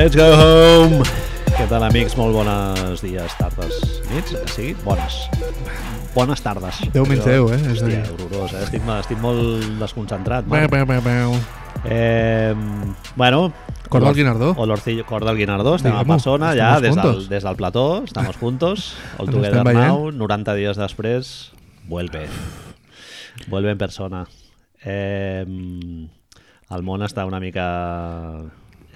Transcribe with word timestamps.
Let's 0.00 0.16
go 0.16 0.32
home! 0.32 1.02
Què 1.52 1.66
tal, 1.68 1.82
amics? 1.84 2.14
Molt 2.16 2.32
bones 2.32 3.02
dies, 3.04 3.32
tardes, 3.36 3.74
nits, 4.08 4.30
que 4.32 4.48
sigui? 4.48 4.70
Bones. 4.80 5.16
Bones 6.14 6.40
tardes. 6.40 6.78
Déu 6.94 7.04
menys 7.04 7.20
Jo- 7.20 7.26
Déu, 7.28 7.48
eh? 7.52 7.58
És 7.68 7.82
a 7.82 7.84
Hòstia, 7.84 7.98
horrorós, 8.14 8.54
eh? 8.54 8.62
Estic, 8.64 8.86
estic 8.94 9.18
molt 9.20 9.66
desconcentrat. 9.82 10.46
Beu, 10.48 10.70
beu, 10.72 10.86
beu, 10.88 11.02
beu. 11.04 11.34
Eh, 11.84 12.54
bueno... 13.14 13.52
Cor 13.90 14.06
del 14.06 14.14
Guinardó. 14.14 14.54
Olorcillo, 14.56 15.04
Cor 15.04 15.26
del 15.26 15.36
Guinardó. 15.36 15.74
Estem 15.74 15.92
a 15.92 15.98
Digamos, 15.98 16.22
persona 16.22 16.54
ja 16.56 16.70
des 16.80 16.96
del, 16.96 17.28
des 17.28 17.44
del 17.44 17.56
plató. 17.56 18.02
Estamos 18.02 18.38
juntos. 18.38 18.94
Ens 19.18 19.30
Together 19.30 19.58
estem. 19.66 19.82
Now. 19.82 20.10
90 20.12 20.54
dies 20.54 20.80
després. 20.80 21.52
Vuelve. 21.84 22.24
Vuelve 23.48 23.76
en 23.76 23.76
persona. 23.84 24.24
Eh, 24.80 25.44
el 25.44 26.88
món 26.88 27.04
està 27.04 27.28
una 27.28 27.42
mica 27.42 27.68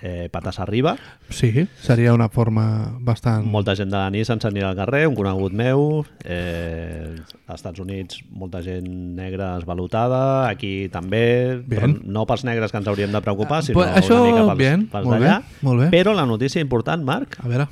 eh, 0.04 0.28
patas 0.30 0.60
arriba. 0.60 0.96
Sí, 1.32 1.66
seria 1.80 2.12
una 2.12 2.28
forma 2.28 2.92
bastant... 3.00 3.46
Molta 3.48 3.72
gent 3.78 3.88
de 3.88 3.96
la 3.96 4.10
nit 4.12 4.28
se'ns 4.28 4.44
anirà 4.44 4.68
al 4.70 4.76
carrer, 4.78 5.06
un 5.08 5.16
conegut 5.16 5.56
meu, 5.56 6.04
eh, 6.28 7.14
als 7.46 7.62
Estats 7.62 7.80
Units 7.80 8.20
molta 8.28 8.60
gent 8.62 8.86
negra 9.16 9.54
esvalutada, 9.56 10.20
aquí 10.50 10.90
també, 10.92 11.24
però 11.64 11.88
Bien. 11.88 11.96
no 12.04 12.26
pels 12.28 12.44
negres 12.44 12.70
que 12.74 12.82
ens 12.82 12.92
hauríem 12.92 13.16
de 13.16 13.24
preocupar, 13.24 13.62
Ah, 13.62 13.62
sinó 13.62 13.80
pues 13.80 13.96
això, 14.02 14.20
una 14.20 14.28
mica 14.28 14.44
pels, 14.50 14.58
bien, 14.58 14.86
pels 14.92 15.08
d'allà. 15.08 15.90
Però 15.94 16.12
la 16.14 16.26
notícia 16.28 16.60
important, 16.60 17.02
Marc, 17.04 17.38
A 17.40 17.48
veure, 17.48 17.68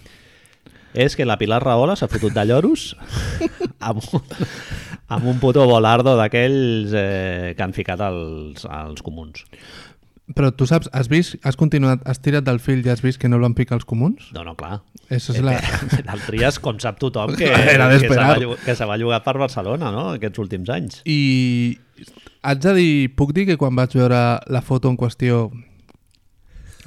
és 0.95 1.17
que 1.17 1.25
la 1.29 1.39
Pilar 1.41 1.63
Rahola 1.63 1.97
s'ha 1.97 2.09
fotut 2.09 2.33
de 2.37 2.45
lloros 2.49 2.95
amb, 3.81 4.01
un, 4.13 4.25
amb 5.09 5.29
un 5.29 5.39
puto 5.41 5.65
volardo 5.69 6.17
d'aquells 6.19 6.93
eh, 6.97 7.53
que 7.57 7.65
han 7.65 7.73
ficat 7.77 8.01
els, 8.09 8.65
els 8.69 9.05
comuns. 9.05 9.45
Però 10.37 10.53
tu 10.55 10.67
saps, 10.71 10.89
has 10.95 11.09
vist, 11.11 11.37
has 11.43 11.59
continuat, 11.59 12.03
has 12.09 12.21
tirat 12.23 12.47
del 12.47 12.61
fil 12.63 12.85
i 12.87 12.93
has 12.93 13.03
vist 13.03 13.21
que 13.21 13.29
no 13.29 13.41
l'han 13.43 13.57
picat 13.59 13.81
els 13.81 13.89
comuns? 13.89 14.31
No, 14.37 14.45
no, 14.47 14.55
clar. 14.59 14.81
Això 15.11 15.35
és 15.35 15.43
la... 15.45 15.57
El 15.59 16.23
Trias, 16.25 16.61
com 16.63 16.79
sap 16.81 17.01
tothom, 17.03 17.35
que, 17.37 17.51
Era 17.75 17.91
que, 17.93 18.07
se 18.07 18.17
va, 18.17 18.57
que 18.65 18.77
se 18.79 18.89
va 18.89 18.99
llogar 19.01 19.23
per 19.27 19.37
Barcelona, 19.43 19.91
no?, 19.95 20.07
aquests 20.17 20.43
últims 20.45 20.71
anys. 20.73 21.03
I 21.05 21.77
haig 22.47 22.63
de 22.63 22.77
dir, 22.79 22.95
puc 23.19 23.35
dir 23.37 23.49
que 23.51 23.59
quan 23.61 23.77
vaig 23.79 23.99
veure 23.99 24.23
la 24.47 24.63
foto 24.65 24.93
en 24.93 24.97
qüestió 25.01 25.49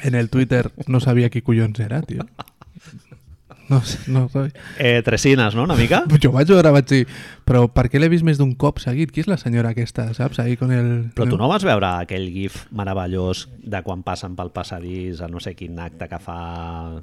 en 0.06 0.16
el 0.16 0.30
Twitter 0.30 0.70
no 0.88 1.00
sabia 1.04 1.30
qui 1.30 1.44
collons 1.44 1.80
era, 1.84 2.02
tio. 2.08 2.26
No, 3.70 3.82
no 4.08 4.28
sabia. 4.30 4.52
Eh, 4.78 5.02
Tresines, 5.04 5.56
no?, 5.56 5.64
una 5.64 5.76
mica? 5.76 6.04
Jo 6.22 6.32
vaig 6.32 6.48
veure, 6.54 6.70
vaig 6.76 6.86
dir, 6.90 7.00
però 7.48 7.64
per 7.74 7.88
què 7.90 7.98
l'he 8.00 8.10
vist 8.12 8.24
més 8.28 8.38
d'un 8.38 8.52
cop 8.62 8.78
seguit? 8.84 9.10
Qui 9.12 9.24
és 9.24 9.28
la 9.32 9.38
senyora 9.42 9.72
aquesta, 9.74 10.06
saps? 10.14 10.38
Ahí 10.44 10.56
con 10.58 10.72
el... 10.72 10.92
Però 11.18 11.26
tu 11.30 11.38
no 11.40 11.48
vas 11.50 11.66
veure 11.66 11.88
aquell 12.04 12.28
gif 12.34 12.66
meravellós 12.72 13.48
de 13.66 13.82
quan 13.82 14.04
passen 14.06 14.36
pel 14.38 14.52
passadís 14.54 15.22
a 15.26 15.28
no 15.32 15.40
sé 15.42 15.56
quin 15.58 15.80
acte 15.82 16.08
que 16.12 16.20
fa 16.22 16.40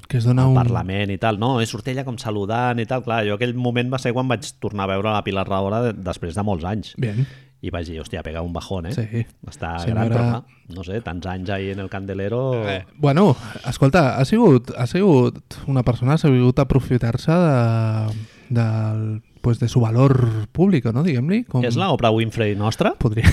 Que 0.08 0.18
es 0.20 0.24
dona 0.28 0.44
al 0.46 0.54
un- 0.54 0.60
Parlament 0.62 1.10
i 1.10 1.18
tal, 1.18 1.38
no? 1.42 1.56
I 1.62 1.66
surt 1.66 1.88
ella 1.90 2.04
com 2.06 2.18
saludant 2.18 2.78
i 2.78 2.86
tal. 2.86 3.02
Clar, 3.02 3.24
jo 3.26 3.34
aquell 3.34 3.54
moment 3.58 3.90
va 3.92 3.98
ser 3.98 4.12
quan 4.14 4.28
vaig 4.30 4.46
tornar 4.62 4.84
a 4.86 4.92
veure 4.94 5.10
la 5.16 5.24
Pilar 5.26 5.48
Rahola 5.48 5.82
de- 5.88 5.96
després 5.98 6.34
de 6.38 6.42
molts 6.46 6.64
anys. 6.64 6.94
Bien, 6.96 7.26
I 7.62 7.70
vaig 7.70 7.86
dir, 7.86 8.00
hòstia, 8.02 8.24
pega 8.26 8.40
un 8.42 8.52
bajón, 8.52 8.86
eh? 8.90 8.92
sí. 8.96 9.20
Està 9.46 9.76
Senyora- 9.78 10.08
gran, 10.08 10.42
però 10.42 10.74
no 10.74 10.82
sé, 10.82 11.00
tants 11.04 11.26
anys 11.30 11.50
ahí 11.54 11.70
en 11.70 11.78
el 11.78 11.88
candelero... 11.92 12.40
Eh, 12.68 12.84
bueno, 12.96 13.36
escolta, 13.68 14.16
ha 14.18 14.24
sigut, 14.24 14.72
ha 14.76 14.86
sigut 14.90 15.38
una 15.70 15.84
persona, 15.86 16.14
ha 16.14 16.18
sabut 16.18 16.58
aprofitar-se 16.58 17.30
de, 17.30 18.16
del, 18.48 19.22
pues 19.42 19.60
de 19.60 19.68
su 19.68 19.80
valor 19.80 20.48
público, 20.50 20.92
no? 20.92 21.02
Diguem-li. 21.06 21.44
Com... 21.44 21.62
És 21.64 21.76
la 21.78 21.90
Oprah 21.94 22.10
Winfrey 22.10 22.56
nostra? 22.58 22.94
Podria... 22.98 23.30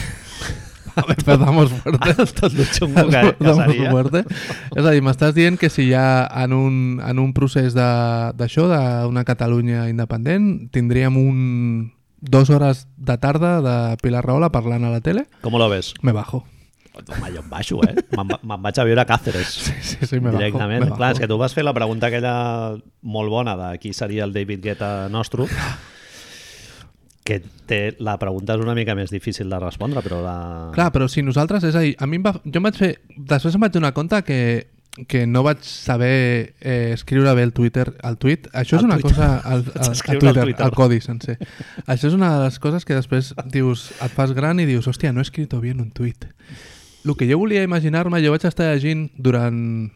A 1.00 1.03
ver, 1.07 1.16
empezamos 1.19 1.72
fuerte. 1.72 2.25
Tot 2.41 2.53
lo 2.57 2.63
xungo 2.66 3.06
que, 3.07 3.35
que 3.39 3.53
seria. 3.56 3.91
fuerte. 3.91 4.23
És 4.75 4.84
a 4.84 4.91
dir, 4.91 5.01
m'estàs 5.06 5.34
dient 5.38 5.56
que 5.62 5.69
si 5.72 5.85
ja 5.94 6.25
en 6.44 6.51
un, 6.51 6.73
en 7.06 7.19
un 7.22 7.29
procés 7.34 7.73
de- 7.78 8.34
d'això, 8.35 8.66
d'una 8.68 9.23
Catalunya 9.23 9.85
independent, 9.88 10.68
tindríem 10.73 11.16
un 11.22 11.38
dos 12.22 12.50
hores 12.50 12.88
de 12.97 13.18
tarda 13.18 13.62
de 13.62 13.97
Pilar 14.03 14.25
Rahola 14.25 14.50
parlant 14.52 14.84
a 14.85 14.90
la 14.91 15.02
tele, 15.02 15.28
Com 15.41 15.53
lo 15.57 15.69
ves? 15.69 15.94
me 16.02 16.12
bajo. 16.12 16.46
Home, 17.00 17.30
jo 17.31 17.40
em 17.40 17.50
baixo, 17.50 17.78
eh? 17.88 17.94
Me'n 18.18 18.28
me'n 18.44 18.62
vaig 18.66 18.80
a 18.81 18.84
viure 18.84 19.00
a 19.00 19.06
Càceres. 19.07 19.53
Sí, 19.56 19.72
sí, 19.81 20.06
sí, 20.06 20.19
me 20.19 20.31
directament. 20.34 20.81
bajo. 20.84 20.91
me 20.91 20.97
Clar, 20.97 21.12
és 21.13 21.19
que 21.22 21.30
tu 21.31 21.38
vas 21.40 21.53
fer 21.56 21.63
la 21.63 21.72
pregunta 21.74 22.09
aquella 22.09 22.75
molt 23.02 23.30
bona 23.31 23.53
de 23.56 23.69
qui 23.80 23.94
seria 23.94 24.25
el 24.25 24.34
David 24.35 24.59
Guetta 24.66 25.07
nostre, 25.07 25.46
que 27.24 27.40
té, 27.69 27.96
la 28.02 28.18
pregunta 28.18 28.56
és 28.57 28.63
una 28.63 28.74
mica 28.75 28.96
més 28.97 29.12
difícil 29.13 29.47
de 29.51 29.59
respondre, 29.62 30.01
però 30.01 30.19
la... 30.24 30.36
Clar, 30.74 30.90
però 30.91 31.07
si 31.07 31.22
nosaltres, 31.22 31.63
és 31.69 31.75
a 31.78 31.84
dir, 31.86 31.94
a 32.01 32.07
mi 32.09 32.18
em 32.18 32.25
va, 32.25 32.34
jo 32.44 32.57
em 32.57 32.66
vaig 32.66 32.80
fer... 32.80 32.91
Després 33.16 33.56
em 33.56 33.62
vaig 33.62 33.75
donar 33.75 33.94
compte 33.94 34.19
que, 34.25 34.40
que 35.07 35.25
no 35.27 35.44
vaig 35.44 35.61
saber 35.63 36.55
eh, 36.59 36.91
escriure 36.94 37.31
bé 37.33 37.44
el 37.44 37.53
Twitter, 37.53 37.94
el 38.03 38.17
tuit. 38.17 38.47
Això 38.51 38.75
és 38.77 38.83
El 38.83 38.89
una 38.89 38.97
Twitter. 39.00 39.16
cosa... 39.16 39.41
El, 39.53 39.63
Vaig 39.63 39.75
el, 39.75 39.85
el, 39.85 39.91
escriure 39.94 40.19
Twitter, 40.19 40.41
al 40.41 40.47
Twitter. 40.50 40.66
el 40.66 40.72
codi 40.75 41.00
sencer. 41.01 41.38
Això 41.85 42.09
és 42.09 42.17
una 42.17 42.33
de 42.38 42.44
les 42.45 42.59
coses 42.59 42.85
que 42.85 42.97
després 42.97 43.33
dius, 43.53 43.91
et 44.01 44.11
fas 44.11 44.33
gran 44.35 44.59
i 44.59 44.66
dius, 44.67 44.88
hòstia, 44.89 45.13
no 45.13 45.22
he 45.22 45.27
escrit 45.27 45.53
bien 45.61 45.79
un 45.79 45.91
tuit. 45.91 46.27
El 47.05 47.16
que 47.16 47.29
jo 47.29 47.38
volia 47.39 47.63
imaginar-me, 47.63 48.19
jo 48.25 48.33
vaig 48.33 48.44
estar 48.50 48.67
llegint 48.73 49.07
durant 49.16 49.91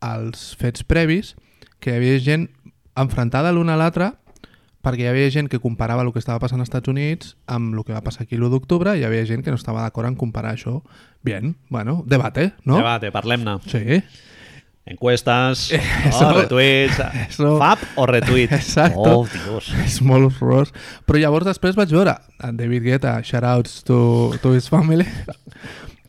els 0.00 0.54
fets 0.56 0.82
previs 0.88 1.34
que 1.80 1.92
hi 1.92 1.98
havia 2.00 2.18
gent 2.24 2.48
enfrontada 2.96 3.52
l'una 3.52 3.74
a 3.76 3.80
l'altra 3.80 4.14
perquè 4.84 5.04
hi 5.04 5.10
havia 5.10 5.30
gent 5.30 5.48
que 5.52 5.60
comparava 5.60 6.02
el 6.06 6.12
que 6.14 6.18
estava 6.22 6.40
passant 6.40 6.60
als 6.62 6.70
Estats 6.70 6.88
Units 6.88 7.34
amb 7.46 7.74
el 7.76 7.84
que 7.84 7.92
va 7.92 8.00
passar 8.04 8.24
aquí 8.24 8.36
l'1 8.38 8.50
d'octubre 8.54 8.96
i 8.96 9.02
hi 9.02 9.04
havia 9.08 9.26
gent 9.28 9.44
que 9.44 9.52
no 9.52 9.60
estava 9.60 9.82
d'acord 9.84 10.08
en 10.08 10.16
comparar 10.16 10.54
això. 10.56 10.80
Bien, 11.22 11.54
bueno, 11.68 12.02
debate, 12.06 12.52
no? 12.64 12.76
Debate, 12.80 13.10
parlem-ne. 13.12 13.58
Sí, 13.68 14.00
Encuestes, 14.90 15.70
Eso- 16.08 16.24
no, 16.32 16.40
retuits, 16.40 16.96
eso- 17.28 17.58
fab 17.60 17.78
o 17.96 18.06
retuit. 18.06 18.50
Exacto. 18.56 19.20
Oh, 19.20 19.26
Dios. 19.28 19.68
és 19.84 20.00
molt 20.02 20.30
horrorós. 20.32 20.72
Però 21.06 21.20
llavors 21.20 21.46
després 21.46 21.76
vaig 21.78 21.92
veure 21.94 22.16
en 22.42 22.56
David 22.58 22.82
Guetta, 22.88 23.12
shoutouts 23.22 23.84
to, 23.86 24.32
to 24.42 24.54
his 24.56 24.66
family, 24.72 25.04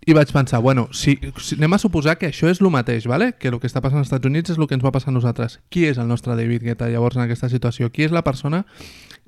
i 0.05 0.13
vaig 0.17 0.31
pensar, 0.33 0.61
bueno, 0.61 0.87
si, 0.91 1.19
si 1.37 1.55
anem 1.59 1.75
a 1.75 1.79
suposar 1.81 2.17
que 2.17 2.31
això 2.31 2.49
és 2.49 2.61
el 2.61 2.71
mateix, 2.73 3.05
¿vale? 3.05 3.33
que 3.37 3.51
el 3.51 3.59
que 3.61 3.69
està 3.69 3.83
passant 3.85 4.01
als 4.01 4.09
Estats 4.09 4.25
Units 4.25 4.49
és 4.49 4.57
el 4.57 4.65
que 4.67 4.73
ens 4.73 4.83
va 4.85 4.91
passar 4.91 5.11
a 5.11 5.13
nosaltres. 5.13 5.59
Qui 5.69 5.85
és 5.85 5.99
el 6.01 6.09
nostre 6.09 6.35
David 6.35 6.65
Guetta 6.65 6.89
llavors 6.89 7.19
en 7.19 7.27
aquesta 7.27 7.49
situació? 7.53 7.91
Qui 7.93 8.07
és 8.07 8.15
la 8.15 8.23
persona 8.25 8.63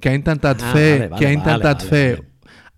que 0.01 0.09
ha 0.09 0.17
intentat 0.17 0.63
Ah, 0.63 0.73
fer, 0.73 0.91
vale, 0.97 1.09
vale, 1.09 1.19
que 1.19 1.27
ha 1.27 1.29
vale, 1.29 1.39
intentat 1.39 1.85
vale, 1.85 1.89
fer 1.89 2.07
vale. 2.17 2.32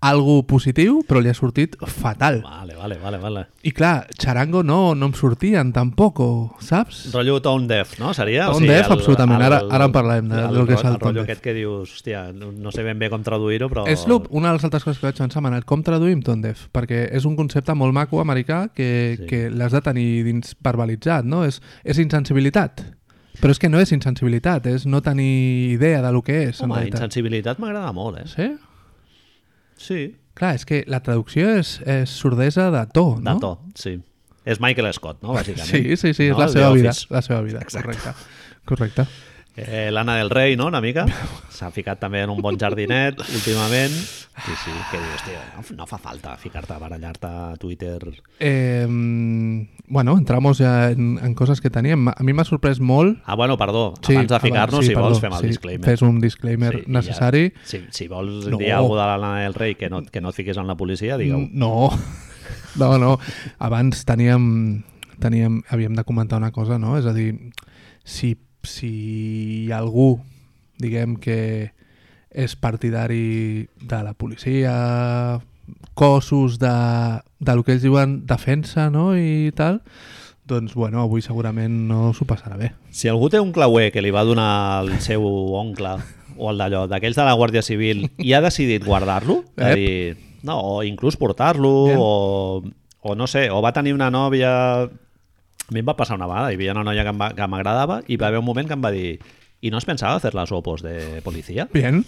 Algo 0.05 0.43
positiu, 0.45 0.99
però 1.07 1.19
li 1.21 1.29
ha 1.29 1.33
sortit 1.33 1.75
fatal. 1.89 2.41
Vale, 2.43 2.75
vale, 2.75 2.97
vale, 3.01 3.17
vale. 3.17 3.43
I 3.65 3.71
clar, 3.73 4.07
Charango 4.21 4.61
no, 4.63 4.93
no 4.95 5.07
em 5.09 5.13
sortien 5.17 5.71
tampoc, 5.73 6.19
saps? 6.61 7.07
Rotllo 7.13 7.39
tone 7.41 7.67
deaf, 7.67 7.95
no? 7.99 8.13
Seria? 8.13 8.47
Tone 8.51 8.67
deaf, 8.69 8.91
absolutament. 8.93 9.41
Ara- 9.41 9.63
ara 9.69 9.85
en 9.89 9.95
parlem 9.95 10.29
de- 10.29 10.43
del 10.53 10.67
que 10.67 10.73
és 10.77 10.83
el 10.85 10.93
el 10.93 10.99
tone 10.99 11.13
deaf. 11.19 11.23
aquest 11.25 11.41
que 11.41 11.53
dius, 11.57 11.95
hòstia, 11.95 12.31
no, 12.33 12.71
sé 12.71 12.83
ben 12.83 12.99
bé 12.99 13.09
com 13.09 13.23
traduir-ho, 13.25 13.69
però... 13.69 13.87
És 13.87 14.05
lo, 14.07 14.21
una 14.29 14.49
de 14.49 14.59
les 14.59 14.63
altres 14.69 14.83
coses 14.83 14.99
que 14.99 15.07
vaig 15.07 15.17
pensar, 15.17 15.41
Manel, 15.41 15.65
com 15.65 15.81
traduïm 15.83 16.21
tone 16.21 16.41
deaf? 16.49 16.67
Perquè 16.71 17.07
és 17.11 17.25
un 17.25 17.35
concepte 17.35 17.73
molt 17.73 17.93
maco 17.93 18.21
americà 18.21 18.69
que, 18.73 18.91
Sí. 19.19 19.25
que 19.27 19.49
l'has 19.49 19.71
de 19.73 19.81
tenir 19.81 20.23
dins 20.23 20.55
verbalitzat, 20.61 21.25
no? 21.25 21.43
És, 21.45 21.61
és 21.83 21.97
insensibilitat. 21.97 22.83
Però 23.41 23.51
és 23.51 23.59
que 23.59 23.67
no 23.67 23.79
és 23.81 23.91
insensibilitat, 23.91 24.65
és 24.71 24.85
no 24.85 25.01
tenir 25.01 25.73
idea 25.73 26.01
de 26.01 26.11
lo 26.13 26.21
que 26.21 26.43
és, 26.49 26.61
Home, 26.61 26.85
insensibilitat 26.87 27.59
m'agrada 27.59 27.91
molt, 27.91 28.19
eh? 28.21 28.27
Sí? 28.31 28.47
Sí, 29.85 30.15
Clar, 30.35 30.57
és 30.57 30.65
que 30.67 30.81
la 30.91 30.99
traducció 30.99 31.47
és, 31.61 31.77
és 31.87 32.11
sordesa 32.11 32.67
de 32.73 32.81
to, 32.91 33.05
de 33.21 33.29
no? 33.29 33.37
to, 33.39 33.53
sí. 33.79 33.95
És 34.45 34.59
Michael 34.61 34.91
Scott, 34.93 35.21
no? 35.23 35.31
Bàsicament. 35.33 35.69
Sí, 35.69 35.95
sí, 35.95 36.11
sí, 36.13 36.27
és 36.27 36.35
no? 36.35 36.41
la 36.43 36.49
seva 36.51 36.73
vida, 36.75 36.91
la 37.09 37.21
seva 37.23 37.39
vida, 37.45 37.61
Exacte. 37.63 37.95
correcte. 37.95 38.11
Correcte. 38.67 39.05
Eh, 39.57 39.89
L'Anna 39.91 40.17
del 40.17 40.29
Rei, 40.29 40.57
no?, 40.57 40.67
una 40.67 40.81
mica. 40.83 41.05
S'ha 41.55 41.69
ficat 41.71 41.99
també 42.01 42.19
en 42.25 42.29
un 42.33 42.41
bon 42.43 42.57
jardinet 42.59 43.21
últimament. 43.37 43.93
Sí, 43.95 44.51
sí, 44.65 44.71
que 44.91 44.99
dius, 44.99 45.21
tio, 45.23 45.39
no, 45.55 45.63
no 45.77 45.85
fa 45.87 45.95
falta 45.97 46.33
ficar-te 46.35 46.73
a 46.75 46.79
barallar-te 46.81 47.27
a 47.29 47.53
Twitter. 47.55 48.01
Eh, 48.43 48.83
bueno, 49.87 50.17
entramos 50.17 50.57
ja 50.59 50.91
en, 50.91 51.17
en 51.23 51.33
coses 51.35 51.61
que 51.63 51.69
teníem. 51.71 52.09
A 52.11 52.17
mi 52.27 52.33
m'ha 52.35 52.43
sorprès 52.43 52.81
molt 52.83 53.21
Ah, 53.23 53.35
bueno, 53.39 53.55
perdó, 53.57 53.93
abans 54.09 54.27
de 54.33 54.39
ficar-nos, 54.43 54.85
si 54.85 54.93
vols, 54.97 55.21
fem 55.23 55.31
el 55.39 55.47
disclaimer. 55.47 55.85
Fes 55.87 56.01
un 56.03 56.19
disclaimer 56.19 56.73
Sí, 56.81 56.83
necessari. 56.91 57.45
Ja, 57.55 57.63
si, 57.71 57.81
si 57.95 58.07
vols 58.11 58.49
No. 58.51 58.57
dir 58.59 58.73
alguna 58.75 59.05
de 59.13 59.17
l'Anna 59.21 59.39
del 59.45 59.53
Rei 59.55 59.75
que 59.79 59.89
no, 59.89 60.03
que 60.03 60.19
no 60.19 60.35
et 60.35 60.35
fiquis 60.35 60.57
en 60.59 60.67
la 60.67 60.75
policia, 60.75 61.15
digueu. 61.17 61.47
No, 61.53 61.91
no, 62.75 62.97
no. 62.99 63.13
Abans 63.57 64.03
teníem, 64.03 64.83
teníem, 65.23 65.61
havíem 65.69 65.95
de 65.95 66.03
comentar 66.03 66.43
una 66.43 66.51
cosa, 66.51 66.75
no? 66.77 66.97
És 66.99 67.05
a 67.07 67.13
dir, 67.15 67.53
si, 68.03 68.35
si 68.69 69.65
hi 69.65 69.71
ha 69.71 69.79
algú, 69.79 70.19
diguem 70.81 71.15
que 71.21 71.71
és 72.35 72.55
partidari 72.59 73.67
de 73.79 73.99
la 74.03 74.13
policia, 74.13 75.39
cossos 75.95 76.59
de, 76.59 76.75
de 77.39 77.55
lo 77.55 77.63
que 77.63 77.77
ells 77.77 77.85
diuen 77.85 78.25
defensa, 78.27 78.89
no? 78.91 79.13
I 79.15 79.53
tal, 79.55 79.79
doncs, 80.45 80.75
bueno, 80.75 81.01
avui 81.01 81.23
segurament 81.25 81.87
no 81.89 82.11
s'ho 82.13 82.27
passarà 82.27 82.59
bé. 82.59 82.73
Si 82.91 83.09
algú 83.09 83.31
té 83.31 83.39
un 83.41 83.53
clauer 83.55 83.89
que 83.95 84.03
li 84.03 84.13
va 84.13 84.25
donar 84.27 84.83
el 84.83 84.99
seu 85.01 85.23
oncle 85.57 85.95
o 86.35 86.51
el 86.51 86.59
d'allò, 86.59 86.85
d'aquells 86.91 87.15
de 87.15 87.25
la 87.25 87.35
Guàrdia 87.39 87.63
Civil, 87.63 88.09
i 88.19 88.35
ha 88.35 88.43
decidit 88.43 88.83
guardar-lo, 88.83 89.41
dir, 89.55 90.17
no, 90.43 90.59
o 90.59 90.83
inclús 90.83 91.15
portar-lo, 91.17 91.71
o, 91.95 92.11
o 92.99 93.15
no 93.15 93.27
sé, 93.31 93.47
o 93.49 93.63
va 93.63 93.73
tenir 93.73 93.95
una 93.95 94.11
nòvia 94.11 94.51
A 95.65 95.73
mi 95.73 95.81
em 95.81 95.87
va 95.87 95.95
passar 95.97 96.17
una 96.19 96.27
vegada, 96.29 96.51
hi 96.51 96.59
havia 96.59 96.75
una 96.75 96.83
noia 96.85 97.03
que 97.05 97.13
em 97.13 97.49
m'agradava 97.51 98.01
i 98.07 98.19
va 98.21 98.29
haver 98.29 98.41
un 98.43 98.45
moment 98.45 98.67
que 98.69 98.77
em 98.77 98.83
va 98.83 98.93
dir 98.93 99.17
i 99.65 99.71
no 99.71 99.77
has 99.79 99.85
pensado 99.85 100.15
hacer 100.15 100.35
las 100.35 100.51
opos 100.51 100.83
de 100.85 101.21
policía? 101.23 101.67
Bien. 101.73 102.05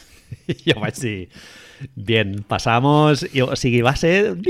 I 0.46 0.54
jo 0.62 0.78
vaig 0.78 0.94
dir, 1.00 1.28
bien, 1.94 2.44
pasamos... 2.46 3.26
I, 3.32 3.42
o 3.42 3.56
sigui, 3.58 3.82
va 3.82 3.96
ser 3.98 4.36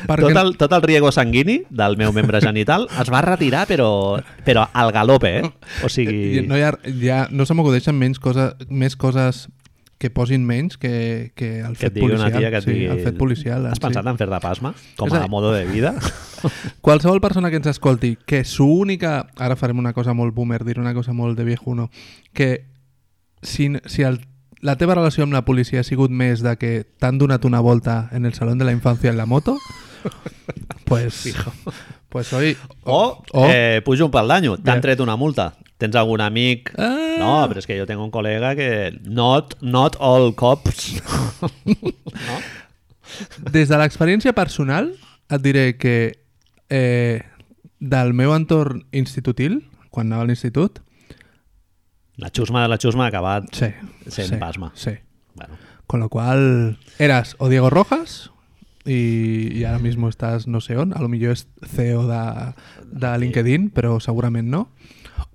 Perquè 0.00 0.22
tot 0.22 0.38
el, 0.40 0.54
tot 0.56 0.72
el 0.72 0.82
riego 0.86 1.10
sanguini 1.12 1.58
del 1.68 1.96
meu 2.00 2.12
membre 2.16 2.40
genital 2.40 2.86
es 3.02 3.10
va 3.12 3.20
retirar, 3.26 3.66
però, 3.68 4.20
però 4.46 4.64
al 4.72 4.92
galope, 4.96 5.32
eh? 5.40 5.50
O 5.84 5.90
sigui... 5.92 6.40
no, 6.46 6.56
hi 6.56 6.64
ha, 6.64 6.72
ja, 7.02 7.26
no 7.28 7.44
se 7.44 7.56
m'acudeixen 7.56 7.98
menys 7.98 8.20
coses, 8.22 8.54
més 8.70 8.96
coses 8.96 9.48
que 10.00 10.08
posin 10.08 10.46
menys 10.48 10.78
que, 10.80 11.32
que 11.36 11.60
el 11.60 11.76
que 11.76 11.90
fet 11.90 11.98
policial. 12.00 12.30
una 12.30 12.38
tia 12.38 12.50
que 12.50 12.60
sí, 12.64 12.70
digui... 12.72 12.86
el 12.88 13.02
fet 13.04 13.18
policial. 13.20 13.66
Has 13.68 13.76
sí. 13.76 13.82
pensat 13.84 14.06
en 14.08 14.16
fer 14.16 14.30
de 14.30 14.38
pasma? 14.40 14.72
Com 14.96 15.12
a 15.12 15.18
a 15.18 15.20
dir- 15.20 15.28
modo 15.28 15.52
de 15.52 15.66
vida? 15.68 15.92
Qualsevol 16.80 17.20
persona 17.20 17.50
que 17.52 17.60
ens 17.60 17.68
escolti 17.68 18.16
que 18.24 18.40
su 18.48 18.64
única... 18.64 19.26
Ara 19.36 19.58
farem 19.60 19.78
una 19.78 19.92
cosa 19.92 20.14
molt 20.16 20.32
boomer, 20.34 20.64
diré 20.64 20.80
una 20.80 20.94
cosa 20.96 21.12
molt 21.12 21.36
de 21.36 21.44
viejuno, 21.44 21.90
que 22.32 22.64
si, 23.42 23.68
si 23.84 24.02
el, 24.08 24.22
la 24.64 24.78
teva 24.80 24.96
relació 24.96 25.28
amb 25.28 25.36
la 25.36 25.44
policia 25.44 25.84
ha 25.84 25.84
sigut 25.84 26.08
més 26.08 26.40
de 26.40 26.56
que 26.56 26.72
t'han 26.96 27.20
donat 27.20 27.44
una 27.44 27.60
volta 27.60 28.08
en 28.16 28.24
el 28.24 28.32
salón 28.32 28.56
de 28.56 28.64
la 28.64 28.72
infancia 28.72 29.10
en 29.12 29.20
la 29.20 29.26
moto, 29.28 29.58
pues, 30.88 31.28
pues 32.10 32.32
hoy... 32.36 32.56
O, 32.84 33.22
o 33.32 33.46
eh, 33.48 33.80
pujo 33.84 34.06
un 34.06 34.12
pal 34.14 34.28
d'anyo, 34.28 34.58
t'han 34.60 34.82
tret 34.84 35.00
una 35.00 35.16
multa. 35.16 35.52
Tens 35.80 35.96
algun 35.96 36.20
amic... 36.20 36.74
Ah. 36.76 37.16
No, 37.20 37.32
però 37.48 37.60
és 37.60 37.68
que 37.68 37.78
jo 37.78 37.86
tengo 37.88 38.04
un 38.04 38.12
col·lega 38.12 38.52
que... 38.58 38.90
Not, 39.06 39.56
not 39.62 39.96
all 40.00 40.34
cops. 40.36 40.92
no? 41.40 42.38
Des 43.54 43.70
de 43.70 43.80
l'experiència 43.80 44.34
personal 44.36 44.92
et 45.30 45.42
diré 45.42 45.64
que 45.80 45.96
eh, 46.70 47.22
del 47.80 48.14
meu 48.14 48.34
entorn 48.36 48.84
institutil, 48.92 49.62
quan 49.90 50.10
anava 50.10 50.28
a 50.28 50.30
l'institut, 50.30 50.82
La 52.20 52.28
xusma 52.28 52.62
de 52.62 52.68
la 52.68 52.76
xusma 52.76 53.06
ha 53.06 53.08
acabat 53.08 53.46
sí. 53.56 53.70
sent 54.06 54.34
sí, 54.34 54.36
pasma. 54.36 54.72
Sí. 54.74 54.92
Bueno, 55.34 55.56
Con 55.86 56.00
lo 56.00 56.08
cual, 56.10 56.78
eras 56.98 57.34
o 57.38 57.48
Diego 57.48 57.70
Rojas 57.70 58.30
y, 58.84 59.52
y 59.58 59.64
ahora 59.64 59.78
mismo 59.78 60.08
estás 60.08 60.46
no 60.46 60.60
sé 60.60 60.76
on, 60.76 60.92
a 60.96 61.00
lo 61.02 61.08
millor 61.08 61.32
és 61.36 61.46
CEO 61.74 62.06
de, 62.08 62.20
de 62.90 63.12
LinkedIn, 63.18 63.70
però 63.70 63.98
segurament 64.00 64.48
no. 64.48 64.68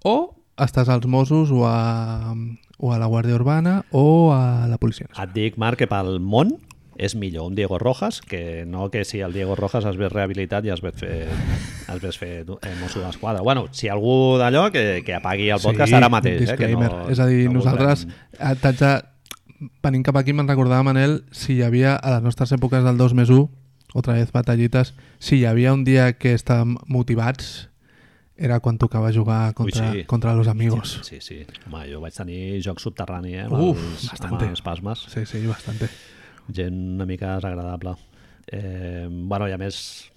O 0.04 0.36
estàs 0.58 0.90
als 0.90 1.06
Mossos 1.06 1.52
o 1.52 1.66
a, 1.68 2.34
o 2.78 2.94
a 2.94 2.98
la 3.00 3.08
Guàrdia 3.12 3.36
Urbana 3.36 3.84
o 3.92 4.32
a 4.34 4.68
la 4.68 4.78
Policia 4.78 5.08
Nacional. 5.10 5.30
et 5.30 5.36
dic, 5.36 5.58
Marc, 5.58 5.78
que 5.84 5.88
pel 5.92 6.20
món 6.20 6.56
és 6.96 7.12
millor 7.20 7.50
un 7.50 7.56
Diego 7.56 7.76
Rojas 7.78 8.22
que 8.24 8.64
no 8.66 8.90
que 8.90 9.04
si 9.04 9.20
el 9.20 9.34
Diego 9.34 9.58
Rojas 9.60 9.84
es 9.84 9.98
ve 10.00 10.08
rehabilitat 10.08 10.64
i 10.64 10.72
es 10.72 10.80
ve 10.80 10.94
fer, 10.96 11.26
es 11.92 12.00
ve 12.02 12.12
fer 12.16 12.46
eh, 12.48 12.76
Mosso 12.80 13.02
d'Esquadra. 13.04 13.42
Bueno, 13.44 13.66
si 13.76 13.90
algú 13.92 14.38
d'allò 14.40 14.70
que, 14.72 15.04
que 15.04 15.14
apagui 15.18 15.50
el 15.52 15.60
podcast 15.60 15.92
ara 15.94 16.08
mateix. 16.08 16.48
Eh, 16.50 16.56
que 16.56 16.70
no, 16.72 17.10
és 17.12 17.20
a 17.20 17.28
dir, 17.28 17.50
no 17.50 17.60
nosaltres, 17.60 18.06
voldrem- 18.08 18.40
eh, 18.40 18.56
t'haig 18.64 18.80
de... 18.80 18.94
venint 19.84 20.04
cap 20.06 20.18
aquí 20.20 20.34
me'n 20.34 20.50
recordava, 20.50 20.84
Manel, 20.88 21.22
si 21.32 21.56
hi 21.58 21.64
havia 21.66 21.96
a 21.96 22.16
les 22.16 22.26
nostres 22.26 22.52
èpoques 22.56 22.84
del 22.86 22.98
2 22.98 23.16
més 23.18 23.32
1, 23.34 23.46
otra 23.96 24.18
vez 24.18 24.32
batallites, 24.36 24.94
si 25.20 25.40
hi 25.40 25.46
havia 25.46 25.74
un 25.74 25.86
dia 25.88 26.12
que 26.20 26.34
estàvem 26.36 26.76
motivats, 26.92 27.70
era 28.36 28.60
quan 28.60 28.78
tocava 28.78 29.14
jugar 29.16 29.54
contra, 29.56 29.94
sí. 29.94 30.04
contra 30.04 30.34
los 30.36 30.50
amigos. 30.52 31.00
Sí, 31.08 31.22
sí. 31.22 31.46
Home, 31.70 31.86
jo 31.88 32.02
vaig 32.04 32.18
tenir 32.18 32.60
joc 32.64 32.82
subterrani, 32.84 33.38
eh? 33.38 33.46
Amb 33.48 33.56
Uf, 33.56 33.80
els, 33.80 34.10
bastante. 34.12 34.44
Amb 34.44 34.58
els 34.58 34.66
pasmes. 34.66 35.06
Sí, 35.14 35.24
sí, 35.30 35.46
bastante. 35.48 35.88
Gent 36.52 36.76
una 36.98 37.08
mica 37.08 37.38
desagradable. 37.38 37.96
Eh, 38.52 39.08
bueno, 39.10 39.48
i 39.48 39.56
a 39.56 39.62
més... 39.62 40.12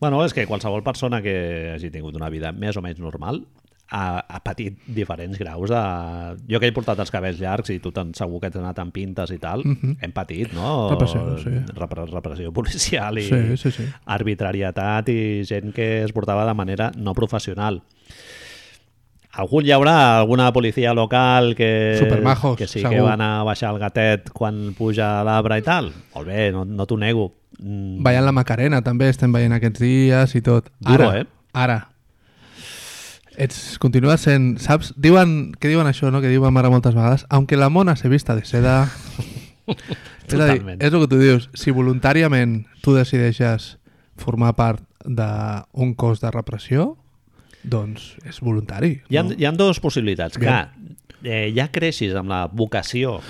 Bueno, 0.00 0.24
és 0.24 0.34
que 0.34 0.48
qualsevol 0.48 0.82
persona 0.82 1.20
que 1.22 1.36
hagi 1.74 1.92
tingut 1.92 2.16
una 2.16 2.30
vida 2.32 2.50
més 2.56 2.76
o 2.76 2.82
menys 2.82 2.98
normal 3.04 3.44
ha, 3.90 4.24
ha 4.28 4.40
patit 4.44 4.78
diferents 4.86 5.38
graus 5.38 5.68
de... 5.70 5.80
Jo 6.48 6.60
que 6.60 6.68
he 6.70 6.72
portat 6.72 6.98
els 7.02 7.10
cabells 7.10 7.40
llargs 7.42 7.70
i 7.74 7.78
tu 7.82 7.90
tan 7.92 8.12
segur 8.14 8.40
que 8.40 8.46
has 8.50 8.56
anat 8.56 8.78
amb 8.78 8.92
pintes 8.94 9.30
i 9.34 9.38
tal, 9.42 9.62
Mhm. 9.64 9.96
hem 10.00 10.12
patit, 10.12 10.52
no? 10.54 10.88
Repressió, 10.90 11.24
sí. 11.42 11.50
Repre 11.74 12.06
repressió 12.06 12.52
policial 12.52 13.18
i 13.18 13.22
Sí, 13.28 13.56
sí, 13.56 13.70
sí. 13.70 13.88
arbitrarietat 14.06 15.08
i 15.10 15.42
gent 15.44 15.72
que 15.74 16.02
es 16.04 16.12
portava 16.12 16.46
de 16.46 16.54
manera 16.54 16.92
no 16.96 17.14
professional. 17.14 17.82
Algun 19.32 19.64
hi 19.64 19.70
haurà 19.70 20.18
alguna 20.18 20.48
policia 20.52 20.92
local 20.92 21.54
que, 21.54 21.96
Supermajos, 22.00 22.56
que 22.58 22.66
sí 22.66 22.80
segur. 22.80 22.96
que 22.96 23.00
van 23.00 23.20
a 23.22 23.44
baixar 23.46 23.70
el 23.72 23.78
gatet 23.78 24.30
quan 24.34 24.74
puja 24.76 25.20
a 25.20 25.24
l'arbre 25.24 25.60
i 25.60 25.62
tal. 25.62 25.92
Molt 26.16 26.26
bé, 26.26 26.48
no, 26.50 26.64
no 26.64 26.86
t'ho 26.86 26.98
nego. 26.98 27.28
Mm, 27.60 28.02
Veient 28.02 28.24
la 28.26 28.32
Macarena 28.32 28.82
també, 28.82 29.08
estem 29.08 29.30
veient 29.32 29.52
aquests 29.54 29.78
dies 29.80 30.34
i 30.34 30.42
tot. 30.42 30.70
Duro, 30.80 31.10
ara, 31.10 31.20
eh? 31.20 31.26
Ara. 31.52 31.78
Ets, 33.40 33.78
continua 33.80 34.18
sent... 34.20 34.58
Saps? 34.60 34.92
Diuen, 35.00 35.54
què 35.56 35.70
diuen 35.72 35.88
això, 35.88 36.10
no? 36.12 36.20
Que 36.20 36.28
diu 36.28 36.42
ma 36.44 36.50
mare 36.52 36.68
moltes 36.68 36.92
vegades. 36.92 37.24
Aunque 37.32 37.56
la 37.56 37.70
mona 37.72 37.96
se 37.96 38.10
vista 38.12 38.36
de 38.36 38.44
seda... 38.44 38.82
és 39.70 40.34
a 40.36 40.48
dir, 40.50 40.60
és 40.76 40.92
el 40.92 40.98
que 41.00 41.08
tu 41.08 41.20
dius. 41.20 41.48
Si 41.56 41.72
voluntàriament 41.72 42.58
tu 42.84 42.92
decideixes 42.92 43.76
formar 44.20 44.52
part 44.58 44.84
d'un 45.06 45.94
cos 45.96 46.20
de 46.20 46.32
repressió, 46.34 46.90
doncs 47.62 48.12
és 48.28 48.42
voluntari. 48.44 48.98
Hi 49.08 49.20
ha, 49.20 49.24
no? 49.24 49.36
hi 49.36 49.48
ha 49.48 49.54
dues 49.56 49.80
possibilitats. 49.80 50.36
Bien. 50.40 50.68
Que 51.22 51.32
eh, 51.46 51.48
ja 51.56 51.70
creixis 51.72 52.12
amb 52.20 52.28
la 52.32 52.44
vocació 52.52 53.22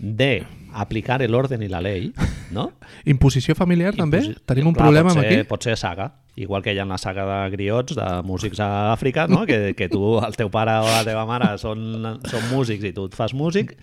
de 0.00 0.40
aplicar 0.82 1.20
l'ordre 1.28 1.58
i 1.64 1.68
la 1.72 1.80
llei, 1.84 2.10
no? 2.52 2.70
Imposició 3.12 3.54
familiar 3.58 3.94
també? 3.96 4.20
Imposi- 4.22 4.44
Tenim 4.46 4.68
un 4.70 4.74
Clar, 4.76 4.86
problema 4.88 5.10
pot 5.12 5.18
amb 5.18 5.26
aquí? 5.26 5.42
Pot 5.48 5.64
ser 5.68 5.76
saga, 5.80 6.10
igual 6.36 6.62
que 6.62 6.74
hi 6.74 6.78
ha 6.78 6.84
la 6.88 6.98
saga 6.98 7.24
de 7.30 7.38
griots, 7.56 7.96
de 7.96 8.08
músics 8.26 8.60
a 8.60 8.92
Àfrica, 8.92 9.26
no? 9.28 9.44
que, 9.50 9.74
que 9.78 9.88
tu, 9.88 10.18
el 10.20 10.36
teu 10.36 10.50
pare 10.52 10.74
o 10.82 10.88
la 10.90 11.04
teva 11.06 11.24
mare 11.28 11.54
són, 11.62 11.86
són 12.28 12.50
músics 12.52 12.84
i 12.84 12.92
tu 12.96 13.06
et 13.10 13.16
fas 13.16 13.34
músic, 13.34 13.76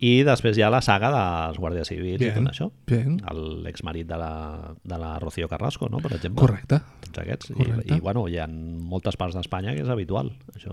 i 0.00 0.22
després 0.24 0.56
hi 0.56 0.62
ha 0.64 0.70
la 0.72 0.78
saga 0.80 1.10
dels 1.12 1.58
guàrdies 1.60 1.90
civils 1.90 2.22
i 2.22 2.30
Bien, 2.30 2.38
tot 2.46 2.54
això. 2.54 2.70
bien. 2.88 3.18
L'exmarit 3.66 4.06
de, 4.08 4.16
la, 4.16 4.30
de 4.80 4.96
la 5.02 5.18
Rocío 5.20 5.48
Carrasco, 5.48 5.90
no? 5.92 5.98
per 6.00 6.14
exemple. 6.16 6.40
Correcte. 6.40 6.78
Tots 7.04 7.20
aquests. 7.20 7.50
I, 7.52 7.56
Correcte. 7.58 7.98
I, 7.98 8.00
bueno, 8.00 8.22
hi 8.32 8.38
ha 8.40 8.46
moltes 8.48 9.18
parts 9.20 9.36
d'Espanya 9.36 9.74
que 9.76 9.82
és 9.84 9.90
habitual, 9.92 10.32
això. 10.56 10.72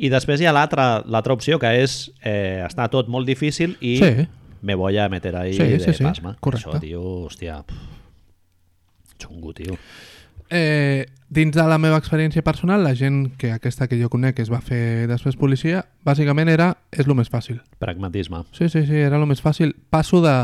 I 0.00 0.08
després 0.08 0.40
hi 0.40 0.46
ha 0.48 0.54
l'altra 0.56 1.02
l'altra 1.04 1.34
opció, 1.36 1.58
que 1.60 1.68
és 1.82 1.98
eh, 2.24 2.62
està 2.64 2.86
tot 2.88 3.10
molt 3.12 3.28
difícil 3.28 3.76
i 3.84 3.98
Sí. 4.00 4.14
Me 4.62 4.74
voy 4.74 4.96
a 4.98 5.08
meter 5.08 5.36
ahí 5.36 5.52
Sí, 5.54 5.62
de 5.64 5.78
sí, 5.80 5.92
sí, 5.92 6.04
pasma. 6.04 6.36
correcte. 6.40 6.70
Això, 6.70 6.80
tio, 6.80 7.02
hòstia... 7.26 7.60
pff, 7.66 8.00
Xungo, 9.22 9.52
tio. 9.54 9.76
Eh, 10.50 11.06
dins 11.30 11.54
de 11.56 11.62
la 11.64 11.78
meva 11.78 11.96
experiència 12.00 12.42
personal, 12.44 12.82
la 12.84 12.94
gent 12.94 13.36
que 13.38 13.52
aquesta 13.54 13.86
que 13.88 13.96
jo 14.00 14.10
conec 14.12 14.36
que 14.36 14.42
es 14.44 14.50
va 14.52 14.60
fer 14.60 15.06
després 15.08 15.36
policia, 15.40 15.84
bàsicament 16.04 16.50
era, 16.52 16.72
és 16.92 17.06
el 17.06 17.14
més 17.16 17.30
fàcil. 17.32 17.60
Pragmatisme. 17.80 18.42
Sí, 18.52 18.68
sí, 18.68 18.82
sí, 18.86 18.98
era 19.00 19.16
el 19.20 19.26
més 19.30 19.40
fàcil. 19.40 19.72
Passo 19.90 20.20
de 20.24 20.34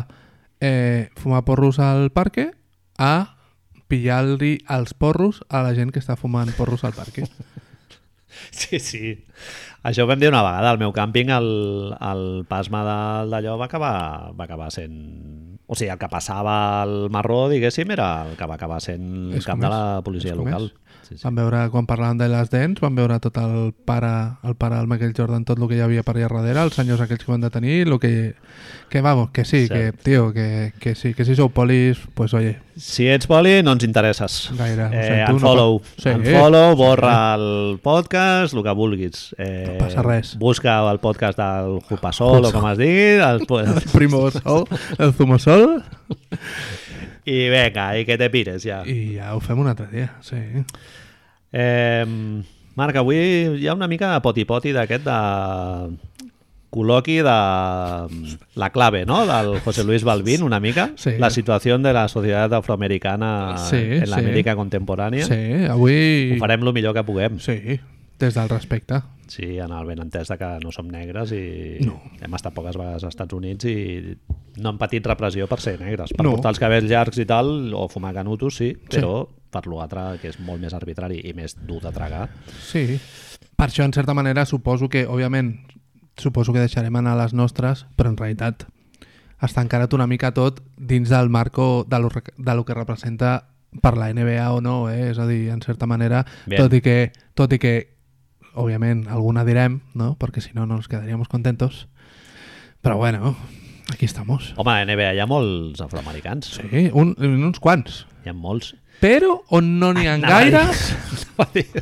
eh, 0.60 1.10
fumar 1.16 1.42
porros 1.44 1.78
al 1.78 2.08
parque 2.10 2.52
a 2.96 3.34
pillar-li 3.88 4.58
els 4.68 4.94
porros 4.94 5.42
a 5.48 5.62
la 5.64 5.74
gent 5.74 5.90
que 5.92 6.00
està 6.00 6.16
fumant 6.16 6.50
porros 6.56 6.84
al 6.84 6.94
parque. 6.96 7.26
Sí, 8.58 8.78
sí. 8.78 9.14
Això 9.86 10.04
ho 10.04 10.08
vam 10.10 10.20
dir 10.20 10.28
una 10.30 10.42
vegada. 10.44 10.72
Al 10.74 10.80
meu 10.80 10.92
càmping 10.94 11.30
el, 11.32 11.48
el 11.96 12.24
pasma 12.50 12.82
d'allò 13.30 13.56
va 13.60 13.68
acabar, 13.70 13.94
va 14.36 14.48
acabar 14.48 14.70
sent... 14.74 14.96
O 15.68 15.76
sigui, 15.76 15.90
el 15.92 16.00
que 16.00 16.08
passava 16.08 16.82
al 16.82 17.10
marró, 17.12 17.42
diguéssim, 17.52 17.90
era 17.92 18.08
el 18.24 18.36
que 18.38 18.46
va 18.48 18.56
acabar 18.56 18.80
sent 18.80 19.34
És 19.36 19.44
cap 19.48 19.60
de 19.60 19.68
la 19.68 20.00
policia 20.04 20.36
local. 20.36 20.70
és. 20.70 20.87
Sí, 21.08 21.16
sí. 21.16 21.22
Vam 21.24 21.34
veure, 21.40 21.62
quan 21.72 21.86
parlàvem 21.88 22.18
de 22.20 22.26
les 22.28 22.50
dents, 22.52 22.80
vam 22.84 22.94
veure 22.98 23.16
tot 23.24 23.38
el 23.40 23.72
pare, 23.88 24.10
el 24.44 24.54
pare 24.60 24.76
del 24.76 24.86
Michael 24.90 25.14
Jordan, 25.16 25.44
tot 25.48 25.56
el 25.58 25.66
que 25.70 25.78
hi 25.78 25.80
havia 25.80 26.02
per 26.04 26.14
allà 26.18 26.28
darrere, 26.28 26.60
els 26.66 26.74
senyors 26.76 27.00
aquells 27.00 27.24
que 27.24 27.32
van 27.32 27.40
detenir, 27.40 27.86
lo 27.88 27.98
que, 27.98 28.34
que 28.90 29.00
vamos, 29.00 29.30
que 29.32 29.46
sí, 29.46 29.68
que, 29.68 29.92
Cert. 29.92 30.02
tio, 30.04 30.32
que, 30.34 30.74
que 30.78 30.94
sí, 30.94 31.14
que 31.14 31.24
si 31.24 31.34
sou 31.34 31.48
polis, 31.48 31.96
pues 32.14 32.34
oye, 32.34 32.58
Si 32.78 33.08
ets 33.10 33.26
poli, 33.26 33.56
no 33.66 33.72
ens 33.74 33.82
interesses. 33.82 34.50
Gaire, 34.54 34.84
ho 34.84 34.90
Eh, 34.92 35.02
sento, 35.02 35.32
no 35.32 35.34
unfollow. 35.34 35.80
pa- 35.80 35.88
sí. 35.98 36.08
unfollow, 36.10 36.76
borra 36.76 37.34
el 37.34 37.80
podcast, 37.82 38.54
el 38.54 38.62
que 38.62 38.70
vulguis. 38.70 39.34
Eh, 39.36 39.64
No 39.72 39.78
passa 39.84 40.02
res. 40.06 40.36
Busca 40.38 40.76
el 40.92 41.00
podcast 41.00 41.36
del 41.40 41.80
Jupasol 41.88 42.44
o 42.44 42.52
com 42.52 42.68
es 42.70 42.78
digui. 42.78 43.18
El, 43.18 43.42
el 43.66 43.82
primo 43.90 44.30
sol, 44.30 44.68
el 44.96 45.12
zumosol, 45.12 45.82
I 47.28 47.48
vinga, 47.52 47.90
i 48.00 48.04
que 48.08 48.16
te 48.20 48.30
pires 48.32 48.62
ja. 48.64 48.80
i 48.88 49.16
ja 49.18 49.34
ho 49.36 49.40
fem 49.44 49.58
un 49.60 49.68
altre 49.68 49.88
dia, 49.92 50.14
sí. 50.24 50.38
Eh, 51.52 52.04
Marc, 52.78 52.96
avui 53.00 53.18
hi 53.58 53.66
ha 53.68 53.74
una 53.74 53.88
mica 53.90 54.12
de 54.14 54.20
poti-poti 54.24 54.72
d'aquest 54.76 55.04
de 55.04 55.18
col·loqui 56.70 57.16
de 57.24 57.34
la 58.60 58.68
clave, 58.74 59.04
no?, 59.08 59.22
del 59.26 59.58
José 59.64 59.84
Luis 59.84 60.04
Balbín, 60.04 60.42
una 60.44 60.60
mica. 60.60 60.90
Sí. 60.96 61.14
La 61.18 61.30
situació 61.32 61.78
de 61.80 61.92
la 61.96 62.06
societat 62.12 62.52
afroamericana 62.60 63.56
Sí, 63.58 63.76
en 63.98 64.04
sí. 64.06 64.10
l'Amèrica 64.12 64.54
contemporània. 64.56 65.24
Sí, 65.24 65.64
avui... 65.68 66.34
Ho 66.36 66.40
farem 66.42 66.66
el 66.68 66.74
millor 66.76 66.94
que 66.94 67.04
puguem. 67.08 67.38
Sí, 67.40 67.78
des 68.20 68.34
del 68.36 68.48
respecte. 68.52 69.00
Sí, 69.28 69.56
en 69.60 69.72
el 69.72 69.88
benentès 69.88 70.28
de 70.32 70.36
que 70.40 70.52
no 70.62 70.70
som 70.72 70.86
negres 70.92 71.32
i 71.36 71.78
No. 71.84 71.98
hem 72.20 72.34
estat 72.36 72.54
poques 72.56 72.76
vegades 72.76 73.02
als 73.04 73.12
Estats 73.16 73.34
Units 73.36 73.64
i 73.68 74.16
no 74.56 74.70
han 74.70 74.78
patit 74.78 75.06
repressió 75.06 75.46
per 75.46 75.60
ser 75.60 75.78
negres. 75.80 76.10
Per 76.16 76.24
No. 76.24 76.32
portar 76.32 76.50
els 76.50 76.58
cabells 76.58 76.88
llargs 76.90 77.18
i 77.18 77.26
tal, 77.26 77.74
o 77.74 77.88
fumar 77.88 78.14
canutos, 78.14 78.56
sí, 78.56 78.74
però 78.88 79.28
per 79.50 79.66
l'altre, 79.66 80.18
que 80.20 80.28
és 80.28 80.38
molt 80.40 80.60
més 80.60 80.74
arbitrari 80.74 81.20
i 81.24 81.32
més 81.34 81.54
dur 81.66 81.80
de 81.82 81.92
tragar. 81.92 82.28
Sí. 82.62 82.98
Per 83.56 83.66
això, 83.68 83.84
en 83.84 83.92
certa 83.92 84.14
manera, 84.14 84.44
suposo 84.46 84.88
que, 84.88 85.06
òbviament, 85.06 85.54
suposo 86.16 86.52
que 86.52 86.60
deixarem 86.60 86.94
anar 86.96 87.16
les 87.16 87.32
nostres, 87.34 87.86
però 87.96 88.10
en 88.10 88.16
realitat 88.16 88.66
està 89.40 89.62
encarat 89.62 89.92
una 89.94 90.06
mica 90.06 90.32
tot 90.34 90.60
dins 90.76 91.08
del 91.08 91.28
marco 91.30 91.84
de 91.88 91.98
lo, 92.00 92.10
de 92.36 92.54
lo 92.54 92.64
que 92.64 92.74
representa 92.74 93.48
per 93.82 93.96
la 93.96 94.08
NBA 94.12 94.50
o 94.52 94.60
no, 94.60 94.88
eh? 94.90 95.10
és 95.12 95.18
a 95.18 95.26
dir, 95.26 95.50
en 95.50 95.60
certa 95.62 95.86
manera, 95.86 96.24
Bien. 96.46 96.60
tot 96.62 96.72
i 96.74 96.80
que, 96.80 97.12
tot 97.34 97.52
i 97.52 97.58
que 97.58 97.74
òbviament, 98.54 99.06
alguna 99.08 99.44
direm, 99.44 99.80
no? 99.94 100.16
perquè 100.18 100.40
si 100.42 100.50
no, 100.54 100.66
no 100.66 100.76
nos 100.76 100.88
quedaríamos 100.88 101.28
contentos. 101.28 101.86
Però 102.82 102.96
bueno, 102.96 103.36
aquí 103.92 104.04
estamos. 104.04 104.52
Home, 104.56 104.70
a 104.72 104.84
NBA 104.84 105.14
hi 105.14 105.20
ha 105.22 105.26
molts 105.26 105.80
afroamericans. 105.84 106.54
Sí, 106.58 106.88
un, 106.92 107.14
uns 107.18 107.58
quants. 107.60 108.04
Hi 108.24 108.30
ha 108.32 108.36
molts. 108.36 108.74
Però 109.00 109.38
on 109.54 109.76
no 109.78 109.92
n'hi 109.94 110.06
ha 110.10 110.16
gaire... 110.18 110.64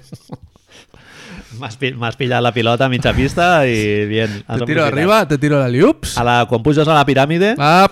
M'has 1.57 1.77
pi- 1.81 1.95
m'has 1.97 2.17
pillat 2.21 2.43
la 2.45 2.51
pilota 2.53 2.85
a 2.85 2.91
mitja 2.93 3.15
pista 3.17 3.63
i 3.65 4.05
bien. 4.11 4.43
Te 4.45 4.67
tiro 4.69 4.85
arriba, 4.85 5.23
te 5.29 5.39
tiro 5.41 5.59
la 5.63 5.71
liups. 5.73 6.17
A 6.21 6.25
la, 6.27 6.35
quan 6.51 6.63
puges 6.63 6.85
a 6.89 6.93
la 6.93 7.05
piràmide, 7.09 7.55
Ah, 7.57 7.87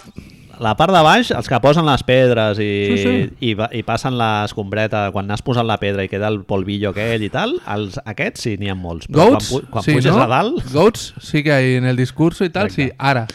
la 0.60 0.74
part 0.76 0.92
de 0.92 1.00
baix, 1.02 1.30
els 1.32 1.48
que 1.48 1.60
posen 1.64 1.86
les 1.88 2.02
pedres 2.04 2.58
i, 2.60 2.68
Sí, 2.90 2.98
sí. 3.00 3.14
i, 3.40 3.54
i 3.78 3.82
passen 3.86 4.18
l'escombreta, 4.20 5.06
quan 5.14 5.30
has 5.32 5.40
posat 5.42 5.64
la 5.64 5.78
pedra 5.80 6.04
i 6.04 6.10
queda 6.12 6.28
el 6.28 6.42
polvillo 6.44 6.92
aquell 6.92 7.24
i 7.24 7.30
tal, 7.32 7.56
els, 7.72 7.96
aquests 8.04 8.44
sí, 8.50 8.56
n'hi 8.60 8.68
ha 8.68 8.76
molts. 8.76 9.08
Però 9.08 9.30
Goats, 9.32 9.48
quan, 9.54 9.64
quan 9.78 9.86
sí, 9.88 9.96
puges 9.96 10.12
¿no? 10.12 10.20
a 10.26 10.28
dalt, 10.34 10.60
Goats 10.74 11.14
sí 11.24 11.42
que 11.42 11.52
hay 11.56 11.74
en 11.80 11.86
el 11.88 11.96
discurso 11.96 12.44
y 12.44 12.50
tal, 12.50 12.66
Exacte. 12.66 12.90
sí. 12.90 12.96
Ara, 12.98 13.26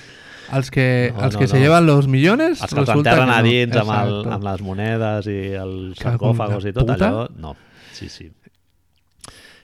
els 0.53 0.71
que, 0.71 1.13
No, 1.15 1.23
els 1.25 1.33
no, 1.35 1.39
que 1.39 1.47
se 1.47 1.57
no. 1.57 1.61
llevan 1.63 1.85
los 1.85 2.07
millones, 2.07 2.61
els 2.61 2.73
que 2.73 2.79
els 2.79 2.89
enterren 2.89 3.29
a 3.29 3.41
no. 3.41 3.47
dins 3.47 3.75
amb, 3.75 3.91
el, 3.91 4.13
Exacto. 4.19 4.33
amb 4.35 4.43
les 4.49 4.61
monedes 4.65 5.27
i 5.27 5.39
els 5.59 5.97
sarcòfagos 6.01 6.65
i 6.65 6.73
tot 6.73 6.87
puta. 6.87 7.09
allò, 7.09 7.27
no. 7.37 7.55
Sí, 7.93 8.09
sí. 8.09 8.29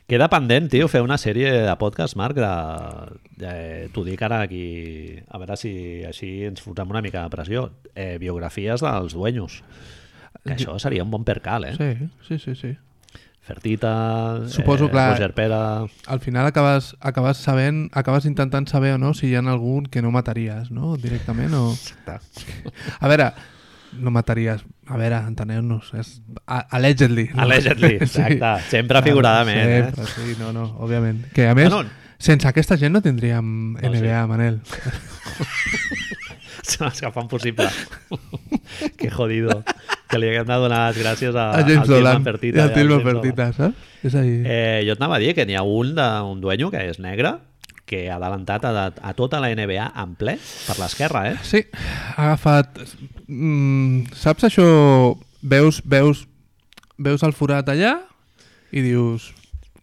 Queda 0.05 0.27
pendent, 0.29 0.67
tio, 0.69 0.85
fer 0.87 1.01
una 1.01 1.15
sèrie 1.17 1.49
de 1.65 1.75
podcast, 1.81 2.13
Marc, 2.19 2.37
de, 2.37 2.49
de 3.41 3.53
t'ho 3.93 4.03
dic 4.05 4.21
ara 4.21 4.43
aquí, 4.45 5.17
a 5.33 5.39
veure 5.41 5.55
si 5.57 5.71
així 6.05 6.43
ens 6.45 6.61
fotem 6.61 6.91
una 6.93 7.01
mica 7.01 7.23
de 7.25 7.31
pressió. 7.33 7.63
Eh, 7.95 8.19
biografies 8.21 8.83
dels 8.85 9.15
dueños. 9.17 9.63
Que 10.45 10.53
això 10.53 10.75
seria 10.77 11.01
un 11.01 11.09
bon 11.09 11.23
percal, 11.25 11.65
eh? 11.65 11.73
Sí, 11.73 12.09
sí, 12.27 12.37
sí, 12.37 12.53
sí. 12.59 12.75
Fertita, 13.45 14.47
Suposo, 14.49 14.85
eh, 14.87 14.89
clar. 14.89 15.11
Roger 15.13 15.33
Pera... 15.35 15.85
Al 16.07 16.19
final 16.19 16.47
acabes, 16.47 16.95
acabes 16.99 17.37
sabent, 17.37 17.91
acabes 17.93 18.25
intentant 18.25 18.65
saber 18.67 18.93
o 18.95 18.97
no 18.97 19.13
si 19.13 19.27
hi 19.29 19.35
ha 19.37 19.43
algun 19.45 19.85
que 19.85 20.01
no 20.01 20.09
mataries, 20.11 20.71
no? 20.71 20.95
Directament 20.97 21.53
o... 21.53 21.75
A 22.99 23.07
veure, 23.07 23.27
no 24.01 24.09
mataries... 24.09 24.65
A 24.89 24.97
veure, 24.97 25.19
enteneu-nos, 25.29 25.91
és... 25.93 26.21
a- 26.47 26.65
Allegedly. 26.77 27.29
no? 27.35 27.43
Allegedly, 27.45 27.95
exacte. 28.01 28.49
Sempre 28.69 29.01
figuradament, 29.05 29.57
eh? 29.61 29.83
Sempre, 29.93 30.05
sí, 30.15 30.35
no, 30.41 30.49
no, 30.53 30.65
òbviament. 30.81 31.27
Que 31.33 31.47
a 31.49 31.53
més, 31.57 31.69
Bueno, 31.69 31.89
sense 32.17 32.47
aquesta 32.49 32.77
gent 32.81 32.93
no 32.97 33.01
tindríem 33.05 33.73
No, 33.77 33.79
sí. 33.81 33.93
NBA, 33.93 34.25
Manel. 34.25 34.59
Són 36.65 36.87
els 36.89 36.97
que 37.01 37.11
fan 37.13 37.27
possible. 37.29 37.69
que 38.97 39.09
jodido. 39.13 39.61
Que 40.09 40.19
li 40.21 40.29
haguem 40.29 40.45
de 40.45 40.57
donar 40.61 40.81
les 40.91 40.99
gràcies 41.01 41.33
a, 41.35 41.49
A 41.57 41.63
James 41.65 41.87
Dolan 41.89 42.23
Fertitta. 42.23 42.59
i 42.59 42.61
al 42.61 42.73
Tilman. 42.75 43.03
Fertitta, 43.07 43.49
saps? 43.57 43.91
És 44.05 44.13
a 44.13 44.21
dir... 44.21 44.39
Eh, 44.45 44.83
jo 44.85 44.93
et 44.93 45.01
anava 45.01 45.17
a 45.17 45.23
dir 45.23 45.33
que 45.33 45.45
n'hi 45.49 45.57
ha 45.57 45.63
un, 45.65 45.95
de, 45.97 46.07
un 46.29 46.41
dueño 46.43 46.69
que 46.73 46.83
és 46.91 46.99
negre 47.01 47.37
que 47.85 48.07
ha 48.09 48.15
adelantat 48.17 48.65
a, 48.65 48.87
a 48.97 49.13
tota 49.13 49.39
la 49.41 49.51
NBA 49.53 49.91
en 50.01 50.15
ple 50.17 50.37
per 50.65 50.75
l'esquerra, 50.81 51.25
eh? 51.31 51.35
Sí, 51.45 51.63
ha 52.17 52.31
agafat... 52.31 52.79
Mm, 53.27 54.07
saps 54.17 54.47
això? 54.49 54.65
Veus, 55.45 55.81
veus, 55.85 56.25
veus 56.97 57.25
el 57.25 57.33
forat 57.37 57.69
allà 57.69 57.97
i 58.73 58.81
dius... 58.85 59.31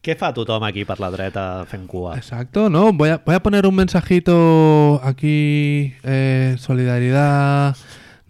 Què 0.03 0.17
fa 0.19 0.33
tothom 0.35 0.65
aquí 0.67 0.83
per 0.83 0.97
la 0.99 1.13
dreta 1.15 1.63
fent 1.71 1.85
cua? 1.87 2.17
Exacto, 2.19 2.67
¿no? 2.69 2.89
Voy 2.93 3.13
a, 3.15 3.21
voy 3.23 3.37
a 3.37 3.43
poner 3.43 3.69
un 3.69 3.77
mensajito 3.77 4.99
aquí, 5.05 5.95
eh, 6.03 6.57
solidaridad, 6.59 7.77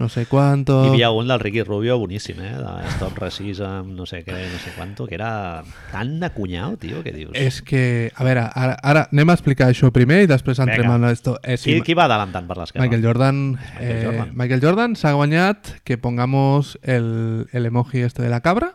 no 0.03 0.09
sé 0.09 0.27
cuánto... 0.27 0.85
Hi 0.85 0.89
havia 0.89 1.11
un 1.15 1.29
del 1.29 1.39
Ricky 1.39 1.63
Rubio 1.63 1.97
boníssim, 1.97 2.41
eh? 2.43 2.57
De 2.59 2.89
Stop 2.97 3.19
Racism, 3.23 3.93
no 3.95 4.05
sé 4.05 4.25
què, 4.27 4.35
no 4.35 4.59
sé 4.59 4.73
quanto, 4.75 5.07
que 5.07 5.15
era 5.15 5.63
tan 5.93 6.19
de 6.19 6.31
cunyau, 6.35 6.75
tio, 6.77 7.05
que 7.07 7.13
dius... 7.15 7.31
És 7.39 7.61
que, 7.63 8.11
a 8.11 8.27
veure, 8.27 8.49
ara, 8.51 8.75
ara 8.83 9.07
anem 9.15 9.31
a 9.31 9.39
explicar 9.39 9.71
això 9.71 9.93
primer 9.95 10.25
i 10.25 10.31
després 10.31 10.59
entrem 10.59 10.91
en 10.91 11.07
esto. 11.13 11.37
Eh, 11.47 11.55
sí, 11.55 11.77
Qui, 11.77 11.87
qui 11.87 11.95
va 11.95 12.09
adelantant 12.11 12.51
per 12.51 12.59
l'esquerra? 12.59 12.83
Michael 12.83 13.07
Jordan, 13.07 13.41
Michael 13.55 13.95
eh, 13.95 14.05
Jordan. 14.09 14.35
Michael 14.43 14.67
Jordan 14.67 14.99
s'ha 14.99 15.15
guanyat 15.15 15.73
que 15.87 16.01
pongamos 16.03 16.81
el, 16.83 17.47
el 17.53 17.71
emoji 17.71 18.03
este 18.03 18.27
de 18.27 18.35
la 18.35 18.43
cabra 18.43 18.75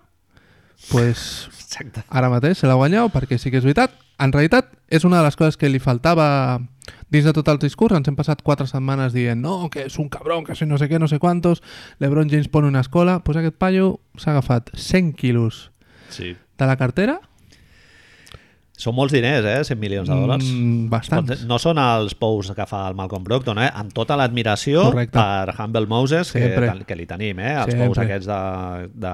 pues 0.92 1.50
Exacte. 1.50 2.04
ara 2.08 2.30
mateix 2.30 2.62
se 2.62 2.70
l'ha 2.70 2.78
guanyat 2.78 3.12
perquè 3.12 3.40
sí 3.42 3.52
que 3.52 3.60
és 3.60 3.66
veritat 3.66 3.92
en 4.22 4.32
realitat 4.32 4.70
és 4.88 5.04
una 5.04 5.20
de 5.20 5.26
les 5.26 5.36
coses 5.36 5.58
que 5.58 5.68
li 5.68 5.82
faltava 5.84 6.62
dins 7.10 7.24
de 7.26 7.32
tot 7.34 7.48
el 7.48 7.58
discurs 7.60 7.96
ens 7.96 8.08
hem 8.08 8.16
passat 8.16 8.42
quatre 8.44 8.68
setmanes 8.68 9.14
dient 9.14 9.40
no, 9.42 9.70
que 9.70 9.86
és 9.88 9.98
un 10.00 10.10
cabrón, 10.10 10.44
que 10.44 10.56
si 10.56 10.66
no 10.66 10.78
sé 10.78 10.90
què, 10.90 11.00
no 11.00 11.08
sé 11.08 11.20
quantos 11.20 11.62
LeBron 12.00 12.30
James 12.30 12.48
pone 12.50 12.68
una 12.68 12.82
escola 12.82 13.20
pues 13.24 13.38
aquest 13.38 13.56
paio 13.56 14.00
s'ha 14.18 14.32
agafat 14.32 14.70
100 14.76 15.14
quilos 15.14 15.72
Sí. 16.10 16.36
de 16.58 16.66
la 16.66 16.78
cartera 16.78 17.20
Són 18.78 18.94
molts 18.94 19.10
diners, 19.10 19.42
eh? 19.50 19.64
100 19.66 19.80
milions 19.82 20.06
de 20.08 20.14
dòlars. 20.14 20.46
mm, 20.46 20.90
bastants 20.92 21.46
No 21.50 21.58
són 21.58 21.80
els 21.82 22.14
pous 22.14 22.52
que 22.54 22.66
fa 22.70 22.84
el 22.88 22.94
Malcolm 22.94 23.24
Brogdon, 23.26 23.58
eh? 23.58 23.72
Amb 23.74 23.90
tota 23.92 24.14
l'admiració 24.16 24.92
per 24.94 25.56
Humble 25.58 25.88
Moses, 25.90 26.30
que, 26.32 26.44
Sempre. 26.44 26.86
que 26.86 26.96
li 26.96 27.08
tenim, 27.10 27.40
eh? 27.40 27.56
Els 27.56 27.72
Sempre. 27.74 27.88
pous 27.88 27.98
aquests 28.04 28.28
de, 28.30 28.90
de 28.94 29.14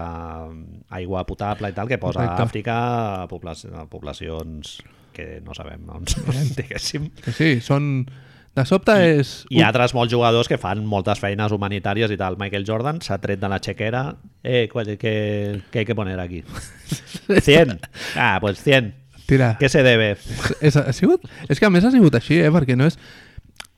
aigua 1.00 1.24
potable 1.26 1.70
i 1.70 1.74
tal, 1.78 1.88
que 1.88 1.98
posa 1.98 2.20
Correcte. 2.26 2.42
a 2.42 2.46
Àfrica 2.46 2.76
a 3.24 3.88
poblacions 3.88 4.82
que 5.14 5.40
no 5.46 5.56
sabem 5.58 5.88
on 5.94 6.06
són, 6.10 6.38
diguéssim. 6.60 7.10
sí, 7.32 7.56
són 7.64 8.06
de 8.54 8.66
sobte 8.70 8.94
és 9.18 9.32
Hi 9.50 9.64
ha 9.64 9.72
altres 9.72 9.96
molts 9.98 10.14
jugadors 10.14 10.50
que 10.50 10.60
fan 10.62 10.84
moltes 10.86 11.22
feines 11.22 11.54
humanitàries 11.56 12.12
i 12.14 12.18
tal. 12.20 12.38
Michael 12.38 12.68
Jordan 12.68 13.00
s'ha 13.02 13.18
tret 13.22 13.42
de 13.42 13.50
la 13.50 13.58
xequera. 13.58 14.04
Eh, 14.44 14.68
¿qué, 14.70 14.98
qué, 14.98 15.62
qué 15.72 15.80
hay 15.80 15.86
que 15.86 15.96
poner 15.96 16.20
aquí? 16.20 16.44
100. 17.42 17.80
Ah, 18.16 18.38
pues 18.40 18.62
100. 18.62 18.94
Tira. 19.26 19.58
¿Qué 19.60 19.70
se 19.70 19.82
debe? 19.82 20.18
És, 20.62 20.76
ha 20.78 20.94
sigut, 20.94 21.24
és 21.50 21.60
que 21.60 21.66
a 21.66 21.72
més 21.74 21.86
ha 21.88 21.92
sigut 21.94 22.14
així, 22.20 22.42
eh? 22.44 22.52
Perquè 22.54 22.78
no 22.78 22.86
és... 22.90 23.00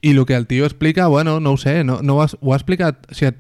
I 0.06 0.12
el 0.12 0.26
que 0.28 0.36
el 0.36 0.46
tio 0.46 0.66
explica, 0.66 1.08
bueno, 1.08 1.40
no 1.40 1.56
ho 1.56 1.58
sé, 1.58 1.84
no, 1.84 2.02
no 2.04 2.18
ho, 2.18 2.24
has, 2.26 2.36
ho 2.42 2.52
ha 2.54 2.58
explicat... 2.60 3.06
O 3.10 3.16
sigui, 3.16 3.32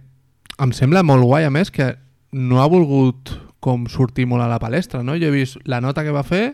em 0.62 0.72
sembla 0.72 1.04
molt 1.04 1.26
guai, 1.26 1.44
a 1.46 1.52
més, 1.52 1.72
que 1.74 1.96
no 2.32 2.62
ha 2.62 2.70
volgut 2.72 3.34
com 3.60 3.90
sortir 3.90 4.28
molt 4.30 4.46
a 4.46 4.48
la 4.48 4.62
palestra, 4.62 5.04
no? 5.04 5.18
Jo 5.20 5.28
he 5.28 5.36
vist 5.36 5.60
la 5.66 5.82
nota 5.82 6.06
que 6.06 6.14
va 6.16 6.24
fer, 6.24 6.54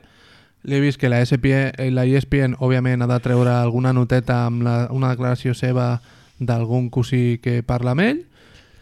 l'he 0.64 0.80
vist 0.80 1.00
que 1.02 1.10
la, 1.10 1.22
ESPN, 1.22 1.74
eh, 1.78 1.92
la 1.94 2.06
ESPN, 2.06 2.58
òbviament, 2.60 3.02
ha 3.02 3.10
de 3.10 3.20
treure 3.24 3.54
alguna 3.54 3.94
noteta 3.94 4.46
amb 4.48 4.66
la, 4.66 4.76
una 4.94 5.14
declaració 5.14 5.56
seva 5.58 5.96
d'algun 6.42 6.90
cosí 6.90 7.40
que 7.42 7.62
parla 7.66 7.94
amb 7.96 8.06
ell, 8.06 8.22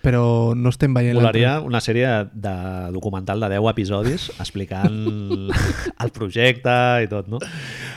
però 0.03 0.55
no 0.55 0.71
estem 0.71 0.93
veient... 0.95 1.17
Volaria 1.17 1.57
una 1.65 1.81
sèrie 1.83 2.07
de 2.31 2.55
documental 2.95 3.41
de 3.43 3.49
10 3.51 3.71
episodis 3.73 4.29
explicant 4.43 4.99
el 5.51 6.13
projecte 6.15 6.75
i 7.03 7.09
tot, 7.11 7.27
no? 7.31 7.41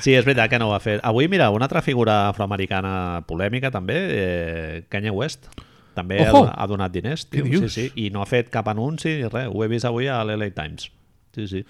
Sí, 0.03 0.17
és 0.17 0.27
veritat 0.27 0.51
que 0.51 0.59
no 0.63 0.71
ho 0.71 0.77
ha 0.77 0.83
fet. 0.83 1.03
Avui, 1.07 1.29
mira, 1.31 1.51
una 1.55 1.69
altra 1.71 1.83
figura 1.83 2.27
afroamericana 2.31 3.23
polèmica 3.29 3.71
també, 3.75 4.01
eh, 4.17 4.83
Kanye 4.91 5.15
West. 5.15 5.47
També 5.93 6.23
ha, 6.25 6.31
Ojo! 6.33 6.49
ha 6.49 6.67
donat 6.67 6.93
diners, 6.95 7.27
tio. 7.29 7.45
Sí, 7.45 7.69
sí, 7.69 7.87
i 8.01 8.11
no 8.11 8.23
ha 8.23 8.27
fet 8.27 8.49
cap 8.51 8.71
anunci 8.73 9.19
ni 9.21 9.29
res. 9.29 9.51
Ho 9.53 9.63
he 9.63 9.69
vist 9.71 9.87
avui 9.87 10.09
a 10.09 10.23
l'LA 10.25 10.49
Times. 10.57 10.89
Sí, 11.37 11.47
sí. 11.49 11.63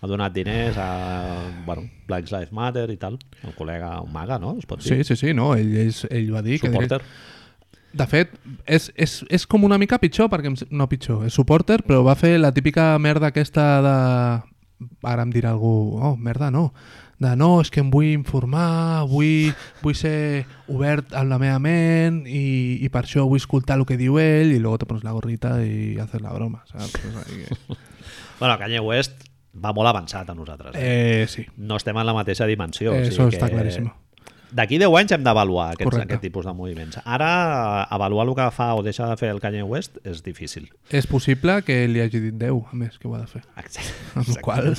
Ha 0.00 0.08
donat 0.08 0.32
diners 0.32 0.78
a 0.80 0.88
bueno, 1.66 1.84
Black 2.08 2.30
Lives 2.32 2.52
Matter 2.56 2.86
i 2.92 2.96
tal. 3.00 3.18
El 3.44 3.52
col·lega, 3.58 3.98
un 4.00 4.12
maga, 4.14 4.38
no? 4.40 4.54
Es 4.58 4.68
pot 4.68 4.80
dir? 4.80 4.94
Sí, 4.94 5.04
sí, 5.04 5.16
sí, 5.20 5.34
no, 5.36 5.52
ell, 5.58 5.74
és, 5.76 6.06
ell 6.08 6.30
va 6.32 6.40
dir 6.46 6.60
que... 6.60 6.70
Supporter. 6.72 7.02
De 7.90 8.06
fet, 8.06 8.32
és, 8.70 8.86
és, 8.94 9.16
és 9.34 9.44
com 9.50 9.66
una 9.66 9.76
mica 9.80 9.98
pitjor, 9.98 10.30
perquè 10.30 10.52
no 10.70 10.86
pitjor, 10.88 11.24
és 11.26 11.34
supporter, 11.34 11.80
però 11.82 12.04
va 12.06 12.14
fer 12.16 12.36
la 12.38 12.52
típica 12.54 12.94
merda 13.02 13.32
aquesta 13.32 13.66
de... 13.84 13.94
Ara 15.04 15.26
em 15.26 15.32
dirà 15.34 15.50
algú, 15.52 15.98
oh, 16.00 16.14
merda 16.16 16.48
no, 16.54 16.70
de 17.20 17.34
no, 17.36 17.50
és 17.60 17.68
que 17.68 17.82
em 17.82 17.90
vull 17.92 18.14
informar, 18.14 19.04
vull, 19.10 19.50
vull 19.82 19.96
ser 19.98 20.46
obert 20.72 21.12
amb 21.12 21.28
la 21.28 21.38
meva 21.42 21.58
ment 21.60 22.22
i, 22.24 22.80
i 22.80 22.88
per 22.88 23.02
això 23.04 23.26
vull 23.28 23.42
escoltar 23.42 23.76
el 23.76 23.84
que 23.84 23.98
diu 24.00 24.16
ell 24.22 24.54
i 24.54 24.60
luego 24.62 24.80
te 24.80 24.88
pones 24.88 25.04
la 25.04 25.12
gorrita 25.12 25.58
i 25.60 25.98
haces 26.00 26.24
la 26.24 26.32
broma, 26.32 26.62
saps? 26.70 26.96
És 26.96 27.20
ahí 27.26 27.42
que... 27.44 27.80
Bueno, 28.40 28.56
Kanye 28.56 28.80
West 28.80 29.26
va 29.62 29.72
molt 29.76 29.88
avançat 29.88 30.28
a 30.30 30.34
nosaltres. 30.34 30.74
Eh? 30.76 31.22
Eh, 31.22 31.26
sí, 31.28 31.46
No 31.56 31.76
estem 31.76 31.96
en 31.96 32.06
la 32.06 32.14
mateixa 32.14 32.46
dimensió. 32.46 32.92
o 32.92 32.94
eso 32.96 33.12
sigui 33.12 33.36
està 33.36 33.48
que 33.48 33.56
claríssim. 33.56 33.90
D'aquí 34.50 34.78
10 34.82 34.90
anys 34.98 35.12
hem 35.14 35.22
d'avaluar 35.22 35.68
aquests, 35.76 35.84
Correcte. 35.92 36.08
aquest 36.14 36.22
tipus 36.22 36.44
de 36.44 36.52
moviments. 36.52 36.98
Ara, 37.04 37.84
avaluar 37.84 38.26
el 38.26 38.34
que 38.34 38.48
fa 38.50 38.72
o 38.74 38.82
deixa 38.82 39.06
de 39.06 39.16
fer 39.16 39.28
el 39.30 39.38
Kanye 39.38 39.62
West 39.62 39.98
és 40.02 40.24
difícil. 40.24 40.68
És 40.90 41.06
possible 41.06 41.60
que 41.62 41.86
li 41.86 42.00
hagi 42.02 42.18
dit 42.18 42.34
Déu, 42.34 42.64
a 42.72 42.74
més, 42.74 42.98
que 42.98 43.06
ho 43.06 43.14
ha 43.14 43.20
de 43.20 43.28
fer. 43.28 43.42
Exacte. 43.56 43.94
Amb 44.18 44.28
la 44.34 44.40
qual 44.42 44.74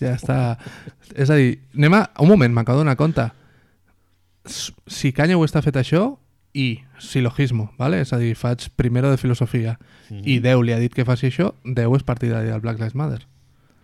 ja 0.00 0.14
està... 0.16 0.58
És 1.14 1.30
a 1.30 1.36
dir, 1.38 1.60
anem 1.76 1.94
a... 1.94 2.10
Un 2.18 2.26
moment, 2.28 2.52
m'acabo 2.52 2.80
de 2.80 2.84
donar 2.88 2.96
compte. 2.96 3.28
Si 4.88 5.12
Kanye 5.12 5.36
West 5.36 5.54
ha 5.56 5.62
fet 5.62 5.76
això, 5.76 6.16
i 6.54 6.80
silogismo, 6.98 7.70
¿vale? 7.78 8.00
és 8.00 8.12
a 8.12 8.18
dir, 8.18 8.34
faig 8.34 8.70
primero 8.74 9.10
de 9.12 9.16
filosofia 9.20 9.78
Mhm. 10.10 10.22
i 10.24 10.38
Déu 10.40 10.62
li 10.62 10.72
ha 10.72 10.78
dit 10.80 10.92
que 10.94 11.04
faci 11.04 11.28
això, 11.28 11.52
Déu 11.64 11.94
és 11.94 12.02
partidari 12.02 12.48
del 12.48 12.60
Black 12.60 12.78
Lives 12.80 12.94
Matter. 12.96 13.26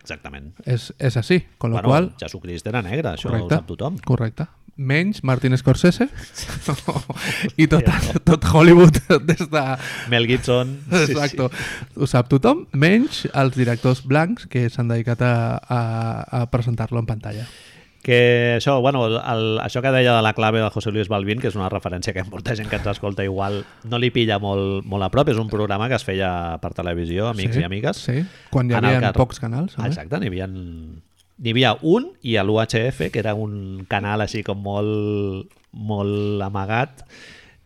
Exactament. 0.05 0.53
És, 0.69 0.91
és 1.01 1.17
així, 1.17 1.41
con 1.57 1.73
lo 1.73 1.79
bueno, 1.79 1.89
qual... 1.89 2.11
Jesucrist 2.21 2.69
era 2.69 2.83
negre, 2.85 3.15
això 3.15 3.31
Correcte. 3.31 3.49
ho 3.49 3.57
sap 3.57 3.73
tothom. 3.73 3.97
Correcte. 4.05 4.47
Menys 4.75 5.21
Martin 5.23 5.55
Scorsese 5.55 6.09
i 7.63 7.67
tot, 7.71 7.87
tot 8.27 8.47
Hollywood 8.51 8.99
des 9.29 9.45
de... 9.49 9.63
Mel 10.11 10.27
Gibson... 10.29 10.75
sí, 10.91 11.05
Exacto. 11.13 11.49
Ho 11.95 12.09
sap 12.11 12.29
tothom, 12.31 12.65
menys 12.75 13.23
els 13.33 13.55
directors 13.57 14.03
blancs 14.05 14.49
que 14.51 14.67
s'han 14.69 14.91
dedicat 14.91 15.23
a, 15.25 15.35
a, 15.57 15.79
a 16.41 16.43
presentar-lo 16.51 17.01
en 17.01 17.09
pantalla. 17.09 17.47
Que 18.05 18.57
això, 18.59 18.75
bueno, 18.85 19.07
el, 19.09 19.45
això 19.65 19.81
que 19.81 19.89
deia 19.89 20.11
de 20.13 20.21
la 20.21 20.35
clave 20.37 20.59
de 20.61 20.67
José 20.69 20.91
Luis 20.93 21.07
Balvin, 21.09 21.39
que 21.41 21.49
és 21.49 21.55
una 21.57 21.71
referència 21.73 22.13
que 22.13 22.21
molta 22.29 22.53
gent 22.53 22.69
que 22.69 22.77
ens 22.77 22.85
escolta 22.91 23.25
igual 23.25 23.63
no 23.89 23.97
li 23.97 24.11
pilla 24.13 24.37
molt, 24.37 24.85
molt 24.85 25.07
a 25.07 25.09
prop, 25.09 25.31
és 25.33 25.39
un 25.41 25.49
programa 25.49 25.87
que 25.89 25.97
es 25.97 26.05
feia 26.05 26.29
per 26.61 26.75
televisió, 26.77 27.31
amics 27.31 27.57
sí, 27.57 27.63
i 27.63 27.65
amigues. 27.65 28.03
Sí, 28.05 28.19
quan 28.53 28.69
hi 28.69 28.77
havia 28.77 28.99
que- 29.07 29.13
pocs 29.17 29.41
canals. 29.41 29.73
més. 29.79 29.87
Exacte, 29.89 30.19
n'hi 30.21 30.29
havia, 30.29 30.45
n'hi 30.45 31.49
havia 31.55 31.73
un 31.81 32.11
i 32.21 32.37
a 32.37 32.43
l'UHF, 32.45 33.09
que 33.09 33.19
era 33.25 33.33
un 33.33 33.87
canal 33.89 34.21
així 34.21 34.43
com 34.45 34.61
molt, 34.61 35.49
molt 35.73 36.45
amagat, 36.45 37.07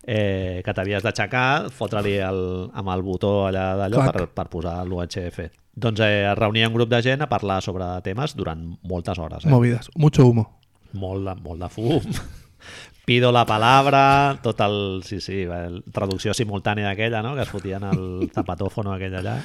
eh, 0.07 0.61
que 0.63 0.73
t'havies 0.73 1.03
d'aixecar, 1.03 1.67
fotre-li 1.69 2.15
el, 2.15 2.69
amb 2.73 2.95
el 2.95 3.03
botó 3.03 3.33
allà 3.49 3.73
d'allò 3.75 4.07
per, 4.11 4.29
per 4.39 4.47
posar 4.55 4.79
l'UHF. 4.87 5.49
Doncs 5.79 6.01
eh, 6.03 6.25
es 6.31 6.37
reunia 6.37 6.67
un 6.67 6.75
grup 6.75 6.89
de 6.91 7.01
gent 7.05 7.23
a 7.23 7.29
parlar 7.31 7.61
sobre 7.63 7.87
temes 8.05 8.35
durant 8.35 8.65
moltes 8.83 9.19
hores. 9.19 9.45
Eh? 9.45 9.49
Movides. 9.53 9.89
Mucho 9.95 10.25
humo. 10.27 10.47
Molt, 10.93 11.25
de, 11.27 11.35
molt 11.45 11.61
de 11.63 11.69
fum. 11.71 12.19
Pido 13.09 13.31
la 13.31 13.45
palabra, 13.45 14.37
tot 14.43 14.59
el... 14.61 15.01
Sí, 15.07 15.17
sí, 15.21 15.41
el, 15.49 15.81
traducció 15.95 16.33
simultània 16.37 16.91
aquella, 16.91 17.23
no?, 17.25 17.33
que 17.37 17.41
es 17.47 17.49
fotien 17.49 17.85
el 17.89 18.03
zapatófono 18.35 18.93
aquell 18.93 19.15
allà. 19.21 19.39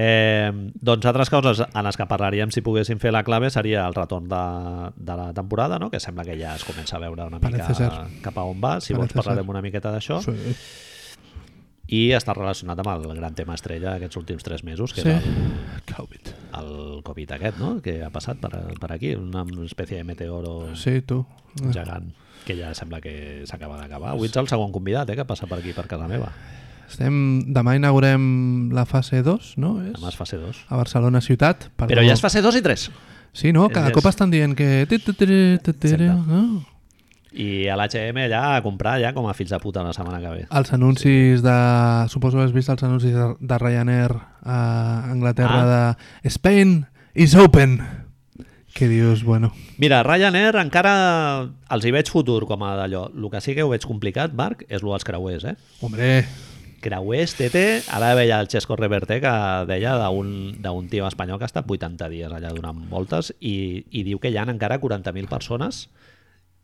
Eh, 0.00 0.50
doncs 0.80 1.06
altres 1.10 1.28
coses 1.32 1.60
en 1.66 1.84
les 1.84 1.96
que 1.98 2.06
parlaríem 2.08 2.52
si 2.54 2.62
poguéssim 2.64 3.00
fer 3.02 3.10
la 3.12 3.24
clave 3.26 3.50
seria 3.50 3.82
el 3.88 3.96
retorn 3.96 4.28
de, 4.30 4.42
de 4.96 5.16
la 5.18 5.32
temporada, 5.34 5.80
no? 5.82 5.90
que 5.90 5.98
sembla 6.00 6.24
que 6.24 6.36
ja 6.38 6.54
es 6.54 6.64
comença 6.64 6.96
a 6.96 7.00
veure 7.02 7.26
una 7.26 7.40
mica 7.42 7.72
ser. 7.74 7.90
cap 8.22 8.38
a 8.38 8.44
on 8.46 8.62
va. 8.62 8.76
Si 8.80 8.94
vols 8.94 9.10
Parece 9.10 9.18
parlarem 9.18 9.44
ser. 9.44 9.50
una 9.50 9.62
miqueta 9.64 9.92
d'això. 9.92 10.20
Sí. 10.24 10.36
I 11.90 12.12
està 12.14 12.34
relacionat 12.36 12.78
amb 12.78 12.90
el 12.92 13.16
gran 13.18 13.34
tema 13.34 13.56
estrella 13.58 13.96
aquests 13.96 14.16
últims 14.20 14.44
tres 14.46 14.62
mesos, 14.62 14.92
que 14.94 15.02
Sí. 15.02 15.08
és 15.10 15.24
el, 15.26 15.94
Covid. 15.96 16.28
el 16.60 17.02
Covid 17.02 17.32
aquest, 17.32 17.58
no? 17.58 17.80
que 17.82 17.96
ha 18.04 18.10
passat 18.14 18.38
per, 18.38 18.52
per 18.78 18.92
aquí, 18.94 19.14
una 19.18 19.42
espècie 19.66 19.96
de 19.98 20.04
meteoro 20.04 20.74
Sí, 20.76 21.00
tu. 21.02 21.24
gegant 21.72 22.12
que 22.46 22.54
ja 22.56 22.72
sembla 22.74 23.00
que 23.02 23.42
s'acaba 23.44 23.76
d'acabar. 23.76 24.14
Avui 24.14 24.28
ets 24.30 24.36
el 24.40 24.46
segon 24.48 24.70
convidat 24.72 25.10
eh, 25.10 25.16
que 25.16 25.24
passa 25.28 25.46
per 25.46 25.58
aquí, 25.58 25.72
per 25.76 25.86
casa 25.90 26.06
meva. 26.08 26.30
Estem... 26.88 27.42
Demà 27.52 27.74
inaugurem 27.76 28.70
la 28.72 28.86
fase 28.86 29.20
2, 29.22 29.52
no? 29.58 29.76
És? 29.84 29.92
Demà 29.98 30.08
és 30.08 30.16
fase 30.16 30.38
2. 30.40 30.64
A 30.70 30.76
Barcelona 30.80 31.20
ciutat. 31.20 31.68
Perdó. 31.76 31.92
Però 31.92 32.06
ja 32.06 32.14
és 32.14 32.20
fase 32.22 32.40
2 32.42 32.56
i 32.56 32.62
3. 32.62 32.90
Sí, 33.32 33.52
no? 33.52 33.68
Cada 33.68 33.88
És- 33.90 33.94
cop 33.94 34.06
estan 34.06 34.30
dient 34.30 34.56
que... 34.58 34.86
ti, 34.88 34.98
I 37.32 37.68
a 37.70 37.76
l'H&M 37.78 38.24
ja 38.28 38.56
a 38.56 38.62
comprar 38.64 38.96
ja 39.02 39.12
com 39.14 39.28
a 39.30 39.34
fills 39.38 39.52
de 39.54 39.58
puta 39.62 39.84
la 39.86 39.92
setmana 39.94 40.18
que 40.22 40.30
ve. 40.34 40.44
Els 40.50 40.72
anuncis 40.74 41.42
de... 41.46 41.56
Suposo 42.10 42.38
que 42.40 42.44
has 42.48 42.52
vist 42.56 42.68
els 42.72 42.82
anuncis 42.82 43.14
de, 43.14 43.28
de 43.38 43.58
Ryanair 43.58 44.16
a 44.42 44.60
Anglaterra 45.12 45.62
Ah. 45.62 45.96
de 46.22 46.30
Spain 46.30 46.86
is 47.14 47.34
open. 47.36 47.80
Que 48.74 48.86
dius, 48.88 49.24
bueno... 49.24 49.52
Mira, 49.78 50.02
Ryanair 50.06 50.54
encara 50.60 50.92
els 51.70 51.84
hi 51.86 51.90
veig 51.90 52.10
futur 52.10 52.44
com 52.46 52.62
a 52.62 52.76
d'allò. 52.78 53.08
El 53.14 53.30
que 53.30 53.40
sí 53.42 53.54
que 53.54 53.64
ho 53.66 53.70
veig 53.72 53.82
complicat, 53.86 54.32
Marc, 54.34 54.62
és 54.68 54.82
el 54.82 54.90
dels 54.90 55.04
creuers, 55.06 55.44
eh? 55.44 55.56
Hombre, 55.82 56.24
Creuers, 56.80 57.34
TT, 57.36 57.60
ara 57.92 58.14
veia 58.16 58.38
el 58.40 58.46
Xesco 58.48 58.72
Reverte 58.78 59.18
que 59.20 59.32
deia 59.68 59.98
d'un 60.00 60.30
d'un 60.64 60.86
tio 60.88 61.04
espanyol 61.06 61.36
que 61.36 61.44
ha 61.44 61.50
estat 61.50 61.66
80 61.68 62.08
dies 62.08 62.32
allà 62.32 62.54
donant 62.56 62.78
voltes 62.88 63.34
i, 63.38 63.84
i 63.92 64.00
diu 64.06 64.16
que 64.18 64.30
hi 64.32 64.38
ha 64.40 64.46
encara 64.48 64.78
40.000 64.80 65.28
persones 65.28 65.90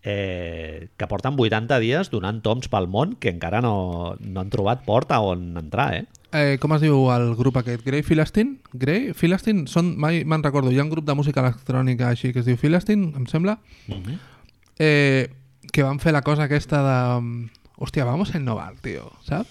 eh, 0.07 0.89
que 0.97 1.07
porten 1.11 1.35
80 1.35 1.81
dies 1.83 2.13
donant 2.13 2.39
toms 2.45 2.71
pel 2.71 2.87
món 2.87 3.17
que 3.19 3.33
encara 3.35 3.59
no, 3.65 4.15
no 4.23 4.43
han 4.43 4.53
trobat 4.53 4.85
porta 4.87 5.19
on 5.19 5.57
entrar, 5.59 5.89
eh? 5.99 6.05
eh, 6.31 6.59
com 6.63 6.77
es 6.77 6.85
diu 6.85 7.09
el 7.11 7.33
grup 7.35 7.59
aquest? 7.59 7.83
Grey 7.85 8.07
Philistine? 8.07 8.61
Grey 8.73 9.11
Philistine? 9.19 9.67
Són, 9.67 9.97
mai 9.99 10.23
me'n 10.23 10.47
recordo, 10.47 10.71
hi 10.71 10.79
ha 10.79 10.87
un 10.87 10.93
grup 10.95 11.09
de 11.09 11.17
música 11.19 11.43
electrònica 11.43 12.13
així 12.13 12.31
que 12.33 12.45
es 12.45 12.47
diu 12.47 12.61
Philistine, 12.61 13.11
em 13.19 13.27
sembla, 13.27 13.59
eh, 14.79 15.27
que 15.73 15.83
van 15.83 15.99
fer 15.99 16.15
la 16.15 16.23
cosa 16.23 16.47
aquesta 16.47 16.85
de... 16.87 16.99
Hòstia, 17.77 18.07
vamos 18.09 18.31
a 18.33 18.39
innovar, 18.39 18.73
tío, 18.81 19.11
¿sabes? 19.27 19.51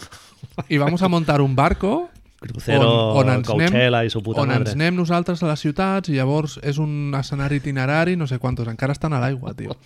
I 0.68 0.76
vamos 0.76 1.02
a 1.02 1.08
montar 1.08 1.40
un 1.40 1.56
barco 1.56 2.10
Crucero, 2.44 2.88
on, 3.14 3.24
on 3.24 3.32
ens 3.38 3.48
Coachella 3.48 4.00
anem, 4.02 4.06
i 4.06 4.12
su 4.12 4.22
puta 4.22 4.42
on 4.44 4.48
madre. 4.52 4.68
ens 4.68 4.76
anem 4.76 4.96
nosaltres 4.98 5.42
a 5.42 5.48
les 5.50 5.60
ciutats 5.64 6.12
i 6.12 6.18
llavors 6.18 6.58
és 6.62 6.78
un 6.82 7.14
escenari 7.18 7.56
itinerari, 7.62 8.16
no 8.20 8.28
sé 8.30 8.38
quantos, 8.38 8.68
encara 8.68 8.92
estan 8.96 9.12
a 9.16 9.20
l'aigua, 9.22 9.54
tio. 9.54 9.76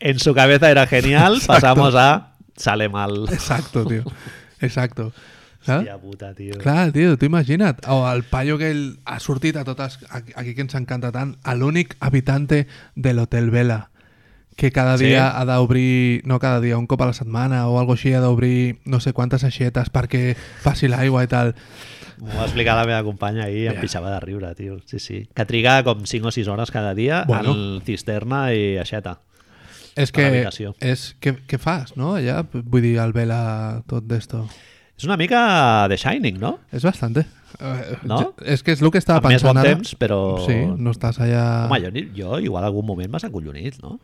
En 0.00 0.18
su 0.18 0.34
cabeza 0.34 0.70
era 0.70 0.86
genial, 0.86 1.36
Exacto. 1.36 1.52
pasamos 1.54 1.94
a 1.94 2.34
sale 2.56 2.88
mal. 2.88 3.24
Exacto, 3.32 3.86
tio. 3.86 4.04
Exacto. 4.60 5.12
Hòstia 5.66 5.98
puta, 5.98 6.34
tio. 6.34 6.56
Clar, 6.58 6.92
tio, 6.92 7.16
tu 7.18 7.26
imagina't. 7.26 7.80
O 7.88 8.06
el 8.10 8.22
paio 8.24 8.58
que 8.58 8.70
ell 8.70 8.98
ha 9.04 9.18
sortit 9.20 9.56
a 9.56 9.64
totes... 9.64 9.98
Aquí 10.36 10.54
que 10.54 10.62
ens 10.64 10.74
encanta 10.78 11.10
tant, 11.12 11.36
l'únic 11.56 11.96
habitante 12.00 12.66
de 12.94 13.12
l'Hotel 13.14 13.50
Vela 13.50 13.90
que 14.58 14.72
cada 14.74 14.98
Sí. 14.98 15.06
dia 15.06 15.30
ha 15.38 15.44
d'obrir, 15.46 16.20
no 16.26 16.40
cada 16.42 16.60
dia, 16.60 16.76
un 16.76 16.88
cop 16.90 17.00
a 17.02 17.06
la 17.06 17.12
setmana 17.14 17.68
o 17.70 17.78
algo 17.78 17.94
així, 17.94 18.10
ha 18.12 18.20
d'obrir 18.20 18.80
no 18.84 18.98
sé 18.98 19.12
quantes 19.14 19.44
aixetes 19.46 19.88
perquè 19.94 20.34
passi 20.64 20.88
l'aigua 20.90 21.22
i 21.22 21.28
tal. 21.30 21.54
M'ho 22.18 22.34
va 22.34 22.48
explicar 22.48 22.74
la 22.74 22.82
meva 22.84 23.04
companya 23.06 23.44
ahir 23.46 23.62
i 23.62 23.66
em 23.70 23.78
pixava 23.78 24.10
de 24.10 24.18
riure, 24.24 24.50
tio. 24.58 24.80
Sí, 24.90 24.98
sí. 24.98 25.20
Que 25.32 25.46
triga 25.46 25.76
com 25.86 26.02
5 26.04 26.26
o 26.26 26.32
6 26.34 26.48
hores 26.50 26.72
cada 26.74 26.92
dia 26.98 27.22
Bueno. 27.28 27.54
en 27.54 27.80
cisterna 27.86 28.48
i 28.52 28.76
aixeta. 28.76 29.20
És 29.94 30.10
que, 30.10 30.26
és, 30.80 31.14
què, 31.20 31.36
què 31.46 31.58
fas, 31.58 31.96
no? 31.96 32.16
Allà, 32.18 32.42
vull 32.52 32.82
dir, 32.82 32.96
el 32.98 33.12
Vela, 33.12 33.82
tot 33.86 34.04
d'esto. 34.10 34.48
És 34.98 35.04
una 35.06 35.16
mica 35.16 35.86
The 35.88 35.96
Shining, 35.96 36.40
no? 36.42 36.58
És 36.72 36.82
bastante. 36.82 37.26
Eh, 37.60 37.96
No? 38.02 38.34
És 38.44 38.62
que 38.62 38.72
és 38.74 38.82
el 38.82 38.90
que 38.90 38.98
estava 38.98 39.18
Amb 39.22 39.28
més 39.32 39.42
bon 39.42 39.56
ara. 39.56 39.70
temps, 39.70 39.94
però... 39.98 40.44
Sí, 40.44 40.54
no 40.76 40.90
estàs 40.90 41.18
allà... 41.22 41.66
Home, 41.70 41.80
jo, 41.80 41.90
jo 42.14 42.38
igual 42.42 42.64
algun 42.66 42.84
moment 42.86 43.10
m'has 43.10 43.24
acollonit, 43.24 43.78
no? 43.82 44.00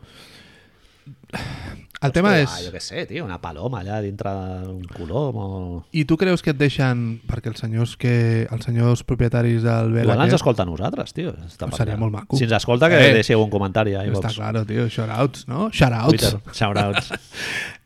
El 2.04 2.12
tema 2.12 2.34
és... 2.38 2.52
Jo 2.66 2.72
què 2.74 2.80
sé, 2.84 3.04
tio, 3.08 3.24
una 3.24 3.38
paloma 3.40 3.80
allà 3.80 4.00
dintre 4.04 4.30
d'un 4.66 4.82
colom 4.92 5.38
o... 5.40 5.48
I 5.96 6.02
tu 6.08 6.18
creus 6.20 6.42
que 6.44 6.52
et 6.52 6.58
deixen... 6.60 7.04
Perquè 7.28 7.48
els 7.52 7.62
senyors 7.64 7.94
que 8.00 8.14
els 8.52 8.66
senyors 8.68 9.02
propietaris 9.08 9.62
del 9.64 9.92
Vela... 9.94 10.12
Igual 10.12 10.26
ens 10.28 10.36
escolta 10.36 10.66
a 10.66 10.68
nosaltres, 10.68 11.14
tio. 11.16 11.32
Està 11.48 11.70
Seria 11.72 11.94
allà. 11.94 12.00
molt 12.04 12.12
maco. 12.16 12.36
Si 12.36 12.44
ens 12.44 12.52
escolta, 12.58 12.90
que 12.92 12.98
Eh. 13.00 13.14
deixi 13.16 13.32
algun 13.36 13.48
comentari 13.52 13.94
a 13.96 14.04
Està 14.04 14.34
claro, 14.36 14.66
tio. 14.68 14.84
Shoutouts, 14.88 15.46
no? 15.48 15.70
Shoutouts. 15.72 16.36
Shoutouts. 16.52 17.12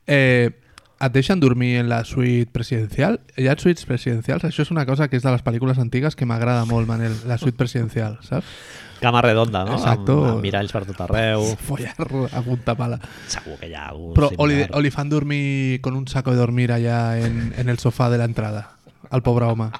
Eh, 0.08 0.48
et 1.04 1.12
deixen 1.12 1.38
dormir 1.38 1.74
en 1.82 1.90
la 1.90 1.98
suite 2.08 2.48
presidencial? 2.50 3.18
Hi 3.36 3.44
ha 3.46 3.54
suites 3.60 3.84
presidencials? 3.84 4.42
Això 4.48 4.64
és 4.64 4.70
una 4.72 4.86
cosa 4.88 5.06
que 5.12 5.18
és 5.20 5.22
de 5.22 5.30
les 5.34 5.44
pel·lícules 5.44 5.76
antigues 5.78 6.16
que 6.16 6.24
m'agrada 6.24 6.64
molt, 6.64 6.88
Manel, 6.88 7.12
la 7.28 7.36
suite 7.36 7.58
presidencial, 7.60 8.16
saps? 8.24 8.48
Cama 9.00 9.22
redonda, 9.22 9.64
no? 9.64 9.76
Exacto. 9.78 10.18
Amb, 10.18 10.30
amb 10.36 10.46
miralls 10.46 10.74
per 10.74 10.84
tot 10.88 11.02
arreu. 11.06 11.44
Follar 11.66 11.94
a 12.32 12.42
punta 12.42 12.74
pala. 12.78 13.00
Segur 13.30 13.58
que 13.60 13.70
hi 13.70 13.76
ha 13.78 13.88
algú 13.92 14.14
Però 14.16 14.30
fan 14.94 15.08
dormir 15.08 15.80
con 15.80 15.94
un 15.94 16.06
saco 16.08 16.32
de 16.32 16.38
dormir 16.38 16.72
allà 16.72 17.18
en, 17.18 17.52
en 17.56 17.68
el 17.68 17.78
sofà 17.78 18.08
de 18.10 18.18
l'entrada, 18.18 18.64
al 19.10 19.22
pobre 19.22 19.46
home. 19.46 19.70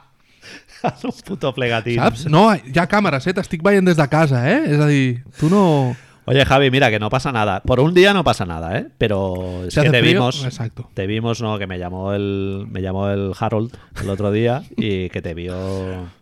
un 1.05 1.13
puto 1.25 1.53
plegatín. 1.55 1.99
Saps? 1.99 2.27
No, 2.31 2.51
hi 2.55 2.79
ha 2.79 2.87
càmeres, 2.91 3.27
eh? 3.27 3.35
T'estic 3.37 3.65
veient 3.65 3.87
des 3.87 3.99
de 3.99 4.07
casa, 4.11 4.45
eh? 4.49 4.61
És 4.75 4.83
a 4.83 4.87
dir, 4.91 5.25
tu 5.39 5.51
no... 5.53 5.97
Oye, 6.29 6.45
Javi, 6.45 6.71
mira, 6.71 6.91
que 6.91 6.99
no 6.99 7.09
pasa 7.09 7.33
nada. 7.33 7.63
Por 7.63 7.81
un 7.81 7.95
día 7.95 8.13
no 8.13 8.23
pasa 8.23 8.45
nada, 8.45 8.77
¿eh? 8.79 8.87
Pero 8.99 9.65
es 9.67 9.75
que 9.75 9.89
te 9.89 10.01
frío, 10.01 10.03
vimos, 10.03 10.45
exacto. 10.45 10.91
te 10.93 11.07
vimos, 11.07 11.41
no, 11.41 11.59
que 11.59 11.67
me 11.67 11.79
llamó 11.79 12.13
el, 12.13 12.67
me 12.69 12.83
llamó 12.83 13.09
el 13.09 13.33
Harold 13.39 13.75
el 14.03 14.11
otro 14.11 14.31
día 14.31 14.63
y 14.77 15.09
que 15.09 15.23
te 15.23 15.33
vio. 15.33 16.18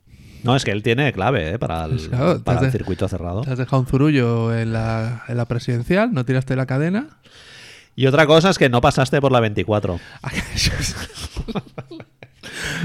No, 0.47 0.57
es 0.57 0.65
que 0.65 0.71
él 0.71 0.83
tiene 0.83 1.13
clave, 1.13 1.51
¿eh? 1.51 1.59
Para 1.59 1.85
el, 1.85 2.09
Claro, 2.09 2.43
para 2.43 2.71
circuito 2.71 3.09
cerrado. 3.09 3.43
Te 3.43 3.51
has 3.51 3.59
dejado 3.59 3.81
un 3.81 3.87
zurullo 3.87 4.57
en 4.57 4.73
la, 4.73 5.25
en 5.29 5.37
la 5.37 5.45
presidencial, 5.45 6.13
no 6.13 6.25
tiraste 6.25 6.57
la 6.57 6.67
cadena. 6.67 7.09
Y 7.95 8.07
otra 8.07 8.27
cosa 8.27 8.51
es 8.51 8.59
que 8.59 8.69
no 8.69 8.81
pasaste 8.81 9.21
por 9.21 9.33
la 9.33 9.41
24. 9.41 9.99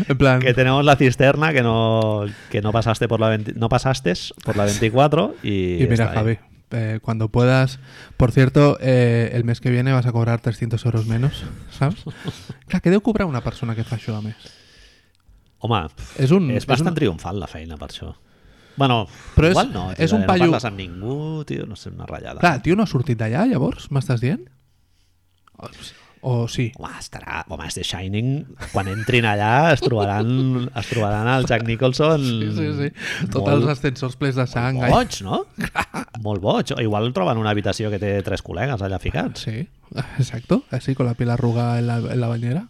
en 0.07 0.17
plan, 0.17 0.39
Que 0.39 0.53
tenemos 0.53 0.83
la 0.85 0.95
cisterna 0.95 1.53
que 1.53 1.61
no, 1.61 2.25
que 2.49 2.61
no 2.61 2.71
pasaste 2.71 3.07
por 3.07 3.19
la 3.19 3.29
20 3.29 3.53
no 3.55 3.69
pasaste 3.69 4.13
por 4.43 4.57
la 4.57 4.65
24 4.65 5.35
y, 5.43 5.83
y 5.83 5.87
mira. 5.87 6.07
Javi, 6.07 6.37
eh, 6.71 6.99
cuando 7.01 7.27
puedas, 7.27 7.79
por 8.17 8.31
cierto, 8.31 8.77
eh, 8.79 9.31
el 9.33 9.43
mes 9.43 9.59
que 9.59 9.69
viene 9.69 9.91
vas 9.91 10.05
a 10.05 10.11
cobrar 10.11 10.39
300 10.39 10.83
euros 10.85 11.05
menos, 11.05 11.43
¿sabes? 11.77 11.99
Clar, 12.67 12.79
què 12.79 12.89
deu 12.89 13.03
cobrar 13.03 13.27
una 13.27 13.43
persona 13.43 13.75
que 13.75 13.83
fa 13.83 13.99
això 13.99 14.15
a 14.15 14.23
més? 14.23 14.39
Home, 15.61 15.83
És 16.17 16.31
un, 16.33 16.49
és 16.51 16.63
és 16.63 16.67
bastant 16.69 16.89
un, 16.93 16.97
triomfal 16.97 17.39
la 17.39 17.47
feina 17.47 17.77
per 17.77 17.89
això. 17.91 18.15
Bueno, 18.77 19.03
Però 19.35 19.45
és- 19.47 19.51
igual 19.51 19.71
no, 19.73 19.87
tio, 19.93 20.03
és 20.05 20.11
un 20.15 20.21
no 20.23 20.27
paio- 20.27 20.47
parles 20.47 20.65
amb 20.65 20.77
ningú, 20.79 21.43
tio, 21.45 21.65
no 21.69 21.75
sé, 21.75 21.89
una 21.91 22.05
ratllada. 22.09 22.39
Clar, 22.39 22.61
tio 22.63 22.75
no 22.75 22.83
ha 22.83 22.89
sortit 22.89 23.19
d'allà, 23.19 23.45
llavors, 23.49 23.89
m'estàs 23.91 24.21
dient? 24.23 24.47
O, 25.61 25.67
o 26.23 26.47
sí? 26.47 26.71
Home, 26.79 26.89
estarà... 26.97 27.43
Home, 27.49 27.67
és 27.67 27.75
The 27.77 27.83
Shining, 27.85 28.31
quan 28.71 28.87
entrin 28.89 29.25
allà 29.29 29.73
es 29.75 29.81
trobaran, 29.83 30.67
es 30.73 30.89
trobaran 30.89 31.27
el 31.35 31.45
Jack 31.49 31.65
Nicholson 31.67 32.21
Sí, 32.23 32.49
sí, 32.57 32.67
sí. 32.79 32.89
Tots 33.27 33.43
molt, 33.43 33.53
els 33.59 33.69
ascensors 33.75 34.15
plens 34.17 34.37
de 34.39 34.47
sang. 34.49 34.77
molt 34.81 34.93
boig, 34.95 35.19
no? 35.27 35.43
molt 36.25 36.41
boig. 36.41 36.73
O 36.77 36.81
igual 36.81 37.11
troben 37.13 37.37
una 37.41 37.51
habitació 37.53 37.91
que 37.93 37.99
té 38.01 38.15
tres 38.25 38.41
col·legues 38.45 38.81
allà 38.81 38.97
ficats. 39.03 39.45
Sí, 39.49 39.67
exacto, 40.17 40.63
así 40.71 40.95
con 40.95 41.05
la 41.05 41.13
piel 41.13 41.29
arrugada 41.35 41.77
en 41.79 41.87
la, 41.87 41.97
en 41.97 42.21
la 42.21 42.27
bañera. 42.31 42.67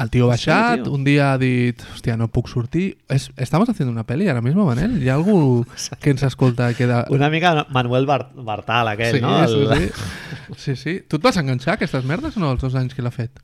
El 0.00 0.08
tío 0.08 0.26
baixat, 0.28 0.82
tío. 0.84 0.92
un 0.92 1.04
día 1.04 1.32
ha 1.34 1.38
dit, 1.38 1.82
hòstia, 1.94 2.16
no 2.16 2.28
puc 2.32 2.48
sortir. 2.48 2.98
Es, 3.08 3.30
estamos 3.36 3.68
haciendo 3.68 3.92
una 3.92 4.04
peli 4.08 4.28
ahora 4.28 4.40
mismo, 4.40 4.64
Manel. 4.64 5.02
Hi 5.02 5.10
ha 5.10 5.14
algú 5.18 5.66
que 6.00 6.10
ens 6.14 6.22
escolta 6.22 6.72
que 6.74 6.86
da... 6.88 7.04
Una 7.10 7.28
mica 7.28 7.66
Manuel 7.68 8.06
Bar 8.06 8.30
Bartal, 8.34 8.88
aquell, 8.88 9.16
sí, 9.16 9.20
no? 9.20 9.44
El... 9.44 9.68
sí, 9.68 9.90
sí. 9.90 10.54
sí, 10.56 10.76
sí. 10.76 10.94
Tu 11.06 11.16
et 11.20 11.22
vas 11.22 11.36
enganxar 11.36 11.74
aquestes 11.76 12.04
merdes 12.08 12.38
o 12.38 12.40
no, 12.40 12.50
els 12.56 12.62
dos 12.64 12.74
anys 12.80 12.96
que 12.96 13.04
l'ha 13.04 13.12
fet? 13.12 13.42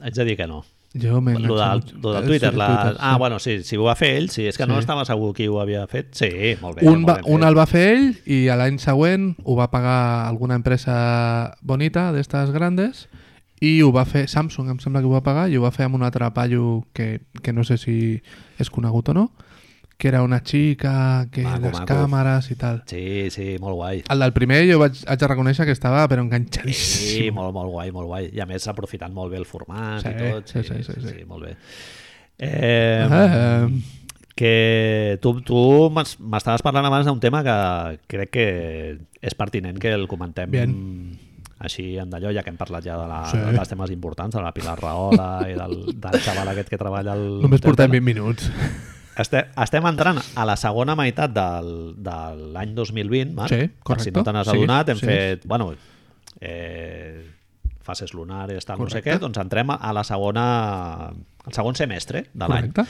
Haig 0.00 0.14
de 0.14 0.24
dir 0.30 0.36
que 0.38 0.46
no. 0.46 0.62
Jo 0.94 1.18
m'he 1.20 1.34
Lo 1.42 1.56
del, 1.58 1.80
lo 2.00 2.12
del 2.14 2.24
Twitter, 2.28 2.52
sí, 2.52 2.56
la... 2.56 2.66
Twitter, 2.68 2.96
Ah, 3.00 3.14
sí. 3.14 3.18
bueno, 3.18 3.38
sí, 3.42 3.56
si 3.66 3.76
ho 3.76 3.82
va 3.82 3.96
fer 3.98 4.12
ell, 4.20 4.28
sí, 4.30 4.46
és 4.46 4.56
que 4.56 4.66
no 4.70 4.76
Sí. 4.78 4.84
estava 4.86 5.02
segur 5.04 5.32
qui 5.34 5.48
ho 5.50 5.58
havia 5.60 5.88
fet. 5.90 6.12
Sí, 6.14 6.30
molt 6.60 6.78
bé. 6.78 6.86
Un, 6.86 7.00
molt 7.02 7.08
va, 7.08 7.14
ben 7.18 7.34
un 7.34 7.40
fet. 7.40 7.48
el 7.48 7.58
va 7.58 7.66
fer 7.66 7.84
ell 7.96 8.06
i 8.30 8.38
l'any 8.46 8.78
següent 8.78 9.32
ho 9.42 9.56
va 9.58 9.72
pagar 9.74 10.28
alguna 10.28 10.54
empresa 10.54 11.56
bonita 11.62 12.12
d'estes 12.14 12.54
grandes 12.54 13.08
i 13.64 13.80
ho 13.82 13.90
va 13.94 14.04
fer, 14.04 14.26
Samsung 14.28 14.68
em 14.74 14.78
sembla 14.82 15.00
que 15.00 15.08
ho 15.08 15.14
va 15.16 15.22
pagar 15.24 15.48
i 15.50 15.56
ho 15.56 15.62
va 15.64 15.70
fer 15.74 15.86
amb 15.88 15.96
un 15.98 16.04
altre 16.06 16.28
paio 16.36 16.84
que, 16.92 17.20
que 17.42 17.52
no 17.56 17.64
sé 17.64 17.78
si 17.80 17.96
és 18.60 18.70
conegut 18.70 19.08
o 19.10 19.14
no 19.16 19.26
que 19.96 20.08
era 20.10 20.24
una 20.26 20.40
xica, 20.42 21.28
que 21.30 21.44
Maco, 21.46 21.68
les 21.68 21.72
maco. 21.78 21.86
càmeres 21.86 22.48
i 22.50 22.56
tal. 22.58 22.80
Sí, 22.90 23.30
sí, 23.30 23.44
molt 23.62 23.76
guai. 23.78 24.00
El 24.10 24.18
del 24.24 24.32
primer 24.34 24.58
jo 24.66 24.80
vaig, 24.80 24.98
haig 25.06 25.20
de 25.22 25.28
reconèixer 25.30 25.64
que 25.68 25.76
estava 25.76 26.02
però 26.10 26.24
enganxadíssim. 26.26 27.06
Sí, 27.12 27.28
molt, 27.30 27.54
molt 27.54 27.70
guai, 27.70 27.92
molt 27.94 28.08
guai. 28.10 28.26
I 28.34 28.42
a 28.42 28.46
més 28.50 28.66
aprofitant 28.68 29.14
molt 29.14 29.30
bé 29.30 29.38
el 29.38 29.46
format 29.46 30.02
Sí, 30.02 30.10
i 30.10 30.18
tot. 30.18 30.50
sí, 30.50 30.64
sí, 30.66 30.82
sí, 30.82 30.98
sí. 30.98 31.24
molt 31.30 31.46
bé. 31.46 31.54
Eh, 32.38 33.06
Eh, 33.06 33.68
que 34.34 35.18
tu, 35.22 35.36
tu 35.46 35.90
m'es- 35.94 36.18
m'estaves 36.18 36.62
parlant 36.66 36.86
abans 36.90 37.06
d'un 37.06 37.20
tema 37.22 37.44
que 37.46 38.00
crec 38.10 38.30
que 38.34 38.46
és 39.22 39.34
pertinent 39.38 39.78
que 39.78 39.92
el 39.94 40.08
comentem 40.10 40.50
Bien. 40.50 40.74
Així 41.64 41.96
en 41.98 42.10
d'allò, 42.12 42.30
ja 42.36 42.42
que 42.44 42.50
hem 42.52 42.58
parlat 42.60 42.84
ja 42.84 42.96
de, 43.00 43.06
la, 43.10 43.22
Sí. 43.30 43.38
de 43.40 43.52
dels 43.56 43.68
temes 43.72 43.90
importants, 43.94 44.34
de 44.36 44.42
la 44.44 44.52
Pilar 44.54 44.76
Rahola 44.80 45.28
i 45.50 45.54
del, 45.58 45.76
del 46.00 46.20
xaval 46.20 46.48
aquest 46.54 46.68
que 46.72 46.78
treballa 46.80 47.12
al... 47.16 47.24
només 47.44 47.60
portem 47.64 47.90
Tele. 47.90 48.00
20 48.00 48.04
minuts. 48.12 48.50
Estem, 49.14 49.46
estem 49.62 49.84
entrant 49.86 50.18
a 50.34 50.44
la 50.48 50.56
segona 50.58 50.96
meitat 50.98 51.30
del, 51.30 51.68
de 52.02 52.14
l'any 52.56 52.72
2020, 52.74 53.34
Marc. 53.36 53.52
Sí, 53.52 53.68
Per 53.68 54.00
si 54.02 54.10
correcte. 54.10 54.14
no 54.18 54.24
te 54.26 54.32
n'has 54.34 54.48
Sí, 54.50 54.56
adonat, 54.58 54.88
hem 54.90 54.98
sí. 54.98 55.06
fet... 55.06 55.44
Bueno, 55.46 55.68
eh, 56.40 57.30
fases 57.84 58.14
lunares, 58.14 58.64
tal, 58.64 58.78
no 58.80 58.86
sé 58.88 58.98
Correcte. 59.02 59.10
què, 59.12 59.20
doncs 59.22 59.38
entrem 59.38 59.70
a 59.70 59.92
la 59.92 60.02
segona... 60.08 60.44
al 61.44 61.52
segon 61.52 61.76
semestre 61.78 62.24
de 62.32 62.48
l'any. 62.48 62.72
Correcte. 62.72 62.86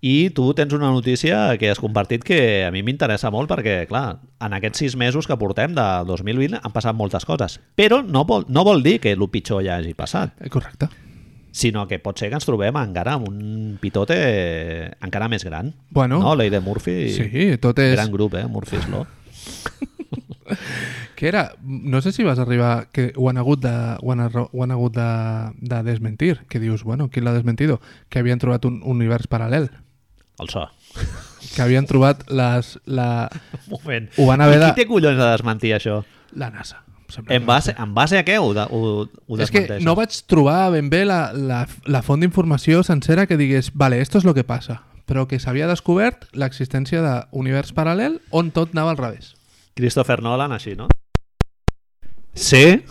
I 0.00 0.30
tu 0.30 0.52
tens 0.54 0.72
una 0.76 0.92
notícia 0.94 1.56
que 1.58 1.70
has 1.72 1.80
compartit 1.82 2.22
que 2.22 2.64
a 2.64 2.70
mi 2.70 2.84
m'interessa 2.86 3.32
molt 3.34 3.50
perquè, 3.50 3.80
clar, 3.90 4.20
en 4.40 4.52
aquests 4.54 4.78
sis 4.84 4.94
mesos 4.96 5.26
que 5.26 5.34
portem 5.36 5.74
de 5.74 5.86
2020 6.06 6.60
han 6.62 6.72
passat 6.74 6.94
moltes 6.94 7.26
coses. 7.26 7.58
Però 7.74 7.98
no 8.06 8.22
vol, 8.24 8.44
no 8.48 8.62
vol 8.62 8.84
dir 8.86 9.00
que 9.02 9.10
el 9.16 9.26
pitjor 9.28 9.64
ja 9.66 9.76
hagi 9.80 9.94
passat, 9.98 10.36
Eh, 10.40 10.48
Correcte. 10.50 10.86
sinó 11.50 11.88
que 11.88 11.98
pot 11.98 12.16
ser 12.16 12.28
que 12.28 12.36
ens 12.38 12.46
trobem 12.46 12.76
encara 12.78 13.14
amb 13.18 13.26
un 13.28 13.78
pitote 13.80 14.14
encara 15.02 15.26
més 15.28 15.42
gran. 15.44 15.74
Bueno, 15.90 16.20
No, 16.20 16.36
Ley 16.36 16.50
de 16.50 16.60
Murphy, 16.60 17.10
sí, 17.10 17.56
tot 17.58 17.78
és... 17.80 17.96
gran 17.96 18.12
grup, 18.12 18.34
eh? 18.34 18.46
Murphy's 18.46 18.86
Law. 18.88 19.04
Que 21.14 21.26
era, 21.28 21.56
no 21.62 22.00
sé 22.00 22.12
si 22.12 22.22
vas 22.22 22.38
arribar, 22.38 22.88
que 22.92 23.12
ho 23.16 23.28
han 23.28 23.36
hagut 23.36 23.60
de, 23.60 23.96
ho 24.00 24.12
han, 24.12 24.20
ho 24.20 24.62
han 24.62 24.70
hagut 24.70 24.94
de, 24.94 25.50
de 25.60 25.82
desmentir, 25.82 26.38
que 26.48 26.60
dius, 26.60 26.84
bueno, 26.84 27.10
qui 27.10 27.20
l'ha 27.20 27.32
desmentido? 27.34 27.80
Que 28.08 28.20
havien 28.20 28.38
trobat 28.38 28.64
un 28.64 28.80
univers 28.86 29.26
paral·lel, 29.28 29.68
El 30.38 30.48
so. 30.52 30.66
que 31.54 31.62
havien 31.62 31.86
trobat 31.86 32.24
les, 32.30 32.74
la, 32.86 33.28
Un 33.68 33.72
moment. 33.78 34.10
Ho 34.18 34.26
van 34.26 34.40
haver 34.44 34.58
I 34.58 34.60
de- 34.60 34.68
qui 34.72 34.82
té 34.82 34.86
collons 34.90 35.18
de 35.18 35.30
desmentir 35.32 35.74
això? 35.76 36.02
la 36.36 36.50
NASA. 36.50 36.82
En 37.32 37.46
base, 37.46 37.72
en 37.78 37.94
base 37.96 38.18
a 38.18 38.24
què 38.24 38.34
ho, 38.36 38.50
de, 38.52 38.66
ho, 38.68 39.08
ho 39.26 39.38
És 39.40 39.48
que 39.50 39.78
no 39.80 39.94
vaig 39.96 40.12
trobar 40.28 40.70
ben 40.74 40.90
bé 40.92 41.06
la, 41.08 41.32
la, 41.32 41.62
la 41.88 42.02
font 42.04 42.20
d'informació 42.20 42.82
sencera 42.84 43.24
que 43.26 43.38
digués, 43.40 43.70
vale, 43.72 44.02
esto 44.02 44.18
es 44.18 44.24
lo 44.28 44.34
que 44.36 44.44
pasa, 44.44 44.82
però 45.08 45.24
que 45.26 45.38
s'havia 45.40 45.66
descobert 45.70 46.26
l'existència 46.36 47.00
d'univers 47.00 47.72
paral·lel 47.72 48.18
on 48.30 48.50
tot 48.52 48.76
anava 48.76 48.92
al 48.92 49.00
revés. 49.00 49.32
Christopher 49.74 50.20
Nolan, 50.20 50.52
així, 50.52 50.76
no? 50.76 50.88
Sí, 52.38 52.84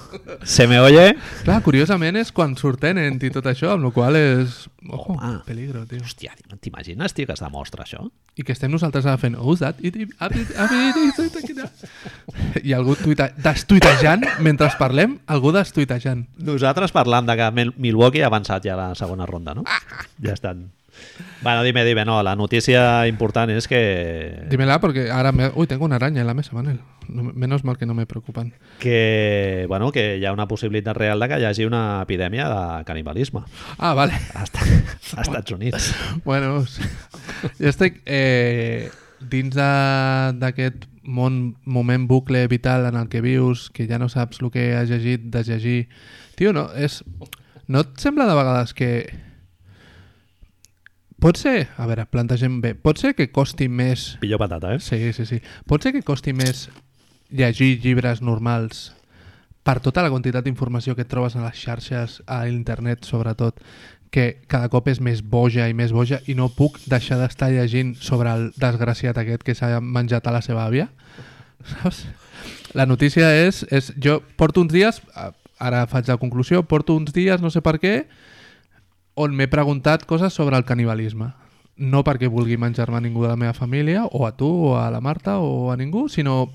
se 0.43 0.67
me 0.67 0.79
oye. 0.83 1.15
Clar, 1.45 1.62
curiosament 1.63 2.17
és 2.19 2.33
quan 2.36 2.55
surt 2.60 2.81
Tenet 2.83 3.23
i 3.23 3.29
tot 3.31 3.45
això, 3.47 3.71
amb 3.77 3.88
la 3.88 3.91
qual 3.95 4.17
és... 4.19 4.65
Ojo, 4.88 5.15
Home. 5.15 5.39
peligro, 5.47 5.86
tio. 5.88 6.01
Hòstia, 6.03 6.33
t'imagines, 6.62 7.13
tio, 7.15 7.25
que 7.27 7.33
es 7.36 7.41
demostra 7.43 7.86
això? 7.86 8.03
I 8.38 8.43
que 8.45 8.53
estem 8.53 8.69
nosaltres 8.71 9.07
ara 9.07 9.17
fent 9.17 9.36
Who's 9.39 9.63
that? 9.63 9.79
It- 9.81 9.95
it- 9.95 10.12
it- 10.12 10.51
it- 10.51 11.17
it- 11.17 11.49
it- 11.49 12.65
I 12.67 12.73
algú 12.77 12.95
tuita, 12.99 13.29
destuitejant 13.43 14.25
mentre 14.45 14.69
parlem, 14.77 15.17
algú 15.27 15.51
destuitejant. 15.55 16.27
Nosaltres 16.38 16.91
parlant 16.91 17.27
de 17.27 17.36
que 17.39 17.51
Mil- 17.51 17.73
Milwaukee 17.77 18.23
ha 18.23 18.27
avançat 18.27 18.63
ja 18.67 18.75
la 18.77 18.91
segona 18.95 19.25
ronda, 19.25 19.55
no? 19.55 19.63
Ja 20.21 20.33
estan. 20.36 20.67
Bueno, 21.41 21.63
dime, 21.63 21.86
dime, 21.86 22.03
no, 22.05 22.21
la 22.23 22.36
notícia 22.36 23.05
important 23.07 23.51
és 23.53 23.67
que... 23.67 24.43
Dímela 24.49 24.79
porque 24.81 25.10
ahora 25.12 25.31
me... 25.31 25.51
Uy, 25.55 25.67
tengo 25.67 25.86
una 25.86 25.95
araña 25.97 26.21
en 26.21 26.27
la 26.27 26.33
mesa, 26.33 26.51
Manel. 26.53 26.79
No 27.07 27.23
me- 27.23 27.33
menos 27.33 27.63
mal 27.63 27.77
que 27.77 27.86
no 27.86 27.93
me 27.93 28.05
preocupan. 28.05 28.53
que, 28.79 29.65
bueno, 29.67 29.91
que 29.91 30.17
hi 30.17 30.25
ha 30.25 30.33
una 30.33 30.47
possibilitat 30.47 30.97
real 30.97 31.19
de 31.19 31.27
que 31.29 31.39
hi 31.39 31.45
hagi 31.45 31.65
una 31.65 32.01
epidèmia 32.01 32.49
de 32.49 32.83
canibalisme 32.86 33.41
Ah, 33.77 33.93
vale. 33.93 34.13
als 34.33 34.51
als 35.15 35.27
Estats 35.27 35.51
Units. 35.51 35.93
Bueno, 36.25 36.65
jo 36.65 37.69
estic 37.69 38.01
eh, 38.05 38.89
dins 39.21 39.55
d'aquest 39.55 40.86
món, 41.03 41.55
moment 41.63 42.07
bucle 42.10 42.47
vital 42.47 42.86
en 42.89 42.97
el 42.99 43.07
que 43.10 43.21
vius, 43.21 43.69
que 43.69 43.88
ja 43.88 43.97
no 43.99 44.10
saps 44.10 44.41
el 44.41 44.51
que 44.51 44.73
has 44.75 44.89
llegit, 44.89 45.21
desllegir... 45.31 45.88
Tio, 46.36 46.51
no, 46.53 46.67
és... 46.75 47.03
No 47.67 47.81
et 47.86 47.95
sembla 47.99 48.25
de 48.27 48.36
vegades 48.36 48.73
que... 48.73 48.91
Pot 51.21 51.39
ser... 51.41 51.67
A 51.77 51.88
veure, 51.89 52.06
plantegem 52.06 52.60
bé. 52.62 52.75
Pot 52.77 53.01
ser 53.01 53.15
que 53.17 53.32
costi 53.34 53.65
més... 53.69 54.13
Pillo 54.21 54.38
patata, 54.38 54.75
eh? 54.75 54.82
Sí, 54.84 55.13
sí, 55.17 55.25
sí. 55.25 55.41
Pot 55.65 55.86
ser 55.86 55.95
que 55.95 56.06
costi 56.06 56.34
més 56.38 56.67
llegir 57.34 57.80
llibres 57.84 58.21
normals 58.21 58.91
per 59.67 59.82
tota 59.84 60.03
la 60.06 60.12
quantitat 60.13 60.45
d'informació 60.45 60.95
que 60.95 61.03
et 61.03 61.10
trobes 61.12 61.36
a 61.36 61.41
les 61.43 61.58
xarxes, 61.60 62.21
a 62.23 62.45
internet 62.47 63.03
sobretot, 63.03 63.58
que 64.13 64.38
cada 64.47 64.69
cop 64.71 64.88
és 64.88 65.01
més 65.03 65.19
boja 65.19 65.65
i 65.67 65.73
més 65.75 65.91
boja 65.91 66.21
i 66.32 66.38
no 66.38 66.47
puc 66.53 66.77
deixar 66.88 67.17
d'estar 67.19 67.49
llegint 67.51 67.95
sobre 67.99 68.32
el 68.32 68.45
desgraciat 68.56 69.17
aquest 69.19 69.43
que 69.43 69.58
s'ha 69.58 69.82
menjat 69.84 70.30
a 70.30 70.36
la 70.38 70.43
seva 70.45 70.63
àvia. 70.69 70.88
Saps? 71.73 72.06
La 72.77 72.86
notícia 72.86 73.34
és, 73.36 73.65
és... 73.73 73.91
Jo 73.99 74.21
porto 74.39 74.63
uns 74.63 74.71
dies, 74.71 75.01
ara 75.60 75.84
faig 75.91 76.08
la 76.08 76.19
conclusió, 76.21 76.63
porto 76.63 76.95
uns 76.95 77.12
dies, 77.12 77.41
no 77.43 77.51
sé 77.51 77.60
per 77.65 77.75
què, 77.82 77.95
on 79.17 79.34
m'he 79.36 79.49
preguntat 79.49 80.06
coses 80.06 80.36
sobre 80.38 80.58
el 80.58 80.65
canibalisme. 80.65 81.34
No 81.77 82.03
perquè 82.06 82.30
vulgui 82.30 82.58
menjar-me 82.58 82.97
a 82.97 83.01
ningú 83.01 83.25
de 83.25 83.34
la 83.34 83.39
meva 83.39 83.53
família, 83.58 84.06
o 84.06 84.25
a 84.25 84.32
tu, 84.38 84.47
o 84.71 84.77
a 84.80 84.88
la 84.93 85.01
Marta, 85.01 85.38
o 85.41 85.71
a 85.73 85.77
ningú, 85.77 86.08
sinó 86.10 86.47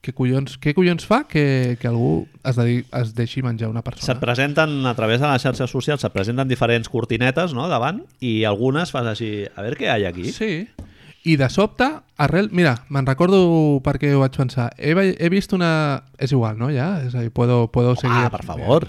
què 0.00 0.12
collons, 0.16 0.56
què 0.60 0.72
collons 0.76 1.04
fa 1.04 1.22
que, 1.28 1.76
que 1.80 1.88
algú 1.88 2.26
es, 2.44 2.56
dedi, 2.56 2.80
es 2.96 3.12
deixi 3.16 3.42
menjar 3.44 3.68
una 3.68 3.82
Se't 3.84 3.90
persona? 3.90 4.20
presenten 4.20 4.86
a 4.88 4.94
través 4.96 5.20
de 5.20 5.28
les 5.28 5.42
xarxes 5.44 5.70
socials, 5.70 6.00
se't 6.00 6.12
presenten 6.12 6.48
diferents 6.48 6.88
cortinetes 6.88 7.52
no, 7.56 7.68
davant 7.68 8.02
i 8.20 8.44
algunes 8.48 8.92
fas 8.92 9.08
així, 9.12 9.44
a 9.48 9.64
veure 9.64 9.76
què 9.76 9.88
hi 9.88 10.06
ha 10.06 10.12
aquí. 10.12 10.32
Sí. 10.32 10.52
I 11.28 11.36
de 11.36 11.50
sobte, 11.52 11.84
arrel... 12.16 12.48
Mira, 12.56 12.78
me'n 12.88 13.04
recordo 13.04 13.42
per 13.84 13.98
què 14.00 14.14
ho 14.16 14.22
vaig 14.22 14.38
pensar. 14.40 14.70
He, 14.80 14.94
he 14.96 15.28
vist 15.28 15.52
una... 15.52 16.04
És 16.16 16.32
igual, 16.32 16.56
no? 16.56 16.70
Ja? 16.72 16.94
És 17.04 17.12
a 17.12 17.20
dir, 17.20 17.32
puedo, 17.36 17.66
puedo 17.68 17.92
seguir... 18.00 18.24
Ah, 18.24 18.30
per 18.32 18.40
favor. 18.48 18.88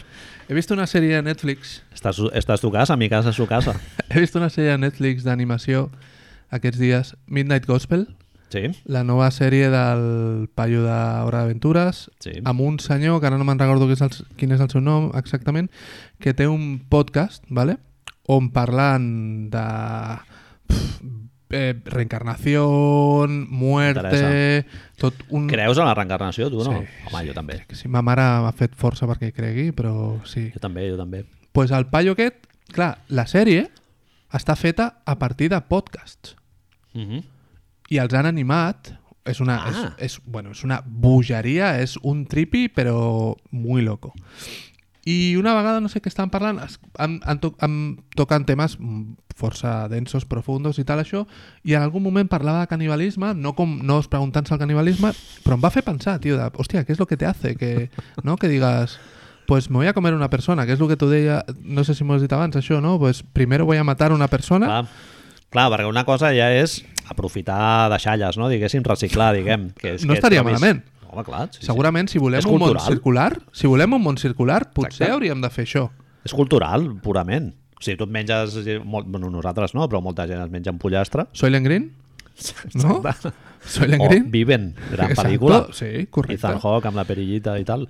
He 0.51 0.55
vist 0.57 0.71
una 0.75 0.83
sèrie 0.83 1.15
de 1.15 1.23
Netflix 1.23 1.77
Estàs, 1.95 2.17
estàs 2.35 2.59
tu 2.59 2.67
casa, 2.73 2.97
mi 2.99 3.07
casa 3.07 3.31
su 3.31 3.45
casa. 3.53 3.71
He 4.09 4.19
vist 4.19 4.35
una 4.35 4.49
sèrie 4.51 4.73
de 4.73 4.81
Netflix 4.81 5.23
d'animació 5.23 5.85
aquests 6.51 6.81
dies, 6.81 7.13
Midnight 7.27 7.69
Gospel, 7.69 8.09
Sí, 8.51 8.65
la 8.83 9.05
nova 9.07 9.29
sèrie 9.31 9.69
del 9.71 10.49
paio 10.59 10.81
de 10.83 10.97
Hora 11.23 11.45
d'Aventures, 11.45 12.01
sí. 12.19 12.33
amb 12.43 12.59
un 12.59 12.81
senyor, 12.83 13.21
que 13.21 13.29
ara 13.29 13.37
no 13.39 13.45
me'n 13.47 13.61
recordo 13.61 13.87
qui 13.87 13.95
és 13.95 14.03
el, 14.03 14.11
quin 14.35 14.51
és 14.51 14.59
el 14.59 14.67
seu 14.73 14.83
nom 14.83 15.07
exactament, 15.15 15.69
que 16.19 16.33
té 16.35 16.49
un 16.51 16.81
podcast, 16.91 17.45
¿vale? 17.47 17.77
on 18.27 18.51
parlant 18.51 19.07
de 19.55 19.63
pff, 20.67 20.99
eh, 21.51 21.73
reencarnació, 21.85 22.65
muerte, 23.49 24.65
tot 24.97 25.13
un... 25.29 25.47
Creus 25.47 25.77
en 25.77 25.85
la 25.85 25.93
reencarnació, 25.97 26.49
tu, 26.49 26.63
no? 26.63 26.79
Sí, 26.81 26.87
Home, 27.11 27.23
jo 27.27 27.33
també. 27.37 27.59
Que 27.67 27.75
sí, 27.75 27.87
ma 27.91 28.01
mare 28.05 28.23
m'ha 28.43 28.53
fet 28.57 28.75
força 28.79 29.07
perquè 29.09 29.29
hi 29.31 29.35
cregui, 29.35 29.67
però 29.75 29.93
sí. 30.29 30.49
Jo 30.53 30.59
també, 30.63 30.87
jo 30.89 30.97
també. 30.99 31.25
pues 31.51 31.71
el 31.71 31.85
paio 31.91 32.13
aquest, 32.15 32.47
clar, 32.71 32.93
la 33.09 33.25
sèrie 33.27 33.67
està 34.31 34.55
feta 34.55 35.01
a 35.05 35.17
partir 35.19 35.49
de 35.51 35.59
podcasts. 35.61 36.35
Uh 36.93 37.01
-huh. 37.01 37.23
i 37.89 37.97
els 37.97 38.13
han 38.13 38.25
animat. 38.25 38.93
És 39.23 39.39
una, 39.39 39.57
Ah. 39.65 39.69
és, 39.99 40.15
és, 40.17 40.21
bueno, 40.25 40.49
és 40.51 40.63
una 40.63 40.81
bogeria, 40.83 41.79
és 41.79 41.95
un 42.01 42.25
tripi, 42.25 42.69
però 42.69 43.35
muy 43.51 43.83
loco. 43.83 44.13
I 45.05 45.35
una 45.35 45.55
vegada, 45.57 45.79
no 45.81 45.89
sé 45.89 45.97
què 46.01 46.11
estan 46.11 46.29
parlant, 46.29 46.59
han, 47.01 47.19
han, 47.25 47.39
to 47.41 47.55
han 47.59 47.77
tocant 48.15 48.45
temes 48.45 48.75
força 49.35 49.87
densos, 49.89 50.25
profundos 50.29 50.77
i 50.77 50.83
tal, 50.85 50.99
això, 51.01 51.23
i 51.65 51.73
en 51.73 51.81
algun 51.81 52.03
moment 52.03 52.27
parlava 52.29 52.59
de 52.61 52.69
canibalisme, 52.69 53.31
no, 53.33 53.55
com, 53.57 53.79
no 53.81 53.97
es 54.03 54.09
preguntant-se 54.11 54.53
el 54.53 54.59
canibalisme, 54.61 55.09
però 55.41 55.57
em 55.57 55.63
va 55.63 55.71
fer 55.73 55.81
pensar, 55.87 56.19
tio, 56.21 56.37
de, 56.37 56.45
hòstia, 56.53 56.83
què 56.85 56.93
és 56.93 56.99
lo 57.01 57.07
que 57.09 57.17
te 57.17 57.25
hace? 57.25 57.55
Que, 57.57 57.89
no? 58.21 58.35
que 58.37 58.47
digas, 58.51 58.99
pues 59.47 59.71
me 59.71 59.77
voy 59.81 59.87
a 59.87 59.93
comer 59.93 60.13
una 60.13 60.29
persona, 60.29 60.67
que 60.67 60.73
és 60.77 60.79
el 60.83 60.87
que 60.91 60.99
tu 61.01 61.09
deia, 61.09 61.41
no 61.63 61.83
sé 61.83 61.95
si 61.97 62.03
m'ho 62.05 62.13
has 62.19 62.21
dit 62.21 62.31
abans, 62.37 62.55
això, 62.59 62.77
no? 62.83 62.99
Pues 62.99 63.23
primero 63.23 63.65
voy 63.65 63.77
a 63.77 63.83
matar 63.83 64.11
una 64.13 64.27
persona... 64.29 64.67
Clar, 64.69 64.85
clar, 65.49 65.67
perquè 65.73 65.89
una 65.89 66.05
cosa 66.05 66.29
ja 66.37 66.51
és 66.53 66.83
aprofitar 67.09 67.89
deixalles, 67.91 68.37
no? 68.37 68.47
Diguéssim, 68.53 68.85
reciclar, 68.85 69.33
diguem. 69.35 69.71
Que 69.81 69.95
és, 69.97 70.05
No 70.05 70.13
que 70.13 70.21
estaria 70.21 70.39
és 70.39 70.45
com 70.45 70.53
és- 70.53 70.61
malament. 70.61 70.85
Home, 71.11 71.23
clar, 71.27 71.47
sí, 71.51 71.59
sí. 71.61 71.65
Segurament, 71.67 72.07
si 72.09 72.19
volem 72.23 72.39
És 72.39 72.45
un 72.47 72.59
món 72.61 72.77
circular, 72.79 73.33
si 73.51 73.67
volem 73.67 73.93
un 73.97 74.01
món 74.03 74.17
circular, 74.17 74.61
potser 74.73 74.93
Exacte. 75.07 75.11
hauríem 75.13 75.41
de 75.43 75.49
fer 75.51 75.65
això. 75.67 75.89
És 76.23 76.33
cultural, 76.37 76.85
purament. 77.03 77.51
O 77.77 77.81
sigui, 77.83 77.97
tu 77.97 78.05
et 78.05 78.11
menges... 78.13 78.55
Molt, 78.85 79.07
bueno, 79.09 79.29
nosaltres 79.33 79.73
no, 79.73 79.87
però 79.89 80.01
molta 80.05 80.27
gent 80.29 80.41
es 80.43 80.51
menja 80.53 80.71
un 80.71 80.77
pollastre. 80.79 81.25
Soylent 81.33 81.65
Green? 81.65 81.89
No? 82.79 83.01
Soylent 83.61 84.01
O 84.01 84.07
Green? 84.07 84.29
Viven, 84.31 84.69
gran 84.91 85.11
Exacto, 85.11 85.27
pel·lícula. 85.27 85.57
sí, 85.73 86.05
correcte. 86.09 86.39
Ethan 86.39 86.59
Hawke 86.63 86.87
amb 86.89 86.97
la 86.97 87.03
perillita 87.05 87.57
i 87.59 87.65
tal. 87.67 87.87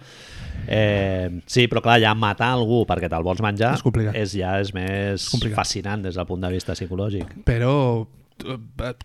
Eh, 0.67 1.41
sí, 1.45 1.67
però 1.67 1.81
clar, 1.81 1.99
ja 2.03 2.13
matar 2.15 2.51
algú 2.55 2.81
perquè 2.89 3.07
te'l 3.09 3.23
vols 3.25 3.41
menjar 3.41 3.73
És 3.77 3.83
complicat. 3.85 4.15
és, 4.15 4.33
ja 4.37 4.57
és 4.61 4.73
més 4.75 5.27
complicat. 5.31 5.57
fascinant 5.61 6.03
des 6.03 6.15
del 6.19 6.27
punt 6.29 6.41
de 6.43 6.51
vista 6.53 6.73
psicològic. 6.77 7.37
però 7.47 7.75
eh, 8.03 8.07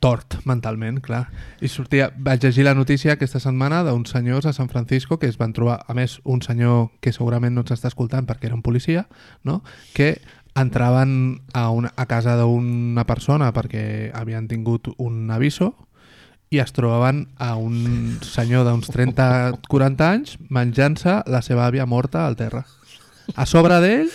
tort 0.00 0.38
mentalment, 0.44 1.00
clar. 1.04 1.26
I 1.60 1.68
sortia, 1.68 2.10
vaig 2.16 2.44
llegir 2.44 2.64
la 2.66 2.74
notícia 2.74 3.14
aquesta 3.16 3.40
setmana 3.42 3.82
d'uns 3.86 4.12
senyors 4.12 4.46
a 4.46 4.54
San 4.56 4.70
Francisco 4.72 5.18
que 5.18 5.28
es 5.30 5.38
van 5.38 5.54
trobar, 5.56 5.80
a 5.86 5.94
més, 5.94 6.20
un 6.24 6.42
senyor 6.42 6.90
que 7.00 7.12
segurament 7.12 7.54
no 7.54 7.64
ens 7.64 7.74
està 7.76 7.90
escoltant 7.92 8.26
perquè 8.26 8.50
era 8.50 8.58
un 8.58 8.64
policia, 8.66 9.06
no? 9.44 9.62
que 9.94 10.16
entraven 10.56 11.42
a, 11.52 11.68
una, 11.70 11.92
a 11.96 12.06
casa 12.08 12.36
d'una 12.40 13.04
persona 13.04 13.52
perquè 13.52 14.10
havien 14.16 14.48
tingut 14.48 14.88
un 14.96 15.30
aviso 15.30 15.74
i 16.50 16.60
es 16.62 16.72
trobaven 16.72 17.26
a 17.42 17.56
un 17.58 18.18
senyor 18.22 18.64
d'uns 18.64 18.88
30-40 18.94 20.06
anys 20.06 20.36
menjant-se 20.48 21.20
la 21.26 21.42
seva 21.42 21.66
àvia 21.66 21.86
morta 21.86 22.24
al 22.26 22.38
terra. 22.38 22.64
A 23.34 23.44
sobre 23.50 23.80
d'ell 23.82 24.10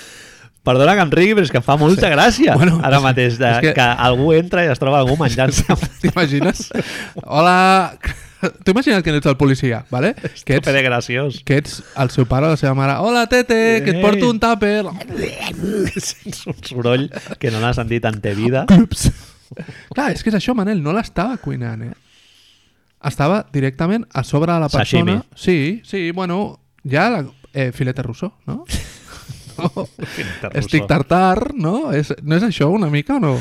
Perdona 0.63 0.93
que 0.93 1.01
em 1.01 1.11
rigui, 1.17 1.33
però 1.33 1.47
és 1.47 1.51
que 1.53 1.57
em 1.57 1.63
fa 1.65 1.73
molta 1.81 2.09
gràcia 2.11 2.53
Bueno, 2.55 2.75
ara 2.85 2.99
mateix 3.01 3.39
de, 3.41 3.49
que... 3.63 3.71
que- 3.73 3.81
algú 4.07 4.31
entra 4.37 4.61
i 4.65 4.69
es 4.69 4.77
troba 4.81 4.99
algú 5.01 5.15
menjant-se. 5.17 5.65
T'imagines? 6.03 6.67
Hola... 7.23 7.93
Tu 8.65 8.71
imagina't 8.73 9.03
que 9.05 9.11
ets 9.13 9.27
el 9.29 9.35
policia, 9.37 9.83
¿vale? 9.91 10.15
Que 10.45 10.55
ets, 10.55 10.65
de 10.65 10.81
graciós. 10.81 11.43
que 11.45 11.57
ets 11.61 11.83
el 11.95 12.09
seu 12.09 12.25
pare 12.25 12.47
o 12.47 12.49
la 12.49 12.57
seva 12.57 12.73
mare. 12.73 12.95
Hola, 12.97 13.27
tete, 13.29 13.83
que 13.85 13.91
et 13.93 13.99
porto 14.01 14.31
un 14.33 14.39
tàper. 14.41 14.79
és 15.93 16.15
un 16.49 16.57
soroll 16.65 17.03
que 17.37 17.51
no 17.53 17.59
l'ha 17.61 17.69
sentit 17.77 18.05
en 18.09 18.17
té 18.23 18.33
vida. 18.33 18.63
Clups. 18.65 19.11
Clar, 19.93 20.07
és 20.15 20.23
que 20.25 20.31
és 20.33 20.39
això, 20.39 20.55
Manel, 20.57 20.81
no 20.81 20.89
l'estava 20.95 21.37
cuinant, 21.37 21.83
eh? 21.85 21.93
Estava 23.05 23.43
directament 23.53 24.07
a 24.09 24.23
sobre 24.25 24.53
de 24.53 24.59
la 24.65 24.69
persona. 24.73 25.19
Sashimi. 25.19 25.19
Sí, 25.35 25.59
sí, 25.85 26.09
bueno, 26.09 26.39
ja 26.81 27.11
la, 27.13 27.21
eh, 27.53 27.69
filete 27.71 28.01
russo, 28.01 28.33
no? 28.49 28.63
No. 29.57 29.85
Estic 30.59 30.87
tartar, 30.89 31.51
no? 31.55 31.91
És, 31.95 32.13
no 32.23 32.37
és 32.37 32.45
això 32.47 32.69
una 32.71 32.89
mica 32.93 33.17
o 33.17 33.23
no? 33.23 33.33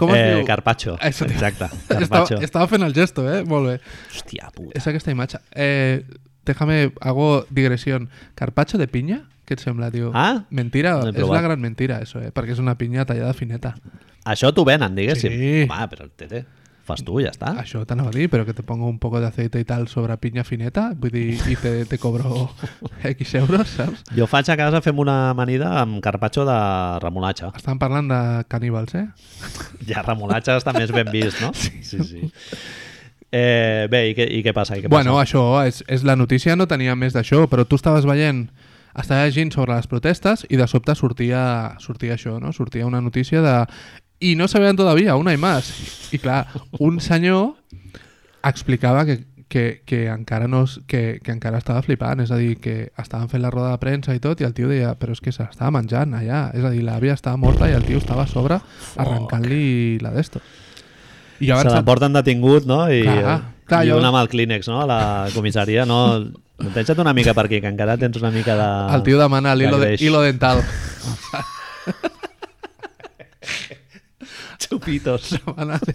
Com 0.00 0.12
es 0.14 0.20
eh, 0.20 0.26
diu? 0.34 0.44
Carpaccio. 0.48 0.96
Això, 1.00 1.28
tio. 1.28 1.36
Exacte, 1.36 1.68
Estava, 1.70 2.00
carpaccio. 2.00 2.40
estava 2.44 2.68
fent 2.70 2.86
el 2.86 2.94
gesto, 2.96 3.26
eh? 3.30 3.42
Molt 3.48 3.70
bé. 3.72 3.76
Hòstia 4.12 4.50
puta. 4.54 4.72
És 4.78 4.88
aquesta 4.90 5.14
imatge. 5.14 5.40
Eh, 5.52 6.04
déjame, 6.46 6.92
hago 7.00 7.46
digresión. 7.50 8.10
¿Carpacho 8.34 8.78
de 8.78 8.88
piña? 8.88 9.24
¿Qué 9.44 9.54
et 9.54 9.60
sembla, 9.60 9.90
tio? 9.90 10.10
Ah, 10.14 10.46
Mentira, 10.48 10.96
no 11.04 11.12
és 11.12 11.28
la 11.28 11.42
gran 11.44 11.60
mentira, 11.60 11.98
eso, 12.00 12.22
eh? 12.24 12.30
Perquè 12.32 12.54
és 12.56 12.60
una 12.62 12.78
pinya 12.80 13.04
tallada 13.04 13.34
fineta. 13.36 13.74
Això 14.24 14.48
t'ho 14.56 14.64
venen, 14.64 14.94
diguéssim. 14.96 15.34
Sí. 15.36 15.50
Va, 15.68 15.84
però 15.90 16.06
tete, 16.16 16.46
fas 16.84 17.02
tu, 17.04 17.16
ja 17.24 17.30
està. 17.32 17.54
Això 17.62 17.82
t'anava 17.88 18.10
a 18.12 18.14
dir, 18.16 18.28
però 18.32 18.44
que 18.44 18.52
te 18.54 18.62
pongo 18.62 18.86
un 18.90 18.98
poco 19.00 19.20
de 19.20 19.26
aceite 19.26 19.58
y 19.60 19.64
tal 19.64 19.88
sobre 19.88 20.16
piña 20.20 20.44
fineta, 20.44 20.90
vull 20.96 21.10
dir, 21.14 21.38
i 21.50 21.56
te, 21.56 21.72
te 21.88 21.98
cobro 21.98 22.50
X 23.14 23.34
euros, 23.40 23.68
saps? 23.78 24.04
Jo 24.16 24.26
faig 24.30 24.50
a 24.52 24.56
casa, 24.60 24.82
fem 24.84 24.98
una 25.00 25.30
amanida 25.30 25.72
amb 25.80 26.00
carpaccio 26.04 26.44
de 26.48 26.58
remolatxa. 27.02 27.52
Estan 27.56 27.80
parlant 27.82 28.08
de 28.12 28.20
caníbals, 28.52 28.94
eh? 29.00 29.06
Ja, 29.90 30.02
remolatxa 30.04 30.58
està 30.60 30.72
més 30.76 30.92
ben 30.92 31.08
vist, 31.12 31.40
no? 31.42 31.52
Sí, 31.56 31.80
sí. 31.82 32.00
sí. 32.04 32.30
Eh, 33.34 33.88
bé, 33.90 34.04
i 34.12 34.14
què, 34.14 34.28
i 34.30 34.42
què 34.46 34.52
passa? 34.54 34.76
I 34.78 34.84
què 34.84 34.90
Bueno, 34.92 35.16
passa? 35.16 35.24
això, 35.26 35.42
és, 35.66 35.80
és 35.90 36.04
la 36.06 36.14
notícia 36.14 36.54
no 36.54 36.68
tenia 36.70 36.94
més 36.94 37.16
d'això, 37.16 37.48
però 37.50 37.64
tu 37.66 37.74
estaves 37.80 38.06
veient, 38.06 38.44
estaves 38.94 39.32
llegint 39.34 39.50
sobre 39.56 39.74
les 39.74 39.88
protestes 39.90 40.44
i 40.48 40.56
de 40.60 40.68
sobte 40.70 40.94
sortia, 40.94 41.74
sortia 41.82 42.14
això, 42.14 42.36
no? 42.40 42.52
Sortia 42.54 42.86
una 42.86 43.00
notícia 43.02 43.42
de... 43.42 43.56
I 44.20 44.34
no 44.36 44.48
sabien 44.48 44.76
todavía, 44.76 45.16
una 45.16 45.32
i 45.34 45.40
més. 45.40 45.72
I 46.14 46.18
clar, 46.22 46.46
un 46.78 47.00
senyor 47.00 47.54
explicava 48.44 49.04
que, 49.04 49.24
que, 49.48 49.82
que, 49.84 50.06
encara 50.08 50.46
no, 50.48 50.64
que, 50.86 51.20
que 51.22 51.32
encara 51.32 51.58
estava 51.58 51.82
flipant, 51.82 52.20
és 52.24 52.30
a 52.32 52.36
dir, 52.40 52.56
que 52.62 52.90
estaven 53.00 53.28
fent 53.28 53.42
la 53.42 53.50
roda 53.52 53.70
de 53.72 53.78
premsa 53.82 54.14
i 54.16 54.20
tot, 54.22 54.40
i 54.40 54.44
el 54.48 54.54
tio 54.56 54.68
deia, 54.70 54.94
però 54.98 55.12
és 55.16 55.20
que 55.24 55.32
se 55.32 55.42
l'estava 55.44 55.70
menjant 55.76 56.14
allà, 56.16 56.46
és 56.56 56.64
a 56.64 56.70
dir, 56.72 56.82
l'àvia 56.86 57.14
estava 57.16 57.36
morta 57.40 57.68
i 57.70 57.74
el 57.76 57.84
tio 57.84 57.98
estava 58.00 58.24
a 58.24 58.30
sobre 58.30 58.60
arrencant-li 58.96 59.98
la 60.04 60.10
d'esto. 60.14 60.40
I 61.40 61.50
jo 61.50 61.58
Se 61.60 61.68
l'emporten 61.74 62.12
detingut, 62.14 62.64
no? 62.70 62.84
I, 62.88 63.02
Clar, 63.02 63.40
clar, 63.66 63.84
i 63.84 63.90
jo- 63.90 63.98
un 63.98 64.04
amb 64.08 64.16
el 64.22 64.28
clínex, 64.30 64.68
no? 64.70 64.80
A 64.82 64.86
la 64.86 65.00
comissaria, 65.34 65.84
no? 65.84 65.98
Pensa't 66.74 67.00
una 67.02 67.12
mica 67.12 67.34
per 67.34 67.46
aquí, 67.48 67.60
que 67.60 67.66
encara 67.68 67.96
tens 67.98 68.16
una 68.20 68.30
mica 68.30 68.54
de... 68.54 68.68
El 68.96 69.02
tio 69.02 69.18
demana 69.18 69.54
l'hilo 69.58 69.80
de, 69.80 69.96
greix. 69.96 70.00
Chupitos. 74.58 75.30
Demana- 75.38 75.80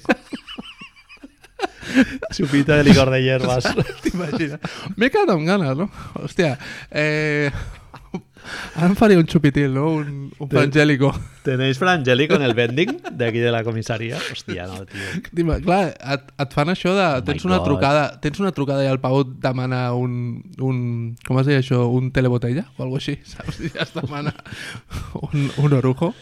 Chupito 2.32 2.74
de 2.74 2.84
licor 2.84 3.10
de 3.10 3.24
hierbas. 3.24 3.66
T'imagines? 4.04 4.60
M'he 4.96 5.10
quedat 5.10 5.32
amb 5.34 5.48
ganes, 5.48 5.76
no? 5.78 5.90
Hòstia, 6.22 6.56
eh... 6.92 7.50
Ara 8.80 8.88
em 8.88 8.96
faria 8.98 9.20
un 9.20 9.28
xupitil, 9.30 9.74
no? 9.76 9.90
Un, 10.00 10.30
un 10.42 10.50
frangélico. 10.50 11.12
¿Tenéis 11.46 11.78
Frangélico 11.78 12.34
en 12.36 12.42
el 12.48 12.54
vending 12.58 12.96
de 13.12 13.28
aquí 13.28 13.38
de 13.44 13.52
la 13.52 13.64
comissaria? 13.64 14.18
Hòstia, 14.32 14.66
no, 14.70 14.86
tio. 14.90 15.10
T'ima- 15.36 15.60
Clar, 15.62 15.92
et, 16.16 16.32
et 16.46 16.56
fan 16.56 16.72
això 16.74 16.94
de... 16.98 17.06
Oh 17.20 17.24
tens, 17.28 17.46
una 17.46 17.60
God. 17.60 17.68
trucada, 17.68 18.06
tens 18.24 18.40
una 18.42 18.54
trucada 18.56 18.86
i 18.86 18.90
el 18.90 19.02
Pau 19.04 19.20
et 19.26 19.36
demana 19.44 19.84
un, 19.98 20.16
un... 20.66 20.80
Com 21.28 21.42
es 21.44 21.50
deia 21.52 21.62
això? 21.62 21.84
Un 21.94 22.10
telebotella? 22.16 22.66
O 22.78 22.86
alguna 22.88 23.02
així, 23.04 23.18
saps? 23.28 23.60
I 23.66 23.74
es 23.76 23.94
demana 23.98 24.34
un, 25.20 25.50
un 25.66 25.78
orujo. 25.82 26.14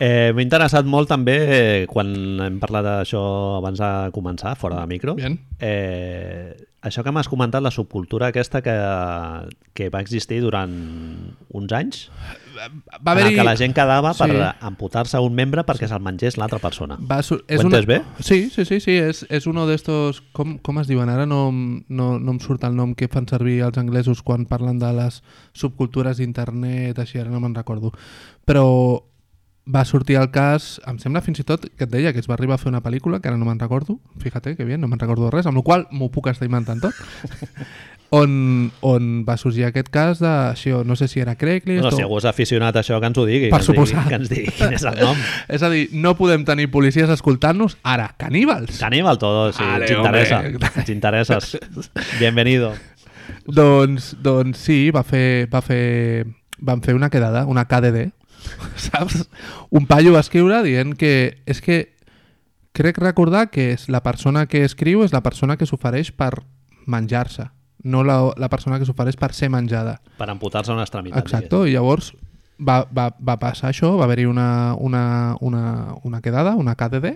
Eh, 0.00 0.32
M'ha 0.34 0.42
interessat 0.42 0.86
molt 0.86 1.08
també 1.08 1.36
eh, 1.44 1.86
quan 1.90 2.12
hem 2.42 2.60
parlat 2.62 2.84
d'això 2.86 3.24
abans 3.60 3.78
de 3.78 3.90
començar, 4.14 4.56
fora 4.58 4.80
de 4.82 4.86
micro. 4.90 5.14
Bien. 5.18 5.38
Eh, 5.60 6.54
això 6.84 7.00
que 7.04 7.12
m'has 7.14 7.28
comentat, 7.32 7.62
la 7.64 7.70
subcultura 7.72 8.28
aquesta 8.28 8.60
que, 8.60 8.74
que 9.72 9.88
va 9.88 10.02
existir 10.04 10.40
durant 10.44 10.74
uns 11.54 11.72
anys, 11.72 12.08
Va 12.54 13.12
haver-hi... 13.12 13.34
que 13.34 13.42
la 13.46 13.56
gent 13.58 13.72
quedava 13.74 14.12
per 14.14 14.28
Sí. 14.30 14.36
amputar-se 14.68 15.18
un 15.18 15.34
membre 15.34 15.64
perquè 15.66 15.88
se'l 15.90 16.02
mengés 16.04 16.36
l'altra 16.38 16.60
persona. 16.62 16.94
Va 17.00 17.18
sur- 17.26 17.40
és 17.48 17.64
Ho 17.64 17.66
una... 17.66 17.80
bé? 17.82 17.96
Sí, 18.20 18.48
sí, 18.50 18.64
sí, 18.64 18.78
sí. 18.80 18.92
És, 18.98 19.24
és 19.28 19.46
uno 19.50 19.64
d'estos... 19.66 20.20
Com, 20.32 20.58
com 20.62 20.78
es 20.78 20.86
diuen? 20.86 21.08
Ara 21.10 21.26
no, 21.26 21.48
no, 21.50 22.18
no 22.20 22.30
em 22.36 22.38
surt 22.40 22.62
el 22.68 22.76
nom 22.76 22.94
que 22.94 23.08
fan 23.10 23.26
servir 23.26 23.56
els 23.66 23.78
anglesos 23.80 24.22
quan 24.22 24.46
parlen 24.46 24.78
de 24.78 24.92
les 24.94 25.18
subcultures 25.52 26.18
d'internet, 26.22 26.98
així, 27.02 27.18
ara 27.18 27.30
no 27.32 27.40
me'n 27.42 27.56
recordo. 27.58 27.90
Però 28.46 28.68
va 29.64 29.84
sortir 29.88 30.18
el 30.20 30.30
cas, 30.30 30.78
em 30.86 30.98
sembla 31.00 31.22
fins 31.24 31.40
i 31.40 31.46
tot 31.48 31.64
que 31.64 31.86
et 31.86 31.90
deia 31.90 32.12
que 32.12 32.20
es 32.20 32.28
va 32.28 32.36
arribar 32.36 32.58
a 32.58 32.60
fer 32.60 32.68
una 32.68 32.82
pel·lícula, 32.84 33.20
que 33.20 33.30
ara 33.30 33.40
no 33.40 33.48
me'n 33.48 33.60
recordo, 33.60 33.98
fíjate 34.20 34.56
que 34.58 34.64
bien, 34.64 34.80
no 34.80 34.88
me'n 34.88 35.00
recordo 35.00 35.30
res, 35.32 35.48
amb 35.48 35.56
la 35.56 35.64
qual 35.64 35.86
m'ho 35.90 36.10
puc 36.12 36.28
estar 36.28 36.44
inventant 36.44 36.82
tot, 36.84 36.92
on, 38.14 38.70
on 38.84 39.08
va 39.24 39.36
sorgir 39.40 39.64
aquest 39.66 39.88
cas 39.94 40.20
de, 40.20 40.30
això, 40.52 40.82
no 40.84 40.96
sé 41.00 41.08
si 41.08 41.22
era 41.22 41.34
Craigslist 41.40 41.82
No, 41.82 41.90
o... 41.90 41.96
si 41.96 42.04
algú 42.04 42.20
és 42.20 42.28
aficionat 42.28 42.76
a 42.76 42.82
això, 42.84 43.00
que 43.00 43.10
ens 43.10 43.18
ho 43.18 43.24
digui. 43.26 43.50
Per 43.50 43.60
que 43.64 43.72
ens 43.72 43.88
digui-. 43.90 44.06
Que 44.08 44.18
ens 44.20 44.30
digui 44.30 44.54
quin 44.54 44.76
és 44.76 44.84
el 44.90 45.00
nom. 45.00 45.22
És 45.56 45.64
a 45.64 45.70
dir, 45.72 45.86
no 45.96 46.14
podem 46.18 46.44
tenir 46.46 46.68
policies 46.70 47.10
escoltant-nos 47.10 47.78
ara, 47.82 48.10
caníbals. 48.20 48.78
Caníbal 48.82 49.18
todo, 49.18 49.48
si 49.52 49.64
ens 49.64 49.90
interessa. 49.90 50.42
Ens 50.44 50.92
interesses. 50.96 51.54
Bienvenido. 52.20 52.74
Doncs, 53.48 54.12
doncs 54.22 54.60
sí, 54.68 54.78
va 54.94 55.02
fer, 55.04 55.48
va 55.52 55.64
fer, 55.64 56.26
van 56.60 56.84
fer 56.84 56.94
una 56.94 57.10
quedada, 57.10 57.46
una 57.50 57.66
KDD, 57.68 58.10
saps? 58.88 59.24
Un 59.70 59.88
paio 59.90 60.14
va 60.14 60.22
escriure 60.24 60.62
dient 60.66 60.94
que 60.98 61.14
és 61.46 61.60
que 61.64 61.80
crec 62.74 62.98
recordar 62.98 63.48
que 63.54 63.72
és 63.74 63.88
la 63.88 64.02
persona 64.02 64.46
que 64.50 64.64
escriu 64.66 65.04
és 65.04 65.14
la 65.14 65.22
persona 65.22 65.56
que 65.56 65.66
s'ofereix 65.68 66.10
per 66.16 66.32
menjar-se, 66.90 67.48
no 67.84 68.02
la, 68.04 68.18
la 68.36 68.50
persona 68.50 68.80
que 68.80 68.88
s'ofereix 68.88 69.16
per 69.20 69.32
ser 69.32 69.50
menjada. 69.52 70.00
Per 70.18 70.28
amputar-se 70.30 70.74
una 70.74 70.84
extremitat. 70.84 71.22
Exacto, 71.22 71.64
i 71.68 71.76
llavors 71.76 72.12
va, 72.58 72.82
va, 72.90 73.10
va 73.14 73.38
passar 73.40 73.70
això, 73.70 73.94
va 73.98 74.08
haver-hi 74.08 74.26
una, 74.26 74.74
una, 74.74 75.04
una, 75.40 75.94
una 76.02 76.20
quedada, 76.20 76.56
una 76.58 76.74
KDD, 76.74 77.14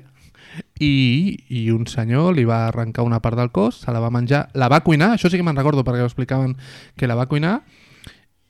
i, 0.81 1.39
i 1.51 1.69
un 1.71 1.87
senyor 1.91 2.33
li 2.37 2.47
va 2.49 2.67
arrencar 2.69 3.05
una 3.07 3.21
part 3.21 3.39
del 3.39 3.51
cos, 3.55 3.83
se 3.85 3.93
la 3.93 4.01
va 4.01 4.13
menjar, 4.15 4.47
la 4.55 4.71
va 4.71 4.81
cuinar, 4.87 5.13
això 5.15 5.31
sí 5.31 5.39
que 5.39 5.47
me'n 5.47 5.59
recordo 5.59 5.85
perquè 5.85 6.03
ho 6.03 6.09
explicaven 6.09 6.57
que 6.97 7.11
la 7.11 7.19
va 7.19 7.29
cuinar 7.31 7.61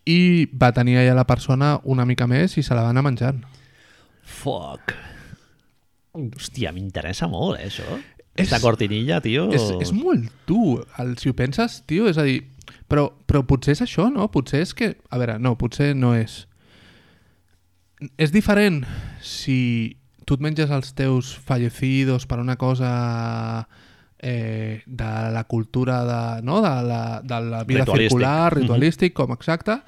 i 0.08 0.46
va 0.56 0.70
tenir 0.72 0.96
allà 1.02 1.14
la 1.18 1.26
persona 1.28 1.74
una 1.84 2.06
mica 2.08 2.26
més 2.30 2.56
i 2.56 2.62
se 2.64 2.74
la 2.76 2.82
va 2.86 2.92
anar 2.94 3.02
menjant. 3.04 3.42
Fuck. 4.24 4.94
Hòstia, 6.18 6.72
m'interessa 6.72 7.28
molt, 7.30 7.58
eh, 7.60 7.66
això. 7.68 7.86
És- 8.38 8.46
Esta 8.48 8.60
cortinilla, 8.62 9.20
tio... 9.20 9.48
És, 9.52 9.64
és 9.82 9.92
molt 9.92 10.28
dur, 10.46 10.84
el, 11.02 11.16
si 11.18 11.28
ho 11.30 11.34
penses, 11.34 11.82
tio, 11.90 12.06
és 12.08 12.18
a 12.18 12.24
dir, 12.26 12.40
però, 12.88 13.08
però 13.26 13.42
potser 13.46 13.74
és 13.76 13.82
això, 13.84 14.08
no? 14.14 14.28
Potser 14.30 14.62
és 14.64 14.72
que... 14.78 14.92
A 15.10 15.18
veure, 15.18 15.38
no, 15.42 15.56
potser 15.58 15.92
no 15.98 16.14
és... 16.16 16.44
És 18.16 18.30
diferent 18.30 18.84
si 19.26 19.96
tu 20.24 20.36
et 20.38 20.42
menges 20.44 20.70
els 20.70 20.92
teus 20.94 21.32
fallecidos 21.34 22.26
per 22.30 22.38
una 22.38 22.54
cosa 22.60 23.66
eh, 24.22 24.82
de 24.86 25.08
la 25.34 25.42
cultura 25.50 26.04
de, 26.06 26.42
no? 26.46 26.60
de, 26.62 26.74
la, 26.86 27.02
de 27.24 27.40
la 27.42 27.64
vida 27.64 27.80
Ritualístic. 27.84 28.10
circular, 28.10 28.54
Mhm. 28.54 28.60
ritualístic, 28.62 29.14
com 29.18 29.32
exacte, 29.34 29.80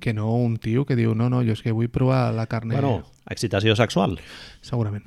que 0.00 0.14
no 0.14 0.30
un 0.36 0.56
tio 0.62 0.84
que 0.86 0.96
diu 0.96 1.14
no, 1.18 1.28
no, 1.30 1.42
jo 1.42 1.52
és 1.56 1.62
que 1.64 1.72
vull 1.74 1.88
provar 1.90 2.32
la 2.34 2.46
carne... 2.46 2.74
Bueno, 2.78 3.02
excitació 3.30 3.74
sexual. 3.76 4.18
Segurament. 4.62 5.04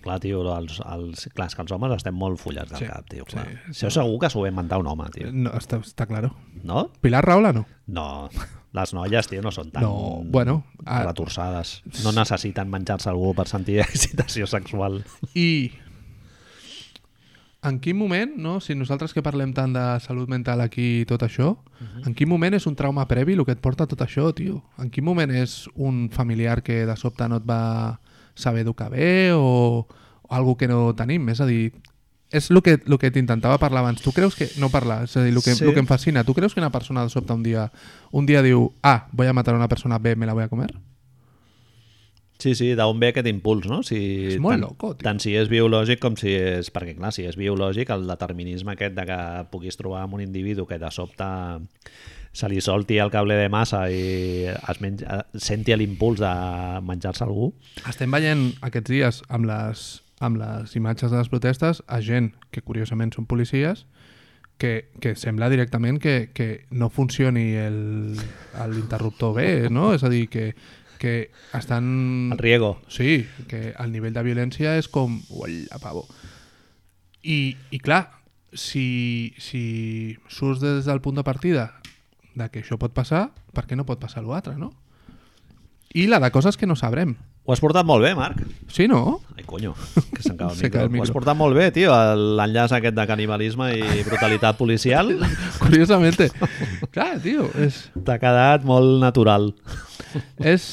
Clar, 0.00 0.20
tio, 0.22 0.40
els, 0.54 0.78
els, 0.86 1.24
clar, 1.34 1.48
que 1.52 1.60
els 1.64 1.72
homes 1.74 1.92
estem 1.96 2.14
molt 2.16 2.38
fullats 2.40 2.70
del 2.70 2.78
Sí, 2.84 2.86
cap, 2.88 3.08
tio. 3.10 3.24
Clar. 3.28 3.46
sí. 3.66 3.72
Això 3.74 3.90
segur 3.98 4.20
que 4.22 4.30
s'ho 4.30 4.44
va 4.44 4.52
inventar 4.52 4.78
un 4.80 4.86
home, 4.88 5.08
tio. 5.12 5.32
No, 5.34 5.50
està, 5.58 5.80
està 5.82 6.06
claro. 6.08 6.30
No? 6.62 6.86
Pilar 7.02 7.24
Rahola 7.26 7.50
no. 7.52 7.64
No, 7.90 8.06
les 8.78 8.94
noies, 8.94 9.28
tio, 9.28 9.42
no 9.42 9.50
són 9.52 9.72
tan 9.74 9.82
No, 9.84 10.22
bueno, 10.24 10.62
ah- 10.86 11.02
retorçades. 11.04 11.82
No 12.04 12.12
necessiten 12.16 12.70
menjar-se 12.70 13.10
algú 13.10 13.34
per 13.36 13.48
sentir 13.50 13.80
excitació 13.84 14.46
sexual. 14.46 15.02
I 15.34 15.72
en 17.68 17.78
quin 17.80 17.96
moment, 17.96 18.32
no? 18.36 18.60
si 18.60 18.74
nosaltres 18.74 19.12
que 19.14 19.22
parlem 19.22 19.52
tant 19.54 19.72
de 19.72 19.84
salut 20.00 20.28
mental 20.28 20.60
aquí 20.60 21.00
i 21.02 21.06
tot 21.08 21.22
això, 21.22 21.56
en 22.06 22.14
quin 22.14 22.28
moment 22.28 22.54
és 22.54 22.66
un 22.66 22.74
trauma 22.76 23.06
previ 23.08 23.34
el 23.36 23.44
que 23.44 23.52
et 23.54 23.60
porta 23.60 23.86
tot 23.86 24.00
això, 24.02 24.32
tio? 24.34 24.62
En 24.78 24.90
quin 24.90 25.04
moment 25.04 25.30
és 25.30 25.68
un 25.74 26.08
familiar 26.10 26.62
que 26.62 26.84
de 26.86 26.96
sobte 26.96 27.28
no 27.28 27.36
et 27.38 27.46
va 27.48 28.00
saber 28.34 28.62
educar 28.62 28.90
bé 28.90 29.32
o, 29.34 29.86
o 30.22 30.34
algo 30.34 30.56
que 30.56 30.68
no 30.68 30.94
tenim? 30.94 31.28
És 31.28 31.40
a 31.40 31.46
dir, 31.46 31.72
és 32.30 32.50
el 32.50 32.60
que, 32.62 32.78
el 32.84 32.98
que 32.98 33.10
t'intentava 33.10 33.56
parlar 33.58 33.80
abans. 33.80 34.02
Tu 34.02 34.12
creus 34.12 34.34
que... 34.36 34.50
No 34.60 34.68
parlar, 34.68 35.04
és 35.04 35.16
a 35.16 35.22
dir, 35.24 35.32
el 35.32 35.42
que, 35.42 35.54
Sí. 35.54 35.64
el 35.64 35.72
que 35.72 35.80
em 35.80 35.86
fascina. 35.88 36.24
Tu 36.24 36.34
creus 36.34 36.52
que 36.54 36.60
una 36.60 36.70
persona 36.70 37.02
de 37.02 37.10
sobte 37.10 37.32
un 37.32 37.42
dia, 37.42 37.70
un 38.12 38.26
dia 38.26 38.42
diu 38.42 38.72
A, 38.82 39.08
voy 39.12 39.26
a 39.28 39.32
matar 39.32 39.54
a 39.54 39.58
una 39.58 39.68
persona, 39.68 39.98
B, 39.98 40.14
me 40.16 40.26
la 40.26 40.34
voy 40.34 40.44
a 40.44 40.48
comer? 40.48 40.74
Sí, 42.38 42.52
sí, 42.54 42.68
d'on 42.78 43.00
ve 43.02 43.08
aquest 43.10 43.26
impuls, 43.26 43.66
no? 43.66 43.80
Si, 43.82 43.98
És 44.34 44.38
molt 44.38 44.54
tant, 44.54 44.62
loco, 44.68 44.92
tio. 44.94 45.02
Tant 45.08 45.18
si 45.18 45.32
és 45.34 45.48
biològic 45.50 45.98
com 45.98 46.14
si 46.16 46.36
és... 46.38 46.68
Perquè, 46.70 46.94
clar, 46.94 47.10
si 47.12 47.24
és 47.26 47.34
biològic, 47.36 47.90
el 47.90 48.06
determinisme 48.06 48.76
aquest 48.76 48.94
de 48.94 49.04
que 49.08 49.18
puguis 49.50 49.76
trobar 49.80 50.04
amb 50.04 50.14
un 50.14 50.22
individu 50.22 50.66
que 50.70 50.78
de 50.78 50.90
sobte 50.94 51.26
se 52.38 52.46
li 52.52 52.60
solti 52.62 52.98
el 53.02 53.10
cable 53.10 53.34
de 53.34 53.48
massa 53.50 53.88
i 53.90 54.44
es 54.46 54.78
menja, 54.84 55.24
senti 55.34 55.74
l'impuls 55.74 56.20
de 56.22 56.30
menjar-se 56.86 57.24
algú. 57.26 57.50
Estem 57.90 58.12
veient 58.14 58.52
aquests 58.62 58.92
dies 58.92 59.22
amb 59.34 59.48
les, 59.50 59.86
amb 60.22 60.38
les 60.38 60.76
imatges 60.78 61.10
de 61.10 61.18
les 61.18 61.30
protestes 61.32 61.82
a 61.88 61.98
gent 62.04 62.30
que 62.54 62.62
curiosament 62.62 63.10
són 63.16 63.26
policies 63.26 63.86
que, 64.58 64.90
que 65.02 65.16
sembla 65.18 65.48
directament 65.50 65.98
que, 66.02 66.30
que 66.34 66.66
no 66.70 66.88
funcioni 66.90 67.48
el- 67.58 68.14
l'interruptor 68.70 69.34
bé, 69.34 69.50
no? 69.70 69.92
És 69.94 70.02
a 70.06 70.10
dir, 70.12 70.28
que, 70.30 70.52
que 70.98 71.30
estan... 71.54 72.30
El 72.32 72.38
riego. 72.38 72.80
Sí, 72.88 73.26
que 73.48 73.74
el 73.78 73.92
nivell 73.94 74.12
de 74.16 74.22
violència 74.26 74.76
és 74.78 74.88
com... 74.92 75.20
Ualla, 75.30 75.78
pavo. 75.82 76.04
I, 77.22 77.56
i 77.74 77.78
clar, 77.82 78.04
si, 78.52 79.34
si 79.42 80.16
surts 80.28 80.60
des 80.62 80.84
del 80.88 81.00
punt 81.04 81.16
de 81.18 81.24
partida 81.26 81.70
de 82.38 82.46
que 82.52 82.62
això 82.62 82.78
pot 82.78 82.94
passar, 82.94 83.30
per 83.54 83.66
què 83.66 83.74
no 83.78 83.86
pot 83.88 83.98
passar 84.02 84.22
l'altre, 84.22 84.54
no? 84.58 84.70
I 85.96 86.04
la 86.06 86.20
de 86.20 86.30
coses 86.30 86.56
que 86.60 86.66
no 86.68 86.76
sabrem. 86.76 87.16
Ho 87.48 87.54
has 87.54 87.62
portat 87.64 87.86
molt 87.88 88.04
bé, 88.04 88.10
Marc. 88.14 88.42
Sí, 88.68 88.84
no? 88.86 89.22
Ai, 89.34 89.42
conyo, 89.48 89.70
que 90.12 90.20
se'm 90.20 90.36
cau 90.36 90.50
el 90.52 90.58
micro. 90.60 90.82
el 90.82 90.84
Ho 90.84 90.88
has 90.88 90.92
micro. 91.08 91.14
portat 91.16 91.36
molt 91.40 91.56
bé, 91.56 91.70
tio, 91.72 91.94
l'enllaç 92.36 92.74
aquest 92.76 92.94
de 92.94 93.06
canibalisme 93.08 93.70
i 93.72 94.02
brutalitat 94.04 94.58
policial. 94.60 95.14
Curiosamente. 95.62 96.28
Clar, 96.92 97.14
tio, 97.24 97.48
és, 97.56 97.86
T'ha 98.04 98.18
quedat 98.20 98.68
molt 98.68 99.00
natural. 99.02 99.54
és... 100.38 100.68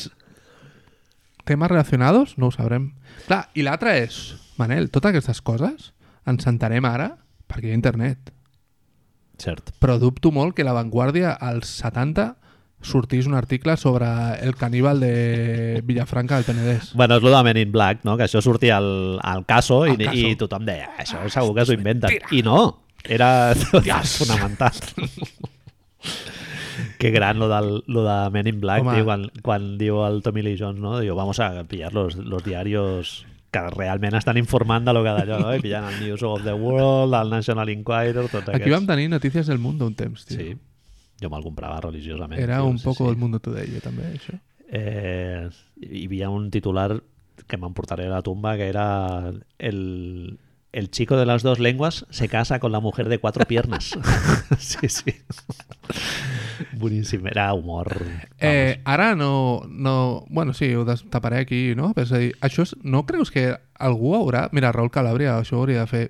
Temes 1.46 1.70
relacionados? 1.70 2.38
No 2.38 2.50
ho 2.50 2.54
sabrem. 2.54 2.92
Clar, 3.28 3.46
i 3.54 3.64
l'altre 3.66 3.96
és, 4.04 4.36
Manel, 4.58 4.90
totes 4.94 5.14
aquestes 5.14 5.42
coses 5.46 5.92
ens 6.26 6.46
sentarem 6.46 6.86
ara 6.90 7.12
perquè 7.46 7.70
hi 7.70 7.76
ha 7.76 7.78
internet. 7.78 8.32
Cert. 9.38 9.74
Però 9.84 10.00
dubto 10.00 10.32
molt 10.32 10.56
que 10.58 10.66
La 10.66 10.74
Vanguardia 10.74 11.34
als 11.36 11.70
70 11.84 12.34
sortís 12.86 13.26
un 13.26 13.34
article 13.36 13.76
sobre 13.78 14.08
el 14.46 14.56
caníbal 14.56 15.00
de 15.00 15.82
Villafranca 15.84 16.36
del 16.36 16.46
Penedès. 16.46 16.94
Bueno, 16.94 17.18
és 17.18 17.24
lo 17.26 17.34
de 17.34 17.44
Men 17.44 17.58
in 17.58 17.72
Black, 17.74 18.04
no? 18.06 18.16
que 18.18 18.28
això 18.28 18.42
sortia 18.46 18.78
al, 18.78 19.20
al 19.24 19.46
caso, 19.46 19.84
i, 19.88 19.98
Caso. 19.98 20.18
i 20.18 20.36
tothom 20.40 20.66
deia, 20.68 20.92
això 21.02 21.24
segur 21.34 21.56
que 21.58 21.66
s'ho 21.66 21.78
inventen. 21.78 22.14
I 22.32 22.44
no, 22.46 22.86
era 23.04 23.54
fonamental. 23.56 24.78
que 26.98 27.12
gran 27.12 27.40
lo, 27.40 27.48
del, 27.50 27.84
lo 27.88 28.04
de 28.04 28.30
Men 28.32 28.48
in 28.48 28.60
Black, 28.62 28.84
tio, 28.84 29.06
quan, 29.06 29.30
quan 29.44 29.78
diu 29.78 30.02
el 30.06 30.22
Tommy 30.24 30.42
Lee 30.42 30.58
Jones, 30.60 30.80
no? 30.82 31.00
Diu, 31.00 31.16
vamos 31.16 31.40
a 31.40 31.64
pillar 31.66 31.94
los, 31.94 32.16
los 32.16 32.44
diarios 32.44 33.26
que 33.52 33.62
realment 33.72 34.16
estan 34.16 34.38
informant 34.38 34.86
de 34.86 34.94
lo 34.94 35.02
que 35.04 35.14
d'allò, 35.16 35.40
no? 35.40 35.54
I 35.56 35.62
pillant 35.64 35.86
el 35.88 36.00
News 36.04 36.24
of 36.28 36.44
the 36.44 36.54
World, 36.54 37.14
el 37.16 37.30
National 37.32 37.70
Enquirer, 37.72 38.26
tots 38.28 38.50
Aquí 38.50 38.58
aquests. 38.58 38.72
vam 38.74 38.88
tenir 38.90 39.10
notícies 39.10 39.48
del 39.48 39.60
mundo 39.60 39.88
un 39.88 39.96
temps, 39.96 40.26
tio. 40.26 40.38
Sí, 40.38 40.56
jo 41.22 41.30
me'l 41.32 41.44
comprava 41.46 41.80
religiosament. 41.82 42.42
Era 42.42 42.58
tio, 42.60 42.68
un 42.74 42.78
sí, 42.80 42.84
poco 42.90 43.06
sí. 43.06 43.12
el 43.12 43.18
mundo 43.18 43.40
today, 43.40 43.70
jo 43.72 43.80
també, 43.84 44.10
això. 44.18 44.36
eh, 44.68 45.48
hi 45.80 46.06
havia 46.08 46.30
un 46.34 46.50
titular 46.52 46.90
que 47.48 47.58
m'emportaré 47.62 48.08
a 48.08 48.16
la 48.18 48.22
tumba 48.26 48.56
que 48.58 48.68
era 48.68 49.32
el, 49.60 50.40
el 50.76 50.92
chico 50.92 51.16
de 51.16 51.26
las 51.26 51.42
dos 51.42 51.60
lenguas 51.60 52.06
se 52.10 52.28
casa 52.28 52.60
con 52.60 52.74
la 52.74 52.82
mujer 52.82 53.08
de 53.08 53.18
cuatro 53.18 53.46
piernas. 53.46 53.98
sí, 54.60 54.90
sí. 54.90 55.16
Boníssim, 56.74 57.26
era 57.28 57.54
humor. 57.54 57.96
Eh, 58.40 58.82
ara 58.84 59.16
no, 59.16 59.62
no... 59.70 60.26
Bueno, 60.30 60.54
sí, 60.54 60.76
ho 60.76 60.84
destaparé 60.84 61.40
aquí, 61.40 61.74
no? 61.76 61.94
Però 61.96 62.04
és 62.04 62.12
a 62.12 62.20
dir, 62.20 62.34
això 62.44 62.66
és, 62.68 62.76
no 62.84 63.06
creus 63.08 63.32
que 63.32 63.54
algú 63.80 64.14
haurà... 64.20 64.50
Mira, 64.52 64.74
Raül 64.76 64.92
Calabria, 64.92 65.38
això 65.40 65.62
hauria 65.62 65.86
de 65.86 65.88
fer 65.88 66.04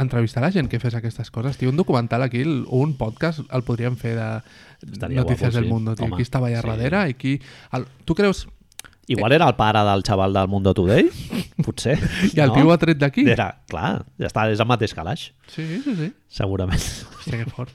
entrevistar 0.00 0.42
la 0.44 0.52
gent 0.52 0.72
que 0.72 0.80
fes 0.80 0.96
aquestes 0.96 1.30
coses. 1.30 1.60
Tio, 1.60 1.68
un 1.68 1.76
documental 1.76 2.24
aquí, 2.24 2.40
un 2.42 2.96
podcast, 2.96 3.44
el 3.52 3.68
podríem 3.68 4.00
fer 4.00 4.16
de 4.16 4.30
Estaria 4.80 5.20
Notícies 5.20 5.52
guapo, 5.52 5.56
del 5.60 5.68
sí. 5.68 5.70
Mundo. 5.70 5.94
Tio. 5.94 6.08
Home, 6.08 6.16
qui 6.16 6.24
estava 6.24 6.48
allà 6.48 6.64
sí. 6.64 6.72
darrere 6.72 7.04
i 7.12 7.20
qui... 7.20 7.36
El, 7.76 7.84
tu 8.08 8.16
creus... 8.16 8.46
Igual 9.08 9.32
era 9.32 9.46
el 9.48 9.54
pare 9.54 9.78
del 9.86 10.02
xaval 10.02 10.32
del 10.34 10.48
Mundo 10.48 10.74
Today? 10.74 11.08
Potser. 11.64 11.98
I 12.34 12.40
el 12.40 12.48
no? 12.48 12.54
tio 12.54 12.72
ha 12.72 12.78
tret 12.82 12.98
d'aquí? 12.98 13.22
Era, 13.30 13.62
clar, 13.70 14.04
ja 14.18 14.26
està, 14.26 14.48
és 14.50 14.60
el 14.60 14.66
mateix 14.66 14.94
calaix, 14.94 15.28
Sí, 15.52 15.62
sí, 15.84 15.94
sí. 15.94 16.12
segurament. 16.28 16.80
Hòstia, 16.80 17.44
que 17.44 17.50
fort. 17.50 17.72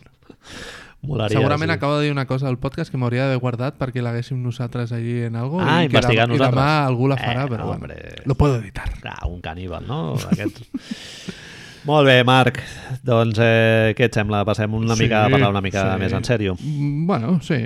Molaria, 1.02 1.34
Segurament 1.40 1.72
sí. 1.72 1.74
acabo 1.74 1.96
de 1.98 2.04
dir 2.04 2.12
una 2.14 2.28
cosa 2.30 2.48
al 2.48 2.60
podcast 2.62 2.92
que 2.94 2.98
m'hauria 3.02 3.24
d'haver 3.26 3.40
guardat 3.42 3.78
perquè 3.80 4.04
l'haguéssim 4.06 4.38
nosaltres 4.44 4.92
allí 4.94 5.24
en 5.26 5.36
algo 5.36 5.58
Ah, 5.60 5.80
i, 5.84 5.88
que 5.90 5.98
demà, 5.98 6.14
i 6.14 6.18
nosaltres. 6.30 6.52
demà 6.52 6.68
algú 6.86 7.08
la 7.10 7.18
farà, 7.18 7.48
Eh, 7.48 7.50
però 7.50 7.64
no, 7.66 7.78
bueno, 7.80 7.96
lo 8.26 8.36
puedo 8.36 8.58
editar. 8.60 8.86
Clar, 9.02 9.18
un 9.26 9.42
caníbal, 9.42 9.88
no? 9.88 10.14
Aquest... 10.30 10.62
Molt 11.84 12.06
bé, 12.06 12.20
Marc. 12.28 12.60
Doncs 13.02 13.40
eh, 13.42 13.94
què 13.98 14.06
et 14.06 14.14
sembla? 14.18 14.44
Passem 14.46 14.74
una 14.78 14.94
mica 15.00 15.24
a 15.26 15.30
parlar 15.34 15.50
una 15.50 15.64
mica 15.66 15.82
sí. 15.96 16.00
més 16.04 16.14
en 16.14 16.26
sèrio. 16.28 16.54
Mm, 16.62 17.08
Bueno, 17.10 17.40
sí. 17.42 17.58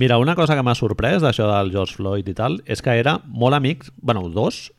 Mira, 0.00 0.16
una 0.18 0.34
cosa 0.38 0.56
que 0.56 0.62
m'ha 0.64 0.74
sorprès 0.78 1.20
d'això 1.22 1.48
del 1.50 1.72
George 1.74 1.98
Floyd 1.98 2.28
i 2.28 2.34
tal 2.38 2.60
és 2.64 2.80
que 2.82 2.94
era 2.96 3.18
molt 3.28 3.58
amics, 3.58 3.92
bueno, 4.00 4.24
dos, 4.32 4.70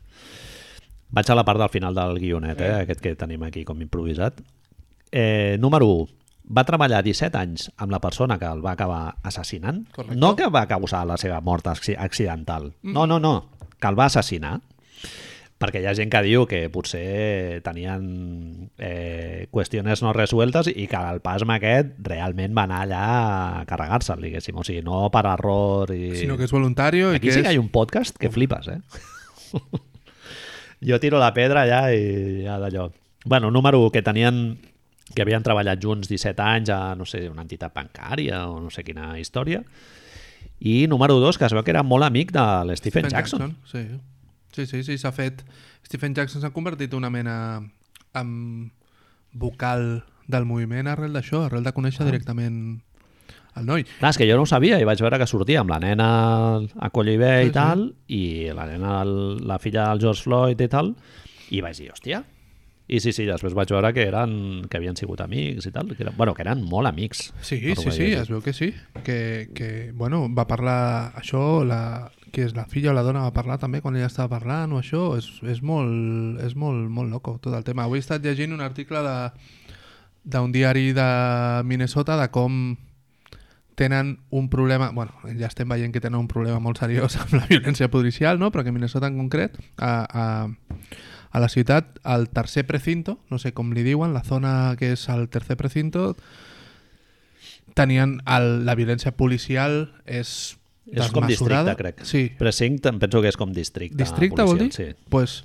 vaig 1.14 1.30
a 1.30 1.36
la 1.38 1.44
part 1.46 1.60
del 1.62 1.70
final 1.70 1.94
del 1.94 2.18
guionet, 2.18 2.60
eh, 2.60 2.72
aquest 2.82 3.00
que 3.04 3.14
tenim 3.18 3.42
aquí 3.46 3.62
com 3.64 3.78
improvisat. 3.82 4.42
Eh, 5.12 5.56
número 5.62 5.86
1, 5.86 6.08
va 6.50 6.64
treballar 6.66 7.04
17 7.06 7.38
anys 7.38 7.68
amb 7.78 7.92
la 7.94 8.00
persona 8.02 8.38
que 8.38 8.46
el 8.50 8.64
va 8.64 8.72
acabar 8.74 9.16
assassinant. 9.22 9.84
Correcte. 9.94 10.18
No 10.18 10.34
que 10.34 10.50
va 10.50 10.66
causar 10.66 11.04
la 11.06 11.16
seva 11.16 11.40
mort 11.40 11.66
acci- 11.70 11.96
accidental. 11.98 12.72
No, 12.82 13.06
no, 13.06 13.20
no, 13.22 13.50
que 13.78 13.86
el 13.86 13.98
va 13.98 14.06
assassinar. 14.10 14.58
Perquè 15.60 15.82
hi 15.82 15.88
ha 15.90 15.92
gent 15.92 16.08
que 16.08 16.22
diu 16.24 16.46
que 16.48 16.62
potser 16.72 17.60
tenien 17.60 18.04
eh, 18.80 19.44
qüestions 19.52 20.00
no 20.00 20.14
resueltes 20.16 20.70
i 20.72 20.86
que 20.88 21.00
el 21.12 21.20
pasma 21.20 21.58
aquest 21.58 21.98
realment 22.06 22.56
va 22.56 22.64
anar 22.64 22.78
allà 22.86 23.02
a 23.10 23.66
carregar-se'l, 23.68 24.24
diguéssim. 24.24 24.56
O 24.56 24.64
sigui, 24.64 24.80
no 24.86 25.02
per 25.12 25.26
error 25.28 25.92
i... 25.92 26.14
Sinó 26.16 26.38
que 26.40 26.48
és 26.48 26.56
voluntario 26.56 27.12
i 27.12 27.20
Aquí 27.20 27.28
que 27.28 27.36
sí 27.36 27.42
és... 27.42 27.46
que 27.46 27.52
hi 27.52 27.60
ha 27.60 27.64
un 27.66 27.68
podcast 27.74 28.16
que 28.16 28.32
flipes, 28.32 28.72
eh? 28.72 28.80
jo 30.88 30.98
tiro 31.02 31.20
la 31.20 31.34
pedra 31.36 31.66
allà 31.66 31.82
i 31.92 32.40
ja 32.46 32.56
d'allò. 32.62 32.88
Bueno, 33.26 33.50
número 33.52 33.82
1, 33.84 33.92
que 33.92 34.02
tenien 34.02 34.42
que 35.14 35.22
havien 35.26 35.44
treballat 35.44 35.80
junts 35.82 36.08
17 36.08 36.40
anys 36.40 36.70
a, 36.72 36.94
no 36.96 37.04
sé, 37.04 37.26
una 37.28 37.44
entitat 37.44 37.74
bancària 37.74 38.46
o 38.48 38.60
no 38.62 38.70
sé 38.72 38.84
quina 38.86 39.12
història. 39.20 39.60
I 40.60 40.86
número 40.88 41.18
2, 41.20 41.36
que 41.36 41.48
es 41.48 41.56
veu 41.56 41.64
que 41.64 41.72
era 41.72 41.82
molt 41.84 42.06
amic 42.06 42.32
de 42.32 42.46
l'Stephen 42.68 43.08
Stephen 43.08 43.12
Jackson. 43.12 43.56
Sí. 43.68 43.84
Sí, 44.54 44.66
sí, 44.66 44.82
sí, 44.86 44.98
s'ha 44.98 45.12
fet... 45.14 45.44
Stephen 45.86 46.14
Jackson 46.14 46.42
s'ha 46.42 46.52
convertit 46.54 46.94
una 46.94 47.10
mena 47.10 47.34
en 48.14 48.70
vocal 49.32 50.04
del 50.30 50.46
moviment 50.46 50.90
arrel 50.90 51.16
d'això, 51.16 51.44
arrel 51.46 51.66
de 51.66 51.74
conèixer 51.74 52.04
ah. 52.04 52.08
directament 52.10 52.60
el 53.58 53.66
noi. 53.66 53.84
Clar, 53.98 54.12
és 54.12 54.18
que 54.20 54.28
jo 54.28 54.36
no 54.38 54.46
ho 54.46 54.50
sabia 54.50 54.78
i 54.78 54.86
vaig 54.86 55.00
veure 55.02 55.18
que 55.18 55.26
sortia 55.30 55.64
amb 55.64 55.72
la 55.72 55.80
nena 55.82 56.10
a 56.60 56.90
Collibé 56.94 57.32
sí, 57.40 57.50
i 57.50 57.54
tal, 57.54 57.88
sí. 57.90 58.20
i 58.20 58.52
la 58.54 58.68
nena, 58.70 59.00
la 59.04 59.58
filla 59.62 59.88
del 59.90 60.04
George 60.04 60.26
Floyd 60.26 60.62
i 60.62 60.68
tal, 60.70 60.94
i 61.50 61.62
vaig 61.64 61.80
dir, 61.80 61.90
hòstia, 61.90 62.22
i 62.90 62.98
sí, 62.98 63.12
sí, 63.14 63.22
després 63.22 63.54
vaig 63.54 63.70
veure 63.70 63.92
que 63.94 64.02
eren 64.02 64.32
que 64.66 64.78
havien 64.80 64.96
sigut 64.98 65.20
amics 65.22 65.68
i 65.68 65.70
tal, 65.74 65.92
que 65.94 66.02
eren, 66.02 66.16
bueno, 66.18 66.34
que 66.34 66.42
eren 66.42 66.64
molt 66.66 66.90
amics. 66.90 67.28
Sí, 67.38 67.60
sí, 67.62 67.90
sí, 67.94 68.08
es 68.18 68.30
veu 68.32 68.42
que 68.42 68.54
sí, 68.54 68.72
que, 69.06 69.50
que 69.54 69.68
bueno, 69.94 70.24
va 70.34 70.48
parlar 70.50 71.12
això, 71.20 71.62
la, 71.66 72.10
que 72.32 72.44
és 72.46 72.54
la 72.56 72.66
filla 72.70 72.92
o 72.92 72.94
la 72.96 73.04
dona 73.06 73.24
va 73.26 73.34
parlar 73.34 73.58
també 73.62 73.80
quan 73.82 73.96
ella 73.96 74.10
estava 74.10 74.30
parlant 74.36 74.72
o 74.74 74.80
això, 74.80 75.16
és, 75.18 75.28
és, 75.42 75.62
molt, 75.62 76.40
és 76.44 76.54
molt, 76.56 76.88
molt 76.90 77.10
loco 77.10 77.38
tot 77.42 77.54
el 77.56 77.66
tema. 77.66 77.84
Avui 77.84 78.00
he 78.00 78.04
estat 78.04 78.24
llegint 78.24 78.54
un 78.54 78.62
article 78.64 79.02
d'un 80.24 80.52
diari 80.52 80.92
de 80.96 81.10
Minnesota 81.64 82.16
de 82.20 82.28
com 82.30 82.76
tenen 83.80 84.18
un 84.28 84.50
problema, 84.50 84.90
bueno, 84.90 85.14
ja 85.38 85.48
estem 85.48 85.68
veient 85.68 85.94
que 85.94 86.02
tenen 86.04 86.20
un 86.20 86.28
problema 86.28 86.60
molt 86.60 86.82
seriós 86.82 87.16
amb 87.22 87.38
la 87.38 87.46
violència 87.48 87.88
policial, 87.88 88.38
no? 88.38 88.50
però 88.52 88.64
que 88.64 88.74
Minnesota 88.76 89.08
en 89.08 89.16
concret, 89.16 89.56
a, 89.78 90.04
a, 90.04 90.26
a 91.32 91.40
la 91.40 91.48
ciutat, 91.48 91.96
al 92.04 92.28
tercer 92.28 92.66
precinto, 92.68 93.20
no 93.30 93.40
sé 93.40 93.54
com 93.56 93.72
li 93.72 93.86
diuen, 93.86 94.12
la 94.12 94.24
zona 94.26 94.76
que 94.76 94.92
és 94.92 95.08
el 95.08 95.30
tercer 95.32 95.56
precinto, 95.56 96.14
tenien 97.72 98.18
el, 98.28 98.66
la 98.68 98.76
violència 98.76 99.16
policial 99.16 99.86
és 100.04 100.59
és 100.92 101.12
com 101.14 101.26
districte, 101.28 101.76
crec. 101.78 102.04
Sí. 102.08 102.24
Precinct 102.38 102.90
em 102.90 102.98
penso 103.02 103.22
que 103.22 103.30
és 103.30 103.38
com 103.38 103.52
districte. 103.54 103.98
Districte 104.00 104.42
policial, 104.42 104.50
vol 104.50 104.62
dir? 104.64 104.70
Sí. 104.74 105.08
Pues, 105.12 105.40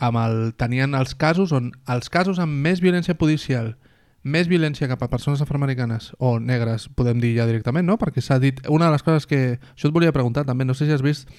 amb 0.00 0.20
el, 0.22 0.40
tenien 0.60 0.96
els 0.98 1.14
casos 1.18 1.52
on 1.56 1.70
els 1.90 2.10
casos 2.12 2.40
amb 2.42 2.60
més 2.64 2.82
violència 2.84 3.16
policial 3.18 3.74
més 4.22 4.50
violència 4.50 4.88
cap 4.88 5.00
a 5.00 5.08
persones 5.08 5.40
afroamericanes 5.40 6.10
o 6.18 6.34
negres, 6.40 6.90
podem 6.92 7.22
dir 7.22 7.32
ja 7.38 7.46
directament, 7.48 7.86
no? 7.88 7.96
Perquè 7.96 8.20
s'ha 8.20 8.36
dit... 8.36 8.58
Una 8.68 8.90
de 8.90 8.92
les 8.92 9.04
coses 9.06 9.24
que... 9.24 9.56
Això 9.72 9.88
et 9.88 9.94
volia 9.96 10.12
preguntar 10.12 10.44
també, 10.44 10.66
no 10.68 10.76
sé 10.76 10.84
si 10.84 10.92
has 10.92 11.00
vist 11.00 11.30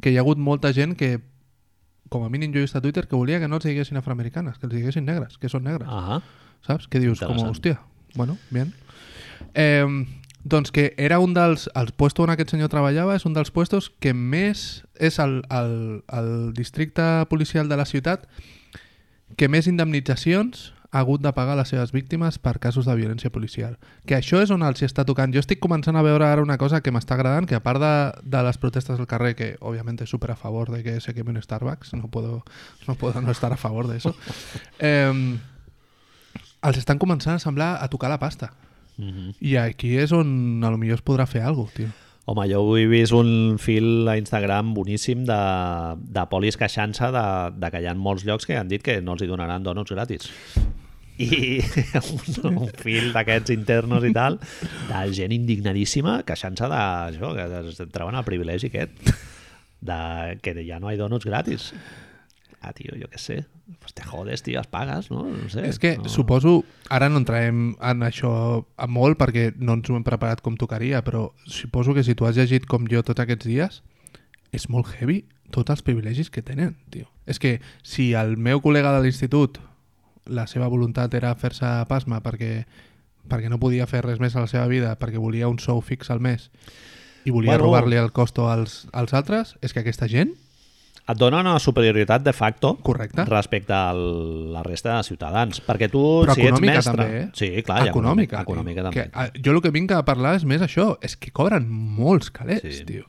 que 0.00 0.12
hi 0.12 0.16
ha 0.16 0.22
hagut 0.22 0.38
molta 0.38 0.70
gent 0.72 0.94
que 0.96 1.18
com 2.10 2.22
a 2.24 2.30
mínim 2.30 2.54
jo 2.54 2.60
he 2.60 2.66
vist 2.66 2.78
a 2.78 2.82
Twitter 2.82 3.06
que 3.06 3.18
volia 3.18 3.40
que 3.42 3.48
no 3.50 3.58
els 3.58 3.66
diguessin 3.66 3.98
afroamericanes, 3.98 4.58
que 4.58 4.66
els 4.66 4.74
diguessin 4.74 5.04
negres, 5.06 5.38
que 5.38 5.50
són 5.50 5.66
negres. 5.66 5.90
Ah 5.90 6.20
Saps? 6.66 6.86
Que 6.92 7.00
dius, 7.00 7.22
com, 7.24 7.38
hòstia, 7.40 7.78
bueno, 8.14 8.36
bien. 8.50 8.74
Eh, 9.54 9.86
doncs 10.44 10.72
que 10.72 10.94
era 10.96 11.18
un 11.18 11.34
dels... 11.34 11.68
El 11.74 11.92
puesto 11.92 12.24
on 12.24 12.32
aquest 12.32 12.54
senyor 12.54 12.70
treballava 12.72 13.16
és 13.16 13.26
un 13.28 13.36
dels 13.36 13.52
puestos 13.52 13.90
que 14.00 14.14
més... 14.14 14.84
És 14.98 15.18
el, 15.20 15.40
el, 15.52 16.02
el 16.12 16.30
districte 16.56 17.26
policial 17.30 17.68
de 17.68 17.78
la 17.80 17.88
ciutat 17.88 18.26
que 19.36 19.48
més 19.48 19.68
indemnitzacions 19.70 20.70
ha 20.90 20.98
hagut 20.98 21.22
de 21.22 21.30
pagar 21.32 21.54
les 21.56 21.68
seves 21.70 21.92
víctimes 21.92 22.40
per 22.42 22.58
casos 22.58 22.86
de 22.86 22.94
violència 22.98 23.30
policial. 23.30 23.76
Que 24.06 24.16
això 24.18 24.40
és 24.42 24.50
on 24.50 24.64
els 24.66 24.82
està 24.82 25.04
tocant. 25.06 25.30
Jo 25.30 25.42
estic 25.42 25.60
començant 25.62 25.94
a 25.96 26.02
veure 26.02 26.26
ara 26.26 26.42
una 26.42 26.58
cosa 26.58 26.80
que 26.82 26.90
m'està 26.90 27.14
agradant, 27.14 27.46
que 27.46 27.54
a 27.54 27.62
part 27.62 27.78
de, 27.78 27.92
de 28.26 28.42
les 28.42 28.58
protestes 28.58 28.98
al 28.98 29.06
carrer, 29.06 29.36
que 29.38 29.52
òbviament 29.60 30.02
és 30.02 30.10
super 30.10 30.32
a 30.34 30.38
favor 30.40 30.72
de 30.74 30.82
que 30.82 30.98
se 31.00 31.14
queme 31.14 31.30
un 31.30 31.38
Starbucks, 31.42 31.94
no 31.94 32.10
puedo 32.10 32.42
no, 32.88 32.96
puedo 32.96 33.20
no 33.20 33.30
estar 33.30 33.52
a 33.52 33.56
favor 33.56 33.86
eso, 33.94 34.16
eh, 34.80 35.38
els 36.62 36.76
estan 36.76 36.98
començant 36.98 37.38
a 37.38 37.42
semblar 37.42 37.76
a 37.80 37.88
tocar 37.88 38.10
la 38.10 38.18
pasta. 38.18 38.50
Mm 38.96 39.10
-hmm. 39.10 39.34
I 39.40 39.56
aquí 39.56 39.96
és 39.96 40.12
on 40.12 40.62
a 40.64 40.70
lo 40.70 40.78
millor 40.78 40.98
es 40.98 41.04
podrà 41.04 41.26
fer 41.26 41.42
alguna 41.42 41.66
cosa, 41.66 41.76
tio. 41.76 41.88
Home, 42.26 42.48
jo 42.52 42.76
he 42.76 42.86
vist 42.86 43.12
un 43.12 43.58
fil 43.58 44.06
a 44.08 44.16
Instagram 44.16 44.74
boníssim 44.74 45.24
de, 45.24 45.40
de 45.98 46.26
polis 46.30 46.56
queixant-se 46.56 47.10
de, 47.10 47.26
de 47.56 47.70
que 47.70 47.80
hi 47.80 47.86
ha 47.86 47.94
molts 47.94 48.24
llocs 48.24 48.46
que 48.46 48.56
han 48.56 48.68
dit 48.68 48.82
que 48.82 49.00
no 49.00 49.12
els 49.12 49.22
hi 49.22 49.26
donaran 49.26 49.62
donuts 49.62 49.90
gratis 49.90 50.30
i 51.20 51.60
un, 52.00 52.52
un 52.56 52.70
fil 52.80 53.10
d'aquests 53.12 53.52
internos 53.54 54.04
i 54.08 54.12
tal, 54.16 54.38
de 54.88 55.00
gent 55.16 55.34
indignadíssima 55.36 56.20
queixant-se 56.28 56.68
d'això, 56.72 57.34
que 57.36 57.48
es 57.60 57.82
troben 57.92 58.16
el 58.16 58.26
privilegi 58.26 58.70
aquest, 58.70 59.12
de 59.80 60.00
que 60.44 60.56
ja 60.64 60.80
no 60.80 60.92
hi 60.92 61.00
donuts 61.00 61.28
gratis. 61.28 61.70
Ah, 62.60 62.74
tio, 62.76 62.92
jo 63.00 63.08
què 63.08 63.16
sé. 63.16 63.38
Pues 63.80 63.94
te 63.96 64.04
jodes, 64.04 64.42
tio, 64.44 64.60
es 64.60 64.68
pagues, 64.68 65.08
no? 65.10 65.24
no 65.24 65.48
sé. 65.48 65.64
És 65.68 65.78
que 65.80 65.94
no. 65.96 66.10
suposo, 66.12 66.58
ara 66.92 67.08
no 67.08 67.22
entrarem 67.22 67.70
en 67.72 68.04
això 68.04 68.32
a 68.76 68.88
molt 68.90 69.16
perquè 69.20 69.50
no 69.56 69.78
ens 69.78 69.88
ho 69.88 69.96
hem 69.96 70.04
preparat 70.04 70.42
com 70.44 70.58
tocaria, 70.60 71.00
però 71.06 71.30
suposo 71.48 71.96
que 71.96 72.04
si 72.04 72.14
tu 72.14 72.28
has 72.28 72.36
llegit 72.36 72.68
com 72.68 72.84
jo 72.90 73.00
tots 73.06 73.24
aquests 73.24 73.48
dies, 73.48 73.80
és 74.52 74.68
molt 74.68 74.92
heavy 74.98 75.22
tots 75.54 75.72
els 75.72 75.82
privilegis 75.86 76.28
que 76.30 76.44
tenen, 76.44 76.76
tio. 76.92 77.08
És 77.26 77.40
que 77.40 77.58
si 77.82 78.12
el 78.18 78.36
meu 78.36 78.60
col·lega 78.60 78.92
de 78.96 79.02
l'institut 79.06 79.58
la 80.30 80.46
seva 80.46 80.68
voluntat 80.68 81.14
era 81.16 81.32
fer-se 81.38 81.66
pasma 81.88 82.20
perquè, 82.22 82.66
perquè 83.30 83.48
no 83.50 83.58
podia 83.62 83.88
fer 83.90 84.04
res 84.04 84.20
més 84.20 84.36
a 84.36 84.44
la 84.44 84.50
seva 84.50 84.68
vida, 84.68 84.92
perquè 85.00 85.18
volia 85.18 85.48
un 85.48 85.58
sou 85.58 85.80
fix 85.80 86.12
al 86.12 86.20
mes 86.20 86.50
i 87.24 87.32
volia 87.32 87.52
bueno, 87.52 87.66
robar-li 87.66 87.98
el 88.00 88.12
costo 88.12 88.48
als, 88.48 88.86
als 88.92 89.12
altres, 89.16 89.56
és 89.60 89.74
que 89.74 89.82
aquesta 89.82 90.08
gent 90.08 90.36
et 91.08 91.18
dona 91.18 91.40
una 91.42 91.56
superioritat 91.62 92.22
de 92.22 92.34
facto 92.36 92.74
Correcte. 92.86 93.24
respecte 93.28 93.74
a 93.74 93.94
la 93.94 94.64
resta 94.66 94.96
de 94.98 95.06
ciutadans. 95.08 95.62
Perquè 95.66 95.90
tu, 95.90 96.02
Però 96.26 96.36
si 96.36 96.46
ets 96.46 96.60
mestre... 96.60 96.96
també, 96.96 97.22
eh? 97.22 97.30
Sí, 97.34 97.50
clar, 97.66 97.86
econòmica. 97.88 98.42
econòmica, 98.44 98.44
econòmica 98.44 98.86
també. 98.88 99.06
Que, 99.08 99.42
jo 99.42 99.56
el 99.56 99.62
que 99.64 99.74
vinc 99.74 99.96
a 99.96 100.04
parlar 100.06 100.36
és 100.38 100.44
més 100.46 100.62
això, 100.66 100.92
és 101.02 101.16
que 101.16 101.32
cobren 101.34 101.66
molts 101.70 102.30
calés, 102.34 102.62
sí. 102.66 102.84
tio 102.88 103.08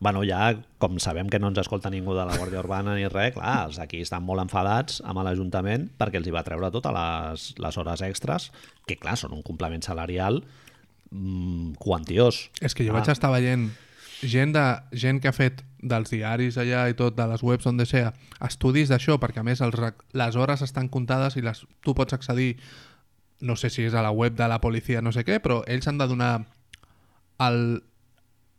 bueno, 0.00 0.22
ja, 0.24 0.56
com 0.80 0.96
sabem 0.98 1.28
que 1.28 1.38
no 1.38 1.50
ens 1.52 1.60
escolta 1.60 1.90
ningú 1.92 2.14
de 2.16 2.24
la 2.24 2.38
Guàrdia 2.40 2.62
Urbana 2.62 2.94
ni 2.96 3.04
res, 3.12 3.34
clar, 3.36 3.66
els 3.68 3.76
aquí 3.84 4.00
estan 4.00 4.24
molt 4.24 4.40
enfadats 4.40 5.02
amb 5.04 5.20
l'Ajuntament 5.20 5.90
perquè 6.00 6.16
els 6.22 6.30
hi 6.30 6.32
va 6.32 6.42
treure 6.46 6.72
totes 6.72 6.94
les, 6.96 7.44
les 7.60 7.78
hores 7.78 8.02
extres, 8.08 8.48
que 8.88 8.96
clar, 8.96 9.18
són 9.20 9.36
un 9.36 9.44
complement 9.44 9.84
salarial 9.84 10.40
mmm, 11.12 11.76
quantiós. 11.84 12.46
És 12.64 12.74
que 12.74 12.88
jo 12.88 12.94
ah. 12.94 12.98
vaig 12.98 13.12
estar 13.12 13.28
veient 13.34 13.68
gent, 14.22 14.52
de, 14.54 14.64
gent 14.92 15.20
que 15.20 15.28
ha 15.28 15.36
fet 15.36 15.64
dels 15.80 16.12
diaris 16.12 16.58
allà 16.60 16.84
i 16.90 16.96
tot, 16.96 17.16
de 17.16 17.26
les 17.30 17.42
webs 17.42 17.66
on 17.66 17.80
de 17.80 17.86
sea, 17.88 18.12
estudis 18.44 18.90
d'això, 18.92 19.16
perquè 19.20 19.40
a 19.40 19.46
més 19.46 19.62
els, 19.64 19.76
les 20.12 20.36
hores 20.36 20.62
estan 20.66 20.90
comptades 20.92 21.38
i 21.40 21.44
les, 21.44 21.64
tu 21.84 21.94
pots 21.96 22.16
accedir, 22.16 22.54
no 23.40 23.56
sé 23.56 23.70
si 23.72 23.86
és 23.88 23.94
a 23.96 24.04
la 24.04 24.12
web 24.12 24.36
de 24.36 24.48
la 24.48 24.60
policia, 24.60 25.00
no 25.00 25.12
sé 25.12 25.24
què, 25.24 25.40
però 25.40 25.62
ells 25.66 25.88
han 25.88 26.00
de 26.00 26.08
donar 26.10 26.32
el, 27.40 27.80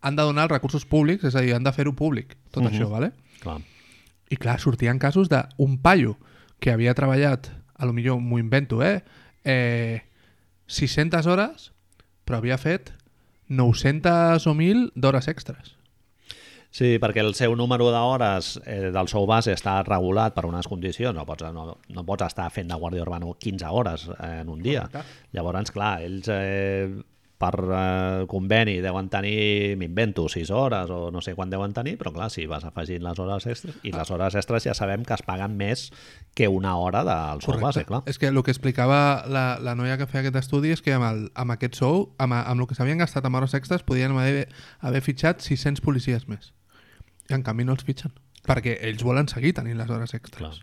han 0.02 0.18
de 0.18 0.26
donar 0.26 0.48
els 0.48 0.56
recursos 0.56 0.86
públics, 0.90 1.28
és 1.30 1.38
a 1.38 1.46
dir, 1.46 1.54
han 1.56 1.68
de 1.68 1.74
fer-ho 1.76 1.94
públic, 1.94 2.38
tot 2.50 2.64
uh 2.64 2.68
-huh. 2.68 2.74
això, 2.74 2.90
¿vale? 2.90 3.12
Clar. 3.42 3.62
I 4.30 4.38
clar, 4.38 4.60
sortien 4.60 4.98
casos 4.98 5.30
d'un 5.30 5.78
paio 5.78 6.18
que 6.60 6.72
havia 6.72 6.94
treballat, 6.94 7.52
a 7.76 7.86
lo 7.86 7.94
millor 7.94 8.20
m'ho 8.20 8.40
invento, 8.40 8.84
eh? 8.84 9.04
eh 9.44 10.02
600 10.68 11.26
hores, 11.28 11.74
però 12.26 12.38
havia 12.38 12.58
fet 12.58 12.94
900 13.52 14.48
o 14.48 14.56
1.000 14.56 14.92
d'hores 14.96 15.28
extres. 15.28 15.76
Sí, 16.72 16.96
perquè 17.04 17.20
el 17.20 17.34
seu 17.36 17.52
número 17.60 17.90
d'hores 17.92 18.54
eh, 18.64 18.94
del 18.96 19.10
sou 19.12 19.26
base 19.28 19.52
està 19.52 19.82
regulat 19.84 20.32
per 20.32 20.46
unes 20.48 20.70
condicions, 20.72 21.12
no 21.18 21.26
pots, 21.28 21.50
no, 21.52 21.66
no 21.92 22.04
pots 22.08 22.30
estar 22.30 22.48
fent 22.56 22.72
de 22.72 22.78
guàrdia 22.80 23.04
urbana 23.04 23.28
15 23.28 23.72
hores 23.76 24.08
eh, 24.16 24.38
en 24.40 24.54
un 24.54 24.62
dia. 24.64 24.86
Llavors, 25.36 25.74
clar, 25.76 25.98
ells 26.08 26.32
eh, 26.32 26.88
per 27.42 27.58
eh, 27.58 28.26
conveni 28.30 28.78
deuen 28.84 29.10
tenir, 29.12 29.76
m'invento, 29.80 30.28
6 30.30 30.52
hores 30.54 30.92
o 30.94 31.10
no 31.14 31.24
sé 31.26 31.34
quan 31.38 31.50
deuen 31.50 31.74
tenir, 31.74 31.96
però 32.00 32.14
clar, 32.14 32.30
si 32.34 32.46
vas 32.50 32.66
afegint 32.68 33.04
les 33.06 33.20
hores 33.20 33.48
extres, 33.50 33.80
i 33.88 33.94
les 33.96 34.12
hores 34.14 34.38
extres 34.38 34.68
ja 34.68 34.76
sabem 34.78 35.06
que 35.08 35.16
es 35.18 35.26
paguen 35.26 35.58
més 35.58 35.88
que 36.38 36.48
una 36.52 36.76
hora 36.78 37.04
del 37.08 37.42
sou 37.46 37.58
base, 37.62 37.86
clar. 37.90 38.04
És 38.10 38.22
que 38.22 38.30
el 38.30 38.42
que 38.46 38.54
explicava 38.54 39.26
la, 39.28 39.46
la 39.62 39.76
noia 39.80 39.98
que 40.00 40.08
feia 40.10 40.26
aquest 40.26 40.38
estudi 40.44 40.76
és 40.76 40.86
que 40.86 40.94
amb, 40.98 41.08
el, 41.10 41.24
amb 41.34 41.58
aquest 41.58 41.82
sou, 41.82 42.12
amb, 42.22 42.38
amb 42.38 42.62
el 42.62 42.70
que 42.70 42.78
s'havien 42.78 43.02
gastat 43.02 43.26
amb 43.26 43.42
hores 43.42 43.58
extres, 43.58 43.86
podien 43.88 44.14
haver, 44.14 44.48
haver 44.80 45.02
fitxat 45.06 45.42
600 45.42 45.82
policies 45.82 46.28
més. 46.30 46.54
I 47.30 47.38
en 47.40 47.46
canvi 47.48 47.66
no 47.66 47.74
els 47.78 47.88
fitxen, 47.88 48.14
perquè 48.46 48.78
ells 48.86 49.04
volen 49.08 49.30
seguir 49.32 49.56
tenint 49.58 49.80
les 49.82 49.90
hores 49.90 50.14
extres. 50.18 50.38
Clar. 50.38 50.54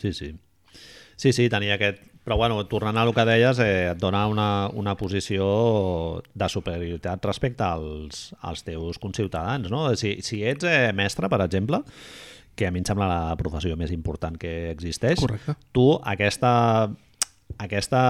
Sí, 0.00 0.12
sí. 0.16 0.34
Sí, 1.20 1.34
sí, 1.36 1.50
tenia 1.52 1.74
aquest, 1.76 2.00
però 2.24 2.36
bueno, 2.36 2.60
tornant 2.68 2.98
a 3.00 3.04
el 3.06 3.14
que 3.16 3.24
deies, 3.24 3.58
eh, 3.64 3.90
et 3.94 4.00
dona 4.00 4.26
una, 4.28 4.68
una 4.76 4.94
posició 4.96 6.22
de 6.34 6.48
superioritat 6.52 7.24
respecte 7.24 7.64
als, 7.64 8.30
als 8.40 8.64
teus 8.66 9.00
conciutadans. 9.00 9.70
No? 9.72 9.86
Si, 9.96 10.18
si 10.22 10.42
ets 10.44 10.66
eh, 10.68 10.90
mestre, 10.96 11.30
per 11.32 11.40
exemple, 11.46 11.80
que 12.54 12.68
a 12.68 12.72
mi 12.74 12.82
em 12.82 12.86
sembla 12.86 13.08
la 13.08 13.36
professió 13.40 13.76
més 13.80 13.92
important 13.94 14.36
que 14.38 14.70
existeix, 14.70 15.22
Correcte. 15.22 15.54
tu 15.72 15.94
aquesta, 16.12 16.52
aquesta 17.56 18.02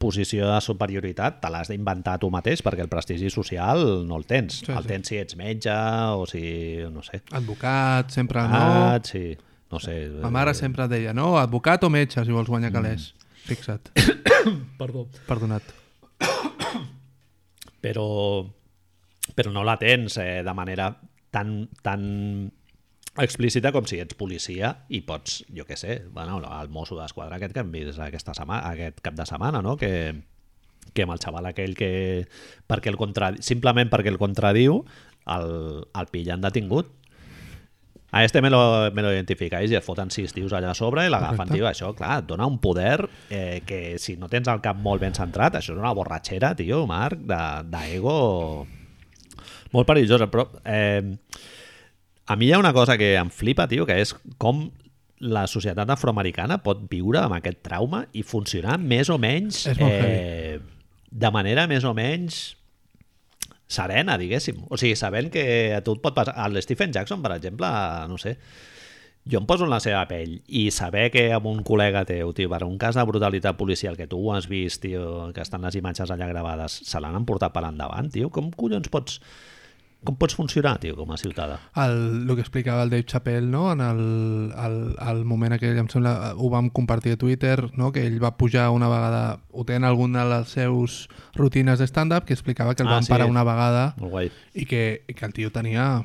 posició 0.00 0.48
de 0.48 0.60
superioritat 0.64 1.42
te 1.42 1.50
l'has 1.52 1.68
d'inventar 1.68 2.16
tu 2.22 2.30
mateix 2.32 2.64
perquè 2.64 2.86
el 2.86 2.92
prestigi 2.92 3.28
social 3.30 3.84
no 4.08 4.16
el 4.16 4.24
tens. 4.24 4.62
Sí, 4.64 4.72
el 4.72 4.80
sí. 4.80 4.92
tens 4.94 5.12
si 5.12 5.20
ets 5.20 5.36
metge 5.36 5.76
o 6.16 6.24
si, 6.30 6.46
no 6.88 7.04
sé... 7.04 7.20
Advocat, 7.36 8.16
sempre 8.16 8.46
no. 8.48 8.62
Ah, 8.62 8.98
sí. 9.04 9.36
No 9.70 9.80
sé. 9.82 9.96
Ma 10.22 10.30
mare 10.30 10.54
sempre 10.54 10.86
deia, 10.88 11.12
no, 11.12 11.34
advocat 11.40 11.84
o 11.84 11.90
metge, 11.90 12.24
si 12.24 12.32
vols 12.32 12.48
guanyar 12.48 12.72
calés. 12.72 13.10
Mm. 13.12 13.25
Fixa't. 13.46 13.92
Perdó. 14.80 15.06
Perdonat. 15.28 15.74
Però, 17.86 18.06
però 19.38 19.50
no 19.54 19.62
la 19.62 19.76
tens 19.78 20.16
eh, 20.18 20.40
de 20.42 20.52
manera 20.56 20.88
tan, 21.30 21.68
tan 21.86 22.00
explícita 23.22 23.70
com 23.70 23.86
si 23.86 24.00
ets 24.02 24.16
policia 24.18 24.72
i 24.90 25.02
pots, 25.06 25.44
jo 25.54 25.66
què 25.68 25.76
sé, 25.78 26.00
bueno, 26.10 26.40
el 26.42 26.72
mosso 26.72 26.98
d'esquadra 26.98 27.38
aquest 27.38 27.54
que 27.54 27.62
hem 27.62 27.70
vist 27.70 28.00
aquesta 28.02 28.34
setmana, 28.34 28.72
aquest 28.72 28.98
cap 29.04 29.14
de 29.14 29.26
setmana, 29.28 29.62
no? 29.62 29.76
que, 29.78 29.92
que 30.92 31.06
amb 31.06 31.14
el 31.14 31.22
xaval 31.22 31.46
aquell 31.52 31.76
que 31.78 31.90
perquè 32.66 32.90
el 32.90 32.98
contra, 32.98 33.30
simplement 33.38 33.92
perquè 33.92 34.10
el 34.10 34.18
contradiu 34.18 34.80
el, 35.36 35.48
el 35.86 36.10
pillen 36.10 36.42
detingut 36.42 36.90
a 38.16 38.24
este 38.24 38.40
me 38.40 38.48
lo, 38.50 38.60
me 38.96 39.02
lo 39.04 39.10
identificáis 39.12 39.70
i 39.70 39.76
es 39.78 39.84
foten 39.84 40.08
sis 40.14 40.32
tios 40.32 40.52
allà 40.56 40.70
a 40.72 40.78
sobre 40.78 41.04
i 41.06 41.10
l'agafen, 41.12 41.50
tio. 41.52 41.66
Això, 41.68 41.90
clar, 41.98 42.20
et 42.22 42.28
dona 42.30 42.46
un 42.48 42.56
poder 42.62 43.08
eh, 43.30 43.60
que 43.66 43.98
si 44.00 44.16
no 44.16 44.28
tens 44.32 44.48
el 44.48 44.62
cap 44.64 44.78
molt 44.80 45.02
ben 45.04 45.14
centrat, 45.16 45.58
això 45.58 45.74
és 45.74 45.80
una 45.82 45.92
borratxera, 45.96 46.54
tio, 46.58 46.84
Marc, 46.88 47.20
de- 47.28 47.62
d'ego 47.74 48.66
molt 49.72 49.86
perillosa. 49.88 50.28
Però 50.32 50.46
eh, 50.64 51.02
a 52.26 52.36
mi 52.36 52.48
hi 52.48 52.52
ha 52.56 52.58
una 52.62 52.72
cosa 52.72 52.96
que 52.98 53.14
em 53.20 53.30
flipa, 53.30 53.68
tio, 53.68 53.86
que 53.86 54.00
és 54.02 54.14
com 54.38 54.66
la 55.20 55.46
societat 55.48 55.88
afroamericana 55.94 56.58
pot 56.64 56.82
viure 56.90 57.22
amb 57.22 57.38
aquest 57.38 57.62
trauma 57.64 58.02
i 58.12 58.22
funcionar 58.26 58.76
més 58.82 59.08
o 59.08 59.16
menys 59.16 59.62
eh, 59.72 60.58
de 61.10 61.30
manera 61.32 61.64
més 61.70 61.84
o 61.88 61.94
menys 61.96 62.40
serena, 63.66 64.16
diguéssim. 64.18 64.64
O 64.70 64.78
sigui, 64.78 64.96
sabent 64.96 65.30
que 65.34 65.74
a 65.74 65.82
tu 65.84 65.96
et 65.96 66.02
pot 66.02 66.14
passar... 66.16 66.36
El 66.46 66.60
Stephen 66.62 66.94
Jackson, 66.94 67.22
per 67.22 67.34
exemple, 67.36 67.70
no 68.08 68.18
sé, 68.22 68.36
jo 69.26 69.40
em 69.40 69.46
poso 69.46 69.66
en 69.66 69.72
la 69.72 69.80
seva 69.82 70.04
pell 70.06 70.36
i 70.46 70.68
saber 70.70 71.08
que 71.10 71.26
amb 71.34 71.48
un 71.50 71.64
col·lega 71.66 72.04
teu, 72.06 72.30
tio, 72.36 72.50
per 72.52 72.62
un 72.66 72.78
cas 72.78 72.94
de 72.94 73.04
brutalitat 73.08 73.58
policial 73.58 73.98
que 73.98 74.06
tu 74.06 74.20
ho 74.22 74.34
has 74.36 74.46
vist, 74.46 74.84
tio, 74.84 75.32
que 75.34 75.42
estan 75.42 75.66
les 75.66 75.74
imatges 75.78 76.12
allà 76.14 76.30
gravades, 76.30 76.78
se 76.86 77.02
l'han 77.02 77.18
emportat 77.18 77.54
per 77.54 77.66
endavant, 77.66 78.10
tio, 78.12 78.30
com 78.30 78.52
collons 78.54 78.90
pots... 78.92 79.20
Com 80.04 80.14
pots 80.20 80.36
funcionar, 80.36 80.76
tio, 80.78 80.94
com 80.94 81.10
a 81.10 81.16
ciutadà? 81.16 81.56
el, 81.82 82.26
el 82.28 82.34
que 82.36 82.42
explicava 82.44 82.82
el 82.84 82.90
Dave 82.90 83.04
Chappelle 83.04 83.46
no? 83.48 83.72
en 83.72 83.80
el, 83.80 84.52
el, 84.54 84.76
el 85.08 85.24
moment 85.24 85.56
aquell, 85.56 85.78
em 85.80 85.88
sembla, 85.90 86.34
ho 86.36 86.50
vam 86.52 86.68
compartir 86.70 87.16
a 87.16 87.18
Twitter, 87.18 87.70
no? 87.74 87.90
que 87.92 88.04
ell 88.06 88.22
va 88.22 88.36
pujar 88.36 88.68
una 88.70 88.88
vegada, 88.92 89.40
ho 89.50 89.64
té 89.64 89.74
en 89.74 89.84
alguna 89.84 90.24
de 90.24 90.30
les 90.36 90.48
seus 90.54 91.08
rutines 91.34 91.78
de 91.80 91.86
stand-up, 91.88 92.24
que 92.24 92.34
explicava 92.34 92.74
que 92.76 92.82
el 92.84 92.88
Ah, 92.88 92.98
van 93.00 93.02
sí. 93.08 93.10
parar 93.10 93.26
una 93.26 93.42
vegada 93.42 93.94
i 94.54 94.66
que, 94.66 95.02
i 95.08 95.14
que 95.14 95.26
el 95.26 95.32
tio 95.32 95.50
tenia 95.50 96.04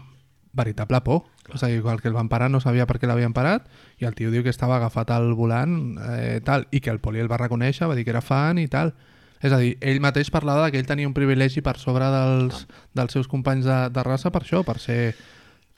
veritable 0.53 1.01
por. 1.01 1.23
O 1.53 1.57
sigui, 1.57 1.77
igual 1.77 2.01
que 2.01 2.07
el 2.07 2.13
van 2.13 2.29
parar 2.29 2.49
no 2.49 2.59
sabia 2.63 2.85
per 2.87 2.97
què 2.97 3.07
l'havien 3.09 3.33
parat 3.35 3.67
i 3.99 4.05
el 4.07 4.15
tio 4.15 4.31
diu 4.31 4.41
que 4.43 4.49
estava 4.49 4.77
agafat 4.77 5.11
al 5.11 5.33
volant 5.35 5.97
eh, 6.15 6.39
tal, 6.43 6.65
i 6.71 6.79
que 6.79 6.89
el 6.89 6.99
poli 7.03 7.19
el 7.19 7.29
va 7.31 7.37
reconèixer, 7.37 7.87
va 7.91 7.95
dir 7.95 8.05
que 8.07 8.13
era 8.15 8.21
fan 8.23 8.57
i 8.57 8.67
tal. 8.71 8.93
És 9.41 9.51
a 9.51 9.59
dir, 9.61 9.75
ell 9.81 10.01
mateix 10.03 10.29
parlava 10.33 10.69
que 10.71 10.79
ell 10.81 10.89
tenia 10.89 11.09
un 11.09 11.17
privilegi 11.17 11.63
per 11.65 11.77
sobre 11.81 12.07
dels, 12.13 12.65
dels 12.93 13.13
seus 13.17 13.29
companys 13.31 13.65
de, 13.65 13.77
de 13.93 14.03
raça 14.05 14.31
per 14.33 14.43
això, 14.45 14.61
per 14.67 14.77
ser 14.79 15.01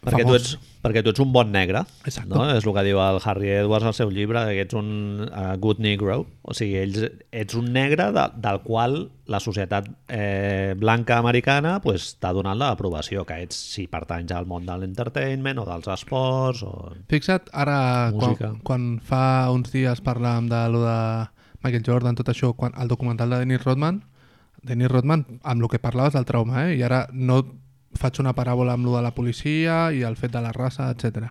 Perquè 0.04 0.26
tu, 0.26 0.34
famós. 0.34 0.42
ets, 0.42 0.72
perquè 0.84 1.02
tu 1.04 1.12
ets 1.14 1.22
un 1.24 1.32
bon 1.32 1.52
negre, 1.54 1.86
Exacte. 2.04 2.34
no? 2.34 2.44
és 2.52 2.66
el 2.66 2.74
que 2.76 2.84
diu 2.84 3.00
el 3.00 3.20
Harry 3.24 3.54
Edwards 3.56 3.88
al 3.88 3.96
seu 3.96 4.10
llibre, 4.12 4.42
que 4.52 4.66
ets 4.66 4.76
un 4.76 4.90
uh, 5.30 5.54
good 5.64 5.80
negro, 5.84 6.18
o 6.44 6.56
sigui, 6.58 6.76
ells, 6.82 7.06
ets 7.32 7.56
un 7.56 7.70
negre 7.72 8.10
de, 8.16 8.26
del 8.44 8.60
qual 8.66 8.98
la 9.32 9.40
societat 9.40 9.88
eh, 10.12 10.76
blanca 10.76 11.22
americana 11.24 11.78
pues, 11.84 12.18
t'ha 12.20 12.34
donat 12.36 12.60
l'aprovació, 12.60 13.24
que 13.24 13.40
ets 13.46 13.56
si 13.56 13.88
pertanys 13.88 14.36
al 14.36 14.50
món 14.50 14.68
de 14.68 14.76
l'entertainment 14.82 15.64
o 15.64 15.68
dels 15.70 15.88
esports 15.96 16.66
o... 16.68 16.74
Fixa't, 17.12 17.54
ara, 17.64 17.78
quan, 18.18 18.60
quan 18.68 18.90
fa 19.00 19.24
uns 19.56 19.72
dies 19.72 20.04
parlàvem 20.04 20.52
de 20.52 20.66
lo 20.74 20.84
de 20.84 21.00
Michael 21.64 21.84
Jordan, 21.86 22.16
tot 22.16 22.30
això, 22.30 22.54
quan, 22.54 22.74
el 22.78 22.88
documental 22.88 23.30
de 23.30 23.40
Dennis 23.40 23.64
Rodman, 23.64 24.04
Dennis 24.64 24.90
Rodman, 24.92 25.26
amb 25.44 25.62
el 25.64 25.70
que 25.70 25.80
parlaves 25.80 26.14
del 26.14 26.26
trauma, 26.26 26.70
eh? 26.70 26.76
i 26.78 26.82
ara 26.84 27.08
no 27.12 27.42
faig 28.00 28.20
una 28.20 28.34
paràbola 28.34 28.74
amb 28.74 28.86
lo 28.86 28.96
de 28.96 29.02
la 29.04 29.12
policia 29.14 29.92
i 29.94 30.02
el 30.04 30.16
fet 30.16 30.32
de 30.32 30.42
la 30.42 30.52
raça, 30.52 30.90
etc. 30.92 31.28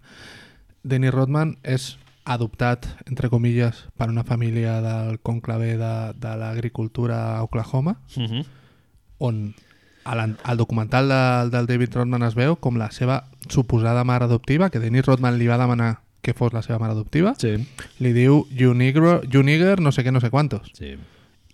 Dennis 0.82 1.12
Rodman 1.14 1.56
és 1.62 1.96
adoptat, 2.24 2.86
entre 3.10 3.28
comilles, 3.30 3.84
per 3.98 4.08
una 4.10 4.22
família 4.22 4.80
del 4.80 5.18
conclave 5.20 5.76
de, 5.76 5.92
de 6.22 6.36
l'agricultura 6.38 7.38
a 7.38 7.42
Oklahoma, 7.42 7.96
Uh 8.16 8.22
-huh. 8.22 8.44
on 9.18 9.54
a 10.04 10.14
l'an- 10.16 10.36
al 10.44 10.56
documental 10.56 11.08
de, 11.08 11.50
del 11.56 11.66
David 11.66 11.94
Rodman 11.94 12.22
es 12.22 12.34
veu 12.34 12.56
com 12.56 12.76
la 12.76 12.90
seva 12.90 13.24
suposada 13.48 14.04
mare 14.04 14.24
adoptiva, 14.24 14.70
que 14.70 14.78
Dennis 14.80 15.06
Rodman 15.06 15.38
li 15.38 15.46
va 15.46 15.58
demanar 15.58 16.00
que 16.22 16.32
fos 16.34 16.52
la 16.54 16.62
seva 16.62 16.78
mare 16.78 16.92
adoptiva, 16.94 17.34
Sí. 17.38 17.56
li 17.98 18.12
diu 18.14 18.46
you 18.50 18.72
nigger, 18.74 19.22
you 19.28 19.42
nigger 19.42 19.80
no 19.80 19.90
sé 19.92 20.04
què, 20.04 20.12
no 20.12 20.20
sé 20.20 20.30
quantos. 20.30 20.70
sí. 20.74 20.96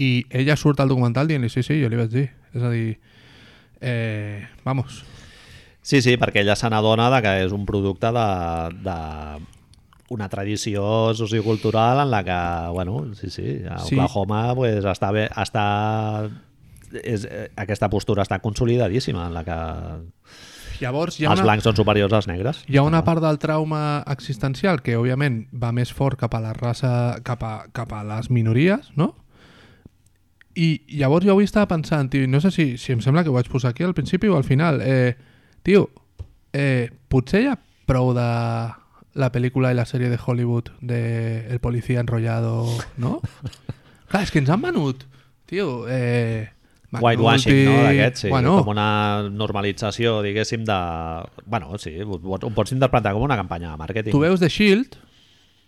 I 0.00 0.26
ella 0.30 0.54
surt 0.56 0.78
al 0.78 0.86
documental 0.88 1.26
dient-li 1.26 1.48
sí, 1.50 1.64
sí, 1.64 1.80
jo 1.82 1.88
li 1.90 1.96
vaig 1.98 2.10
dir. 2.12 2.28
És 2.54 2.62
a 2.62 2.70
dir, 2.70 3.00
eh, 3.80 4.46
vamos, 4.64 5.04
Sí, 5.82 6.02
sí, 6.02 6.18
perquè 6.20 6.42
ella 6.42 6.54
se 6.54 6.68
n'adona 6.68 7.22
que 7.22 7.30
és 7.46 7.52
un 7.52 7.64
producte 7.64 8.10
de, 8.12 8.24
de 8.84 8.96
una 10.10 10.28
tradició 10.28 11.14
sociocultural 11.14 12.02
en 12.02 12.10
la 12.10 12.22
que, 12.24 12.70
bueno, 12.74 13.14
sí, 13.14 13.30
sí, 13.30 13.62
a 13.68 13.78
Sí. 13.78 13.94
Oklahoma 13.94 14.54
pues, 14.54 14.84
està 14.84 15.10
bé, 15.12 15.28
està, 15.30 16.30
és, 17.02 17.24
eh, 17.24 17.50
aquesta 17.56 17.88
postura 17.88 18.22
està 18.22 18.38
consolidadíssima 18.40 19.26
en 19.28 19.34
la 19.34 19.44
que 19.44 19.56
Llavors 20.80 21.18
hi 21.18 21.26
ha 21.26 21.32
els 21.32 21.40
una, 21.40 21.46
blancs 21.48 21.66
són 21.66 21.76
superiors 21.78 22.14
als 22.14 22.28
negres. 22.30 22.62
hi 22.68 22.78
ha 22.78 22.84
una 22.86 23.02
part 23.06 23.22
del 23.24 23.38
trauma 23.42 24.02
existencial 24.06 24.82
que 24.82 24.96
òbviament 24.98 25.46
va 25.52 25.72
més 25.74 25.92
fort 25.92 26.18
cap 26.20 26.34
a 26.38 26.42
la 26.42 26.52
raça, 26.56 26.90
cap 27.26 27.42
a, 27.42 27.54
cap 27.74 27.92
a 27.92 28.04
les 28.06 28.30
minories, 28.30 28.92
no? 28.96 29.14
I 30.58 30.82
llavors 30.98 31.26
jo 31.26 31.34
avui 31.34 31.46
estava 31.46 31.68
pensant, 31.70 32.10
tio, 32.10 32.26
no 32.26 32.40
sé 32.42 32.50
si, 32.54 32.68
si 32.78 32.94
em 32.94 33.02
sembla 33.04 33.22
que 33.22 33.30
ho 33.30 33.36
vaig 33.36 33.50
posar 33.50 33.70
aquí 33.74 33.86
al 33.86 33.94
principi 33.94 34.30
o 34.30 34.36
al 34.36 34.46
final, 34.46 34.80
eh, 34.82 35.14
tio, 35.62 35.88
eh, 36.52 36.90
potser 37.08 37.44
hi 37.44 37.50
ha 37.52 37.58
prou 37.88 38.12
de 38.16 38.28
la 39.18 39.30
pel·lícula 39.34 39.72
i 39.72 39.78
la 39.78 39.86
sèrie 39.88 40.10
de 40.10 40.18
Hollywood 40.18 40.70
de 40.80 41.46
El 41.50 41.60
policía 41.60 42.00
enrollado, 42.00 42.66
no? 42.96 43.20
Clar, 44.10 44.22
és 44.24 44.32
que 44.32 44.40
ens 44.42 44.50
han 44.50 44.62
venut, 44.62 45.04
tio, 45.48 45.86
eh, 45.90 46.50
Whitewashing, 46.92 47.64
no? 47.66 47.72
D'aquest, 47.84 48.16
sí. 48.22 48.28
Bueno, 48.32 48.54
Com 48.62 48.70
una 48.72 49.28
normalització, 49.28 50.22
diguéssim, 50.24 50.64
de... 50.64 50.78
Bueno, 51.44 51.76
sí, 51.78 51.92
ho, 52.00 52.16
ho 52.16 52.50
pots 52.56 52.72
interpretar 52.72 53.12
com 53.12 53.22
una 53.26 53.36
campanya 53.36 53.70
de 53.74 53.76
màrqueting. 53.76 54.12
tu 54.12 54.20
veus 54.20 54.40
The 54.40 54.48
Shield 54.48 54.96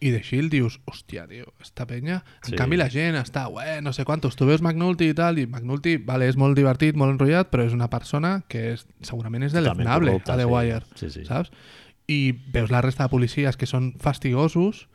i 0.01 0.11
The 0.15 0.23
Shield 0.25 0.49
dius, 0.51 0.79
hòstia, 0.89 1.27
tio, 1.29 1.53
esta 1.61 1.85
penya... 1.87 2.23
En 2.47 2.55
Sí. 2.55 2.57
canvi 2.57 2.79
la 2.81 2.89
gent 2.89 3.19
està, 3.21 3.43
ué, 3.53 3.83
no 3.85 3.93
sé 3.93 4.07
quantos. 4.09 4.35
Tu 4.35 4.47
veus 4.49 4.63
McNulty 4.63 5.11
i 5.11 5.15
tal, 5.15 5.37
i 5.39 5.45
McNulty, 5.47 5.99
vale, 5.99 6.25
és 6.33 6.39
molt 6.41 6.57
divertit, 6.57 6.97
molt 6.97 7.13
enrotllat, 7.13 7.51
però 7.53 7.67
és 7.69 7.75
una 7.77 7.91
persona 7.93 8.39
que 8.49 8.71
és, 8.73 8.87
segurament 9.05 9.45
és 9.45 9.53
deleznable 9.53 10.15
a 10.17 10.23
The 10.25 10.39
sí. 10.47 10.49
Wire, 10.49 10.81
Sí, 10.97 11.11
sí. 11.11 11.27
saps? 11.29 11.53
I 12.09 12.33
veus 12.33 12.71
la 12.73 12.81
resta 12.81 13.05
de 13.05 13.13
policies 13.13 13.59
que 13.61 13.67
són 13.69 13.93
fastigosos, 14.01 14.87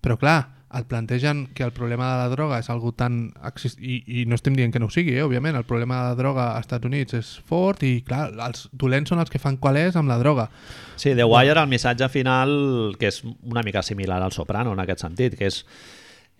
però 0.00 0.14
clar, 0.16 0.61
et 0.72 0.86
plantegen 0.88 1.46
que 1.54 1.64
el 1.64 1.72
problema 1.72 2.08
de 2.12 2.18
la 2.22 2.28
droga 2.32 2.58
és 2.62 2.68
algo 2.72 2.92
tan... 2.96 3.32
I, 3.78 3.96
I 4.06 4.24
no 4.28 4.36
estem 4.38 4.56
dient 4.56 4.72
que 4.72 4.80
no 4.80 4.88
ho 4.88 4.92
sigui, 4.92 5.14
eh? 5.16 5.24
òbviament, 5.24 5.56
el 5.58 5.66
problema 5.68 6.00
de 6.00 6.12
la 6.12 6.18
droga 6.18 6.46
als 6.56 6.66
Estats 6.66 6.88
Units 6.88 7.18
és 7.18 7.32
fort 7.48 7.84
i, 7.86 7.94
clar, 8.06 8.30
els 8.48 8.68
dolents 8.72 9.12
són 9.12 9.22
els 9.22 9.32
que 9.32 9.40
fan 9.42 9.58
qualés 9.62 9.98
amb 10.00 10.12
la 10.12 10.18
droga. 10.22 10.48
Sí, 10.96 11.12
The 11.12 11.26
Wire, 11.28 11.58
el 11.60 11.68
missatge 11.70 12.08
final, 12.12 12.54
que 13.00 13.10
és 13.12 13.22
una 13.24 13.64
mica 13.66 13.82
similar 13.82 14.22
al 14.22 14.32
Soprano 14.32 14.72
en 14.72 14.84
aquest 14.84 15.04
sentit, 15.04 15.36
que 15.38 15.50
és, 15.50 15.62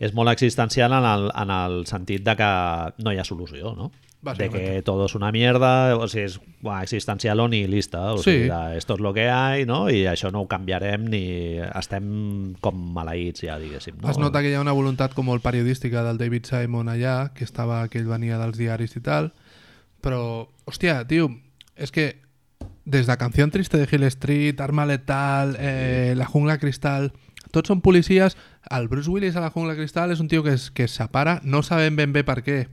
és 0.00 0.16
molt 0.16 0.32
existencial 0.32 0.96
en 0.96 1.08
el, 1.08 1.28
en 1.44 1.52
el 1.58 1.82
sentit 1.90 2.24
de 2.24 2.36
que 2.38 2.54
no 3.04 3.12
hi 3.12 3.20
ha 3.20 3.28
solució, 3.28 3.76
no? 3.76 3.92
De 4.22 4.48
que 4.50 4.82
todo 4.82 5.06
es 5.06 5.16
una 5.16 5.32
mierda, 5.32 5.96
o 5.96 6.06
sigui, 6.06 6.24
és 6.28 6.36
bueno, 6.60 6.80
existencial 6.82 7.40
o 7.40 7.48
nihilista, 7.48 8.12
o 8.12 8.18
Sí. 8.18 8.30
sigui, 8.30 8.48
de, 8.50 8.78
esto 8.78 8.94
es 8.94 9.00
lo 9.00 9.12
que 9.12 9.28
hay, 9.28 9.66
no? 9.66 9.90
I 9.90 10.04
això 10.06 10.30
no 10.30 10.42
ho 10.42 10.46
canviarem 10.46 11.08
ni 11.10 11.58
estem 11.74 12.54
com 12.60 12.76
maleïts 12.94 13.42
ja, 13.42 13.58
diguéssim. 13.58 13.96
No? 14.00 14.10
Es 14.12 14.18
nota 14.18 14.40
que 14.40 14.50
hi 14.50 14.54
ha 14.54 14.60
una 14.62 14.70
voluntat 14.78 15.12
com 15.14 15.26
molt 15.26 15.42
periodística 15.42 16.04
del 16.06 16.18
David 16.18 16.46
Simon 16.46 16.88
allà, 16.88 17.32
que 17.34 17.42
estava 17.42 17.88
que 17.88 17.98
ell 17.98 18.06
venia 18.06 18.38
dels 18.38 18.56
diaris 18.56 18.94
i 18.94 19.00
tal, 19.02 19.32
però, 20.00 20.46
hòstia, 20.66 21.02
tio, 21.08 21.28
és 21.74 21.90
que 21.90 22.20
des 22.84 23.06
de 23.06 23.16
Canción 23.16 23.50
Triste 23.50 23.76
de 23.78 23.88
Hill 23.90 24.04
Street, 24.04 24.60
Arma 24.60 24.86
Letal, 24.86 25.56
eh, 25.58 26.14
La 26.16 26.26
Jungla 26.26 26.58
Cristal, 26.58 27.12
tots 27.50 27.68
són 27.68 27.80
policies. 27.80 28.36
El 28.70 28.86
Bruce 28.86 29.10
Willis 29.10 29.34
a 29.36 29.40
La 29.40 29.50
Jungla 29.50 29.74
Cristal 29.74 30.10
és 30.12 30.20
un 30.20 30.28
tio 30.28 30.42
que 30.44 30.52
es, 30.54 30.70
que 30.70 30.84
es 30.84 30.92
separa, 30.94 31.40
no 31.42 31.62
sabem 31.62 31.96
ben 31.96 32.12
bé 32.12 32.22
per 32.24 32.42
què, 32.42 32.68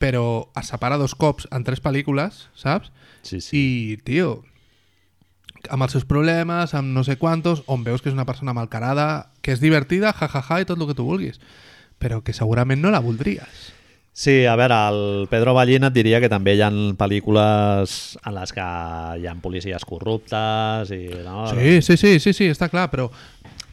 però 0.00 0.48
es 0.56 0.70
separa 0.72 0.96
dos 0.98 1.14
cops 1.14 1.46
en 1.52 1.64
tres 1.66 1.82
pel·lícules, 1.84 2.46
saps? 2.56 2.88
Sí, 3.22 3.40
sí. 3.44 3.60
I, 3.60 3.96
tio, 4.06 4.38
amb 5.68 5.84
els 5.84 5.92
seus 5.92 6.06
problemes, 6.08 6.72
amb 6.74 6.94
no 6.96 7.04
sé 7.04 7.18
quantos, 7.20 7.60
on 7.68 7.84
veus 7.84 8.00
que 8.00 8.08
és 8.08 8.16
una 8.16 8.24
persona 8.28 8.54
malcarada, 8.56 9.28
que 9.44 9.52
és 9.52 9.60
divertida, 9.60 10.14
jajaja, 10.16 10.40
ja, 10.40 10.56
ja, 10.56 10.62
i 10.64 10.68
tot 10.70 10.80
el 10.80 10.88
que 10.88 10.96
tu 10.96 11.04
vulguis, 11.04 11.36
però 12.00 12.22
que 12.24 12.32
segurament 12.32 12.80
no 12.80 12.92
la 12.94 13.02
voldries. 13.04 13.68
Sí, 14.16 14.44
a 14.48 14.56
veure, 14.58 14.74
el 14.90 15.28
Pedro 15.30 15.52
Ballín 15.54 15.84
et 15.86 15.94
diria 15.94 16.18
que 16.20 16.28
també 16.32 16.56
hi 16.56 16.64
ha 16.64 16.70
pel·lícules 16.98 17.98
en 18.24 18.34
les 18.34 18.52
que 18.56 18.64
hi 19.20 19.28
ha 19.28 19.36
policies 19.44 19.84
corruptes 19.86 20.90
i... 20.96 21.04
No? 21.24 21.44
Sí, 21.52 21.78
sí, 21.84 21.96
sí, 22.00 22.16
sí, 22.24 22.34
sí, 22.36 22.48
està 22.50 22.68
clar, 22.72 22.88
però 22.90 23.06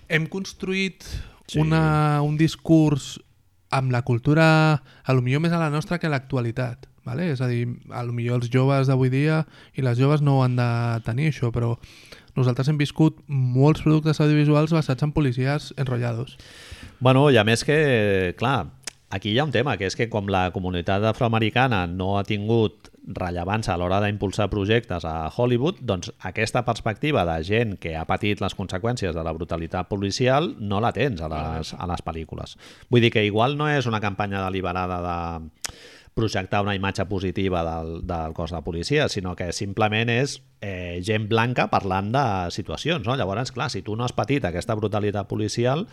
hem 0.08 0.28
construït 0.32 1.08
Sí. 1.48 1.62
una, 1.64 2.22
un 2.22 2.36
discurs 2.36 3.22
amb 3.70 3.92
la 3.92 4.04
cultura, 4.08 4.48
a 5.04 5.14
lo 5.14 5.22
millor 5.22 5.42
més 5.44 5.56
a 5.56 5.62
la 5.62 5.72
nostra 5.74 6.00
que 6.00 6.08
a 6.08 6.14
l'actualitat. 6.14 6.88
Vale? 7.08 7.30
És 7.32 7.40
a 7.40 7.48
dir, 7.48 7.64
a 7.96 8.02
lo 8.04 8.12
millor 8.12 8.42
els 8.42 8.50
joves 8.52 8.90
d'avui 8.90 9.08
dia 9.08 9.46
i 9.80 9.84
les 9.86 9.96
joves 9.96 10.20
no 10.20 10.38
ho 10.38 10.44
han 10.44 10.58
de 10.60 10.68
tenir 11.06 11.30
això, 11.32 11.54
però 11.56 11.78
nosaltres 12.36 12.68
hem 12.68 12.78
viscut 12.78 13.22
molts 13.28 13.82
productes 13.86 14.20
audiovisuals 14.20 14.76
basats 14.76 15.08
en 15.08 15.14
policies 15.16 15.72
enrotllados. 15.80 16.36
Bueno, 17.00 17.30
i 17.32 17.40
a 17.40 17.46
més 17.48 17.64
que, 17.64 18.36
clar, 18.38 18.68
aquí 19.10 19.32
hi 19.32 19.40
ha 19.40 19.48
un 19.48 19.56
tema, 19.56 19.78
que 19.80 19.88
és 19.88 19.96
que 19.96 20.10
com 20.12 20.28
la 20.28 20.50
comunitat 20.52 21.06
afroamericana 21.08 21.86
no 21.88 22.18
ha 22.18 22.26
tingut 22.28 22.92
rellevància 23.08 23.74
a 23.74 23.80
l'hora 23.80 24.00
d'impulsar 24.04 24.50
projectes 24.52 25.06
a 25.08 25.30
Hollywood, 25.32 25.80
doncs 25.82 26.12
aquesta 26.28 26.66
perspectiva 26.68 27.24
de 27.28 27.38
gent 27.48 27.76
que 27.80 27.96
ha 27.96 28.06
patit 28.10 28.42
les 28.44 28.56
conseqüències 28.58 29.16
de 29.16 29.24
la 29.24 29.34
brutalitat 29.34 29.88
policial 29.88 30.54
no 30.60 30.82
la 30.84 30.92
tens 30.96 31.24
a 31.24 31.30
les, 31.32 31.74
a 31.74 31.88
les 31.88 32.04
pel·lícules. 32.04 32.58
Vull 32.92 33.08
dir 33.08 33.14
que 33.16 33.26
igual 33.26 33.58
no 33.58 33.70
és 33.72 33.88
una 33.88 34.04
campanya 34.04 34.44
deliberada 34.44 35.00
de 35.06 35.78
projectar 36.18 36.64
una 36.66 36.74
imatge 36.76 37.06
positiva 37.06 37.62
del, 37.62 38.00
del 38.08 38.34
cos 38.34 38.52
de 38.52 38.62
policia, 38.66 39.06
sinó 39.08 39.36
que 39.38 39.52
simplement 39.54 40.10
és 40.10 40.40
eh, 40.66 40.98
gent 41.06 41.28
blanca 41.30 41.68
parlant 41.70 42.10
de 42.12 42.24
situacions. 42.52 43.06
No? 43.06 43.16
Llavors, 43.16 43.54
clar, 43.54 43.70
si 43.70 43.84
tu 43.86 43.96
no 43.96 44.08
has 44.08 44.18
patit 44.18 44.48
aquesta 44.50 44.76
brutalitat 44.76 45.30
policial, 45.30 45.86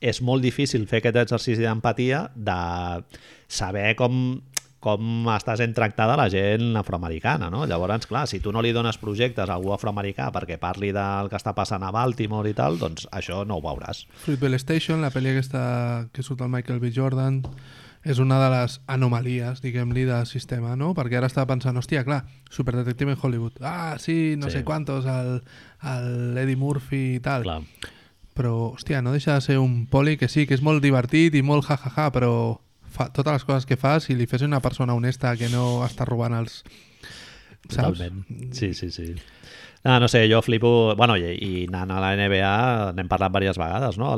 és 0.00 0.18
molt 0.26 0.42
difícil 0.42 0.88
fer 0.90 0.98
aquest 1.00 1.20
exercici 1.22 1.62
d'empatia 1.62 2.24
de 2.34 2.58
saber 3.46 3.94
com 4.00 4.40
com 4.80 5.26
està 5.28 5.54
sent 5.60 5.74
tractada 5.76 6.16
la 6.16 6.30
gent 6.32 6.74
afroamericana, 6.80 7.50
no? 7.52 7.66
Llavors, 7.68 8.06
clar, 8.08 8.26
si 8.26 8.40
tu 8.40 8.52
no 8.52 8.62
li 8.64 8.72
dones 8.72 8.96
projectes 8.98 9.48
a 9.50 9.54
algú 9.58 9.74
afroamericà 9.74 10.30
perquè 10.32 10.56
parli 10.58 10.88
del 10.96 11.28
que 11.28 11.36
està 11.36 11.52
passant 11.54 11.82
a 11.84 11.90
Baltimore 11.92 12.48
i 12.48 12.54
tal, 12.56 12.78
doncs 12.80 13.04
això 13.12 13.42
no 13.44 13.58
ho 13.58 13.62
veuràs. 13.64 14.06
Fruitvale 14.24 14.56
Station, 14.58 15.02
la 15.04 15.10
pel·li 15.12 15.34
aquesta 15.34 16.08
que 16.12 16.24
surt 16.24 16.40
el 16.40 16.48
Michael 16.48 16.80
B. 16.80 16.90
Jordan, 16.96 17.42
és 18.02 18.16
una 18.18 18.38
de 18.40 18.48
les 18.48 18.78
anomalies, 18.88 19.60
diguem-li, 19.60 20.06
del 20.08 20.24
sistema, 20.24 20.72
no? 20.80 20.94
Perquè 20.96 21.18
ara 21.20 21.28
estava 21.28 21.50
pensant, 21.52 21.76
hòstia, 21.76 22.00
clar, 22.06 22.22
Superdetective 22.48 23.12
en 23.12 23.18
Hollywood. 23.20 23.60
Ah, 23.60 23.96
sí, 24.00 24.36
no 24.40 24.46
Sí. 24.48 24.52
sé 24.58 24.64
quantos, 24.64 25.04
el, 25.04 25.42
el 25.84 26.38
Eddie 26.38 26.56
Murphy 26.56 27.16
i 27.16 27.20
tal. 27.20 27.42
Clar. 27.44 27.60
Però, 28.32 28.72
hòstia, 28.72 29.02
no 29.04 29.12
deixa 29.12 29.34
de 29.34 29.42
ser 29.44 29.58
un 29.58 29.84
poli 29.86 30.16
que 30.16 30.28
sí, 30.32 30.46
que 30.46 30.54
és 30.56 30.62
molt 30.64 30.80
divertit 30.82 31.34
i 31.36 31.42
molt 31.44 31.66
jajaja, 31.68 32.08
però 32.14 32.60
fa, 32.92 33.08
totes 33.14 33.38
les 33.38 33.46
coses 33.48 33.66
que 33.68 33.78
fa, 33.80 33.98
si 34.02 34.16
li 34.18 34.26
fes 34.30 34.42
una 34.46 34.60
persona 34.60 34.96
honesta 34.98 35.36
que 35.38 35.50
no 35.52 35.84
està 35.86 36.06
robant 36.08 36.36
els... 36.40 36.62
Saps? 37.70 37.98
Totalment. 37.98 38.24
Sí, 38.56 38.72
sí, 38.74 38.90
sí. 38.90 39.14
Ah, 39.84 39.98
no 40.00 40.08
sé, 40.08 40.26
jo 40.30 40.42
flipo... 40.42 40.94
Bueno, 40.96 41.16
i, 41.16 41.32
i 41.32 41.64
anant 41.68 41.94
a 41.94 42.00
la 42.02 42.12
NBA 42.18 42.52
n'hem 42.96 43.08
parlat 43.08 43.32
diverses 43.36 43.60
vegades, 43.60 43.98
no? 44.00 44.12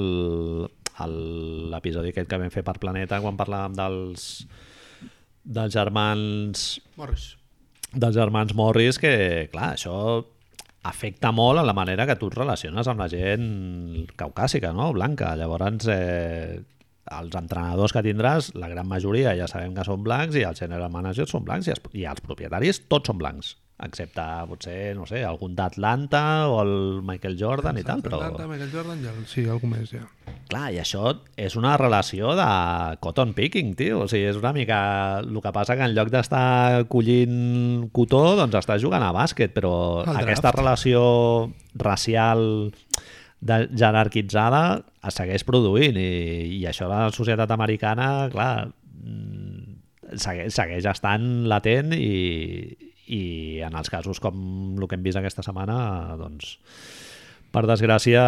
L'episodi 1.03 2.13
aquest 2.13 2.31
que 2.31 2.41
vam 2.41 2.53
fer 2.55 2.65
per 2.67 2.79
Planeta 2.83 3.21
quan 3.23 3.39
parlàvem 3.39 3.77
dels 3.79 4.29
dels 5.43 5.75
germans 5.75 6.81
Morris. 6.95 7.33
dels 7.93 8.15
germans 8.15 8.55
Morris 8.55 8.99
que, 9.03 9.49
clar, 9.51 9.73
això 9.75 9.97
afecta 10.87 11.31
molt 11.35 11.61
a 11.61 11.67
la 11.67 11.75
manera 11.75 12.07
que 12.07 12.17
tu 12.19 12.29
et 12.31 12.37
relaciones 12.39 12.89
amb 12.91 13.03
la 13.03 13.09
gent 13.11 14.07
caucàsica, 14.19 14.73
no? 14.75 14.91
blanca. 14.95 15.35
Llavors, 15.39 15.87
eh, 15.91 16.63
els 17.19 17.35
entrenadors 17.39 17.95
que 17.95 18.05
tindràs, 18.05 18.53
la 18.59 18.71
gran 18.73 18.89
majoria 18.89 19.37
ja 19.39 19.49
sabem 19.51 19.75
que 19.77 19.87
són 19.87 20.05
blancs 20.07 20.39
i 20.39 20.47
els 20.49 20.63
general 20.65 20.93
managers 20.93 21.35
són 21.35 21.45
blancs 21.49 21.69
i 21.69 21.77
els, 21.77 21.85
i 21.93 22.07
els 22.09 22.25
propietaris 22.25 22.85
tots 22.91 23.11
són 23.11 23.21
blancs, 23.21 23.57
excepte 23.83 24.25
potser, 24.49 24.95
no 24.97 25.07
sé, 25.09 25.23
algun 25.27 25.57
d'Atlanta 25.59 26.23
o 26.51 26.61
el 26.63 26.75
Michael 27.07 27.37
Jordan 27.39 27.79
i 27.81 27.85
tal, 27.87 28.03
però... 28.05 28.21
Atlanta, 28.21 28.47
Michael 28.51 28.71
Jordan, 28.73 29.03
ja, 29.03 29.15
sí, 29.29 29.47
algú 29.51 29.71
més, 29.71 29.91
ja. 29.95 30.05
Clar, 30.53 30.69
i 30.75 30.79
això 30.83 31.15
és 31.41 31.57
una 31.59 31.75
relació 31.81 32.35
de 32.39 32.47
cotton 33.03 33.33
picking, 33.35 33.73
tio. 33.79 34.05
O 34.05 34.09
sigui, 34.11 34.29
és 34.31 34.39
una 34.39 34.53
mica... 34.55 34.79
El 35.23 35.41
que 35.43 35.55
passa 35.55 35.77
que 35.79 35.87
en 35.87 35.97
lloc 35.97 36.13
d'estar 36.13 36.85
collint 36.93 37.89
cotó, 37.97 38.23
doncs 38.39 38.61
està 38.61 38.79
jugant 38.83 39.03
a 39.03 39.13
bàsquet, 39.17 39.55
però 39.57 39.75
aquesta 40.05 40.53
relació 40.55 41.03
racial 41.75 42.71
de, 43.43 43.59
jerarquitzada 43.75 44.63
es 45.09 45.19
segueix 45.19 45.45
produint 45.47 45.99
i, 45.99 46.09
i 46.61 46.63
això 46.71 46.87
a 46.87 46.93
la 47.09 47.13
societat 47.15 47.51
americana, 47.55 48.29
clar, 48.33 48.71
mm, 49.03 50.17
segueix, 50.23 50.55
segueix 50.55 50.87
estant 50.93 51.27
latent 51.51 51.95
i, 51.97 52.13
i 53.13 53.23
en 53.67 53.77
els 53.79 53.91
casos 53.93 54.23
com 54.23 54.79
el 54.79 54.89
que 54.89 54.99
hem 54.99 55.05
vist 55.05 55.19
aquesta 55.19 55.45
setmana, 55.45 56.17
doncs, 56.21 56.57
per 57.53 57.67
desgràcia, 57.69 58.23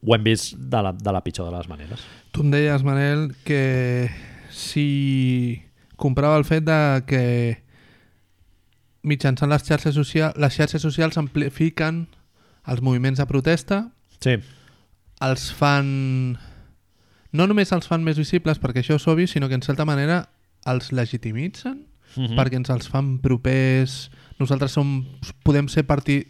ho 0.00 0.14
hem 0.16 0.26
vist 0.26 0.58
de 0.58 0.82
la, 0.84 0.92
de 0.92 1.14
la 1.14 1.22
pitjor 1.24 1.48
de 1.48 1.56
les 1.56 1.70
maneres. 1.70 2.04
Tu 2.34 2.44
em 2.44 2.52
deies, 2.52 2.84
Manel, 2.84 3.30
que 3.46 4.10
si 4.50 5.62
comprava 6.00 6.38
el 6.40 6.46
fet 6.48 6.64
de 6.66 6.80
que 7.08 7.24
mitjançant 9.06 9.48
les 9.48 9.64
xarxes 9.64 9.94
socials, 9.96 10.36
les 10.40 10.56
xarxes 10.56 10.82
socials 10.82 11.16
amplifiquen 11.20 12.08
els 12.66 12.82
moviments 12.82 13.18
de 13.18 13.26
protesta, 13.26 13.90
Sí, 14.20 14.34
els 15.24 15.46
fan... 15.56 16.38
No 17.32 17.46
només 17.46 17.70
els 17.72 17.86
fan 17.88 18.02
més 18.04 18.18
visibles 18.18 18.58
perquè 18.60 18.82
això 18.82 18.98
és 18.98 19.06
obvi, 19.08 19.26
sinó 19.30 19.48
que 19.48 19.54
en 19.56 19.62
certa 19.62 19.86
manera 19.88 20.28
els 20.68 20.90
legitimitzen 20.92 21.86
Mhm. 22.16 22.32
mm. 22.32 22.36
perquè 22.36 22.58
ens 22.58 22.70
els 22.70 22.88
fan 22.90 23.18
propers... 23.22 24.10
Nosaltres 24.40 24.72
som, 24.72 25.04
podem 25.44 25.68
ser 25.68 25.84
parti... 25.86 26.24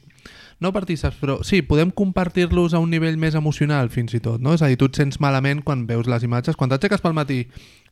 No 0.60 0.74
partíceps, 0.76 1.16
però 1.16 1.38
sí, 1.42 1.62
podem 1.64 1.88
compartir-los 1.90 2.74
a 2.74 2.80
un 2.84 2.90
nivell 2.92 3.16
més 3.16 3.34
emocional 3.34 3.88
fins 3.88 4.12
i 4.12 4.20
tot, 4.20 4.42
no? 4.44 4.52
És 4.52 4.60
a 4.60 4.68
dir, 4.68 4.76
tu 4.76 4.90
et 4.90 4.98
sents 4.98 5.16
malament 5.18 5.62
quan 5.64 5.86
veus 5.88 6.04
les 6.10 6.26
imatges. 6.26 6.54
Quan 6.54 6.68
t'aixeques 6.68 7.00
pel 7.00 7.14
matí 7.16 7.46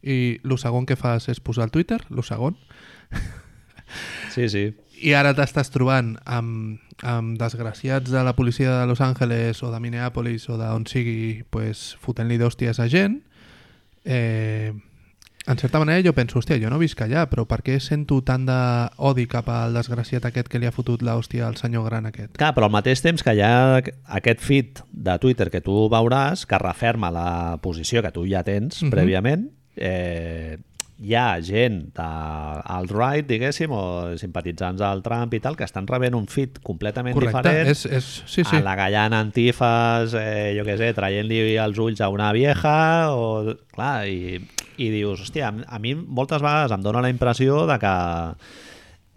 i 0.04 0.18
el 0.44 0.58
segon 0.60 0.84
que 0.84 0.98
fas 1.00 1.30
és 1.32 1.40
posar 1.40 1.64
al 1.64 1.72
Twitter, 1.72 1.96
el 2.12 2.20
segon, 2.28 2.58
sí, 4.34 4.50
sí. 4.52 4.66
i 5.00 5.14
ara 5.16 5.32
t'estàs 5.32 5.72
trobant 5.72 6.18
amb, 6.28 6.76
amb 7.02 7.38
desgraciats 7.38 8.10
de 8.10 8.22
la 8.24 8.34
policia 8.34 8.80
de 8.80 8.86
Los 8.86 9.00
Angeles 9.00 9.62
o 9.62 9.70
de 9.70 9.80
Minneapolis 9.80 10.48
o 10.50 10.56
d'on 10.58 10.86
sigui 10.86 11.44
pues, 11.50 11.96
fotent-li 12.02 12.38
d'hòsties 12.40 12.80
a 12.80 12.88
gent 12.88 13.20
eh, 14.04 14.72
en 15.46 15.56
certa 15.56 15.78
manera 15.78 16.02
jo 16.04 16.12
penso, 16.12 16.38
hòstia, 16.38 16.58
jo 16.60 16.68
no 16.68 16.76
visc 16.80 17.00
allà 17.00 17.22
però 17.30 17.46
per 17.48 17.62
què 17.64 17.78
sento 17.80 18.18
tant 18.26 18.44
d'odi 18.48 19.24
cap 19.30 19.48
al 19.48 19.72
desgraciat 19.78 20.26
aquest 20.28 20.50
que 20.52 20.58
li 20.60 20.66
ha 20.68 20.72
fotut 20.74 21.00
l'hòstia 21.06 21.46
al 21.48 21.56
senyor 21.56 21.86
gran 21.88 22.04
aquest? 22.10 22.34
Clar, 22.36 22.50
però 22.56 22.68
al 22.68 22.74
mateix 22.74 23.00
temps 23.00 23.22
que 23.24 23.32
hi 23.32 23.40
ha 23.40 23.78
aquest 24.18 24.42
feed 24.44 24.82
de 24.92 25.16
Twitter 25.22 25.48
que 25.54 25.62
tu 25.64 25.86
veuràs 25.88 26.44
que 26.46 26.58
referma 26.60 27.08
la 27.14 27.28
posició 27.64 28.02
que 28.04 28.12
tu 28.12 28.26
ja 28.28 28.42
tens 28.44 28.82
Mhm. 28.82 28.90
prèviament, 28.92 29.48
eh, 29.76 30.58
hi 30.98 31.12
ha 31.14 31.38
gent 31.46 31.84
alt-right, 32.00 33.26
diguéssim, 33.28 33.70
o 33.70 34.16
simpatitzants 34.18 34.80
del 34.82 35.02
Trump 35.04 35.34
i 35.36 35.40
tal, 35.44 35.54
que 35.56 35.66
estan 35.66 35.86
rebent 35.86 36.16
un 36.18 36.26
feed 36.30 36.58
completament 36.64 37.14
Correcte, 37.14 37.38
diferent 37.44 37.70
és, 37.70 37.84
és, 37.86 38.08
sí, 38.26 38.42
sí. 38.44 38.56
a 38.58 38.62
la 38.64 38.74
gallana 38.78 39.20
antifes, 39.22 40.14
eh, 40.18 40.54
jo 40.58 40.66
què 40.66 40.78
sé, 40.80 40.90
traient-li 40.96 41.40
els 41.62 41.78
ulls 41.78 42.02
a 42.02 42.10
una 42.10 42.32
vieja, 42.34 42.74
o, 43.14 43.54
clar, 43.74 44.08
i, 44.10 44.40
i 44.78 44.90
dius, 44.94 45.22
hòstia, 45.26 45.52
a- 45.52 45.76
a 45.76 45.78
mi 45.82 45.94
moltes 45.94 46.42
vegades 46.42 46.74
em 46.74 46.82
dóna 46.82 47.02
la 47.04 47.10
impressió 47.14 47.64
de 47.70 47.78
que 47.82 47.94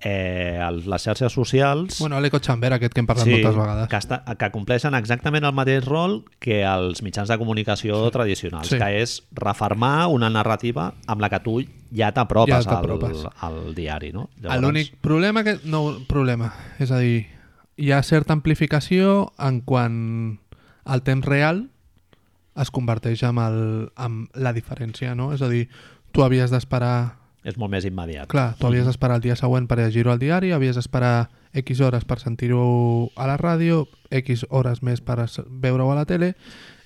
eh, 0.03 0.57
el- 0.67 0.89
les 0.89 1.03
xarxes 1.03 1.31
socials 1.31 1.99
Bueno, 1.99 2.19
l'eco 2.21 2.39
chamber 2.39 2.73
aquest 2.73 2.93
que 2.93 2.99
hem 3.01 3.07
parlat 3.07 3.27
moltes 3.27 3.55
vegades. 3.55 3.87
que, 3.87 3.97
està, 3.97 4.23
que 4.37 4.49
compleixen 4.51 4.95
exactament 4.95 5.45
el 5.45 5.53
mateix 5.53 5.85
rol 5.85 6.23
que 6.39 6.63
els 6.65 7.03
mitjans 7.03 7.29
de 7.29 7.37
comunicació 7.37 8.05
sí. 8.05 8.11
tradicionals, 8.11 8.67
Sí. 8.67 8.77
que 8.77 9.01
és 9.01 9.23
refermar 9.31 10.07
una 10.07 10.29
narrativa 10.29 10.93
amb 11.07 11.21
la 11.21 11.29
que 11.29 11.39
tu 11.39 11.61
ja 11.93 12.11
t'apropes 12.11 12.65
Ja 12.65 12.79
al, 12.79 13.59
al 13.67 13.75
diari. 13.75 14.11
No? 14.11 14.29
L'únic 14.59 14.95
problema 15.01 15.43
que... 15.43 15.59
No, 15.65 15.99
problema. 16.07 16.53
És 16.79 16.89
a 16.91 16.97
dir, 16.97 17.27
hi 17.77 17.91
ha 17.91 18.01
certa 18.03 18.33
amplificació 18.33 19.31
en 19.37 19.61
quan 19.61 20.39
el 20.85 21.01
temps 21.03 21.25
real 21.25 21.69
es 22.57 22.71
converteix 22.71 23.21
en, 23.23 23.37
el, 23.37 23.91
en 23.97 24.27
la 24.33 24.51
diferència, 24.53 25.13
no? 25.15 25.31
És 25.33 25.41
a 25.41 25.47
dir, 25.47 25.67
tu 26.11 26.23
havies 26.23 26.49
d'esperar... 26.51 27.20
és 27.43 27.57
molt 27.57 27.71
més 27.73 27.85
immediat. 27.87 28.29
Clar, 28.31 28.51
tu 28.59 28.67
havies 28.69 28.85
d'esperar 28.85 29.17
el 29.17 29.23
dia 29.25 29.37
següent 29.39 29.67
per 29.69 29.79
llegir-ho 29.79 30.11
al 30.13 30.19
diari, 30.21 30.51
havies 30.53 30.77
d'esperar 30.77 31.29
X 31.57 31.81
hores 31.81 32.05
per 32.07 32.19
sentir-ho 32.21 32.61
a 33.15 33.27
la 33.27 33.37
ràdio, 33.41 33.87
X 34.11 34.45
hores 34.49 34.83
més 34.85 35.01
per 35.01 35.25
veure-ho 35.49 35.89
a 35.91 35.97
la 36.03 36.05
tele, 36.05 36.35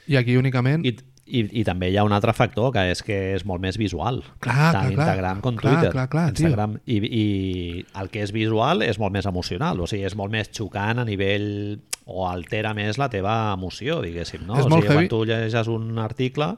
i 0.08 0.18
aquí 0.22 0.38
únicament... 0.40 0.86
I, 0.86 0.96
i, 1.26 1.40
I 1.58 1.64
també 1.66 1.88
hi 1.90 1.96
ha 1.98 2.04
un 2.06 2.14
altre 2.14 2.36
factor, 2.38 2.68
que 2.70 2.84
és 2.92 3.00
que 3.02 3.16
és 3.34 3.46
molt 3.50 3.58
més 3.64 3.80
visual. 3.82 4.20
Clar, 4.46 4.54
tant 4.76 4.76
clar, 4.76 4.82
clar. 4.92 4.92
Instagram 4.94 5.40
com 5.42 5.56
Clar, 5.58 5.72
Twitter. 5.74 5.92
clar, 5.96 6.04
clar, 6.12 6.26
tio. 6.38 6.46
Instagram, 6.46 6.76
i, 6.86 7.00
I 7.02 7.24
el 7.98 8.12
que 8.14 8.22
és 8.22 8.34
visual 8.36 8.86
és 8.86 9.00
molt 9.02 9.16
més 9.16 9.26
emocional, 9.26 9.82
o 9.82 9.88
sigui, 9.90 10.06
és 10.06 10.14
molt 10.16 10.30
més 10.36 10.52
xocant 10.54 11.02
a 11.02 11.06
nivell 11.08 11.48
o 12.06 12.28
altera 12.30 12.76
més 12.78 13.00
la 13.02 13.10
teva 13.10 13.40
emoció, 13.56 14.04
diguéssim. 14.06 14.46
No? 14.46 14.60
És 14.62 14.68
o 14.68 14.70
molt 14.70 14.86
sigui, 14.86 14.94
heavy. 14.94 15.08
quan 15.08 15.14
tu 15.16 15.24
llegeixes 15.26 15.72
un 15.74 15.98
article 15.98 16.52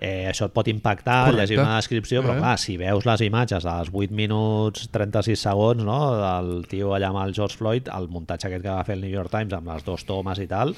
eh, 0.00 0.24
això 0.30 0.46
et 0.48 0.52
pot 0.56 0.66
impactar, 0.72 1.26
Correcte. 1.26 1.40
llegir 1.42 1.58
una 1.60 1.76
descripció, 1.76 2.22
però 2.24 2.34
Eh. 2.34 2.38
clar, 2.40 2.54
si 2.58 2.76
veus 2.80 3.04
les 3.04 3.20
imatges 3.26 3.66
als 3.68 3.90
8 3.92 4.10
minuts 4.16 4.88
36 4.90 5.38
segons 5.38 5.84
no, 5.84 5.98
del 6.16 6.64
tio 6.70 6.94
allà 6.96 7.10
amb 7.12 7.20
el 7.26 7.34
George 7.36 7.58
Floyd, 7.60 7.88
el 7.92 8.08
muntatge 8.08 8.48
aquest 8.48 8.62
que 8.64 8.70
va 8.70 8.84
fer 8.84 8.94
el 8.96 9.02
New 9.04 9.10
York 9.12 9.30
Times 9.30 9.52
amb 9.52 9.68
les 9.68 9.84
dos 9.84 10.06
tomes 10.08 10.38
i 10.40 10.46
tal, 10.48 10.74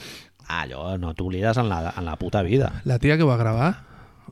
allò 0.48 0.96
no 0.98 1.14
t'oblides 1.14 1.56
en, 1.62 1.68
la, 1.70 1.94
en 1.96 2.04
la 2.04 2.16
puta 2.18 2.42
vida. 2.42 2.72
La 2.84 2.98
tia 2.98 3.16
que 3.16 3.22
va 3.24 3.36
gravar, 3.38 3.70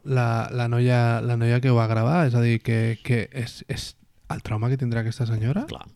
la, 0.04 0.48
la, 0.52 0.66
noia, 0.68 1.20
la 1.22 1.36
noia 1.36 1.60
que 1.60 1.70
ho 1.70 1.76
va 1.78 1.86
gravar, 1.86 2.26
és 2.26 2.34
a 2.34 2.40
dir, 2.42 2.58
que, 2.60 2.98
que 3.04 3.28
és, 3.32 3.64
és 3.68 3.96
el 4.30 4.42
trauma 4.42 4.68
que 4.68 4.76
tindrà 4.80 5.00
aquesta 5.06 5.26
senyora? 5.26 5.66
Clar. 5.70 5.86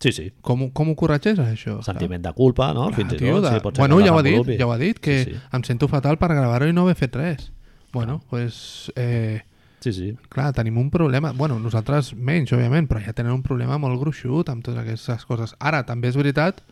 Sí, 0.00 0.10
sí. 0.12 0.24
Com, 0.44 0.66
com 0.74 0.90
ho 0.90 0.94
corregeix, 0.98 1.38
això? 1.40 1.78
Sentiment 1.86 2.20
de 2.22 2.32
culpa, 2.36 2.72
no? 2.76 2.88
Clar, 2.90 2.96
Fins 2.98 3.14
i 3.14 3.18
tot. 3.18 3.42
de... 3.46 3.52
Sí, 3.54 3.78
bueno, 3.78 4.00
ja 4.04 4.12
ho 4.12 4.18
ha 4.18 4.22
dit, 4.26 4.50
ja 4.58 4.66
ho 4.66 4.72
ha 4.74 4.78
dit, 4.78 4.98
que 5.00 5.18
Sí, 5.24 5.30
sí. 5.32 5.40
em 5.56 5.62
sento 5.64 5.88
fatal 5.88 6.18
per 6.20 6.28
gravar-ho 6.34 6.66
i 6.68 6.74
no 6.76 6.82
haver 6.82 6.96
fet 6.98 7.14
res. 7.16 7.52
Bueno, 7.94 8.18
doncs, 8.18 8.30
pues, 8.30 8.92
eh, 8.96 9.42
Sí, 9.80 9.92
sí. 9.92 10.16
clar, 10.28 10.52
tenim 10.52 10.78
un 10.78 10.90
problema. 10.90 11.32
Bueno, 11.32 11.58
nosaltres 11.60 12.14
menys, 12.14 12.52
òbviament, 12.52 12.88
però 12.88 13.02
ja 13.04 13.12
tenen 13.12 13.32
un 13.32 13.42
problema 13.44 13.76
molt 13.78 14.00
gruixut 14.00 14.48
amb 14.48 14.64
totes 14.64 14.80
aquestes 14.80 15.26
coses. 15.28 15.52
Ara, 15.60 15.84
també 15.84 16.08
és 16.08 16.16
veritat 16.16 16.62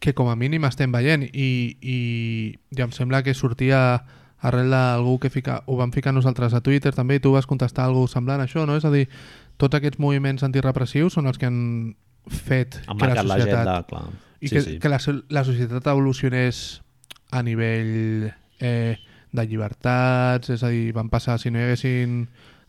que 0.00 0.12
com 0.12 0.28
a 0.28 0.36
mínim 0.36 0.66
estem 0.68 0.92
veient 0.92 1.24
i, 1.24 1.48
i, 1.80 1.98
i 2.76 2.82
em 2.84 2.92
sembla 2.92 3.22
que 3.24 3.32
sortia 3.34 4.04
arrel 4.44 4.68
d'algú 4.74 5.16
que 5.22 5.30
fica, 5.32 5.62
ho 5.64 5.78
vam 5.78 5.94
ficar 5.94 6.12
nosaltres 6.12 6.52
a 6.52 6.60
Twitter 6.60 6.92
també 6.92 7.16
i 7.16 7.22
tu 7.24 7.32
vas 7.32 7.48
contestar 7.48 7.86
alguna 7.88 8.12
semblant 8.12 8.42
a 8.42 8.44
això, 8.44 8.66
no? 8.68 8.76
És 8.76 8.84
a 8.84 8.92
dir, 8.92 9.06
tots 9.56 9.78
aquests 9.78 10.00
moviments 10.02 10.44
antirepressius 10.44 11.16
són 11.16 11.30
els 11.30 11.40
que 11.40 11.48
han 11.48 11.94
fet 12.28 12.82
Han 12.86 13.00
que 13.00 13.14
la 13.14 13.24
societat 13.24 13.88
clar. 13.88 14.04
i 14.40 14.48
sí, 14.48 14.54
que, 14.54 14.62
sí. 14.66 14.76
que 14.82 14.92
la, 14.92 15.00
la 15.32 15.44
societat 15.48 15.88
evolucionés 15.88 16.82
a 17.32 17.40
nivell 17.42 18.28
eh, 18.60 18.98
de 19.34 19.44
llibertats, 19.50 20.50
és 20.54 20.62
a 20.62 20.70
dir, 20.72 20.92
van 20.94 21.10
passar, 21.12 21.38
si 21.42 21.50
no 21.50 21.58
hi 21.58 21.66
haguessin 21.68 22.20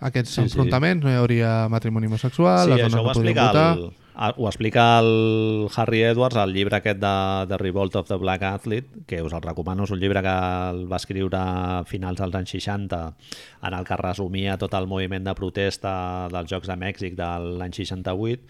aquests 0.06 0.34
Sí, 0.34 0.42
sí. 0.42 0.48
enfrontaments, 0.50 1.06
no 1.06 1.12
hi 1.14 1.20
hauria 1.20 1.68
matrimoni 1.72 2.10
homosexual, 2.10 2.66
Sí, 2.66 2.74
les 2.74 2.82
dones 2.84 2.96
no 2.98 3.12
explica, 3.12 3.46
votar... 3.48 3.70
el, 3.78 3.94
ho 4.38 4.48
explica 4.48 4.84
el 5.00 5.68
Harry 5.76 6.02
Edwards 6.08 6.38
al 6.40 6.54
llibre 6.56 6.78
aquest 6.78 7.00
de 7.02 7.14
The 7.50 7.58
Revolt 7.62 7.96
of 8.00 8.08
the 8.08 8.16
Black 8.20 8.44
Athlete, 8.44 9.04
que 9.08 9.22
us 9.24 9.34
el 9.36 9.42
recomano, 9.44 9.84
és 9.86 9.92
un 9.92 10.00
llibre 10.00 10.22
que 10.24 10.36
el 10.72 10.86
va 10.92 11.00
escriure 11.02 11.38
a 11.40 11.84
finals 11.88 12.20
dels 12.22 12.36
anys 12.42 12.56
60, 12.58 13.02
en 13.68 13.74
el 13.78 13.86
que 13.88 13.98
resumia 14.02 14.58
tot 14.58 14.74
el 14.74 14.88
moviment 14.88 15.24
de 15.28 15.36
protesta 15.36 15.94
dels 16.32 16.50
Jocs 16.52 16.68
de 16.72 16.78
Mèxic 16.82 17.16
de 17.20 17.30
l'any 17.60 17.76
68, 17.76 18.42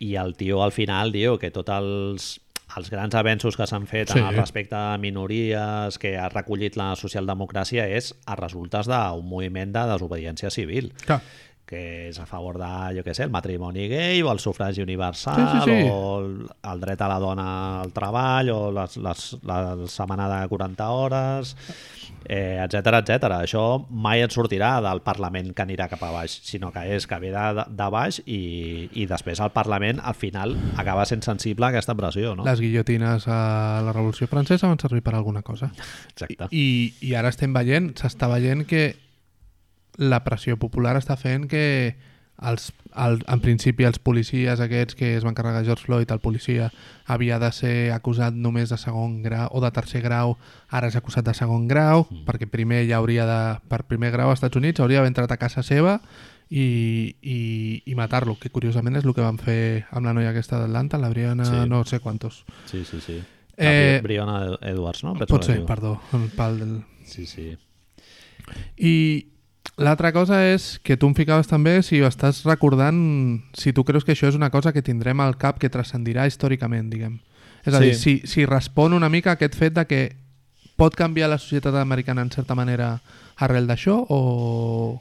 i 0.00 0.14
el 0.16 0.32
tio 0.36 0.62
al 0.64 0.72
final 0.72 1.12
diu 1.12 1.36
que 1.40 1.50
tots 1.52 1.68
els, 1.76 2.28
els 2.76 2.90
grans 2.90 3.14
avenços 3.14 3.56
que 3.56 3.66
s'han 3.66 3.86
fet 3.86 4.10
Sí. 4.12 4.20
respecte 4.36 4.76
a 4.76 4.98
minories 4.98 5.98
que 5.98 6.16
ha 6.18 6.28
recollit 6.28 6.76
la 6.76 6.94
socialdemocràcia 6.96 7.86
és 7.88 8.14
a 8.26 8.36
resultes 8.36 8.86
d'un 8.86 9.26
moviment 9.26 9.72
de 9.72 9.86
desobediència 9.92 10.50
civil 10.50 10.92
Clar, 11.06 11.20
que 11.70 12.08
és 12.10 12.18
a 12.18 12.26
favor 12.26 12.58
de, 12.58 12.70
jo 12.98 13.04
què 13.06 13.14
sé, 13.14 13.24
el 13.28 13.30
matrimoni 13.34 13.86
gay 13.90 14.20
o 14.26 14.32
el 14.32 14.42
sufragi 14.42 14.82
universal 14.82 15.38
Sí, 15.38 15.46
sí, 15.52 15.70
sí. 15.70 15.88
o 15.88 16.18
el, 16.18 16.34
el 16.72 16.80
dret 16.82 17.00
a 17.06 17.08
la 17.12 17.20
dona 17.22 17.48
al 17.84 17.94
treball 17.94 18.50
o 18.50 18.60
les, 18.74 18.96
les, 18.98 19.26
la 19.46 19.60
setmana 19.86 20.26
de 20.32 20.40
40 20.50 20.88
hores 20.90 21.54
eh, 22.26 22.58
etc 22.62 23.00
etc. 23.00 23.28
Això 23.40 23.62
mai 23.90 24.22
et 24.24 24.34
sortirà 24.34 24.72
del 24.84 25.00
Parlament 25.06 25.52
que 25.54 25.64
anirà 25.64 25.86
cap 25.90 26.02
a 26.06 26.10
baix, 26.14 26.34
sinó 26.46 26.72
que 26.74 26.82
és 26.96 27.06
que 27.08 27.18
ve 27.22 27.30
de, 27.34 27.64
de 27.66 27.88
baix 27.94 28.20
i, 28.26 28.40
i 28.98 29.06
després 29.10 29.40
el 29.40 29.52
Parlament 29.54 30.02
al 30.02 30.14
final 30.18 30.56
acaba 30.78 31.06
sent 31.08 31.22
sensible 31.26 31.66
a 31.66 31.70
aquesta 31.72 31.94
pressió, 31.98 32.34
no? 32.36 32.44
les 32.46 32.60
guillotines 32.60 33.26
a 33.28 33.40
la 33.86 33.94
Revolució 33.94 34.26
Francesa 34.30 34.68
van 34.70 34.82
servir 34.82 35.02
per 35.06 35.14
alguna 35.14 35.42
cosa. 35.42 35.70
Exacte. 36.12 36.50
I, 36.50 36.92
i 37.06 37.14
ara 37.18 37.30
estem 37.32 37.54
veient, 37.54 37.92
s'està 37.98 38.28
veient 38.30 38.66
que 38.68 38.84
la 40.00 40.22
pressió 40.24 40.56
popular 40.56 40.96
està 40.96 41.16
fent 41.20 41.44
que 41.50 41.64
els, 42.40 42.70
el, 42.96 43.18
en 43.28 43.42
principi 43.44 43.84
els 43.84 44.00
policies 44.00 44.62
aquests 44.64 44.96
que 44.96 45.12
es 45.18 45.26
van 45.26 45.36
carregar 45.36 45.60
George 45.66 45.84
Floyd, 45.84 46.08
el 46.10 46.22
policia 46.24 46.70
havia 47.04 47.38
de 47.38 47.50
ser 47.52 47.92
acusat 47.92 48.32
només 48.32 48.72
de 48.72 48.78
segon 48.80 49.18
grau 49.22 49.50
o 49.52 49.60
de 49.60 49.70
tercer 49.76 50.00
grau, 50.00 50.38
ara 50.72 50.88
és 50.88 50.96
acusat 50.96 51.26
de 51.26 51.34
segon 51.36 51.68
grau, 51.68 52.06
mm. 52.08 52.24
perquè 52.28 52.48
primer 52.48 52.86
ja 52.88 52.96
hauria 52.98 53.26
de, 53.28 53.40
per 53.68 53.82
primer 53.90 54.12
grau 54.14 54.32
als 54.32 54.40
Estats 54.40 54.56
Units 54.56 54.80
hauria 54.80 55.00
d'haver 55.00 55.12
entrat 55.12 55.34
a 55.36 55.40
casa 55.40 55.62
seva 55.66 55.98
i, 56.48 57.14
i, 57.20 57.40
i 57.84 57.94
matar-lo, 57.98 58.38
que 58.40 58.50
curiosament 58.50 58.96
és 58.96 59.04
el 59.04 59.14
que 59.14 59.26
van 59.26 59.38
fer 59.38 59.84
amb 59.92 60.08
la 60.08 60.14
noia 60.16 60.32
aquesta 60.32 60.58
d'Atlanta, 60.62 60.98
la 60.98 61.12
Brianna, 61.12 61.44
Sí. 61.44 61.68
no 61.68 61.84
sé 61.84 62.00
quantos. 62.00 62.44
Sí, 62.66 62.86
sí, 62.88 63.00
sí. 63.04 63.20
Eh, 63.60 64.00
Briona 64.02 64.56
Edwards, 64.62 65.04
no? 65.04 65.12
Penso 65.12 65.34
Pot 65.36 65.44
ser, 65.44 65.60
perdó, 65.68 66.00
el 66.16 66.30
pal 66.32 66.58
del... 66.58 66.72
Sí, 67.04 67.26
sí. 67.26 67.52
I 68.78 69.28
l'altra 69.80 70.12
cosa 70.12 70.42
és 70.52 70.78
que 70.84 70.96
tu 70.96 71.06
em 71.08 71.14
ficaves 71.16 71.48
també 71.48 71.82
si 71.82 72.00
ho 72.02 72.08
estàs 72.08 72.42
recordant, 72.44 73.40
si 73.56 73.72
tu 73.72 73.84
creus 73.84 74.04
que 74.04 74.12
això 74.12 74.28
és 74.28 74.36
una 74.36 74.50
cosa 74.50 74.72
que 74.72 74.82
tindrem 74.82 75.20
al 75.20 75.36
cap 75.40 75.58
que 75.58 75.70
transcendirà 75.72 76.26
històricament, 76.28 76.90
diguem. 76.92 77.20
És 77.64 77.74
a 77.74 77.78
Sí. 77.78 77.84
dir, 77.84 77.94
si, 77.94 78.14
si 78.24 78.46
respon 78.46 78.92
una 78.94 79.08
mica 79.08 79.30
a 79.30 79.34
aquest 79.34 79.54
fet 79.56 79.74
de 79.74 79.86
que 79.86 80.16
pot 80.76 80.94
canviar 80.96 81.28
la 81.28 81.38
societat 81.38 81.74
americana 81.76 82.22
en 82.22 82.30
certa 82.30 82.54
manera 82.54 83.00
arrel 83.36 83.66
d'això 83.68 83.98
o, 84.08 85.00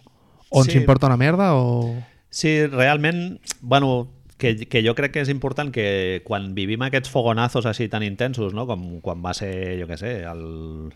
o 0.50 0.64
ens 0.64 0.72
Sí. 0.74 0.78
importa 0.78 1.08
una 1.08 1.18
merda 1.18 1.54
o... 1.56 1.96
Sí, 2.30 2.66
realment, 2.68 3.40
bueno, 3.62 4.10
que, 4.38 4.68
que 4.68 4.84
jo 4.86 4.94
crec 4.96 5.12
que 5.14 5.22
és 5.22 5.30
important 5.32 5.72
que 5.72 6.22
quan 6.26 6.54
vivim 6.56 6.82
aquests 6.84 7.10
fogonazos 7.10 7.66
així 7.66 7.88
tan 7.90 8.04
intensos, 8.04 8.54
no? 8.54 8.68
com 8.68 9.00
quan 9.02 9.24
va 9.24 9.34
ser, 9.34 9.80
jo 9.82 9.88
què 9.88 9.98
sé, 9.98 10.14
el, 10.24 10.94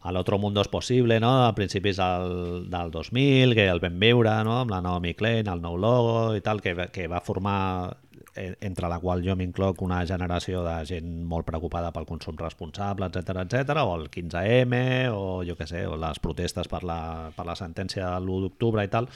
a 0.00 0.12
l'Otro 0.12 0.38
Mundo 0.38 0.62
es 0.62 0.68
Possible, 0.68 1.20
no? 1.20 1.46
a 1.46 1.54
principis 1.54 1.96
del, 1.96 2.70
del 2.70 2.90
2000, 2.90 3.54
que 3.54 3.66
el 3.68 3.80
vam 3.82 3.98
veure 4.00 4.32
no? 4.44 4.60
amb 4.62 4.72
la 4.72 4.80
Naomi 4.80 5.12
Klein, 5.14 5.50
el 5.52 5.60
nou 5.60 5.76
logo 5.76 6.36
i 6.36 6.40
tal, 6.44 6.62
que, 6.64 6.72
que 6.92 7.08
va 7.10 7.20
formar 7.20 7.96
eh, 8.34 8.54
entre 8.64 8.88
la 8.88 9.00
qual 9.02 9.20
jo 9.26 9.36
m'incloc 9.36 9.82
una 9.84 10.00
generació 10.08 10.64
de 10.64 10.78
gent 10.88 11.10
molt 11.28 11.44
preocupada 11.48 11.92
pel 11.92 12.08
consum 12.08 12.38
responsable, 12.40 13.10
etc 13.10 13.44
etc, 13.44 13.84
o 13.84 13.94
el 13.98 14.08
15M, 14.08 14.82
o 15.12 15.42
jo 15.44 15.58
què 15.58 15.68
sé, 15.68 15.84
o 15.86 16.00
les 16.00 16.22
protestes 16.24 16.70
per 16.72 16.80
la, 16.88 17.00
per 17.36 17.44
la 17.48 17.58
sentència 17.58 18.08
de 18.08 18.24
l'1 18.24 18.46
d'octubre 18.46 18.86
i 18.86 18.92
tal, 18.92 19.10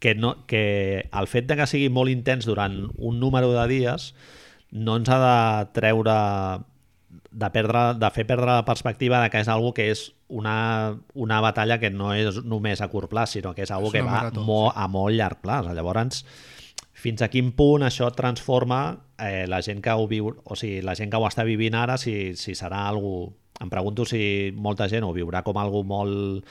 que, 0.00 0.14
no, 0.14 0.46
que 0.46 1.08
el 1.12 1.26
fet 1.28 1.50
de 1.50 1.58
que 1.58 1.66
sigui 1.68 1.90
molt 1.92 2.14
intens 2.14 2.46
durant 2.48 2.86
un 2.96 3.18
número 3.20 3.50
de 3.52 3.66
dies 3.68 4.14
no 4.70 4.96
ens 5.00 5.10
ha 5.10 5.18
de 5.18 5.72
treure 5.76 6.14
de, 7.30 7.50
perdre, 7.54 7.82
de 7.98 8.10
fer 8.14 8.26
perdre 8.26 8.50
la 8.50 8.64
perspectiva 8.66 9.20
de 9.22 9.30
que 9.30 9.42
és 9.42 9.48
algo 9.48 9.72
que 9.74 9.90
és 9.92 10.10
una, 10.28 10.96
una 11.14 11.40
batalla 11.40 11.78
que 11.78 11.90
no 11.90 12.12
és 12.14 12.42
només 12.44 12.82
a 12.82 12.88
curt 12.90 13.10
plaç, 13.10 13.36
sinó 13.36 13.54
que 13.54 13.64
és 13.66 13.70
algo 13.74 13.90
És 13.90 13.98
que 13.98 14.02
va 14.06 14.16
marató, 14.18 14.44
molt, 14.46 14.74
a 14.74 14.88
molt 14.90 15.16
llarg 15.16 15.40
plaç. 15.42 15.70
Llavors, 15.74 16.24
fins 17.00 17.22
a 17.22 17.30
quin 17.32 17.52
punt 17.56 17.86
això 17.86 18.10
transforma 18.16 18.82
eh, 19.18 19.46
la 19.48 19.62
gent 19.62 19.82
que 19.84 19.94
ho 19.94 20.08
viu, 20.10 20.32
o 20.44 20.58
sigui, 20.58 20.82
la 20.86 20.96
gent 20.98 21.12
que 21.12 21.20
ho 21.20 21.28
està 21.28 21.46
vivint 21.46 21.78
ara, 21.78 21.98
si, 21.98 22.34
si 22.36 22.56
serà 22.58 22.86
algo... 22.88 23.32
Em 23.60 23.68
pregunto 23.68 24.06
si 24.08 24.54
molta 24.56 24.86
gent 24.88 25.04
ho 25.04 25.10
viurà 25.12 25.42
com 25.44 25.58
algo 25.60 25.82
molt 25.84 26.46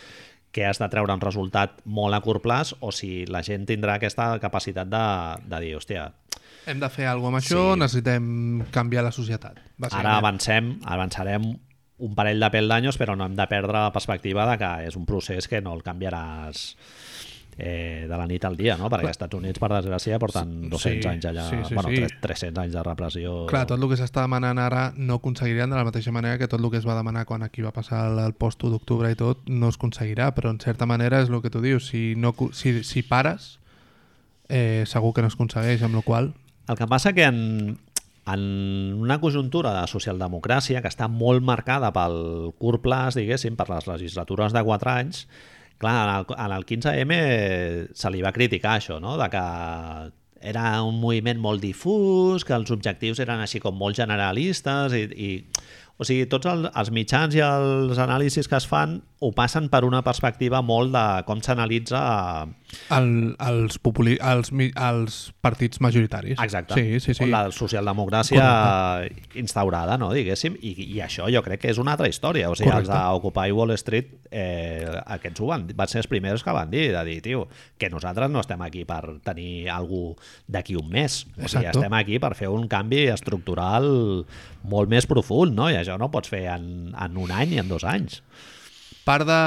que 0.53 0.65
has 0.65 0.77
de 0.81 0.85
treure 0.89 1.13
un 1.13 1.21
resultat 1.21 1.79
molt 1.85 2.13
a 2.13 2.19
curt 2.21 2.43
plaç 2.43 2.75
o 2.85 2.91
si 2.93 3.25
la 3.29 3.41
gent 3.45 3.65
tindrà 3.69 3.95
aquesta 3.97 4.31
capacitat 4.41 4.89
de, 4.89 5.05
de 5.49 5.61
dir, 5.63 5.71
hòstia, 5.77 6.03
Hem 6.67 6.79
de 6.79 6.89
fer 6.89 7.07
alguna 7.07 7.39
cosa 7.39 7.55
amb 7.55 7.63
això, 7.63 7.73
Sí. 7.73 7.79
necessitem 7.79 8.63
canviar 8.71 9.03
la 9.03 9.11
societat. 9.11 9.57
ara 9.91 10.17
avancem, 10.17 10.79
avançarem 10.85 11.57
un 11.99 12.15
parell 12.15 12.39
de 12.39 12.49
peldaños, 12.49 12.97
però 12.99 13.15
no 13.17 13.25
hem 13.25 13.35
de 13.35 13.47
perdre 13.47 13.73
la 13.73 13.91
perspectiva 13.91 14.45
de 14.51 14.57
que 14.57 14.87
és 14.87 14.95
un 14.95 15.05
procés 15.05 15.47
que 15.47 15.61
no 15.61 15.73
el 15.73 15.83
canviaràs 15.83 16.75
eh, 17.61 18.05
de 18.07 18.15
la 18.17 18.25
nit 18.25 18.45
al 18.45 18.55
dia, 18.55 18.77
no? 18.77 18.87
perquè 18.89 19.01
als 19.09 19.17
Estats 19.17 19.35
Units, 19.35 19.59
per 19.59 19.67
desgràcia, 19.69 20.17
porten 20.17 20.69
200 20.69 21.03
Sí, 21.03 21.07
anys 21.09 21.25
allà, 21.25 21.49
sí, 21.49 21.57
sí, 21.67 21.73
bueno, 21.75 21.89
sí. 21.89 21.95
tres- 21.95 22.21
300 22.21 22.63
anys 22.63 22.73
de 22.73 22.83
repressió. 22.83 23.45
Clar, 23.47 23.65
tot 23.67 23.81
el 23.83 23.89
que 23.89 23.97
s'està 23.99 24.21
demanant 24.21 24.57
ara 24.63 24.93
no 24.95 25.15
aconseguiran 25.15 25.69
de 25.69 25.75
la 25.75 25.83
mateixa 25.83 26.11
manera 26.13 26.37
que 26.37 26.47
tot 26.47 26.61
el 26.61 26.69
que 26.71 26.77
es 26.77 26.87
va 26.87 26.95
demanar 26.95 27.25
quan 27.25 27.43
aquí 27.43 27.61
va 27.61 27.73
passar 27.73 28.11
el, 28.13 28.19
el 28.19 28.31
post 28.33 28.63
1 28.63 28.71
d'octubre 28.71 29.11
i 29.11 29.15
tot 29.15 29.43
no 29.49 29.67
es 29.67 29.75
aconseguirà, 29.75 30.33
però 30.35 30.51
en 30.51 30.59
certa 30.61 30.85
manera 30.85 31.19
és 31.21 31.27
el 31.29 31.41
que 31.41 31.49
tu 31.49 31.59
dius, 31.59 31.87
si, 31.89 32.13
no, 32.15 32.33
si, 32.53 32.81
si 32.85 33.01
pares 33.03 33.59
eh, 34.47 34.85
segur 34.87 35.13
que 35.13 35.21
no 35.21 35.27
es 35.27 35.33
aconsegueix, 35.35 35.81
amb 35.83 35.95
la 35.95 36.01
qual 36.01 36.33
El 36.69 36.77
que 36.77 36.87
passa 36.87 37.13
que 37.17 37.23
en, 37.25 37.79
en 38.29 38.41
una 39.01 39.17
conjuntura 39.21 39.73
de 39.73 39.87
socialdemocràcia 39.89 40.83
que 40.83 40.91
està 40.91 41.07
molt 41.09 41.41
marcada 41.45 41.89
pel 41.95 42.51
curt 42.61 42.83
plaç, 42.85 43.17
diguéssim, 43.17 43.57
per 43.57 43.69
les 43.71 43.89
legislatures 43.89 44.53
de 44.53 44.63
4 44.67 44.91
anys, 44.93 45.23
clar, 45.81 45.95
en 46.03 46.13
el, 46.13 46.27
en 46.37 46.55
el 46.59 46.67
15M 46.69 47.19
se 47.97 48.13
li 48.13 48.21
va 48.21 48.35
criticar 48.35 48.77
això, 48.77 48.99
no? 49.01 49.17
de 49.17 49.29
que 49.33 49.43
era 50.53 50.67
un 50.85 51.01
moviment 51.01 51.41
molt 51.41 51.63
difús, 51.63 52.45
que 52.45 52.55
els 52.55 52.69
objectius 52.71 53.19
eren 53.19 53.41
així 53.43 53.59
com 53.59 53.75
molt 53.75 53.97
generalistes 53.97 54.93
i, 54.95 55.03
i 55.09 55.31
o 55.99 56.05
sigui, 56.07 56.25
tots 56.31 56.47
el, 56.47 56.69
els 56.79 56.89
mitjans 56.95 57.35
i 57.35 57.41
els 57.43 57.99
anàlisis 57.99 58.47
que 58.47 58.55
es 58.55 58.65
fan 58.69 59.01
ho 59.19 59.33
passen 59.35 59.65
per 59.67 59.81
una 59.83 59.99
perspectiva 60.01 60.61
molt 60.63 60.93
de 60.95 61.01
com 61.27 61.41
s'analitza 61.43 61.99
el, 62.95 63.09
els, 63.43 63.75
populi 63.83 64.13
els, 64.23 64.53
mi- 64.55 64.69
els 64.79 65.17
partits 65.43 65.81
majoritaris. 65.83 66.37
Exacte. 66.39 66.77
Sí, 66.79 67.01
sí, 67.03 67.13
sí. 67.17 67.27
La 67.27 67.49
socialdemocràcia 67.51 68.45
instaurada, 69.41 69.97
no, 69.99 70.11
diguéssim, 70.15 70.55
i, 70.63 70.71
i 70.95 71.01
això 71.03 71.27
jo 71.33 71.41
crec 71.45 71.65
que 71.65 71.71
és 71.73 71.79
una 71.81 71.97
altra 71.97 72.07
història. 72.07 72.49
O 72.51 72.55
sigui, 72.55 72.69
Correcte. 72.71 72.91
els 72.91 72.95
d'Occupy 72.95 73.51
Wall 73.55 73.73
Street, 73.81 74.13
eh, 74.31 74.87
aquests 75.17 75.41
ho 75.43 75.49
van, 75.51 75.65
van 75.75 75.91
ser 75.91 75.99
els 76.03 76.07
primers 76.11 76.43
que 76.45 76.55
van 76.55 76.71
dir, 76.71 76.89
de 76.95 77.03
dir, 77.07 77.17
tio, 77.25 77.45
que 77.77 77.89
nosaltres 77.91 78.31
no 78.31 78.39
estem 78.43 78.61
aquí 78.65 78.85
per 78.87 79.01
tenir 79.25 79.67
algú 79.73 80.13
d'aquí 80.47 80.77
un 80.79 80.89
mes. 80.89 81.25
O 81.35 81.47
sigui, 81.47 81.65
Exacto. 81.65 81.79
estem 81.83 81.97
aquí 81.99 82.19
per 82.23 82.33
fer 82.39 82.49
un 82.53 82.67
canvi 82.71 83.07
estructural 83.11 83.89
molt 84.69 84.91
més 84.91 85.07
profund, 85.07 85.55
no? 85.55 85.69
I 85.71 85.77
això 85.79 85.88
no 85.97 86.09
ho 86.09 86.11
pots 86.13 86.29
fer 86.29 86.45
en, 86.53 86.93
en 86.93 87.17
un 87.17 87.31
any 87.31 87.55
i 87.55 87.59
en 87.59 87.69
dos 87.69 87.83
anys. 87.83 88.21
part 89.05 89.25
de... 89.25 89.39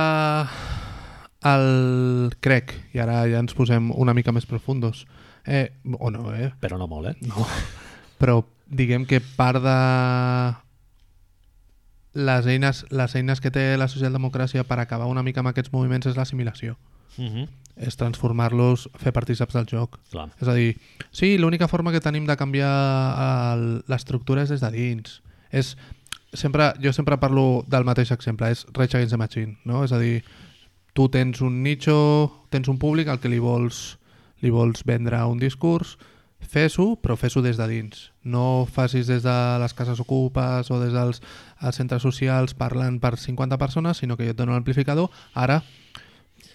El... 1.43 2.31
Crec, 2.41 2.75
i 2.95 3.01
ara 3.03 3.25
ja 3.31 3.41
ens 3.43 3.55
posem 3.59 3.91
una 3.99 4.15
mica 4.15 4.33
més 4.33 4.47
profundos, 4.47 5.07
eh, 5.47 5.73
o 5.99 6.11
no, 6.15 6.31
eh? 6.35 6.53
Però 6.63 6.79
no 6.79 6.87
molt, 6.87 7.11
eh? 7.11 7.17
No. 7.27 7.47
Però 8.23 8.41
diguem 8.71 9.07
que 9.07 9.21
part 9.37 9.59
de 9.63 9.79
les 12.13 12.47
eines, 12.47 12.85
les 12.91 13.17
eines 13.17 13.41
que 13.41 13.51
té 13.51 13.73
la 13.81 13.89
socialdemocràcia 13.89 14.65
per 14.69 14.79
acabar 14.81 15.09
una 15.11 15.25
mica 15.25 15.41
amb 15.41 15.51
aquests 15.53 15.73
moviments 15.73 16.07
és 16.11 16.17
l'assimilació. 16.17 16.77
Uh 17.17 17.25
-huh. 17.25 17.49
És 17.77 17.97
transformar-los, 17.97 18.89
fer 18.97 19.13
partíceps 19.13 19.55
del 19.55 19.67
joc. 19.67 19.99
Clar. 20.11 20.29
És 20.41 20.49
a 20.49 20.55
dir, 20.55 20.79
sí, 21.11 21.39
l'única 21.39 21.69
forma 21.69 21.93
que 21.93 22.01
tenim 22.01 22.27
de 22.27 22.37
canviar 22.37 23.57
l'estructura 23.89 24.43
és 24.43 24.51
des 24.51 24.61
de 24.61 24.71
dins. 24.71 25.23
És, 25.51 25.77
sempre, 26.33 26.73
jo 26.83 26.93
sempre 26.93 27.19
parlo 27.19 27.65
del 27.69 27.85
mateix 27.85 28.13
exemple, 28.15 28.51
és 28.53 28.65
Rage 28.73 28.97
Against 28.97 29.15
the 29.15 29.21
Machine, 29.21 29.59
no? 29.65 29.83
És 29.85 29.93
a 29.93 30.01
dir, 30.01 30.23
tu 30.93 31.09
tens 31.13 31.41
un 31.41 31.63
nicho, 31.63 32.47
tens 32.51 32.69
un 32.69 32.79
públic 32.79 33.09
al 33.09 33.21
que 33.21 33.31
li 33.33 33.41
vols, 33.43 33.99
li 34.43 34.51
vols 34.51 34.85
vendre 34.89 35.21
un 35.29 35.41
discurs, 35.41 35.97
fes-ho, 36.43 36.97
però 36.99 37.17
fes-ho 37.17 37.43
des 37.43 37.57
de 37.57 37.69
dins. 37.71 38.09
No 38.25 38.67
facis 38.67 39.07
des 39.07 39.23
de 39.23 39.37
les 39.63 39.75
cases 39.79 40.01
ocupes 40.03 40.71
o 40.71 40.81
des 40.81 40.93
dels 40.93 41.23
els 41.63 41.79
centres 41.79 42.03
socials 42.03 42.57
parlant 42.59 42.99
per 43.01 43.17
50 43.17 43.59
persones, 43.59 44.03
sinó 44.03 44.17
que 44.17 44.27
jo 44.27 44.35
et 44.35 44.39
dono 44.39 44.57
l'amplificador, 44.57 45.11
ara 45.35 45.63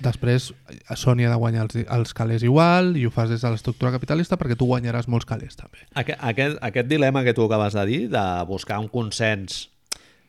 Després, 0.04 0.52
Sony 0.96 1.24
ha 1.26 1.32
de 1.32 1.40
guanyar 1.42 1.64
els, 1.68 1.78
els 1.90 2.14
calés 2.14 2.44
igual 2.46 2.96
i 2.98 3.06
ho 3.08 3.12
fas 3.14 3.32
des 3.34 3.42
de 3.42 3.50
l'estructura 3.50 3.92
capitalista 3.96 4.38
perquè 4.38 4.58
tu 4.60 4.68
guanyaràs 4.70 5.08
molts 5.10 5.26
calés 5.26 5.58
també. 5.58 5.80
Aquest, 5.98 6.20
aquest, 6.22 6.60
aquest 6.62 6.88
dilema 6.92 7.24
que 7.26 7.34
tu 7.34 7.46
acabes 7.48 7.74
de 7.74 7.86
dir, 7.90 8.04
de 8.14 8.26
buscar 8.50 8.78
un 8.84 8.88
consens 8.94 9.70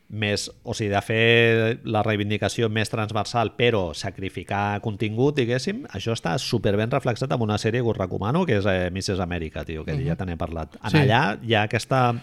més, 0.08 0.46
o 0.64 0.72
sigui, 0.72 0.88
de 0.88 1.00
fer 1.04 1.80
la 1.84 2.00
reivindicació 2.02 2.70
més 2.72 2.88
transversal 2.88 3.50
però 3.58 3.90
sacrificar 3.92 4.78
contingut, 4.80 5.36
diguéssim, 5.36 5.82
això 5.92 6.14
està 6.16 6.32
superben 6.40 6.88
reflexat 6.90 7.34
en 7.36 7.44
una 7.44 7.58
sèrie 7.60 7.82
que 7.84 7.90
us 7.92 7.98
recomano, 7.98 8.46
que 8.48 8.56
és 8.62 8.64
eh, 8.72 8.88
Mrs. 8.88 9.20
America, 9.20 9.66
tio, 9.68 9.84
que 9.84 9.98
ja 10.06 10.16
te 10.16 10.24
n'he 10.24 10.38
parlat. 10.40 10.78
En 10.80 10.94
Sí. 10.94 11.02
allà 11.04 11.36
hi 11.44 11.52
ha 11.58 11.66
aquesta, 11.68 12.14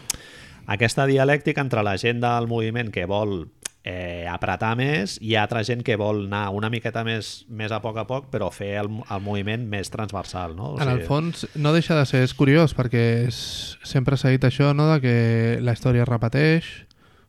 aquesta 0.66 1.06
dialèctica 1.06 1.62
entre 1.62 1.84
la 1.86 1.94
gent 2.02 2.24
del 2.26 2.48
moviment 2.50 2.90
que 2.90 3.06
vol 3.06 3.52
eh, 3.86 4.26
apretar 4.26 4.74
més 4.76 5.20
i 5.22 5.36
altra 5.38 5.62
gent 5.64 5.84
que 5.86 5.94
vol 5.96 6.24
anar 6.26 6.50
una 6.58 6.72
miqueta 6.74 7.04
més, 7.06 7.46
més 7.48 7.72
a 7.72 7.78
poc 7.84 8.00
a 8.02 8.08
poc 8.10 8.32
però 8.34 8.50
fer 8.52 8.72
el, 8.82 8.90
el 8.90 9.22
moviment 9.22 9.68
més 9.70 9.92
transversal, 9.94 10.56
no? 10.58 10.74
O 10.74 10.82
En 10.82 10.90
el 10.90 11.04
fons 11.06 11.46
no 11.54 11.74
deixa 11.76 11.98
de 12.00 12.08
ser, 12.10 12.24
és 12.26 12.34
curiós 12.34 12.74
perquè 12.74 13.06
és, 13.28 13.38
sempre 13.86 14.18
s'ha 14.18 14.34
dit 14.34 14.44
això, 14.50 14.74
no? 14.74 14.90
de 14.90 14.98
que 15.06 15.16
la 15.62 15.78
història 15.78 16.02
es 16.02 16.10
repeteix, 16.10 16.72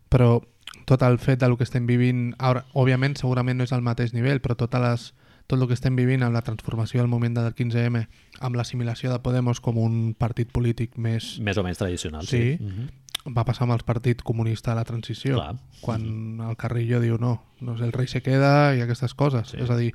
però 0.09 0.41
tot 0.89 1.05
el 1.05 1.21
fet 1.21 1.43
del 1.45 1.59
que 1.61 1.67
estem 1.69 1.85
vivint, 1.87 2.31
ara, 2.39 2.65
òbviament 2.73 3.19
segurament 3.21 3.61
no 3.61 3.69
és 3.69 3.77
al 3.77 3.85
mateix 3.85 4.17
nivell, 4.17 4.41
però 4.41 4.57
totes 4.57 4.81
les, 4.81 5.07
tot 5.47 5.61
el 5.61 5.69
que 5.69 5.77
estem 5.77 5.97
vivint 5.99 6.25
amb 6.25 6.35
la 6.35 6.43
transformació 6.47 7.03
del 7.03 7.11
moment 7.13 7.37
del 7.37 7.53
15M, 7.53 8.07
amb 8.41 8.57
l'assimilació 8.57 9.13
de 9.13 9.21
Podemos 9.21 9.61
com 9.61 9.77
un 9.83 10.15
partit 10.19 10.49
polític 10.55 10.97
més 10.97 11.37
més 11.43 11.59
o 11.59 11.67
menys 11.67 11.83
tradicional. 11.83 12.25
Sí. 12.25 12.57
Sí. 12.57 12.65
Mhm. 12.65 12.89
Va 13.35 13.45
passar 13.45 13.67
amb 13.67 13.75
el 13.75 13.85
partit 13.87 14.23
comunista 14.23 14.73
de 14.73 14.79
la 14.81 14.87
transició, 14.89 15.37
Clar. 15.41 15.57
quan 15.81 16.41
el 16.47 16.57
Carrillo 16.61 17.01
diu 17.03 17.19
no, 17.19 17.37
no 17.61 17.77
és 17.77 17.85
el 17.85 17.95
rei 17.95 18.09
se 18.11 18.23
queda 18.23 18.75
i 18.77 18.83
aquestes 18.85 19.15
coses. 19.15 19.55
Sí. 19.55 19.61
És 19.63 19.71
a 19.71 19.79
dir, 19.79 19.93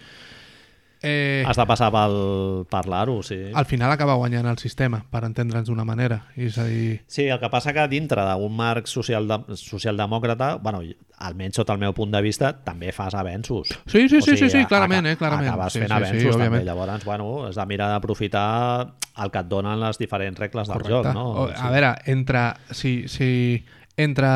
eh, 1.03 1.43
Has 1.47 1.57
de 1.57 1.65
passar 1.65 1.89
pel 1.91 2.65
parlar-ho, 2.69 3.21
sí. 3.23 3.37
al 3.53 3.65
final 3.65 3.91
acaba 3.91 4.13
guanyant 4.15 4.45
el 4.47 4.57
sistema, 4.57 4.99
per 5.09 5.23
entendre'ns 5.25 5.67
d'una 5.67 5.83
manera. 5.85 6.27
És 6.35 6.57
a 6.57 6.65
dir, 6.65 7.01
Sí, 7.07 7.25
el 7.27 7.39
que 7.39 7.49
passa 7.49 7.73
que 7.73 7.87
dintre 7.87 8.21
d'un 8.21 8.55
marc 8.55 8.85
social 8.87 9.27
de, 9.27 9.39
socialdemòcrata, 9.57 10.55
bueno, 10.61 10.81
almenys 11.21 11.55
sota 11.55 11.73
el 11.73 11.79
meu 11.79 11.93
punt 11.93 12.11
de 12.13 12.21
vista, 12.21 12.51
també 12.63 12.91
fas 12.91 13.13
avenços. 13.15 13.67
Sí, 13.85 14.07
sí, 14.09 14.17
O 14.17 14.21
sí, 14.21 14.37
sí, 14.37 14.49
sí, 14.49 14.57
aca- 14.59 14.67
clarament, 14.69 15.07
eh, 15.07 15.15
clarament. 15.17 15.49
Acabes 15.53 15.73
Sí, 15.73 15.79
fent 15.79 15.91
sí, 15.91 15.95
sí, 15.97 16.03
avenços 16.03 16.31
també. 16.35 16.47
òbviament. 16.47 16.65
Llavors, 16.65 17.05
bueno, 17.05 17.45
has 17.47 17.55
de 17.55 17.65
mirar 17.65 17.89
d'aprofitar 17.89 18.93
el 19.21 19.31
que 19.31 19.39
et 19.39 19.47
donen 19.47 19.79
les 19.79 19.97
diferents 19.97 20.37
regles 20.39 20.67
del 20.67 20.77
correcte. 20.81 21.09
joc, 21.09 21.13
no? 21.13 21.25
O, 21.31 21.49
a 21.49 21.69
veure, 21.71 21.95
entre... 22.07 22.53
Si, 22.71 23.07
si, 23.07 23.63
entre 23.97 24.27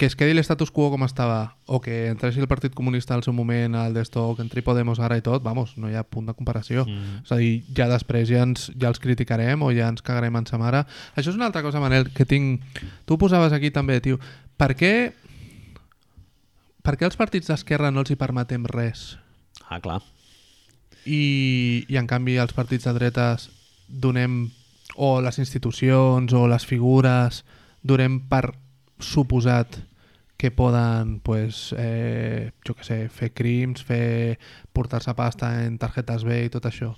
que 0.00 0.08
es 0.08 0.16
quedi 0.16 0.32
l'estatus 0.32 0.70
quo 0.72 0.86
com 0.88 1.02
estava 1.04 1.58
o 1.68 1.76
que 1.84 2.06
entressi 2.08 2.40
el 2.40 2.48
Partit 2.48 2.72
Comunista 2.72 3.12
al 3.12 3.20
seu 3.20 3.34
moment 3.36 3.74
al 3.76 3.92
d'esto, 3.92 4.22
que 4.32 4.40
entri 4.40 4.62
Podemos 4.64 4.96
ara 4.96 5.18
i 5.20 5.20
tot, 5.20 5.42
vamos, 5.44 5.74
no 5.76 5.90
hi 5.90 5.96
ha 5.98 6.06
punt 6.08 6.30
de 6.30 6.32
comparació. 6.32 6.86
Mm. 6.88 7.18
És 7.20 7.32
a 7.34 7.36
dir, 7.36 7.50
ja 7.76 7.84
després 7.90 8.24
ja, 8.30 8.46
ens, 8.48 8.70
ja 8.80 8.88
els 8.88 9.02
criticarem 9.02 9.60
o 9.60 9.68
ja 9.76 9.90
ens 9.92 10.00
cagarem 10.00 10.38
en 10.40 10.48
sa 10.48 10.56
mare. 10.56 10.86
Això 11.12 11.28
és 11.28 11.36
una 11.36 11.50
altra 11.50 11.60
cosa, 11.60 11.82
Manel, 11.84 12.08
que 12.16 12.24
tinc... 12.24 12.64
Tu 13.04 13.18
posaves 13.20 13.52
aquí 13.52 13.68
també, 13.74 13.98
tio. 14.00 14.16
Per 14.56 14.70
què... 14.72 14.94
Per 16.80 16.96
què 16.96 17.04
als 17.04 17.20
partits 17.20 17.52
d'esquerra 17.52 17.92
no 17.92 18.00
els 18.00 18.14
hi 18.14 18.16
permetem 18.16 18.64
res? 18.72 19.18
Ah, 19.68 19.82
clar. 19.84 20.00
i, 21.04 21.84
i 21.92 22.00
en 22.00 22.08
canvi 22.08 22.38
els 22.40 22.56
partits 22.56 22.88
de 22.88 22.96
dretes 22.96 23.50
donem 23.88 24.46
o 24.96 25.12
les 25.20 25.38
institucions 25.44 26.32
o 26.32 26.46
les 26.48 26.64
figures 26.64 27.44
donem 27.84 28.16
per 28.32 28.46
suposat 29.00 29.76
que 30.40 30.50
poden 30.50 31.18
pues, 31.20 31.74
eh, 31.76 32.52
jo 32.64 32.72
que 32.72 32.84
sé, 32.86 32.96
fer 33.12 33.34
crims, 33.36 33.82
fer 33.84 34.38
portar-se 34.72 35.12
pasta 35.12 35.50
en 35.66 35.76
targetes 35.76 36.24
B 36.24 36.46
i 36.46 36.52
tot 36.52 36.64
això. 36.70 36.94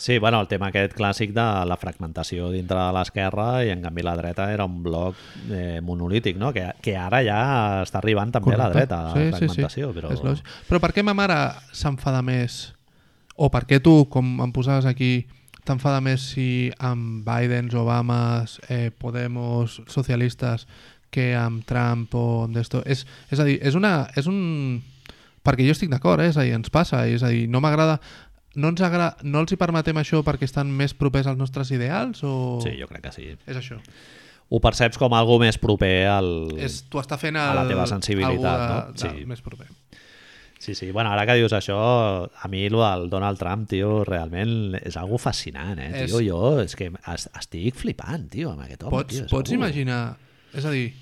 Sí, 0.00 0.16
bueno, 0.18 0.40
el 0.40 0.48
tema 0.48 0.70
aquest 0.72 0.94
clàssic 0.96 1.34
de 1.36 1.44
la 1.68 1.76
fragmentació 1.80 2.48
dintre 2.52 2.78
de 2.80 2.96
l'esquerra 2.96 3.46
i 3.64 3.72
en 3.72 3.84
canvi 3.84 4.04
la 4.04 4.16
dreta 4.16 4.48
era 4.52 4.64
un 4.64 4.82
bloc 4.84 5.20
eh, 5.52 5.82
monolític, 5.84 6.40
no? 6.40 6.54
Que, 6.56 6.70
que 6.80 6.96
ara 6.96 7.20
ja 7.24 7.38
està 7.84 8.00
arribant 8.00 8.32
també 8.32 8.56
a 8.56 8.62
la 8.62 8.70
Correcte. 8.72 8.96
dreta, 8.96 9.02
la 9.12 9.36
fragmentació. 9.36 9.92
Però... 9.96 10.16
És 10.16 10.24
lògic. 10.24 10.52
però 10.68 10.80
per 10.80 10.92
què 10.96 11.04
ma 11.04 11.16
mare 11.16 11.40
s'enfada 11.76 12.24
més 12.24 12.62
o 13.36 13.50
per 13.52 13.66
què 13.68 13.82
tu, 13.84 14.06
com 14.08 14.38
em 14.40 14.52
posaves 14.56 14.88
aquí, 14.88 15.26
t'enfada 15.66 16.00
més 16.00 16.22
si 16.32 16.70
amb 16.78 17.26
Biden, 17.26 17.68
Obama, 17.76 18.44
eh, 18.68 18.90
Podemos, 18.96 19.82
socialistes, 19.92 20.64
que 21.16 21.30
amb 21.38 21.64
Trump 21.68 22.12
o 22.20 22.26
amb 22.44 22.54
d'esto? 22.60 22.82
És, 22.84 23.06
és 23.32 23.40
a 23.40 23.48
dir, 23.48 23.56
és, 23.64 23.74
una, 23.78 23.94
és 24.20 24.28
un... 24.30 24.82
Perquè 25.46 25.62
jo 25.66 25.74
estic 25.76 25.90
d'acord, 25.92 26.20
eh? 26.24 26.28
és 26.32 26.36
a 26.36 26.44
dir, 26.44 26.52
ens 26.58 26.70
passa, 26.74 27.04
és 27.08 27.22
a 27.24 27.32
dir, 27.32 27.46
no 27.48 27.60
m'agrada... 27.64 27.98
No, 28.56 28.70
ens 28.72 28.80
agrada, 28.80 29.18
no 29.28 29.42
els 29.44 29.52
hi 29.52 29.58
permetem 29.60 29.98
això 30.00 30.22
perquè 30.24 30.46
estan 30.48 30.70
més 30.72 30.94
propers 30.96 31.26
als 31.28 31.36
nostres 31.36 31.68
ideals 31.76 32.22
o... 32.24 32.30
Sí, 32.64 32.70
jo 32.80 32.86
crec 32.88 33.02
que 33.04 33.12
sí. 33.12 33.26
És 33.44 33.58
això. 33.60 33.76
Ho 34.48 34.60
perceps 34.64 34.96
com 34.96 35.12
algo 35.12 35.36
més 35.42 35.58
proper 35.60 36.06
al... 36.08 36.30
És, 36.56 36.78
tu 36.88 36.96
està 37.02 37.18
fent 37.20 37.36
el, 37.36 37.50
a 37.52 37.56
la 37.58 37.66
teva 37.68 37.84
sensibilitat, 37.90 38.62
de, 38.62 38.70
no? 38.72 38.78
de, 38.96 39.02
Sí. 39.20 39.26
més 39.28 39.42
proper. 39.44 39.66
Sí, 40.58 40.72
sí. 40.74 40.88
Bueno, 40.90 41.10
ara 41.12 41.26
que 41.28 41.34
dius 41.36 41.52
això, 41.52 41.76
a 42.32 42.48
mi 42.48 42.64
el 42.64 42.78
del 42.80 43.10
Donald 43.12 43.36
Trump, 43.38 43.68
tio, 43.68 44.00
realment 44.08 44.78
és 44.80 44.96
algo 44.96 45.18
fascinant, 45.20 45.76
eh, 45.78 45.90
tio? 46.06 46.06
És- 46.22 46.30
Jo 46.30 46.40
és 46.64 46.74
que 46.80 46.88
es- 47.12 47.28
estic 47.38 47.76
flipant, 47.76 48.24
tio, 48.32 48.54
amb 48.56 48.64
aquest 48.64 48.86
home, 48.88 48.96
Pots, 49.02 49.18
tio. 49.18 49.26
pots 49.28 49.52
algo- 49.52 49.60
imaginar... 49.60 50.16
És 50.56 50.64
a 50.64 50.72
dir, 50.72 50.94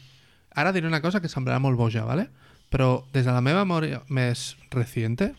ara 0.55 0.73
diré 0.73 0.89
una 0.89 1.03
cosa 1.03 1.21
que 1.21 1.31
semblarà 1.31 1.61
molt 1.61 1.79
boja, 1.79 2.05
¿vale? 2.05 2.29
però 2.75 3.05
des 3.15 3.27
de 3.27 3.31
la 3.31 3.43
meva 3.45 3.63
memòria 3.63 4.03
més 4.09 4.57
reciente, 4.75 5.35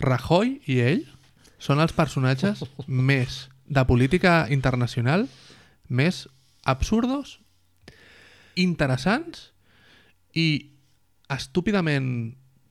Rajoy 0.00 0.56
i 0.66 0.78
ell 0.80 1.02
són 1.60 1.82
els 1.82 1.92
personatges 1.94 2.64
més 2.88 3.46
de 3.68 3.84
política 3.86 4.46
internacional 4.50 5.28
més 5.88 6.24
absurdos, 6.64 7.38
interessants 8.56 9.50
i 10.32 10.72
estúpidament 11.32 12.08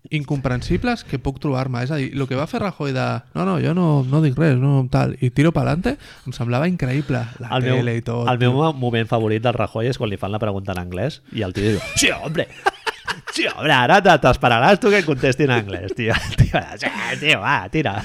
incomprensibles 0.09 1.03
que 1.05 1.19
puc 1.21 1.39
trobar-me. 1.39 1.83
És 1.85 1.91
a 1.93 1.97
dir, 1.99 2.09
el 2.17 2.25
que 2.27 2.35
va 2.39 2.47
fer 2.49 2.61
Rajoy 2.63 2.91
de 2.95 3.05
no, 3.35 3.45
no, 3.45 3.57
jo 3.61 3.73
no, 3.77 4.03
no 4.07 4.21
dic 4.23 4.37
res, 4.39 4.57
no, 4.59 4.81
tal, 4.91 5.13
i 5.21 5.29
tiro 5.29 5.51
pa'lante, 5.55 5.97
em 6.27 6.33
semblava 6.35 6.67
increïble. 6.71 7.21
La 7.39 7.51
el 7.57 7.67
meu, 7.67 7.77
tele 7.81 7.95
i 7.99 8.01
tot. 8.05 8.27
el 8.31 8.39
meu 8.41 8.57
moment 8.73 9.07
favorit 9.09 9.43
del 9.45 9.53
Rajoy 9.57 9.91
és 9.91 9.99
quan 10.01 10.09
li 10.11 10.17
fan 10.21 10.33
la 10.33 10.39
pregunta 10.41 10.73
en 10.75 10.81
anglès 10.83 11.21
i 11.37 11.45
el 11.45 11.53
tio 11.53 11.75
diu, 11.75 11.83
sí, 11.95 12.09
hombre, 12.11 12.47
sí, 13.35 13.45
hombre, 13.53 13.71
ara 13.77 14.01
te- 14.03 14.17
t'esperaràs 14.25 14.81
tu 14.81 14.89
que 14.93 15.03
contesti 15.05 15.45
en 15.47 15.55
anglès, 15.59 15.93
tio. 15.95 16.17
Tio, 16.37 16.59
sí, 16.81 16.91
tio, 17.21 17.39
va, 17.43 17.59
tira. 17.71 17.99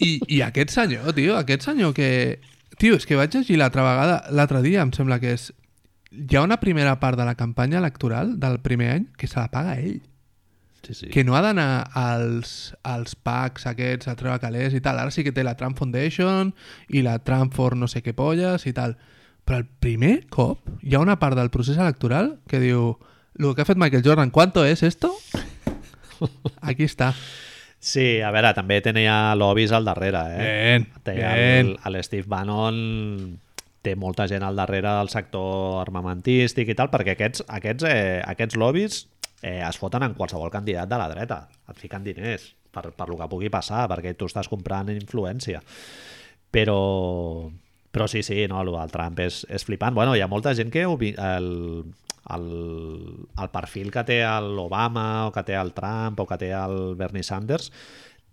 I, 0.00 0.18
I 0.28 0.42
aquest 0.48 0.74
senyor, 0.76 1.12
tio, 1.16 1.36
aquest 1.38 1.62
senyor 1.68 1.94
que... 1.96 2.40
Tio, 2.80 2.96
és 2.96 3.04
que 3.04 3.16
vaig 3.16 3.32
llegir 3.36 3.58
l'altra 3.60 3.82
vegada, 3.84 4.22
l'altre 4.32 4.62
dia, 4.64 4.80
em 4.82 4.92
sembla 4.96 5.18
que 5.20 5.34
és... 5.36 5.50
Hi 6.10 6.36
ha 6.36 6.42
una 6.42 6.56
primera 6.58 6.96
part 6.98 7.16
de 7.20 7.24
la 7.28 7.36
campanya 7.38 7.78
electoral 7.78 8.32
del 8.40 8.56
primer 8.64 8.88
any 8.96 9.04
que 9.20 9.28
se 9.30 9.38
la 9.38 9.46
paga 9.52 9.76
ell. 9.78 10.00
Sí, 10.86 10.94
sí. 10.94 11.08
Que 11.12 11.24
no 11.24 11.36
ha 11.36 11.42
d'anar 11.44 11.90
als, 11.94 12.72
als 12.82 13.14
packs 13.14 13.66
aquests 13.68 14.08
a 14.08 14.14
treure 14.16 14.40
calés 14.40 14.72
i 14.74 14.80
tal. 14.80 14.98
Ara 14.98 15.12
sí 15.12 15.22
que 15.26 15.32
té 15.32 15.44
la 15.44 15.56
Trump 15.60 15.76
Foundation 15.78 16.54
i 16.88 17.02
la 17.04 17.18
Trump 17.24 17.52
for 17.54 17.76
no 17.76 17.88
sé 17.88 18.00
què 18.02 18.14
polles 18.16 18.64
i 18.66 18.72
tal. 18.76 18.96
Però 19.44 19.58
el 19.60 19.66
primer 19.66 20.26
cop 20.32 20.64
hi 20.82 20.94
ha 20.96 21.02
una 21.04 21.18
part 21.20 21.36
del 21.36 21.50
procés 21.52 21.76
electoral 21.80 22.38
que 22.48 22.60
diu 22.62 22.94
el 23.40 23.54
que 23.54 23.62
ha 23.62 23.68
fet 23.68 23.78
Michael 23.80 24.02
Jordan, 24.04 24.30
¿cuánto 24.30 24.64
es 24.64 24.82
esto? 24.82 25.12
Aquí 26.60 26.84
està. 26.84 27.12
Sí, 27.80 28.20
a 28.20 28.28
veure, 28.34 28.50
també 28.52 28.80
tenia 28.84 29.32
lobbies 29.40 29.72
al 29.72 29.86
darrere, 29.88 30.20
eh? 30.36 30.42
Bien, 30.44 30.88
Té 31.02 31.14
bien. 31.16 31.70
el, 31.70 31.70
el 31.88 32.02
Steve 32.04 32.28
Bannon 32.28 33.38
té 33.80 33.94
molta 33.96 34.26
gent 34.28 34.44
al 34.44 34.58
darrere 34.58 34.90
del 34.98 35.08
sector 35.08 35.78
armamentístic 35.80 36.68
i 36.68 36.76
tal, 36.76 36.90
perquè 36.92 37.14
aquests, 37.16 37.46
aquests, 37.48 37.86
eh, 37.88 38.18
aquests 38.28 38.58
lobbies 38.60 39.06
eh, 39.42 39.60
es 39.66 39.78
foten 39.80 40.04
en 40.06 40.14
qualsevol 40.14 40.50
candidat 40.52 40.88
de 40.88 40.98
la 41.00 41.08
dreta. 41.12 41.42
Et 41.70 41.78
fiquen 41.80 42.04
diners 42.04 42.50
per, 42.72 42.90
per 42.96 43.08
lo 43.10 43.18
que 43.18 43.28
pugui 43.30 43.50
passar, 43.52 43.86
perquè 43.90 44.14
tu 44.18 44.28
estàs 44.30 44.50
comprant 44.50 44.92
influència. 44.92 45.62
Però, 46.50 46.80
però 47.90 48.06
sí, 48.10 48.22
sí, 48.26 48.42
no, 48.50 48.60
el 48.62 48.72
del 48.74 48.92
Trump 48.94 49.22
és, 49.22 49.44
és 49.48 49.66
flipant. 49.66 49.94
Bueno, 49.96 50.16
hi 50.16 50.22
ha 50.24 50.30
molta 50.30 50.54
gent 50.58 50.72
que 50.74 50.84
el, 50.86 51.00
el, 52.34 52.46
el 53.38 53.50
perfil 53.54 53.90
que 53.94 54.04
té 54.06 54.20
l'Obama 54.44 55.26
o 55.28 55.34
que 55.34 55.44
té 55.46 55.58
el 55.58 55.74
Trump 55.76 56.20
o 56.20 56.26
que 56.26 56.38
té 56.40 56.52
el 56.56 56.94
Bernie 56.98 57.26
Sanders 57.26 57.70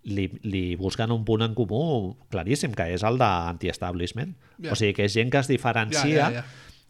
li, 0.07 0.27
li 0.47 0.63
busquen 0.79 1.11
un 1.11 1.25
punt 1.27 1.43
en 1.43 1.55
comú 1.57 2.15
claríssim, 2.31 2.73
que 2.77 2.87
és 2.95 3.03
el 3.07 3.19
d'anti-establishment. 3.19 4.35
Ja. 4.61 4.71
O 4.73 4.79
sigui, 4.79 4.95
que 4.97 5.07
és 5.07 5.13
gent 5.17 5.33
que 5.33 5.41
es 5.41 5.51
diferencia 5.51 6.05
Ja, 6.07 6.31
ja, 6.31 6.41
ja. 6.41 6.45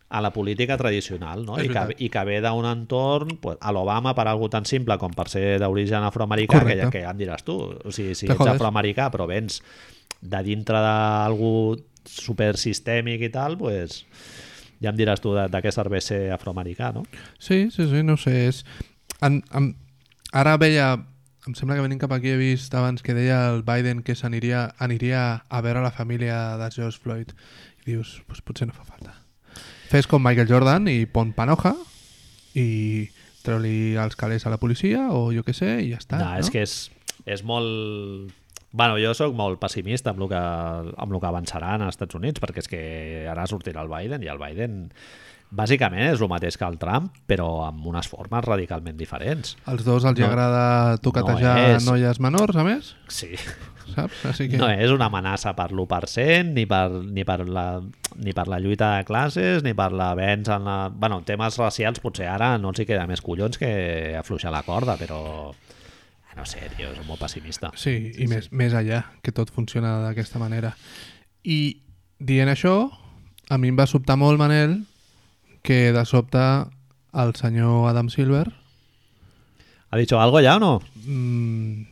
A 0.10 0.22
la 0.22 0.32
política 0.32 0.78
tradicional, 0.78 1.46
no? 1.46 1.58
I 1.60 1.68
que. 1.68 1.84
I 2.00 2.10
que 2.10 2.24
ve 2.24 2.40
d'un 2.42 2.66
entorn, 2.70 3.36
pues, 3.42 3.58
a 3.60 3.74
l'Obama 3.76 4.14
per 4.16 4.28
algo 4.32 4.50
tan 4.50 4.66
simple 4.66 4.98
com 4.98 5.12
per 5.12 5.28
ser 5.28 5.60
d'origen 5.60 6.06
afroamericà, 6.08 6.62
que, 6.62 6.64
Correcte. 6.64 6.92
que 6.96 7.04
ja 7.04 7.12
em 7.12 7.20
diràs 7.20 7.44
tu. 7.44 7.58
O 7.84 7.92
sigui, 7.92 8.16
si 8.16 8.30
ets 8.32 8.48
afroamericà 8.48 9.10
però 9.12 9.28
vens 9.28 9.60
de 10.22 10.44
dintre 10.48 10.80
d'algú 10.82 11.76
supersistèmic 12.08 13.28
i 13.28 13.32
tal, 13.34 13.58
pues, 13.60 14.06
ja 14.80 14.94
em 14.94 14.98
diràs 14.98 15.20
tu 15.20 15.36
de, 15.36 15.48
de 15.52 15.62
què 15.64 15.76
serveix 15.76 16.08
ser 16.14 16.22
afroamericà, 16.32 16.94
no? 16.96 17.04
Sí, 17.38 17.68
sí, 17.74 17.90
sí, 17.92 18.04
no 18.04 18.16
sé. 18.22 18.48
És... 18.48 18.64
En, 19.22 19.42
en... 19.52 19.74
Ara 20.32 20.58
veia... 20.62 20.96
Em 21.48 21.54
sembla 21.56 21.78
que 21.78 21.84
venint 21.84 22.00
cap 22.02 22.12
aquí 22.12 22.34
he 22.34 22.40
vist 22.40 22.74
abans 22.76 23.00
que 23.04 23.14
deia 23.16 23.46
el 23.54 23.62
Biden 23.64 24.02
que 24.04 24.18
s'aniria 24.20 24.66
aniria 24.84 25.46
a 25.48 25.62
veure 25.64 25.80
la 25.80 25.94
família 25.96 26.58
de 26.60 26.68
George 26.76 27.00
Floyd. 27.00 27.32
I 27.86 27.94
dius, 27.94 28.18
pues 28.28 28.44
potser 28.44 28.68
no 28.68 28.76
fa 28.76 28.84
falta. 28.84 29.17
Fes 29.88 30.08
com 30.10 30.24
Michael 30.24 30.50
Jordan 30.50 30.90
i 30.92 31.06
pon 31.08 31.32
panoja 31.36 31.74
i 32.58 33.08
treu-li 33.46 33.96
els 33.96 34.18
calés 34.20 34.44
a 34.46 34.52
la 34.52 34.60
policia 34.60 35.08
o 35.16 35.30
jo 35.32 35.46
què 35.48 35.56
sé 35.56 35.78
i 35.86 35.94
ja 35.94 36.02
està. 36.02 36.20
no, 36.20 36.34
no? 36.34 36.42
és 36.42 36.52
que 36.52 36.66
és, 36.66 36.76
és 37.26 37.44
molt... 37.48 38.34
Bueno, 38.72 38.98
jo 39.00 39.14
sóc 39.16 39.34
molt 39.34 39.60
pessimista 39.62 40.12
amb 40.12 40.26
el, 40.26 40.30
que, 40.34 40.42
amb 40.98 41.14
el 41.16 41.22
que 41.24 41.30
avançarà 41.30 41.76
als 41.78 41.96
Estats 41.96 42.16
Units, 42.20 42.42
perquè 42.44 42.60
és 42.66 42.68
que 42.70 42.82
ara 43.32 43.46
sortirà 43.48 43.82
el 43.86 43.90
Biden 43.94 44.24
i 44.24 44.30
el 44.34 44.38
Biden 44.42 44.90
bàsicament 45.48 46.10
és 46.12 46.20
el 46.20 46.28
mateix 46.28 46.58
que 46.60 46.68
el 46.68 46.76
Trump, 46.78 47.08
però 47.26 47.46
amb 47.70 47.86
unes 47.88 48.10
formes 48.12 48.44
radicalment 48.44 48.98
diferents. 49.00 49.54
Als 49.66 49.86
dos 49.88 50.04
els 50.04 50.20
No- 50.20 50.28
agrada 50.28 50.98
toquetejar 51.00 51.54
no 51.56 51.78
és- 51.78 51.86
noies 51.88 52.20
menors, 52.20 52.56
a 52.60 52.66
més, 52.68 52.96
Sí, 53.08 53.30
saps? 53.96 54.26
Així 54.28 54.50
que... 54.52 54.58
no 54.60 54.68
és 54.70 54.92
una 54.92 55.08
amenaça 55.08 55.56
per 55.56 55.70
l'1%, 55.72 56.52
ni 56.52 56.66
per, 56.68 56.90
ni 57.08 57.24
per, 57.24 57.48
la, 57.48 57.80
ni 58.20 58.34
per 58.36 58.48
la 58.52 58.60
lluita 58.60 58.98
de 58.98 59.06
classes, 59.08 59.64
ni 59.64 59.72
per 59.74 59.94
l'avenç 59.96 60.50
en 60.58 60.66
la... 60.68 60.78
Bueno, 60.92 61.20
en 61.20 61.24
temes 61.24 61.56
racials 61.58 62.04
potser 62.04 62.28
ara 62.28 62.58
no 62.60 62.76
els 62.76 62.84
hi 62.84 62.86
queda 62.86 63.08
més 63.08 63.24
collons 63.24 63.58
que 63.58 63.72
afluixar 64.20 64.52
la 64.52 64.64
corda, 64.68 64.98
però... 65.00 65.54
No 66.38 66.46
sé, 66.46 66.62
tio, 66.78 66.94
soc 66.94 67.08
molt 67.10 67.20
pessimista. 67.24 67.72
Sí, 67.76 67.96
i 68.22 68.28
més, 68.30 68.52
més 68.54 68.76
allà, 68.78 69.02
que 69.26 69.34
tot 69.34 69.50
funciona 69.54 69.98
d'aquesta 70.06 70.40
manera. 70.40 70.76
I 71.44 71.82
dient 72.22 72.52
això, 72.52 72.76
a 73.50 73.58
mi 73.58 73.72
em 73.74 73.80
va 73.80 73.88
sobtar 73.90 74.20
molt, 74.22 74.38
Manel, 74.40 74.78
que 75.66 75.92
de 75.96 76.06
sobte 76.06 76.44
el 77.18 77.34
senyor 77.36 77.90
Adam 77.90 78.12
Silver 78.14 78.46
¿Ha 79.90 79.98
dicho 79.98 80.20
algo 80.20 80.40
ya 80.42 80.58
o 80.58 80.60
no? 80.60 80.82
mmm, 81.06 81.84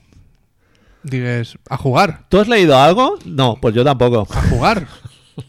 digués, 1.04 1.58
a 1.70 1.78
jugar, 1.78 2.28
¿Tú 2.30 2.40
has 2.40 2.48
leído 2.48 2.78
algo? 2.78 3.18
No, 3.26 3.58
pues 3.62 3.74
yo 3.74 3.84
tampoco. 3.84 4.28
a 4.30 4.42
jugar. 4.50 4.88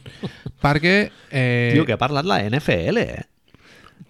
Perquè... 0.62 1.10
Eh, 1.30 1.70
Tio, 1.74 1.84
que 1.84 1.92
ha 1.92 1.98
parlat 1.98 2.24
la 2.24 2.40
NFL, 2.48 2.98
eh? 2.98 3.24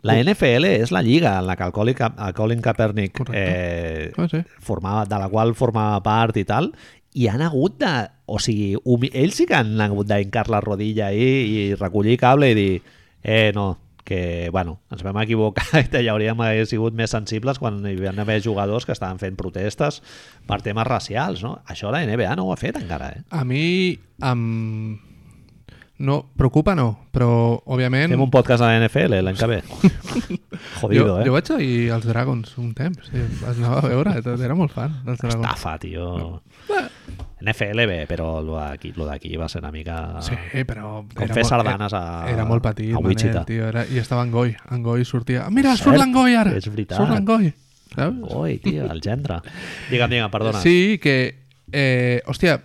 La 0.06 0.16
NFL 0.22 0.68
és 0.70 0.92
la 0.94 1.02
lliga 1.02 1.36
en 1.40 1.46
la 1.48 1.56
que 1.58 1.64
el 1.66 1.72
Colin, 1.76 1.94
Ka 1.98 2.12
el 2.28 2.34
Colin 2.38 2.62
Kaepernick 2.62 3.20
eh, 3.32 4.12
Ah, 4.16 4.28
sí. 4.30 4.42
formava, 4.60 5.04
de 5.06 5.18
la 5.18 5.28
qual 5.32 5.54
formava 5.58 5.98
part 6.04 6.36
i 6.40 6.44
tal, 6.48 6.70
i 7.16 7.28
han 7.32 7.42
hagut 7.42 7.78
de... 7.80 7.94
O 8.26 8.38
sigui, 8.42 8.74
humi- 8.84 9.12
ells 9.14 9.36
sí 9.38 9.46
que 9.46 9.54
han 9.54 9.78
hagut 9.80 10.08
d'incar 10.10 10.48
la 10.50 10.60
rodilla 10.60 11.06
ahí 11.12 11.26
i 11.56 11.74
recollir 11.78 12.16
cable 12.18 12.50
i 12.50 12.56
dir 12.58 12.82
eh, 13.22 13.52
no, 13.54 13.78
que, 14.06 14.50
bueno, 14.54 14.80
ens 14.90 15.02
vam 15.02 15.16
equivocar 15.22 15.80
i 15.82 15.88
ja 16.04 16.12
hauríem 16.12 16.36
d'haver 16.38 16.66
sigut 16.70 16.94
més 16.94 17.10
sensibles 17.14 17.58
quan 17.62 17.80
hi 17.86 17.96
van 18.02 18.18
haver 18.22 18.40
jugadors 18.44 18.84
que 18.86 18.92
estaven 18.94 19.18
fent 19.22 19.34
protestes 19.38 20.02
per 20.46 20.60
temes 20.62 20.86
racials, 20.86 21.42
no? 21.42 21.56
Això 21.66 21.90
la 21.94 22.04
NBA 22.06 22.36
no 22.38 22.46
ho 22.46 22.52
ha 22.54 22.58
fet 22.60 22.76
encara, 22.82 23.08
eh? 23.16 23.22
A 23.30 23.42
mi 23.48 23.98
em... 24.22 24.98
No, 25.98 26.18
preocupa 26.36 26.74
no, 26.76 26.90
però 27.10 27.56
òbviament... 27.72 28.10
Fem 28.12 28.20
un 28.20 28.28
podcast 28.32 28.60
a 28.60 28.66
la 28.68 28.80
NFL 28.82 29.16
l'any 29.24 29.36
que 29.40 29.46
ve. 29.48 29.62
Jodido, 30.82 31.06
jo, 31.06 31.14
eh? 31.20 31.24
jo 31.24 31.32
vaig 31.32 31.48
seguir 31.48 31.78
els 31.96 32.04
Dragons 32.04 32.50
un 32.60 32.74
temps, 32.76 33.06
sí, 33.08 33.16
els 33.16 33.46
anava 33.62 33.78
a 33.80 33.88
veure, 33.88 34.12
tot, 34.20 34.42
era 34.44 34.56
molt 34.58 34.74
fan 34.76 34.98
dels 35.06 35.22
Dragons. 35.22 35.46
Estafa, 35.46 35.78
tio. 35.80 36.42
NFL 37.40 37.86
bé, 37.88 37.98
però 38.10 38.42
lo 38.44 38.58
d'aquí 38.58 38.92
lo 38.96 39.06
d'aquí 39.08 39.32
va 39.40 39.48
ser 39.48 39.62
una 39.64 39.72
mica... 39.72 39.96
Sí, 40.24 40.36
però... 40.68 41.00
Com 41.16 41.32
fer 41.32 41.44
sardanes 41.48 41.92
a, 41.96 42.04
Era 42.28 42.44
molt 42.48 42.64
petit, 42.64 42.92
a 42.92 43.00
Wichita. 43.00 43.32
Manel, 43.40 43.48
tio, 43.48 43.66
era, 43.72 43.86
i 43.88 44.00
estava 44.02 44.24
en 44.28 44.32
Goi. 44.36 44.54
En 44.76 44.84
Goi 44.84 45.04
sortia... 45.08 45.46
"Ah, 45.46 45.50
Mira, 45.52 45.76
surt 45.80 45.96
l'Angoi 46.00 46.36
ara! 46.36 46.52
és 46.56 46.68
veritat. 46.68 47.00
Surt 47.00 47.12
l'Angoi! 47.12 47.52
Saps? 47.96 48.32
Oi, 48.36 48.56
tio, 48.60 48.84
el 48.92 49.00
gendre. 49.00 49.40
Digue'm, 49.88 50.10
digue'm, 50.12 50.32
perdona. 50.32 50.60
Sí, 50.60 50.98
que... 51.00 51.16
Eh, 51.72 52.20
hòstia, 52.28 52.60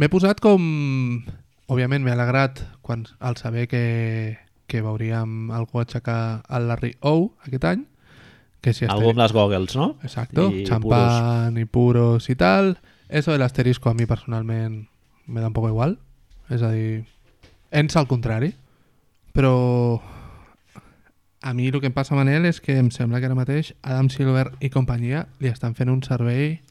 m'he 0.00 0.08
posat 0.12 0.40
com... 0.44 0.64
Òbviament 1.70 2.04
m'he 2.04 2.12
alegrat 2.12 2.60
quan, 2.84 3.06
al 3.20 3.38
saber 3.40 3.66
que, 3.68 4.38
que 4.68 4.82
veuríem 4.84 5.50
algú 5.54 5.80
aixecar 5.80 6.44
el 6.52 6.68
Larry 6.68 6.94
O 7.00 7.32
aquest 7.46 7.64
any. 7.70 7.84
Que 8.64 8.72
si 8.72 8.88
Algú 8.88 9.12
amb 9.12 9.20
les 9.20 9.32
goggles, 9.36 9.76
no? 9.76 9.94
Exacto, 10.02 10.48
I 10.50 10.64
champán 10.64 11.56
y 11.58 11.64
puros 11.64 12.30
y 12.30 12.34
tal. 12.34 12.78
Eso 13.08 13.32
del 13.32 13.42
asterisco 13.42 13.90
a 13.90 13.94
mi 13.94 14.06
personalment 14.06 14.88
me 15.26 15.40
da 15.40 15.48
un 15.48 15.52
poco 15.52 15.68
igual. 15.68 15.98
És 16.48 16.62
a 16.62 16.70
dir, 16.72 17.04
ens 17.70 17.96
al 17.96 18.08
contrari. 18.08 18.54
Però 19.34 20.00
a 21.44 21.52
mi 21.52 21.68
el 21.68 21.80
que 21.80 21.90
em 21.90 21.92
passa, 21.92 22.16
Manel, 22.16 22.46
és 22.48 22.60
que 22.64 22.78
em 22.80 22.88
sembla 22.94 23.20
que 23.20 23.28
ara 23.28 23.36
mateix 23.36 23.74
Adam 23.82 24.08
Silver 24.08 24.46
i 24.64 24.70
companyia 24.72 25.26
li 25.44 25.50
estan 25.52 25.74
fent 25.76 25.90
un 25.92 26.00
servei 26.04 26.62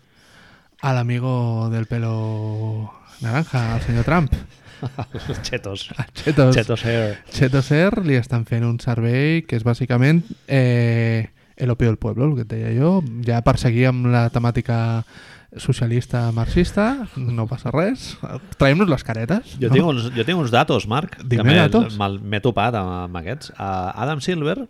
a 0.81 0.93
l'amigo 0.97 1.69
del 1.69 1.85
pelo 1.85 2.89
naranja, 3.21 3.75
al 3.75 3.81
senyor 3.85 4.05
Trump. 4.09 4.33
Els 4.81 5.41
Chetos. 5.47 5.89
Chetos. 6.13 6.55
Chetos 6.55 6.85
hair. 6.85 7.17
Chetos 7.31 7.71
Air 7.71 8.01
li 8.05 8.15
estan 8.19 8.45
fent 8.49 8.65
un 8.67 8.79
servei 8.83 9.43
que 9.47 9.55
és 9.59 9.63
bàsicament 9.63 10.23
eh, 10.47 11.29
el 11.57 11.69
opio 11.71 11.87
del 11.91 11.97
pueblo, 12.01 12.25
el 12.29 12.35
que 12.35 12.41
et 12.47 12.51
deia 12.55 12.73
jo. 12.75 12.97
Ja 13.25 13.41
per 13.45 13.57
seguir 13.61 13.87
amb 13.91 14.07
la 14.11 14.25
temàtica 14.33 15.03
socialista 15.55 16.31
marxista, 16.33 17.05
no 17.15 17.45
passa 17.45 17.69
res. 17.69 18.15
Traiem-nos 18.57 18.89
les 18.89 19.03
caretes. 19.05 19.51
Jo, 19.61 19.67
no? 19.69 19.75
tinc 19.75 19.85
uns, 19.91 20.07
jo 20.15 20.25
tinc 20.25 20.39
uns 20.41 20.49
datos, 20.53 20.87
Marc, 20.89 21.19
que 21.21 21.27
Dime 21.35 21.53
datos. 21.59 21.93
me'l- 22.01 22.17
m'he 22.21 22.39
topat 22.41 22.73
amb, 22.79 22.89
amb 23.05 23.19
aquests. 23.21 23.51
Uh, 23.53 23.91
Adam 24.01 24.19
Silver, 24.25 24.63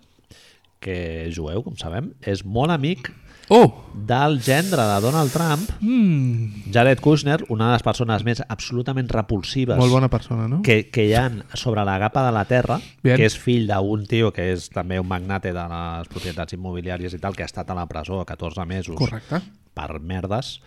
que 0.84 1.30
jueu, 1.32 1.64
com 1.64 1.78
sabem, 1.80 2.12
és 2.28 2.44
molt 2.44 2.74
amic 2.76 3.08
Oh! 3.50 3.80
del 3.94 4.40
gendre 4.42 4.82
de 4.82 5.02
Donald 5.02 5.32
Trump, 5.32 5.70
Mm, 5.80 6.72
Jared 6.74 7.00
Kushner, 7.00 7.46
una 7.50 7.68
de 7.68 7.74
les 7.74 7.84
persones 7.86 8.24
més 8.26 8.42
absolutament 8.50 9.08
repulsives 9.12 9.78
molt 9.78 9.92
bona 9.94 10.10
persona, 10.10 10.48
no? 10.48 10.62
que, 10.66 10.90
que 10.90 11.06
hi 11.06 11.14
ha 11.14 11.28
sobre 11.54 11.84
la 11.86 12.00
capa 12.02 12.24
de 12.26 12.32
la 12.34 12.46
Terra, 12.46 12.80
Bien. 13.04 13.16
que 13.18 13.28
és 13.30 13.38
fill 13.38 13.68
d'un 13.70 14.08
tio 14.10 14.32
que 14.34 14.48
és 14.54 14.70
també 14.74 14.98
un 15.00 15.08
magnate 15.08 15.54
de 15.54 15.68
les 15.76 16.10
propietats 16.10 16.58
immobiliàries 16.58 17.14
i 17.14 17.20
tal, 17.22 17.36
que 17.36 17.44
ha 17.46 17.52
estat 17.52 17.70
a 17.70 17.78
la 17.78 17.86
presó 17.86 18.24
14 18.26 18.66
mesos 18.66 18.96
Correcte. 18.98 19.42
per 19.74 20.00
merdes. 20.00 20.60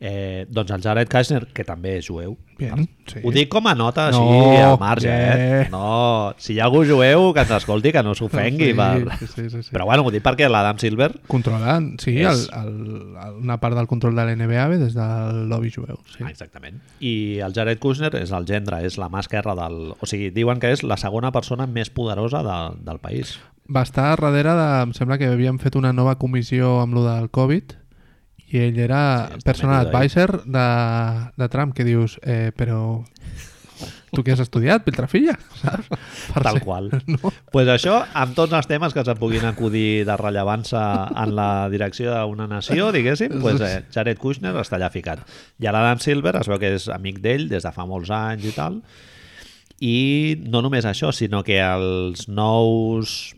Eh, 0.00 0.46
doncs 0.48 0.70
el 0.70 0.82
Jared 0.84 1.08
Kushner, 1.10 1.48
que 1.50 1.64
també 1.66 1.96
és 1.98 2.06
jueu. 2.06 2.36
Bien, 2.58 2.84
sí. 3.10 3.18
Ho 3.26 3.32
dic 3.34 3.48
com 3.50 3.66
a 3.66 3.72
nota 3.74 4.04
així 4.12 4.20
No, 4.22 4.72
al 4.72 4.76
marge, 4.78 5.10
eh? 5.10 5.64
No, 5.72 6.34
si 6.38 6.54
hi 6.54 6.60
ha 6.60 6.68
algú 6.68 6.84
jueu 6.86 7.32
que 7.34 7.42
ens 7.42 7.50
escolti, 7.56 7.90
que 7.94 8.02
no 8.06 8.14
s'ofengui. 8.14 8.68
Sí, 8.70 8.76
per... 8.78 9.18
sí, 9.18 9.26
sí, 9.26 9.48
sí, 9.50 9.62
sí. 9.64 9.72
Però 9.74 9.86
bueno, 9.90 10.04
ho 10.06 10.12
dic 10.14 10.22
perquè 10.22 10.46
l'Adam 10.50 10.78
Silver 10.78 11.08
Controlant, 11.26 11.96
sí, 12.02 12.14
És- 12.22 12.46
el, 12.54 12.70
el, 13.24 13.34
una 13.42 13.56
part 13.58 13.74
del 13.78 13.88
control 13.90 14.14
de 14.14 14.26
l'NBA 14.28 14.68
ve 14.70 14.78
des 14.84 14.94
del 14.94 15.48
lobby 15.50 15.70
jueu. 15.74 15.98
Sí. 16.14 16.22
Ah, 16.22 16.30
exactament. 16.30 16.78
I 17.02 17.40
el 17.42 17.54
Jared 17.58 17.82
Kushner 17.82 18.12
és 18.22 18.30
el 18.30 18.46
gendre, 18.46 18.78
és 18.86 18.98
la 19.02 19.10
mà 19.10 19.18
esquerra 19.26 19.56
del... 19.58 19.96
O 19.98 20.06
sigui, 20.06 20.30
diuen 20.30 20.62
que 20.62 20.70
és 20.74 20.82
la 20.86 20.96
segona 20.96 21.32
persona 21.34 21.66
més 21.66 21.90
poderosa 21.90 22.44
de, 22.46 22.58
del 22.86 23.02
país. 23.02 23.34
va 23.68 23.82
estar 23.82 24.14
darrere 24.16 24.54
de... 24.56 24.68
Em 24.86 24.94
sembla 24.96 25.18
que 25.18 25.26
havien 25.28 25.58
fet 25.58 25.74
una 25.76 25.90
nova 25.92 26.14
comissió 26.22 26.78
amb 26.80 26.94
lo 26.96 27.02
del 27.04 27.30
Covid 27.34 27.74
i 28.50 28.58
ell 28.64 28.78
era 28.80 29.28
Sí, 29.34 29.42
personal 29.44 29.86
advisor 29.88 30.42
de, 30.44 30.66
de 31.36 31.48
Trump, 31.52 31.74
que 31.76 31.84
dius, 31.84 32.18
eh, 32.22 32.50
però 32.56 33.02
tu 34.10 34.22
què 34.24 34.32
has 34.32 34.40
estudiat, 34.40 34.82
Piltrafilla? 34.86 35.34
Saps? 35.60 35.90
Per 36.32 36.42
Tal 36.42 36.56
ser- 36.56 36.64
qual. 36.64 36.88
No. 37.12 37.30
pues 37.52 37.68
això, 37.68 37.98
amb 38.16 38.32
tots 38.34 38.54
els 38.56 38.66
temes 38.70 38.94
que 38.96 39.04
se'n 39.04 39.18
puguin 39.20 39.44
acudir 39.46 40.06
de 40.08 40.16
rellevància 40.16 40.80
en 41.12 41.34
la 41.36 41.68
direcció 41.70 42.14
d'una 42.16 42.46
nació, 42.48 42.88
diguéssim, 42.94 43.36
pues, 43.42 43.60
eh, 43.60 43.82
Jared 43.94 44.18
Kushner 44.18 44.54
està 44.56 44.78
allà 44.80 44.88
ficat. 44.90 45.20
I 45.60 45.68
l'Adam 45.68 46.00
Silver 46.00 46.34
es 46.40 46.48
veu 46.48 46.58
que 46.58 46.72
és 46.78 46.88
amic 46.88 47.20
d'ell 47.24 47.48
des 47.52 47.62
de 47.68 47.72
fa 47.76 47.84
molts 47.86 48.10
anys 48.10 48.48
i 48.48 48.54
tal, 48.56 48.80
i 49.78 49.94
no 50.50 50.62
només 50.64 50.88
això, 50.88 51.12
sinó 51.14 51.44
que 51.46 51.60
els 51.62 52.24
nous 52.28 53.34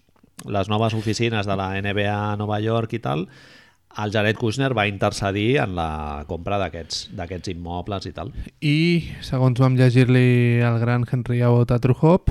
les 0.48 0.70
noves 0.72 0.94
oficines 0.96 1.44
de 1.44 1.52
la 1.58 1.74
NBA 1.82 2.08
a 2.14 2.36
Nova 2.40 2.56
York 2.64 2.94
i 2.96 3.00
tal, 3.04 3.26
el 3.98 4.12
Jared 4.14 4.36
Kushner 4.38 4.72
va 4.76 4.86
intercedir 4.86 5.58
en 5.58 5.74
la 5.74 6.24
compra 6.28 6.58
d'aquests 6.60 7.48
immobles 7.50 8.06
i 8.06 8.12
tal. 8.12 8.30
I, 8.60 9.08
segons 9.26 9.58
vam 9.60 9.74
llegir-li 9.76 10.60
al 10.62 10.78
gran 10.78 11.04
Henry 11.10 11.42
Abbott 11.42 11.72
a 11.74 11.78
True, 11.82 11.96
Hop, 12.02 12.30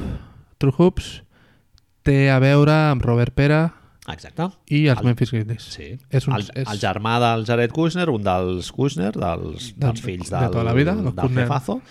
True 0.57 0.73
Hoops, 0.77 1.23
té 2.03 2.29
a 2.31 2.39
veure 2.39 2.71
amb 2.93 3.03
Robert 3.03 3.35
Pera 3.35 3.73
Exacte. 4.07 4.47
i 4.71 4.87
els 4.87 4.99
El- 5.01 5.05
Memphis 5.11 5.31
Grizzlies. 5.31 5.63
Sí. 5.75 5.89
És 6.09 6.27
un- 6.27 6.35
el, 6.39 6.47
és- 6.55 6.67
el 6.71 6.79
germà 6.79 7.19
del 7.19 7.45
Jared 7.45 7.71
Kushner, 7.75 8.09
un 8.09 8.23
dels 8.23 8.71
Kushner, 8.71 9.11
dels, 9.13 9.73
Del- 9.75 9.79
dels 9.89 10.01
fills 10.01 10.29
de 10.31 10.37
del, 10.39 10.49
tota 10.51 10.63
la 10.63 10.73
vida, 10.73 10.95
del 10.95 11.13
Kushner. 11.13 11.43
jefazo, 11.43 11.81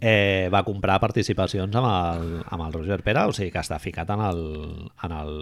eh, 0.00 0.48
va 0.52 0.62
comprar 0.62 1.00
participacions 1.00 1.74
amb 1.74 1.86
el, 1.88 2.42
amb 2.46 2.62
el 2.68 2.72
Roger 2.72 3.02
Pera, 3.02 3.26
o 3.26 3.32
sigui 3.32 3.50
que 3.50 3.58
està 3.58 3.80
ficat 3.80 4.10
en 4.10 4.20
el, 4.20 4.90
en 5.02 5.12
el 5.12 5.34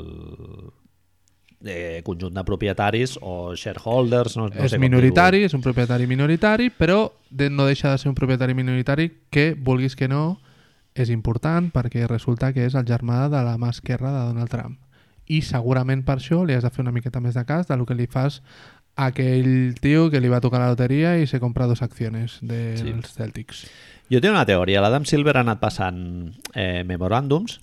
eh, 1.65 2.03
conjunt 2.05 2.35
de 2.35 2.45
propietaris 2.45 3.17
o 3.23 3.55
shareholders, 3.57 4.37
no, 4.37 4.49
no 4.49 4.65
és 4.65 4.75
sé 4.75 4.79
minoritari, 4.79 5.45
és 5.47 5.55
un 5.57 5.63
propietari 5.65 6.07
minoritari, 6.07 6.71
però 6.71 7.13
de, 7.31 7.49
no 7.51 7.67
deixa 7.67 7.91
de 7.91 7.99
ser 7.99 8.09
un 8.11 8.15
propietari 8.19 8.55
minoritari 8.55 9.11
que, 9.31 9.55
vulguis 9.55 9.97
que 9.97 10.09
no, 10.09 10.41
és 10.97 11.11
important 11.13 11.69
perquè 11.75 12.07
resulta 12.09 12.53
que 12.57 12.65
és 12.65 12.75
el 12.75 12.87
germà 12.89 13.27
de 13.29 13.43
la 13.45 13.59
mà 13.61 13.69
esquerra 13.71 14.13
de 14.15 14.25
Donald 14.31 14.49
Trump. 14.53 14.79
I 15.29 15.43
segurament 15.43 16.05
per 16.07 16.21
això 16.21 16.45
li 16.47 16.55
has 16.55 16.63
de 16.65 16.71
fer 16.71 16.85
una 16.85 16.93
miqueta 16.95 17.21
més 17.21 17.35
de 17.35 17.45
cas 17.45 17.67
del 17.69 17.85
que 17.85 17.97
li 17.99 18.07
fas 18.07 18.41
a 18.97 19.11
aquell 19.11 19.75
tio 19.83 20.07
que 20.09 20.21
li 20.23 20.31
va 20.33 20.41
tocar 20.41 20.61
la 20.63 20.71
loteria 20.73 21.19
i 21.21 21.27
se 21.29 21.41
compra 21.43 21.67
dos 21.67 21.83
accions 21.83 22.39
dels 22.41 22.81
Sí. 22.81 22.95
Celtics. 23.13 23.67
Jo 24.09 24.21
tengo 24.23 24.37
una 24.39 24.47
teoria. 24.47 24.81
L'Adam 24.81 25.05
Silver 25.05 25.37
ha 25.37 25.41
anat 25.45 25.61
passant 25.61 26.33
eh, 26.55 26.85
memoràndums. 26.87 27.59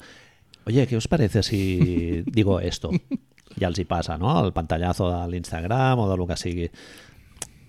Oye, 0.66 0.86
¿qué 0.88 0.98
os 0.98 1.08
parece 1.08 1.41
si 1.41 2.22
digo 2.28 2.60
esto? 2.60 2.91
Ja 3.60 3.70
els 3.70 3.80
hi 3.80 3.86
passa, 3.86 4.18
no? 4.18 4.39
El 4.43 4.54
pantallazo 4.54 5.12
de 5.12 5.24
l'Instagram 5.32 5.99
o 5.99 6.10
de 6.10 6.18
lo 6.18 6.28
que 6.28 6.38
sigui. 6.39 6.70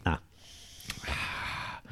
Ah. 0.04 0.18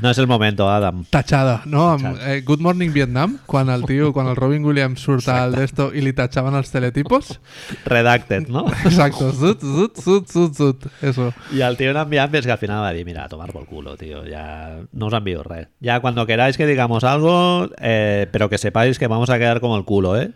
No 0.03 0.11
és 0.11 0.19
el 0.19 0.27
momento, 0.27 0.67
Adam. 0.73 1.05
Tatxada, 1.13 1.61
no? 1.69 1.91
Amb, 1.93 2.17
eh, 2.25 2.41
Good 2.43 2.63
Morning 2.65 2.95
Vietnam, 2.95 3.37
quan 3.47 3.69
el 3.71 3.85
tio, 3.85 4.13
quan 4.13 4.27
el 4.27 4.37
Robin 4.37 4.65
Williams 4.65 5.05
surt 5.05 5.29
al 5.29 5.53
d'esto 5.55 5.91
i 5.95 6.01
li 6.01 6.15
tatxaven 6.17 6.57
els 6.59 6.73
teletipos. 6.73 7.37
Redacted, 7.85 8.49
no? 8.49 8.65
Exacto, 8.89 9.29
zut, 9.37 9.61
zut, 9.61 10.01
zut, 10.01 10.33
zut, 10.33 10.57
zut, 10.57 10.87
eso. 11.03 11.33
Y 11.53 11.61
al 11.61 11.77
tío 11.77 11.93
enviant 11.93 12.35
es 12.35 12.47
que 12.47 12.53
al 12.53 12.59
final 12.59 12.81
va 12.83 12.89
a 12.89 12.93
decir, 12.93 13.07
mira, 13.07 13.25
a 13.25 13.29
tomar 13.29 13.53
por 13.53 13.67
culo, 13.67 13.97
tío, 13.97 14.25
ya 14.27 14.81
no 14.93 15.07
os 15.07 15.13
envío 15.13 15.43
res. 15.43 15.69
Ya 15.81 16.01
cuando 16.01 16.27
queráis 16.27 16.57
que 16.57 16.67
digamos 16.67 17.05
algo, 17.05 17.69
eh, 17.79 18.27
pero 18.33 18.49
que 18.49 18.59
sepáis 18.59 18.99
que 18.99 19.07
vamos 19.07 19.31
a 19.31 19.39
quedar 19.39 19.61
como 19.61 19.77
el 19.77 19.85
culo, 19.85 20.19
¿eh? 20.19 20.33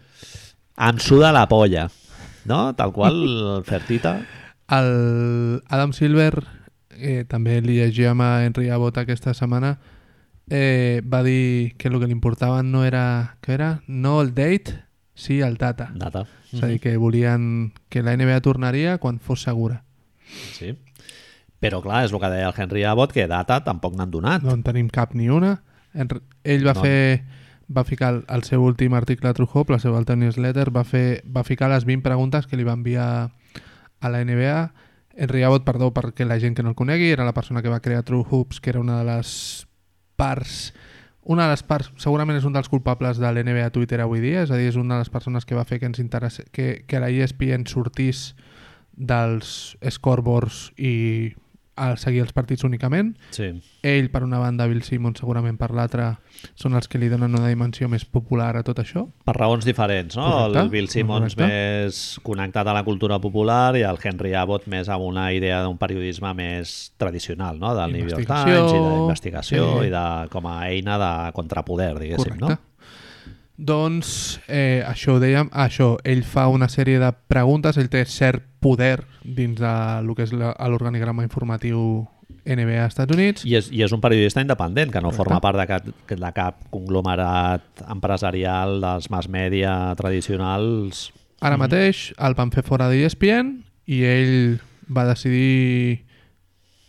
Em 0.78 0.98
suda 0.98 1.32
la 1.32 1.48
polla, 1.48 1.88
¿no? 2.46 2.74
Tal 2.74 2.92
qual, 2.92 3.62
Fertita. 3.64 4.20
El 4.68 5.62
Adam 5.68 5.92
Silver, 5.92 6.44
eh, 6.98 7.24
també 7.28 7.60
li 7.62 7.76
llegíem 7.78 8.20
a 8.20 8.44
Henry 8.46 8.68
Abbott 8.70 8.98
aquesta 8.98 9.34
setmana, 9.34 9.76
eh, 10.50 11.02
va 11.06 11.22
dir 11.22 11.74
que 11.78 11.88
el 11.88 11.98
que 12.00 12.06
li 12.06 12.12
importava 12.16 12.62
no 12.62 12.84
era, 12.84 13.36
què 13.42 13.54
era? 13.54 13.70
No 13.86 14.20
el 14.22 14.34
date, 14.34 14.80
sí 15.14 15.40
el 15.40 15.56
data. 15.56 15.90
Data. 15.94 16.24
És 16.52 16.62
a 16.62 16.66
dir, 16.70 16.80
que 16.80 16.96
volien 16.96 17.72
que 17.90 18.02
la 18.02 18.16
NBA 18.16 18.40
tornaria 18.40 18.98
quan 18.98 19.18
fos 19.20 19.42
segura. 19.42 19.82
Sí. 20.54 20.72
Però 21.60 21.80
clar, 21.82 22.04
és 22.06 22.12
el 22.12 22.20
que 22.20 22.28
deia 22.30 22.48
el 22.50 22.54
Henry 22.56 22.82
Abbott, 22.84 23.12
que 23.14 23.26
data 23.30 23.62
tampoc 23.64 23.94
n'han 23.96 24.10
donat. 24.10 24.42
No 24.44 24.52
en 24.54 24.62
tenim 24.66 24.88
cap 24.92 25.14
ni 25.14 25.28
una. 25.32 25.62
Ell 25.96 26.66
va 26.66 26.74
No. 26.74 26.82
fer 26.82 27.24
va 27.68 27.84
ficar 27.84 28.12
el, 28.14 28.24
el 28.28 28.42
seu 28.46 28.64
últim 28.64 28.94
article 28.94 29.28
a 29.28 29.34
True 29.34 29.48
Hope, 29.52 29.74
la 29.74 29.80
seva 29.82 29.98
altra 29.98 30.16
newsletter, 30.16 30.70
va, 30.74 30.84
fer, 30.84 31.22
va 31.26 31.44
ficar 31.44 31.70
les 31.72 31.86
20 31.86 32.04
preguntes 32.04 32.46
que 32.46 32.58
li 32.58 32.66
va 32.66 32.76
enviar 32.78 33.08
a 34.00 34.10
la 34.12 34.24
NBA. 34.24 34.58
Henry 35.16 35.42
Abbott, 35.42 35.64
perdó, 35.64 35.92
perquè 35.96 36.26
la 36.28 36.38
gent 36.38 36.54
que 36.54 36.62
no 36.62 36.74
el 36.74 36.78
conegui, 36.78 37.10
era 37.10 37.24
la 37.24 37.34
persona 37.34 37.62
que 37.62 37.72
va 37.72 37.80
crear 37.80 38.04
True 38.04 38.26
Hoops, 38.28 38.60
que 38.60 38.70
era 38.70 38.80
una 38.80 39.00
de 39.00 39.08
les 39.10 39.66
parts 40.16 40.72
una 41.26 41.48
de 41.48 41.56
les 41.56 41.62
parts, 41.66 41.88
segurament 41.98 42.38
és 42.38 42.44
un 42.46 42.54
dels 42.54 42.68
culpables 42.70 43.18
de 43.18 43.26
l'NBA 43.26 43.72
Twitter 43.74 43.98
avui 43.98 44.20
dia, 44.22 44.44
és 44.46 44.52
a 44.54 44.58
dir, 44.60 44.68
és 44.70 44.76
una 44.78 44.94
de 44.94 45.02
les 45.02 45.10
persones 45.10 45.42
que 45.44 45.56
va 45.58 45.64
fer 45.66 45.80
que 45.82 45.88
ens 45.90 45.98
interessa, 45.98 46.44
que, 46.54 46.84
que 46.86 47.00
la 47.02 47.10
ESPN 47.10 47.66
sortís 47.66 48.36
dels 48.94 49.74
scoreboards 49.82 50.70
i 50.78 51.34
a 51.76 51.92
seguir 52.00 52.22
els 52.24 52.32
partits 52.36 52.64
únicament. 52.66 53.12
Sí. 53.36 53.50
Ell, 53.86 54.08
per 54.10 54.22
una 54.24 54.40
banda, 54.40 54.66
Bill 54.66 54.82
Simmons, 54.82 55.20
segurament 55.20 55.58
per 55.60 55.70
l'altra, 55.76 56.08
són 56.58 56.74
els 56.78 56.88
que 56.88 56.98
li 56.98 57.10
donen 57.12 57.36
una 57.36 57.48
dimensió 57.48 57.88
més 57.92 58.04
popular 58.04 58.54
a 58.56 58.64
tot 58.66 58.80
això. 58.82 59.04
Per 59.28 59.36
raons 59.36 59.66
diferents, 59.68 60.16
no? 60.18 60.26
Correcte, 60.26 60.62
el 60.64 60.70
Bill 60.72 60.88
correcte. 60.90 61.46
més 61.46 62.00
connectat 62.26 62.66
a 62.66 62.76
la 62.76 62.84
cultura 62.84 63.20
popular 63.20 63.76
i 63.76 63.84
el 63.86 64.00
Henry 64.02 64.34
Abbott 64.34 64.66
més 64.72 64.88
amb 64.88 65.04
una 65.04 65.28
idea 65.36 65.62
d'un 65.62 65.76
periodisme 65.78 66.32
més 66.34 66.76
tradicional, 66.96 67.60
no? 67.60 67.74
Del 67.76 67.92
New 67.92 68.08
York 68.08 68.26
Times 68.26 68.72
i 68.72 68.80
d'investigació 68.80 69.66
sí. 69.80 69.90
i 69.90 69.92
de, 69.92 70.06
com 70.32 70.48
a 70.48 70.56
eina 70.70 70.96
de 70.98 71.12
contrapoder, 71.36 71.92
diguéssim, 72.00 72.38
Correcte. 72.40 72.56
no? 72.56 72.72
Doncs 73.56 74.38
eh, 74.52 74.84
això 74.84 75.14
ho 75.16 75.20
dèiem, 75.20 75.48
això, 75.56 75.94
ell 76.04 76.24
fa 76.28 76.44
una 76.52 76.68
sèrie 76.68 77.00
de 77.00 77.08
preguntes, 77.28 77.78
ell 77.80 77.88
té 77.88 78.04
cert 78.04 78.44
poder 78.60 78.98
dins 79.26 79.58
de 79.58 79.74
lo 80.06 80.14
que 80.14 80.26
és 80.26 80.32
l'organigrama 80.32 81.24
informatiu 81.26 82.06
NBA 82.46 82.82
als 82.84 82.94
Estats 82.94 83.14
Units. 83.14 83.44
I 83.46 83.56
és, 83.58 83.68
I 83.74 83.82
és 83.86 83.92
un 83.94 84.00
periodista 84.02 84.42
independent, 84.42 84.92
que 84.92 85.02
no 85.02 85.10
Correcte. 85.10 85.24
forma 85.24 85.40
part 85.42 85.58
de 85.58 85.66
cap, 85.66 85.86
de 86.08 86.32
cap 86.34 86.62
conglomerat 86.70 87.84
empresarial 87.90 88.80
dels 88.80 89.10
mass 89.10 89.28
media 89.28 89.94
tradicionals. 89.98 91.10
Ara 91.40 91.58
mateix 91.60 92.12
el 92.16 92.34
van 92.38 92.50
fer 92.54 92.64
fora 92.64 92.88
d'ESPN 92.88 93.58
i 93.86 94.02
ell 94.08 94.58
va 94.88 95.04
decidir 95.06 96.06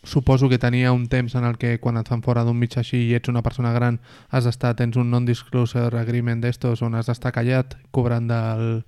suposo 0.07 0.47
que 0.47 0.57
tenia 0.57 0.93
un 0.93 1.07
temps 1.07 1.35
en 1.35 1.43
el 1.43 1.57
que 1.57 1.79
quan 1.83 1.97
et 1.99 2.07
fan 2.07 2.23
fora 2.23 2.45
d'un 2.47 2.55
mig 2.57 2.77
així 2.79 3.09
i 3.09 3.15
ets 3.17 3.27
una 3.27 3.43
persona 3.43 3.73
gran 3.75 3.99
has 4.29 4.45
d'estar, 4.47 4.75
tens 4.79 4.95
un 4.95 5.11
non-disclosure 5.11 5.99
agreement 5.99 6.39
d'estos 6.41 6.81
on 6.81 6.95
has 6.95 7.09
d'estar 7.11 7.33
callat 7.35 7.75
cobrant 7.91 8.29
del 8.29 8.85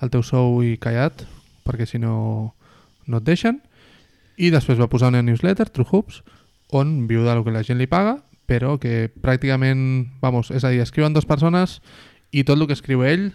el 0.00 0.12
teu 0.12 0.24
sou 0.24 0.62
i 0.64 0.78
callat 0.80 1.26
perquè 1.66 1.84
si 1.84 2.00
no 2.00 2.55
no 3.06 3.22
et 3.22 3.28
deixen 3.28 3.62
i 4.36 4.50
després 4.52 4.78
va 4.80 4.90
posar 4.92 5.08
una 5.12 5.22
newsletter, 5.24 5.68
True 5.70 5.88
Hoops 5.90 6.22
on 6.76 7.06
viu 7.08 7.24
del 7.24 7.44
que 7.44 7.54
la 7.54 7.64
gent 7.66 7.78
li 7.78 7.86
paga 7.90 8.18
però 8.46 8.76
que 8.78 9.08
pràcticament, 9.22 10.06
vamos, 10.22 10.52
és 10.54 10.62
a 10.64 10.70
dir, 10.70 10.78
escriuen 10.84 11.16
dues 11.16 11.26
persones 11.26 11.80
i 12.30 12.44
tot 12.46 12.60
el 12.60 12.68
que 12.70 12.76
escriu 12.78 13.02
ell 13.02 13.32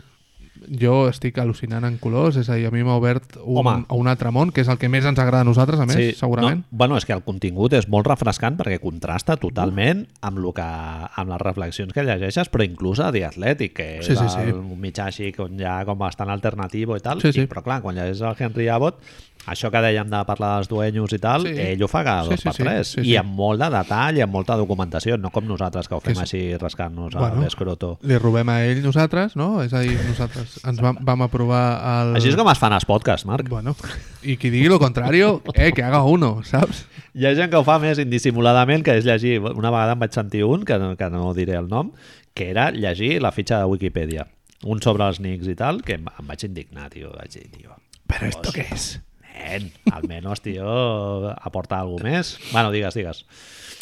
jo 0.78 1.08
estic 1.10 1.40
al·lucinant 1.42 1.86
en 1.88 1.96
colors, 1.98 2.36
és 2.38 2.50
a 2.52 2.56
dir, 2.60 2.68
a 2.68 2.72
mi 2.74 2.84
m'ha 2.86 2.94
obert 3.00 3.38
un, 3.40 3.62
Home. 3.64 3.74
a 3.88 3.96
un 3.98 4.08
altre 4.12 4.30
món, 4.36 4.52
que 4.54 4.62
és 4.62 4.70
el 4.70 4.78
que 4.78 4.90
més 4.92 5.08
ens 5.10 5.18
agrada 5.18 5.42
a 5.42 5.48
nosaltres, 5.48 5.80
a 5.82 5.88
més, 5.90 6.20
segurament. 6.20 6.62
No, 6.68 6.78
bueno, 6.84 7.00
és 7.00 7.08
que 7.08 7.16
el 7.16 7.24
contingut 7.26 7.74
és 7.74 7.88
molt 7.90 8.06
refrescant 8.12 8.60
perquè 8.60 8.78
contrasta 8.84 9.40
totalment 9.42 10.04
amb, 10.22 10.42
lo 10.44 10.52
que, 10.54 10.62
amb 10.66 11.34
les 11.34 11.42
reflexions 11.42 11.96
que 11.96 12.06
llegeixes, 12.06 12.52
però 12.54 12.68
inclús 12.68 13.02
a 13.02 13.10
The 13.16 13.26
Athletic, 13.32 13.74
que 13.80 13.90
és 14.00 14.12
Sí, 14.12 14.16
sí, 14.20 14.28
sí. 14.30 14.46
el, 14.52 14.60
un 14.60 14.78
mitjà 14.84 15.08
així 15.10 15.32
com 15.34 15.58
ja 15.58 15.80
com 15.88 15.98
bastant 15.98 16.30
alternatiu 16.30 16.94
i 16.96 17.02
tal, 17.02 17.24
Sí, 17.26 17.34
sí. 17.34 17.48
I, 17.48 17.50
però 17.50 17.66
clar, 17.66 17.82
quan 17.82 17.98
llegeixes 17.98 18.22
el 18.22 18.38
Henry 18.38 18.70
Abbott, 18.70 19.02
això 19.48 19.72
que 19.74 19.80
dèiem 19.82 20.10
de 20.10 20.20
parlar 20.28 20.52
dels 20.58 20.68
dueños 20.70 21.12
i 21.14 21.20
tal, 21.20 21.42
Sí. 21.48 21.54
ell 21.58 21.82
ho 21.84 21.88
fa 21.88 22.04
cada 22.04 22.24
Sí, 22.24 22.30
dos 22.30 22.40
sí, 22.42 22.44
per 22.48 22.54
sí, 22.54 22.64
tres, 22.64 22.88
sí, 22.94 23.02
i 23.02 23.04
sí. 23.06 23.16
amb 23.18 23.32
molt 23.36 23.60
de 23.62 23.70
detall 23.74 24.18
i 24.18 24.22
amb 24.22 24.32
molta 24.34 24.56
documentació, 24.56 25.18
no 25.18 25.32
com 25.32 25.48
nosaltres 25.48 25.88
que 25.88 25.96
ho 25.96 26.00
Que 26.00 26.12
fem 26.14 26.22
és- 26.22 26.22
així 26.22 26.58
rascant-nos 26.58 27.14
Bueno. 27.16 27.28
bueno. 27.36 27.42
l'escroto. 27.44 27.98
Li 28.04 28.18
robem 28.18 28.50
a 28.50 28.64
ell 28.66 28.84
nosaltres, 28.84 29.36
no? 29.36 29.64
És 29.64 29.74
a 29.74 29.80
dir, 29.82 29.98
nosaltres 30.08 30.60
ens 30.66 30.80
vam, 30.82 30.98
vam 31.02 31.22
aprovar 31.24 31.64
el... 32.04 32.16
Així 32.18 32.30
és 32.30 32.36
com 32.36 32.48
es 32.50 32.60
fan 32.60 32.74
els 32.74 32.86
podcasts, 32.86 33.26
Marc. 33.26 33.50
Bueno, 33.50 33.76
i 34.24 34.38
qui 34.38 34.50
digui 34.50 34.68
lo 34.70 34.80
contrario, 34.80 35.42
eh, 35.56 35.72
que 35.74 35.84
haga 35.84 36.04
uno, 36.04 36.44
saps? 36.44 36.86
Hi 37.14 37.26
ha 37.26 37.34
gent 37.36 37.50
que 37.52 37.58
ho 37.58 37.64
fa 37.64 37.80
més 37.80 37.98
indissimuladament, 38.00 38.84
que 38.84 38.96
és 38.98 39.04
llegir... 39.06 39.40
Una 39.42 39.72
vegada 39.72 39.94
em 39.94 40.00
vaig 40.00 40.14
sentir 40.14 40.44
un, 40.46 40.64
que 40.64 40.78
no, 40.80 40.96
que 40.96 41.10
no 41.10 41.34
diré 41.34 41.56
el 41.58 41.68
nom, 41.68 41.92
que 42.34 42.52
era 42.52 42.70
llegir 42.72 43.22
la 43.22 43.32
fitxa 43.32 43.58
de 43.58 43.66
Wikipedia. 43.66 44.28
Un 44.64 44.80
sobre 44.82 45.08
els 45.10 45.18
Knicks 45.18 45.48
i 45.50 45.56
tal, 45.56 45.82
que 45.82 45.96
em, 45.98 46.06
em 46.20 46.28
vaig 46.28 46.44
indignar, 46.46 46.90
tio. 46.94 47.12
Vaig 47.18 47.32
dir, 47.34 47.50
tio... 47.52 47.76
Però 48.08 48.28
esto 48.28 48.52
què 48.52 48.68
és? 48.72 49.02
Nen, 49.32 49.72
almenys, 49.92 50.42
tio, 50.46 51.32
aporta 51.34 51.82
alguna 51.82 52.10
més. 52.10 52.38
Bueno, 52.52 52.72
digues, 52.72 52.96
digues. 52.96 53.26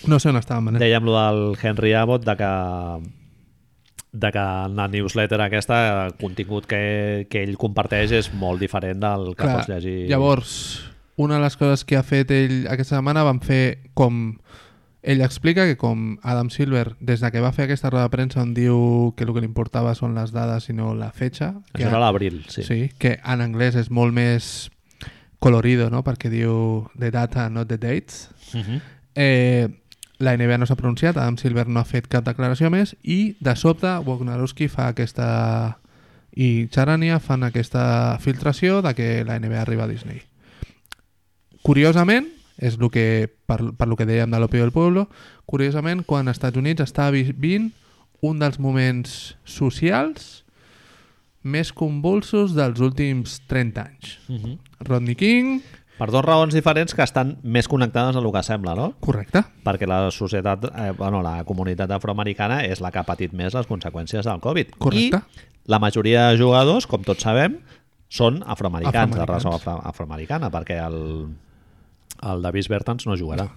No 0.07 0.19
sé 0.19 0.31
on 0.31 0.39
estàvem, 0.39 0.69
Manel. 0.69 0.83
Dèiem 0.83 1.05
lo 1.05 1.15
del 1.17 1.41
Henry 1.61 1.93
Abbott, 1.97 2.25
de 2.25 2.35
que 2.39 2.51
de 4.11 4.31
que 4.31 4.39
en 4.39 4.75
la 4.75 4.87
newsletter 4.87 5.41
aquesta 5.41 6.05
el 6.05 6.15
contingut 6.17 6.65
que, 6.65 7.27
que 7.29 7.43
ell 7.45 7.57
comparteix 7.61 8.13
és 8.17 8.31
molt 8.33 8.61
diferent 8.61 9.03
del 9.03 9.35
que 9.35 9.43
Clar, 9.43 9.59
pots 9.59 9.69
llegir. 9.69 10.07
Llavors, 10.09 10.55
una 11.19 11.37
de 11.37 11.43
les 11.43 11.57
coses 11.59 11.85
que 11.85 11.99
ha 11.99 12.03
fet 12.03 12.31
ell 12.33 12.63
aquesta 12.71 12.97
setmana 12.97 13.25
van 13.27 13.43
fer 13.45 13.91
com... 13.93 14.39
Ell 14.99 15.21
explica 15.23 15.63
que 15.63 15.77
com 15.79 16.17
Adam 16.27 16.49
Silver, 16.51 16.97
des 16.99 17.21
de 17.23 17.29
que 17.31 17.39
va 17.39 17.53
fer 17.55 17.69
aquesta 17.69 17.87
roda 17.87 18.09
de 18.09 18.11
premsa 18.11 18.41
on 18.41 18.49
diu 18.51 19.13
que 19.15 19.23
el 19.23 19.31
que 19.31 19.39
li 19.39 19.47
importava 19.47 19.93
són 19.95 20.11
les 20.17 20.33
dades 20.35 20.67
i 20.67 20.75
no 20.75 20.89
la 20.91 21.07
fetxa, 21.15 21.53
que, 21.69 21.77
Això 21.77 21.87
era 21.87 22.01
a 22.01 22.03
l'abril, 22.03 22.41
sí. 22.51 22.65
sí. 22.67 22.79
que 22.99 23.13
en 23.23 23.39
anglès 23.45 23.77
és 23.79 23.87
molt 23.95 24.11
més 24.11 24.67
colorido, 25.39 25.89
no? 25.89 26.03
perquè 26.03 26.29
diu 26.31 26.87
the 26.99 27.11
data, 27.11 27.49
not 27.49 27.67
the 27.67 27.77
dates. 27.77 28.29
Uh 28.53 28.59
-huh. 28.59 28.81
Eh, 29.15 29.67
la 30.19 30.35
NBA 30.35 30.57
no 30.57 30.65
s'ha 30.65 30.75
pronunciat, 30.75 31.17
Adam 31.17 31.37
Silver 31.37 31.67
no 31.67 31.79
ha 31.79 31.85
fet 31.85 32.07
cap 32.07 32.25
declaració 32.25 32.69
més 32.69 32.95
i 33.03 33.35
de 33.39 33.55
sobte 33.55 33.87
Wojnarowski 33.87 34.67
fa 34.67 34.89
aquesta 34.91 35.79
i 36.35 36.67
Charania 36.69 37.19
fan 37.19 37.43
aquesta 37.43 38.17
filtració 38.19 38.81
de 38.81 38.93
que 38.95 39.23
la 39.25 39.39
NBA 39.39 39.61
arriba 39.61 39.83
a 39.85 39.87
Disney. 39.87 40.21
Curiosament, 41.63 42.27
és 42.57 42.75
el 42.79 42.89
que, 42.91 43.29
per, 43.47 43.73
per 43.75 43.87
lo 43.87 43.95
que 43.95 44.05
dèiem 44.05 44.31
de 44.31 44.39
l'Opio 44.39 44.61
del 44.61 44.75
Pueblo, 44.75 45.07
curiosament, 45.45 46.03
quan 46.03 46.27
als 46.27 46.37
Estats 46.37 46.59
Units 46.59 46.83
està 46.83 47.09
vivint 47.11 47.71
un 48.21 48.39
dels 48.39 48.59
moments 48.59 49.35
socials 49.45 50.43
més 51.43 51.71
convulsos 51.73 52.55
dels 52.57 52.79
últims 52.83 53.41
30 53.47 53.81
anys. 53.81 54.17
Uh 54.27 54.35
-huh. 54.35 54.57
Rodney 54.79 55.15
King, 55.15 55.61
Per 55.99 56.07
dues 56.07 56.23
raons 56.23 56.53
diferents 56.55 56.93
que 56.95 57.03
estan 57.03 57.33
més 57.43 57.67
connectades 57.67 58.15
a 58.15 58.21
lo 58.21 58.31
que 58.31 58.41
sembla, 58.41 58.73
no? 58.73 58.93
correcte, 59.03 59.43
Perquè 59.65 59.85
la 59.85 60.09
societat, 60.15 60.63
eh, 60.71 60.93
bueno, 60.95 61.21
la 61.21 61.43
comunitat 61.43 61.91
afroamericana 61.91 62.63
és 62.63 62.79
la 62.79 62.89
que 62.89 62.99
ha 62.99 63.03
patit 63.03 63.33
més 63.33 63.53
les 63.53 63.67
conseqüències 63.67 64.23
del 64.23 64.39
Covid. 64.39 64.77
Correcte. 64.77 65.17
I 65.17 65.67
la 65.67 65.79
majoria 65.79 66.29
de 66.29 66.37
jugadors, 66.37 66.87
com 66.87 67.03
tots 67.03 67.27
sabem, 67.27 67.59
són 68.07 68.39
afroamericans, 68.47 69.13
de 69.13 69.25
raça 69.27 69.51
afro 69.51 69.75
afroamericana, 69.83 70.49
perquè 70.49 70.79
el, 70.85 71.27
el 72.23 72.41
Davis 72.47 72.69
Bertans 72.71 73.05
no 73.05 73.17
jugarà. 73.19 73.49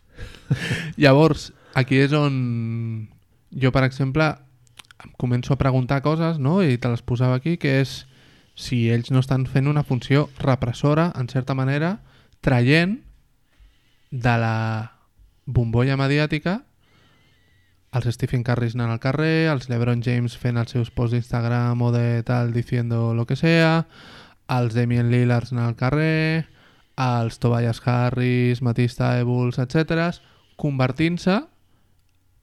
Llavors, 1.02 1.50
aquí 1.74 1.98
és 1.98 2.14
on 2.14 3.08
jo, 3.50 3.74
per 3.74 3.82
exemple, 3.88 4.30
em 5.04 5.12
començo 5.18 5.52
a 5.52 5.58
preguntar 5.60 6.02
coses, 6.02 6.38
no? 6.38 6.60
i 6.62 6.78
te 6.78 6.90
les 6.92 7.02
posava 7.02 7.38
aquí, 7.40 7.56
que 7.56 7.80
és 7.80 8.04
si 8.54 8.88
ells 8.92 9.10
no 9.10 9.22
estan 9.22 9.46
fent 9.48 9.70
una 9.70 9.84
funció 9.84 10.28
repressora, 10.38 11.10
en 11.16 11.28
certa 11.28 11.54
manera, 11.54 12.00
traient 12.40 12.98
de 14.10 14.34
la 14.42 14.56
bombolla 15.46 15.96
mediàtica 15.96 16.60
els 17.90 18.06
Stephen 18.14 18.44
Curry 18.46 18.70
anant 18.76 18.92
al 18.94 19.00
carrer, 19.02 19.50
els 19.50 19.66
LeBron 19.70 20.02
James 20.06 20.36
fent 20.38 20.60
els 20.60 20.70
seus 20.70 20.92
posts 20.94 21.16
d'Instagram 21.16 21.80
o 21.82 21.90
de 21.90 22.22
tal 22.22 22.52
diciendo 22.54 23.14
lo 23.14 23.26
que 23.26 23.34
sea, 23.34 23.86
els 24.46 24.76
Damien 24.78 25.10
Lillard 25.10 25.50
anant 25.50 25.72
al 25.72 25.78
carrer, 25.78 26.46
els 26.94 27.40
Tobias 27.42 27.82
Harris, 27.84 28.62
Matista 28.62 29.16
Ebuls, 29.18 29.58
etc 29.58 30.20
convertint-se 30.60 31.38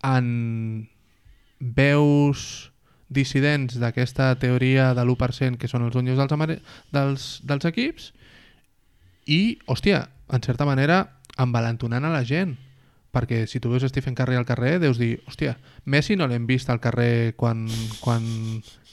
en 0.03 0.27
veus 1.59 2.71
dissidents 3.07 3.77
d'aquesta 3.79 4.33
teoria 4.39 4.91
de 4.93 5.03
l'1% 5.03 5.57
que 5.57 5.69
són 5.71 5.87
els 5.87 5.95
dueños 5.95 6.19
dels, 6.19 6.59
dels, 6.91 7.27
dels 7.47 7.67
equips 7.69 8.11
i, 9.27 9.59
hòstia, 9.65 10.07
en 10.31 10.43
certa 10.43 10.67
manera 10.67 11.03
envalentonant 11.39 12.05
a 12.07 12.11
la 12.11 12.23
gent 12.27 12.57
perquè 13.17 13.45
si 13.47 13.61
tu 13.63 13.71
veus 13.71 13.85
Stephen 13.87 14.15
Curry 14.15 14.35
al 14.37 14.45
carrer 14.45 14.77
deus 14.83 14.99
dir, 14.99 15.17
hòstia, 15.25 15.55
Messi 15.85 16.17
no 16.19 16.27
l'hem 16.27 16.45
vist 16.49 16.69
al 16.69 16.81
carrer 16.83 17.33
quan, 17.39 17.65
quan 18.03 18.25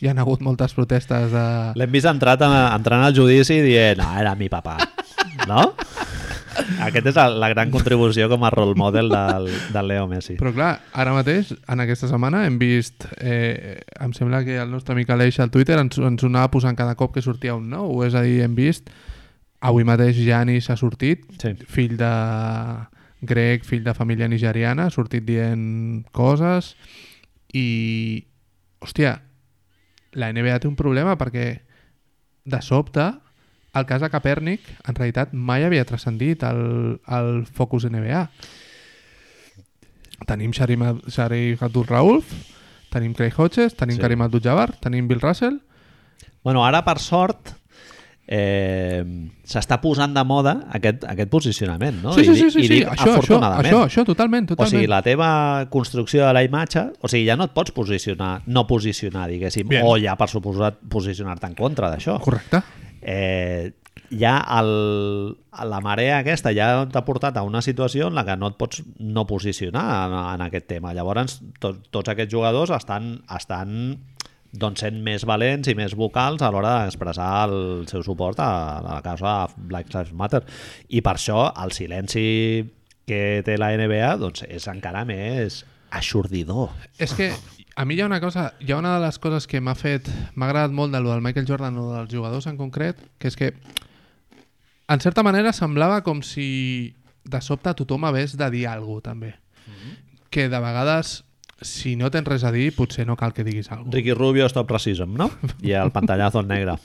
hi 0.00 0.08
han 0.08 0.22
hagut 0.22 0.40
moltes 0.44 0.76
protestes 0.76 1.32
de... 1.34 1.46
L'hem 1.76 1.92
vist 1.92 2.08
entrat 2.08 2.42
a, 2.46 2.50
entrant 2.76 3.04
al 3.04 3.16
judici 3.16 3.60
dient, 3.64 4.00
no, 4.00 4.12
era 4.20 4.36
mi 4.38 4.48
papà. 4.52 4.78
No? 5.50 5.74
Aquest 6.84 7.06
és 7.10 7.16
el- 7.20 7.38
la 7.40 7.48
gran 7.52 7.70
contribució 7.70 8.28
com 8.28 8.44
a 8.44 8.50
role 8.50 8.74
model 8.78 9.08
del, 9.08 9.48
del 9.72 9.88
Leo 9.88 10.06
Messi. 10.10 10.36
Però 10.40 10.52
clar, 10.54 10.72
ara 10.92 11.12
mateix, 11.16 11.54
en 11.68 11.80
aquesta 11.84 12.08
setmana, 12.10 12.44
hem 12.46 12.58
vist... 12.58 13.06
Eh, 13.20 13.80
em 14.00 14.12
sembla 14.16 14.44
que 14.44 14.56
el 14.62 14.70
nostre 14.70 14.94
amic 14.94 15.10
Aleix 15.10 15.40
al 15.40 15.50
Twitter 15.50 15.78
ens, 15.80 15.98
ens 15.98 16.24
anava 16.24 16.50
posant 16.54 16.76
cada 16.76 16.94
cop 16.94 17.14
que 17.14 17.22
sortia 17.22 17.54
un 17.56 17.68
nou. 17.72 18.02
És 18.06 18.14
a 18.14 18.22
dir, 18.26 18.40
hem 18.44 18.54
vist... 18.58 18.90
Avui 19.64 19.80
mateix 19.88 20.18
Janis 20.20 20.66
ha 20.68 20.76
sortit, 20.76 21.22
Sí. 21.40 21.54
fill 21.72 21.94
de 21.96 22.10
grec, 23.24 23.62
fill 23.64 23.80
de 23.86 23.94
família 23.96 24.26
nigeriana, 24.28 24.90
ha 24.90 24.92
sortit 24.92 25.24
dient 25.24 26.04
coses 26.12 26.74
i... 27.54 28.26
Hòstia, 28.84 29.14
la 30.20 30.28
NBA 30.36 30.58
té 30.60 30.68
un 30.68 30.76
problema 30.76 31.14
perquè 31.16 31.46
de 32.44 32.60
sobte 32.60 33.06
el 33.74 33.86
cas 33.86 34.00
de 34.04 34.10
Capèrnic 34.10 34.60
en 34.88 34.94
realitat 34.94 35.32
mai 35.34 35.64
havia 35.66 35.84
transcendit 35.84 36.42
el, 36.46 37.00
el 37.08 37.44
focus 37.46 37.86
NBA. 37.90 38.28
Tenim 40.28 40.52
Sharim, 40.54 40.84
Sharif 41.10 41.62
Abdul-Rauf, 41.66 42.30
tenim 42.94 43.12
Craig 43.18 43.34
Hodges, 43.36 43.74
tenim 43.76 43.96
Sí. 43.98 44.02
Karim 44.02 44.22
Abdul-Jabbar, 44.22 44.76
tenim 44.80 45.08
Bill 45.08 45.20
Russell... 45.20 45.60
Bueno, 46.44 46.60
ara, 46.66 46.82
per 46.84 46.98
sort, 47.00 47.54
eh, 48.28 49.00
s'està 49.48 49.78
posant 49.80 50.12
de 50.12 50.20
moda 50.28 50.52
aquest, 50.76 51.06
aquest 51.08 51.30
posicionament, 51.32 52.02
no? 52.02 52.12
sí, 52.12 52.20
sí, 52.26 52.34
I, 52.34 52.36
sí, 52.36 52.50
sí, 52.52 52.60
i 52.60 52.66
sí. 52.68 52.72
dic 52.74 52.88
Això, 52.90 53.06
això, 53.06 53.14
afortunadament. 53.16 53.68
això, 53.70 53.78
això, 53.88 54.04
totalment, 54.04 54.44
O 54.44 54.52
totalment. 54.52 54.74
sigui, 54.74 54.90
la 54.92 55.00
teva 55.04 55.30
construcció 55.72 56.26
de 56.26 56.34
la 56.36 56.42
imatge, 56.44 56.84
o 57.00 57.08
sigui, 57.08 57.24
ja 57.30 57.36
no 57.40 57.48
et 57.48 57.54
pots 57.56 57.72
posicionar, 57.72 58.42
no 58.46 58.66
posicionar, 58.68 59.24
diguéssim, 59.32 59.68
Bien. 59.72 59.84
o 59.88 59.96
ja 59.96 60.16
per 60.20 60.28
suposat 60.28 60.82
posicionar-te 60.92 61.48
en 61.48 61.56
contra 61.56 61.88
d'això. 61.92 62.18
Correcte. 62.20 62.60
Eh, 63.04 63.72
ja 64.10 64.38
el, 64.58 65.36
la 65.70 65.80
marea 65.84 66.18
aquesta 66.20 66.52
ja 66.56 66.84
t'ha 66.90 67.04
portat 67.06 67.36
a 67.36 67.44
una 67.46 67.62
situació 67.64 68.08
en 68.10 68.18
la 68.18 68.24
que 68.26 68.36
no 68.38 68.50
et 68.52 68.58
pots 68.60 68.82
no 68.98 69.26
posicionar 69.28 69.84
en, 70.06 70.16
en 70.34 70.44
aquest 70.48 70.68
tema. 70.70 70.94
Llavors, 70.96 71.40
to, 71.60 71.74
tots 71.94 72.12
aquests 72.12 72.32
jugadors 72.32 72.72
estan, 72.74 73.16
estan 73.36 73.98
doncs, 74.54 74.84
sent 74.84 75.00
més 75.04 75.26
valents 75.26 75.68
i 75.70 75.76
més 75.78 75.96
vocals 75.98 76.42
a 76.42 76.50
l'hora 76.54 76.76
d'expressar 76.84 77.30
el 77.48 77.86
seu 77.90 78.04
suport 78.06 78.40
a, 78.40 78.50
a 78.78 78.80
la 78.86 79.02
causa 79.04 79.36
Black 79.56 79.92
Lives 79.94 80.14
Matter. 80.14 80.44
I 80.88 81.02
per 81.04 81.16
això 81.16 81.48
el 81.64 81.74
silenci 81.74 82.26
que 83.04 83.42
té 83.44 83.58
la 83.60 83.74
NBA 83.76 84.14
doncs, 84.22 84.44
és 84.48 84.68
encara 84.70 85.04
més 85.08 85.62
aixordidor. 85.94 86.72
És 86.98 87.14
que 87.14 87.30
a 87.76 87.84
mi 87.84 87.94
hi 87.94 88.00
ha 88.00 88.06
una 88.06 88.20
cosa, 88.20 88.54
hi 88.60 88.72
ha 88.72 88.78
una 88.78 88.94
de 88.98 89.04
les 89.04 89.18
coses 89.18 89.46
que 89.50 89.60
m'ha 89.60 89.74
fet, 89.74 90.08
m'ha 90.34 90.46
agradat 90.46 90.74
molt 90.74 90.94
de 90.94 91.00
lo 91.02 91.10
del 91.10 91.22
Michael 91.24 91.46
Jordan 91.48 91.78
o 91.78 91.88
dels 91.92 92.12
jugadors 92.12 92.46
en 92.46 92.56
concret, 92.56 93.00
que 93.18 93.28
és 93.28 93.36
que 93.36 93.54
en 94.86 95.00
certa 95.00 95.24
manera 95.26 95.52
semblava 95.52 96.02
com 96.06 96.22
si 96.22 96.94
de 97.24 97.40
sobte 97.40 97.72
tothom 97.74 98.04
hagués 98.04 98.36
de 98.36 98.50
dir 98.52 98.66
alguna 98.68 99.00
cosa 99.00 99.10
també. 99.10 99.32
Que 100.30 100.48
de 100.50 100.60
vegades, 100.60 101.24
si 101.62 101.94
no 101.96 102.10
tens 102.10 102.28
res 102.28 102.44
a 102.44 102.52
dir, 102.52 102.68
potser 102.76 103.06
no 103.06 103.16
cal 103.16 103.32
que 103.32 103.44
diguis 103.46 103.70
alguna 103.70 103.88
cosa. 103.88 103.96
Ricky 103.96 104.14
Rubio, 104.14 104.46
Stop 104.50 104.70
Racism, 104.70 105.14
no? 105.16 105.30
I 105.62 105.76
el 105.78 105.92
pantallazo 105.94 106.44
en 106.44 106.48
negre. 106.48 106.78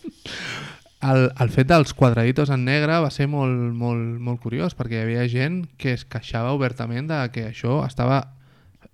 El, 0.99 1.29
el 1.39 1.47
fet 1.47 1.69
dels 1.69 1.93
quadraditos 1.95 2.49
en 2.51 2.65
negre 2.67 2.97
va 2.99 3.07
ser 3.07 3.29
molt, 3.31 3.55
molt, 3.71 4.17
molt 4.19 4.41
curiós 4.43 4.73
perquè 4.75 4.97
hi 4.97 5.05
havia 5.05 5.21
gent 5.31 5.61
que 5.79 5.93
es 5.95 6.01
queixava 6.03 6.51
obertament 6.51 7.07
de 7.07 7.19
que 7.31 7.45
això 7.47 7.77
estava, 7.85 8.17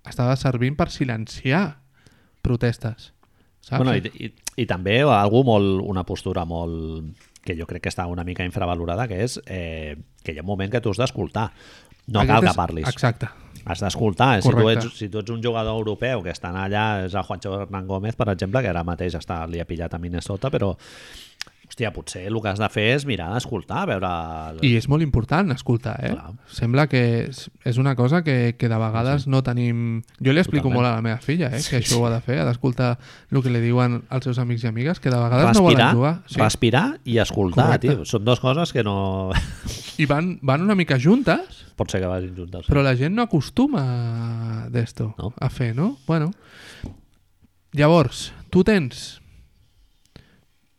estava 0.06 0.36
servint 0.38 0.76
per 0.78 0.86
silenciar 0.94 1.64
protestes. 2.46 3.12
Saps? 3.66 3.80
Bueno, 3.82 3.96
i, 3.98 4.12
i, 4.22 4.30
I 4.62 4.66
també 4.70 5.00
algú 5.02 5.42
molt, 5.46 5.80
una 5.82 6.06
postura 6.06 6.46
molt 6.46 7.26
que 7.46 7.54
jo 7.58 7.66
crec 7.66 7.86
que 7.86 7.90
està 7.92 8.06
una 8.10 8.24
mica 8.26 8.46
infravalorada, 8.46 9.06
que 9.10 9.20
és 9.24 9.38
eh, 9.46 9.96
que 10.22 10.34
hi 10.34 10.38
ha 10.40 10.44
un 10.44 10.50
moment 10.50 10.70
que 10.70 10.82
tu 10.82 10.94
has 10.94 11.02
d'escoltar. 11.02 11.50
No 12.06 12.22
Aquest 12.22 12.32
cal 12.32 12.46
que 12.46 12.54
parlis. 12.58 12.88
Exacte. 12.90 13.30
Has 13.66 13.82
d'escoltar. 13.82 14.36
Si, 14.42 14.52
tu 14.54 14.68
ets, 14.70 14.90
si 14.94 15.08
tu 15.10 15.22
ets 15.22 15.32
un 15.34 15.42
jugador 15.42 15.78
europeu 15.78 16.22
que 16.22 16.34
estan 16.34 16.58
allà, 16.58 17.06
és 17.06 17.14
el 17.14 17.26
Juancho 17.26 17.54
Hernán 17.62 17.88
Gómez, 17.90 18.18
per 18.18 18.28
exemple, 18.34 18.62
que 18.62 18.70
ara 18.70 18.84
mateix 18.86 19.18
està, 19.18 19.40
li 19.50 19.62
ha 19.62 19.66
pillat 19.66 19.94
a 19.94 20.02
Minnesota, 20.02 20.50
però 20.54 20.72
hòstia, 21.66 21.90
potser 21.92 22.22
el 22.28 22.36
que 22.40 22.48
has 22.48 22.60
de 22.62 22.68
fer 22.72 22.84
és 22.94 23.04
mirar 23.08 23.28
d'escoltar, 23.34 23.84
veure... 23.90 24.10
El... 24.52 24.60
I 24.64 24.76
és 24.78 24.86
molt 24.88 25.02
important 25.04 25.50
escoltar, 25.54 25.96
eh? 26.04 26.12
Clar. 26.14 26.30
Sembla 26.52 26.86
que 26.90 27.00
és, 27.26 27.40
és 27.66 27.78
una 27.82 27.96
cosa 27.98 28.22
que, 28.22 28.54
que 28.58 28.70
de 28.70 28.78
vegades 28.80 29.26
no 29.26 29.42
tenim... 29.46 30.02
Jo 30.22 30.32
li 30.32 30.40
explico 30.42 30.68
Totalment. 30.68 30.78
molt 30.78 30.90
a 30.90 30.94
la 30.96 31.04
meva 31.04 31.18
filla, 31.24 31.50
eh? 31.52 31.60
Que 31.66 31.80
això 31.82 31.98
ho 32.00 32.06
ha 32.06 32.12
de 32.14 32.20
fer, 32.24 32.38
ha 32.40 32.46
d'escoltar 32.48 32.92
el 33.32 33.42
que 33.42 33.52
li 33.52 33.60
diuen 33.64 34.00
els 34.08 34.28
seus 34.30 34.38
amics 34.42 34.64
i 34.64 34.70
amigues, 34.70 35.00
que 35.02 35.10
de 35.10 35.18
vegades 35.18 35.44
no 35.58 35.66
respirar, 35.66 35.90
volen 35.94 36.00
jugar. 36.00 36.44
respirar 36.46 36.84
i 37.04 37.18
escoltar, 37.22 37.66
Correcte. 37.72 37.96
tio. 37.98 38.08
Són 38.08 38.24
dues 38.24 38.40
coses 38.40 38.72
que 38.72 38.86
no... 38.86 38.96
I 39.98 40.06
van, 40.06 40.36
van 40.42 40.62
una 40.64 40.74
mica 40.78 40.98
juntes, 41.02 41.64
Pot 41.76 41.90
ser 41.92 41.98
que 42.00 42.08
vagin 42.08 42.32
juntes. 42.32 42.64
Però 42.70 42.80
la 42.80 42.94
gent 42.96 43.12
no 43.12 43.26
acostuma 43.26 43.82
d'esto 44.72 45.10
No. 45.18 45.34
a 45.36 45.50
fer, 45.52 45.74
no? 45.76 45.98
Bueno. 46.06 46.30
Llavors, 47.76 48.30
tu 48.48 48.62
tens 48.64 49.18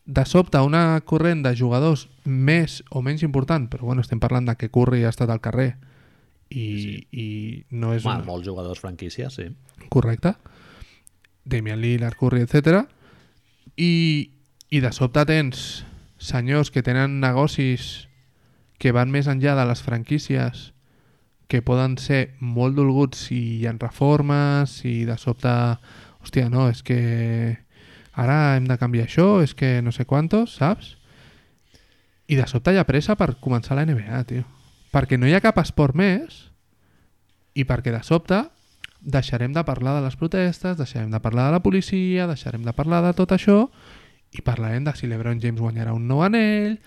de 0.08 0.24
sobte 0.26 0.60
una 0.64 1.02
corrent 1.04 1.44
de 1.44 1.52
jugadors 1.60 2.08
més 2.24 2.80
o 2.96 3.02
menys 3.04 3.26
important, 3.28 3.68
però 3.68 3.84
bueno, 3.90 4.02
estem 4.02 4.22
parlant 4.24 4.48
de 4.48 4.56
que 4.56 4.70
Curry 4.72 5.04
ha 5.04 5.12
estat 5.12 5.30
al 5.30 5.42
carrer 5.44 5.74
i, 6.50 6.64
Sí. 6.80 6.94
i 7.12 7.28
no 7.76 7.92
és 7.94 8.06
Home, 8.06 8.22
una... 8.22 8.26
molts 8.26 8.48
jugadors 8.48 8.80
franquícies, 8.80 9.36
sí. 9.36 9.50
correcte. 9.92 10.34
Damian 11.44 11.82
Lillard, 11.84 12.16
Curry, 12.16 12.42
etc. 12.48 12.86
I, 13.76 14.32
I 14.72 14.80
de 14.80 14.92
sobte 14.96 15.26
tens 15.28 15.84
senyors 16.18 16.72
que 16.72 16.84
tenen 16.84 17.20
negocis 17.20 18.08
que 18.80 18.92
van 18.96 19.12
més 19.12 19.28
enllà 19.28 19.56
de 19.60 19.68
les 19.68 19.84
franquícies 19.84 20.72
que 21.48 21.62
poden 21.64 21.98
ser 22.00 22.34
molt 22.40 22.76
dolguts 22.76 23.28
si 23.28 23.38
hi 23.60 23.68
ha 23.68 23.76
reformes, 23.76 24.80
si 24.82 25.04
de 25.06 25.18
sobte... 25.20 25.52
Hòstia, 26.24 26.50
no, 26.52 26.66
és 26.68 26.82
que 26.84 26.98
ara 28.18 28.56
hem 28.58 28.66
de 28.68 28.78
canviar 28.82 29.06
això, 29.08 29.42
és 29.46 29.54
que 29.56 29.78
no 29.86 29.94
sé 29.94 30.06
quantos, 30.10 30.56
saps? 30.58 30.96
I 32.28 32.36
de 32.36 32.48
sobte 32.50 32.74
hi 32.74 32.80
ha 32.82 32.88
pressa 32.90 33.16
per 33.16 33.36
començar 33.40 33.78
la 33.78 33.86
NBA, 33.88 34.24
tio. 34.28 34.44
Perquè 34.92 35.20
no 35.20 35.28
hi 35.30 35.36
ha 35.38 35.42
cap 35.44 35.60
esport 35.62 35.96
més 35.96 36.48
i 37.58 37.64
perquè 37.68 37.94
de 37.94 38.02
sobte 38.04 38.44
deixarem 39.02 39.54
de 39.54 39.64
parlar 39.64 39.94
de 40.00 40.04
les 40.08 40.16
protestes, 40.20 40.76
deixarem 40.80 41.12
de 41.14 41.20
parlar 41.24 41.48
de 41.48 41.56
la 41.60 41.64
policia, 41.64 42.26
deixarem 42.28 42.64
de 42.66 42.74
parlar 42.74 43.04
de 43.06 43.14
tot 43.16 43.32
això 43.36 43.68
i 44.36 44.42
parlarem 44.44 44.84
de 44.84 44.92
si 44.98 45.08
l'Ebron 45.08 45.40
James 45.40 45.62
guanyarà 45.62 45.94
un 45.96 46.08
nou 46.10 46.24
anell... 46.26 46.80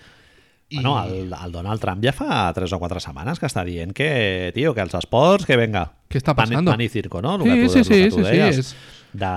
I... 0.71 0.77
Bueno, 0.77 0.93
el, 1.03 1.33
el 1.33 1.51
Donald 1.51 1.81
Trump 1.83 1.99
ja 2.05 2.13
fa 2.15 2.45
3 2.55 2.71
o 2.71 2.77
4 2.79 3.01
setmanes 3.03 3.41
que 3.41 3.47
està 3.49 3.63
dient 3.67 3.91
que, 3.91 4.51
tio, 4.55 4.71
que 4.77 4.79
els 4.85 4.93
esports, 4.95 5.43
que 5.43 5.57
venga. 5.59 5.81
Què 6.07 6.21
està 6.21 6.31
Pan, 6.31 6.47
passando? 6.47 6.71
pan 6.71 6.83
i 6.85 6.87
circo, 6.87 7.19
no? 7.19 7.33
El 7.35 7.41
Sí, 7.43 7.49
que 7.49 7.65
tu, 7.65 7.71
sí, 7.73 7.83
sí, 7.83 7.97
sí, 8.13 8.23
sí, 8.23 8.39
és- 8.45 8.69
De 9.13 9.29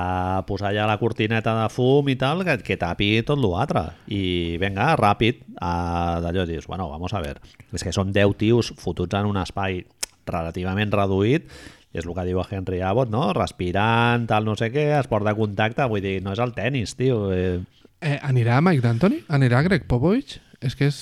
posar 0.47 0.71
ja 0.77 0.85
la 0.87 0.99
cortineta 1.01 1.55
de 1.63 1.69
fum 1.73 2.07
i 2.09 2.15
tal, 2.21 2.45
que, 2.47 2.59
que 2.63 2.77
tapi 2.79 3.09
tot 3.27 3.41
l'altre. 3.43 3.83
I 4.07 4.57
venga, 4.63 4.93
ràpid, 5.01 5.41
a- 5.61 6.21
d'allò 6.23 6.45
dius, 6.47 6.67
bueno, 6.71 6.89
vamos 6.91 7.13
a 7.15 7.21
ver. 7.25 7.41
És 7.75 7.83
que 7.83 7.93
són 7.93 8.13
10 8.15 8.37
tios 8.39 8.73
fotuts 8.79 9.19
en 9.19 9.27
un 9.27 9.41
espai 9.43 9.81
relativament 10.27 10.93
reduït, 10.95 11.49
és 11.95 12.07
el 12.07 12.15
que 12.15 12.25
diu 12.27 12.41
Henry 12.43 12.81
Abbott, 12.83 13.11
no? 13.11 13.33
Respirant, 13.35 14.25
tal, 14.31 14.45
no 14.47 14.55
sé 14.59 14.71
què, 14.75 14.87
esport 14.99 15.27
de 15.27 15.35
contacte, 15.39 15.85
vull 15.91 16.03
dir, 16.03 16.21
no 16.23 16.33
és 16.35 16.41
el 16.43 16.55
tennis, 16.55 16.95
tio. 16.99 17.31
Eh, 17.35 17.61
Eh, 18.05 18.19
anirà 18.21 18.59
Mike 18.61 18.83
D'Antoni? 18.85 19.23
Anirà 19.33 19.63
Greg 19.65 19.87
Popovich? 19.89 20.35
És 20.61 20.75
que 20.77 20.91
és... 20.91 20.97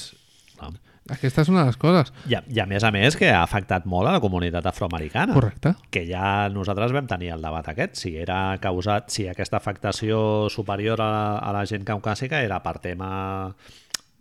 Aquesta 1.11 1.43
és 1.43 1.51
una 1.51 1.65
de 1.65 1.73
les 1.73 1.79
coses. 1.83 2.13
I, 2.31 2.37
a, 2.39 2.43
I 2.47 2.61
a 2.63 2.67
més 2.71 2.85
a 2.87 2.93
més 2.95 3.17
que 3.19 3.33
ha 3.35 3.43
afectat 3.43 3.87
molt 3.91 4.07
a 4.07 4.15
la 4.15 4.23
comunitat 4.23 4.67
afroamericana. 4.71 5.35
Correcte. 5.35 5.75
que 5.91 6.05
ja 6.07 6.49
nosaltres 6.55 6.95
vam 6.95 7.09
tenir 7.11 7.33
el 7.35 7.43
debat 7.43 7.69
aquest, 7.73 7.97
si 7.99 8.15
era 8.23 8.57
causat, 8.63 9.11
si 9.11 9.27
aquesta 9.29 9.59
afectació 9.59 10.49
superior 10.51 11.03
a, 11.03 11.39
a 11.43 11.51
la 11.57 11.65
gent 11.67 11.85
caucàsica 11.89 12.43
era 12.45 12.63
per 12.63 12.79
tema 12.85 13.11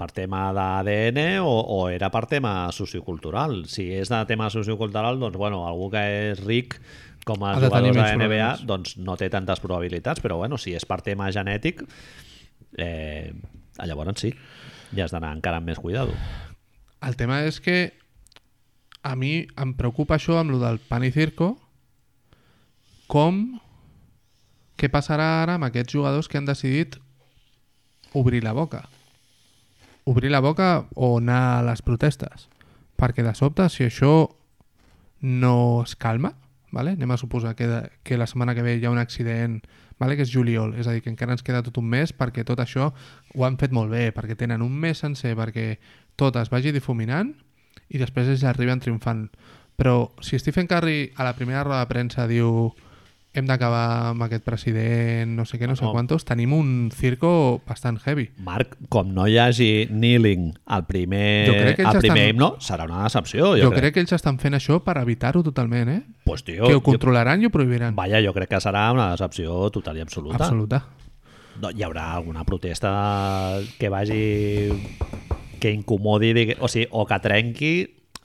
per 0.01 0.09
tema 0.17 0.47
d'ADN 0.57 1.43
o, 1.45 1.51
o 1.51 1.77
era 1.93 2.09
per 2.09 2.25
tema 2.25 2.71
sociocultural. 2.73 3.67
Si 3.69 3.85
és 3.93 4.09
de 4.09 4.23
tema 4.25 4.49
sociocultural, 4.49 5.19
doncs, 5.21 5.37
bueno, 5.37 5.61
algú 5.69 5.91
que 5.93 6.01
és 6.31 6.41
ric 6.41 6.79
com 7.25 7.43
a 7.45 7.51
Ha 7.53 7.59
jugadors 7.61 7.93
de 7.93 8.15
NBA, 8.17 8.17
problemes. 8.17 8.65
doncs 8.65 8.95
no 8.97 9.13
té 9.21 9.29
tantes 9.29 9.61
probabilitats, 9.61 10.23
però 10.23 10.39
bueno, 10.41 10.57
si 10.57 10.73
és 10.73 10.87
per 10.89 11.03
tema 11.05 11.29
genètic, 11.29 11.83
eh, 12.81 13.29
llavors 13.85 14.25
sí, 14.25 14.33
ja 14.95 15.05
has 15.05 15.13
d'anar 15.13 15.35
encara 15.37 15.61
amb 15.61 15.69
més 15.69 15.77
cuidado. 15.77 16.17
El 17.01 17.17
tema 17.17 17.41
és 17.47 17.59
que 17.59 17.93
a 19.01 19.15
mi 19.17 19.47
em 19.57 19.73
preocupa 19.77 20.17
això 20.17 20.37
amb 20.39 20.53
lo 20.53 20.59
del 20.61 20.79
pan 20.85 21.03
i 21.03 21.11
circo 21.13 21.55
com 23.09 23.41
què 24.77 24.89
passarà 24.93 25.41
ara 25.41 25.57
amb 25.57 25.67
aquests 25.67 25.97
jugadors 25.97 26.29
que 26.29 26.37
han 26.39 26.49
decidit 26.49 26.99
obrir 28.13 28.43
la 28.45 28.53
boca 28.53 28.85
obrir 30.05 30.31
la 30.31 30.41
boca 30.41 30.85
o 30.95 31.17
anar 31.17 31.41
a 31.57 31.65
les 31.65 31.81
protestes 31.81 32.47
perquè 32.97 33.25
de 33.25 33.33
sobte 33.37 33.67
si 33.69 33.85
això 33.87 34.29
no 35.21 35.81
es 35.83 35.95
calma 35.95 36.35
vale? 36.71 36.95
anem 36.95 37.11
a 37.11 37.17
suposar 37.17 37.55
que, 37.55 37.67
de, 37.67 37.81
que 38.03 38.17
la 38.17 38.27
setmana 38.27 38.55
que 38.55 38.63
ve 38.65 38.77
hi 38.77 38.85
ha 38.85 38.93
un 38.93 39.01
accident 39.01 39.61
vale? 39.99 40.15
que 40.15 40.25
és 40.25 40.33
juliol, 40.33 40.73
és 40.79 40.87
a 40.87 40.95
dir, 40.95 41.03
que 41.05 41.11
encara 41.11 41.35
ens 41.35 41.43
queda 41.45 41.61
tot 41.65 41.77
un 41.77 41.89
mes 41.89 42.13
perquè 42.13 42.45
tot 42.47 42.61
això 42.63 42.89
ho 43.35 43.45
han 43.45 43.57
fet 43.61 43.73
molt 43.75 43.91
bé, 43.91 44.09
perquè 44.15 44.37
tenen 44.37 44.63
un 44.65 44.73
mes 44.73 45.01
sencer 45.03 45.35
perquè 45.37 45.75
tot 46.22 46.38
es 46.41 46.53
vagi 46.53 46.72
difuminant 46.76 47.34
i 47.89 47.98
després 47.99 48.30
ells 48.30 48.45
arriben 48.48 48.80
triomfant. 48.80 49.26
Però 49.81 50.11
si 50.22 50.38
Stephen 50.38 50.68
Curry 50.69 51.11
a 51.18 51.26
la 51.26 51.34
primera 51.34 51.64
roda 51.65 51.81
de 51.81 51.89
premsa 51.89 52.27
diu 52.30 52.69
hem 53.34 53.45
d'acabar 53.48 54.10
amb 54.11 54.26
aquest 54.26 54.43
president, 54.43 55.31
no 55.38 55.45
sé 55.48 55.56
què, 55.57 55.64
no 55.65 55.77
sé 55.80 55.85
No. 55.85 55.93
quantos, 55.95 56.26
tenim 56.27 56.52
un 56.52 56.89
circo 56.91 57.61
bastant 57.65 57.98
heavy. 58.03 58.26
Marc, 58.43 58.73
com 58.91 59.14
no 59.15 59.23
hi 59.26 59.38
hagi 59.39 59.88
kneeling 59.88 60.49
al 60.68 60.84
primer, 60.85 61.48
Jo 61.48 61.53
crec 61.56 61.77
que 61.77 61.85
al 61.88 61.98
primer 61.98 62.18
estan- 62.26 62.30
himno, 62.35 62.49
serà 62.60 62.84
una 62.89 63.06
decepció. 63.06 63.53
Jo, 63.56 63.69
jo 63.69 63.72
crec 63.72 63.93
que 63.95 64.02
ells 64.03 64.11
estan 64.18 64.38
fent 64.38 64.53
això 64.60 64.81
per 64.84 64.98
evitar-ho 64.99 65.41
totalment, 65.48 65.89
eh? 65.89 66.02
Pues, 66.26 66.43
tio, 66.43 66.68
que 66.68 66.73
ho 66.76 66.81
jo, 66.81 66.84
controlaran 66.84 67.41
i 67.41 67.45
ho 67.48 67.49
prohibiran. 67.56 67.95
vaja, 67.95 68.19
jo 68.22 68.34
crec 68.35 68.49
que 68.49 68.60
serà 68.60 68.91
una 68.91 69.11
decepció 69.15 69.69
total 69.72 69.98
i 69.98 70.02
absoluta. 70.02 70.43
Absoluta. 70.43 70.84
No, 71.61 71.69
hi 71.72 71.84
haurà 71.84 72.11
alguna 72.14 72.43
protesta 72.43 73.61
que 73.80 73.88
vagi... 73.89 74.72
que 75.61 75.71
incomodi, 75.71 76.33
digui- 76.33 76.57
o, 76.59 76.67
sigui, 76.67 76.88
o 76.91 77.05
que 77.05 77.19
trenqui 77.21 77.73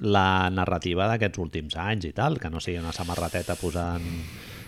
la 0.01 0.49
narrativa 0.53 1.07
d'aquests 1.09 1.41
últims 1.41 1.77
anys 1.81 2.09
i 2.09 2.13
tal, 2.17 2.41
que 2.41 2.51
no 2.53 2.61
sigui 2.61 2.81
una 2.81 2.93
samarrateta 2.97 3.57
posant 3.61 4.05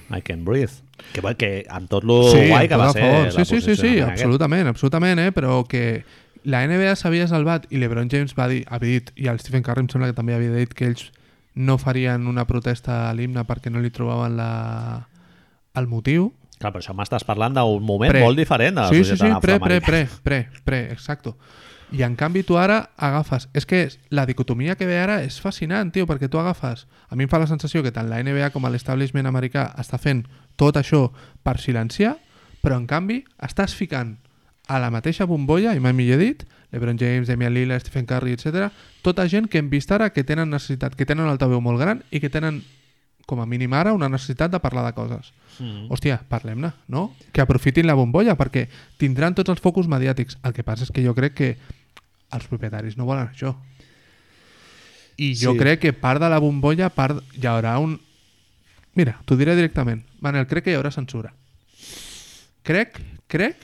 I 0.08 0.22
can 0.24 0.44
breathe. 0.44 0.72
Que, 1.12 1.20
que 1.36 1.50
amb 1.68 1.88
tot 1.90 2.04
lo 2.08 2.22
guai 2.32 2.68
que 2.68 2.76
va 2.80 2.92
ser 2.92 3.02
favor. 3.02 3.26
la 3.34 3.44
Sí, 3.44 3.44
sí, 3.44 3.60
sí, 3.60 3.76
sí, 3.76 4.00
absolutament, 4.00 4.68
absolutament, 4.70 5.20
eh? 5.20 5.32
però 5.36 5.62
que 5.68 6.04
la 6.48 6.62
NBA 6.66 6.94
s'havia 6.96 7.28
salvat 7.28 7.66
i 7.68 7.80
l'Ebron 7.80 8.08
James 8.08 8.32
va 8.38 8.48
dir, 8.48 8.62
havia 8.72 9.00
dit, 9.00 9.12
i 9.20 9.28
el 9.28 9.40
Stephen 9.42 9.62
Curry 9.66 9.84
em 9.84 9.92
sembla 9.92 10.08
que 10.08 10.16
també 10.16 10.36
havia 10.36 10.54
dit 10.54 10.72
que 10.72 10.88
ells 10.88 11.10
no 11.58 11.76
farien 11.76 12.26
una 12.30 12.46
protesta 12.46 13.08
a 13.10 13.14
l'himne 13.14 13.44
perquè 13.44 13.72
no 13.72 13.82
li 13.84 13.90
trobaven 13.90 14.36
la... 14.38 15.08
el 15.76 15.88
motiu. 15.90 16.30
Clar, 16.58 16.72
però 16.72 16.80
això 16.80 16.94
m'estàs 16.96 17.26
parlant 17.26 17.54
d'un 17.54 17.84
moment 17.84 18.10
Pre. 18.10 18.22
molt 18.24 18.38
diferent 18.38 18.78
de 18.78 18.84
la 18.86 18.88
sí, 18.90 19.02
sí, 19.02 19.12
sí, 19.12 19.16
societat 19.18 19.42
pre, 19.44 19.58
pre, 19.60 19.80
pre, 19.84 20.06
pre, 20.24 20.38
pre, 20.64 20.80
exacto. 20.94 21.36
I 21.92 22.02
en 22.04 22.16
canvi 22.20 22.42
tu 22.44 22.58
ara 22.60 22.90
agafes... 22.96 23.48
És 23.56 23.64
que 23.66 23.86
la 24.10 24.26
dicotomia 24.28 24.76
que 24.76 24.86
ve 24.86 24.98
ara 25.00 25.22
és 25.24 25.40
fascinant, 25.40 25.92
tio, 25.92 26.06
perquè 26.06 26.28
tu 26.28 26.40
agafes... 26.40 26.86
A 27.08 27.16
mi 27.16 27.24
em 27.24 27.32
fa 27.32 27.40
la 27.40 27.48
sensació 27.48 27.82
que 27.82 27.92
tant 27.94 28.10
la 28.10 28.20
NBA 28.20 28.50
com 28.52 28.66
l'establishment 28.68 29.28
americà 29.28 29.70
està 29.80 29.96
fent 29.96 30.26
tot 30.60 30.76
això 30.76 31.08
per 31.42 31.56
silenciar, 31.62 32.18
però 32.60 32.76
en 32.76 32.86
canvi 32.90 33.22
estàs 33.40 33.72
ficant 33.74 34.16
a 34.68 34.78
la 34.78 34.90
mateixa 34.92 35.24
bombolla, 35.24 35.72
i 35.72 35.80
mai 35.80 35.94
millor 35.96 36.20
dit, 36.20 36.44
LeBron 36.72 36.98
James, 37.00 37.28
Damian 37.28 37.54
Lillard, 37.54 37.80
Stephen 37.80 38.04
Curry, 38.04 38.34
etc. 38.36 38.68
tota 39.02 39.24
gent 39.28 39.48
que 39.48 39.58
hem 39.58 39.70
vist 39.70 39.90
ara 39.92 40.10
que 40.12 40.24
tenen 40.24 40.50
necessitat, 40.50 40.94
que 40.94 41.06
tenen 41.08 41.24
un 41.24 41.32
altaveu 41.32 41.62
molt 41.64 41.80
gran 41.80 42.02
i 42.12 42.20
que 42.20 42.28
tenen, 42.28 42.60
com 43.24 43.40
a 43.40 43.46
mínim 43.48 43.72
ara, 43.72 43.94
una 43.96 44.10
necessitat 44.12 44.52
de 44.52 44.60
parlar 44.60 44.84
de 44.84 44.92
coses. 44.92 45.32
Mm. 45.58 45.88
Hòstia, 45.88 46.20
parlem-ne, 46.28 46.74
no? 46.88 47.14
Que 47.32 47.40
aprofitin 47.40 47.88
la 47.88 47.96
bombolla, 47.96 48.36
perquè 48.36 48.66
tindran 49.00 49.34
tots 49.34 49.48
els 49.48 49.64
focus 49.64 49.88
mediàtics. 49.88 50.36
El 50.44 50.52
que 50.52 50.64
passa 50.64 50.84
és 50.84 50.92
que 50.92 51.04
jo 51.04 51.16
crec 51.16 51.34
que 51.34 51.50
els 52.32 52.46
propietaris 52.46 52.96
no 52.96 53.06
volen 53.08 53.28
això. 53.28 53.54
I 55.18 55.32
jo 55.34 55.52
Sí. 55.52 55.58
crec 55.58 55.80
que 55.80 55.92
part 55.92 56.20
de 56.22 56.28
la 56.30 56.38
bombolla, 56.38 56.90
part... 56.90 57.22
hi 57.34 57.46
haurà 57.46 57.78
un... 57.82 57.98
Mira, 58.94 59.20
t'ho 59.26 59.36
diré 59.36 59.54
directament. 59.56 60.04
Manel, 60.20 60.46
crec 60.46 60.64
que 60.64 60.70
hi 60.72 60.76
haurà 60.78 60.90
censura. 60.94 61.32
Crec, 62.62 63.00
crec 63.30 63.56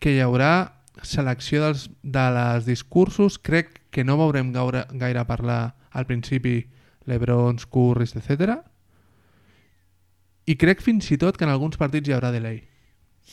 que 0.00 0.12
hi 0.14 0.20
haurà 0.20 0.72
selecció 1.02 1.62
dels, 1.64 1.88
de 2.02 2.24
les 2.34 2.66
discursos. 2.66 3.38
Crec 3.38 3.80
que 3.90 4.04
no 4.04 4.16
veurem 4.18 4.52
gaire, 4.52 4.86
gaire 4.98 5.24
parlar 5.28 5.74
al 5.92 6.06
principi 6.06 6.66
Lebrons, 7.06 7.66
Currys, 7.66 8.16
etc. 8.16 8.58
I 10.46 10.56
crec 10.60 10.82
fins 10.84 11.08
i 11.12 11.18
tot 11.20 11.36
que 11.38 11.44
en 11.46 11.52
alguns 11.52 11.76
partits 11.80 12.08
hi 12.08 12.12
haurà 12.16 12.32
delay. 12.34 12.62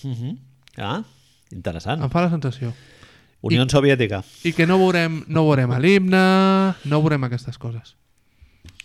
Mhm. 0.04 0.38
Ah, 0.78 1.02
interessant. 1.52 2.04
Em 2.04 2.10
fa 2.10 2.22
la 2.24 2.30
sensació. 2.32 2.72
Unió 3.42 3.66
Soviètica. 3.70 4.24
I 4.46 4.54
que 4.54 4.68
no 4.70 4.78
veurem, 4.78 5.24
no 5.28 5.46
veurem 5.48 5.72
l'himne, 5.82 6.22
no 6.86 7.02
veurem 7.02 7.24
aquestes 7.26 7.58
coses. 7.58 7.96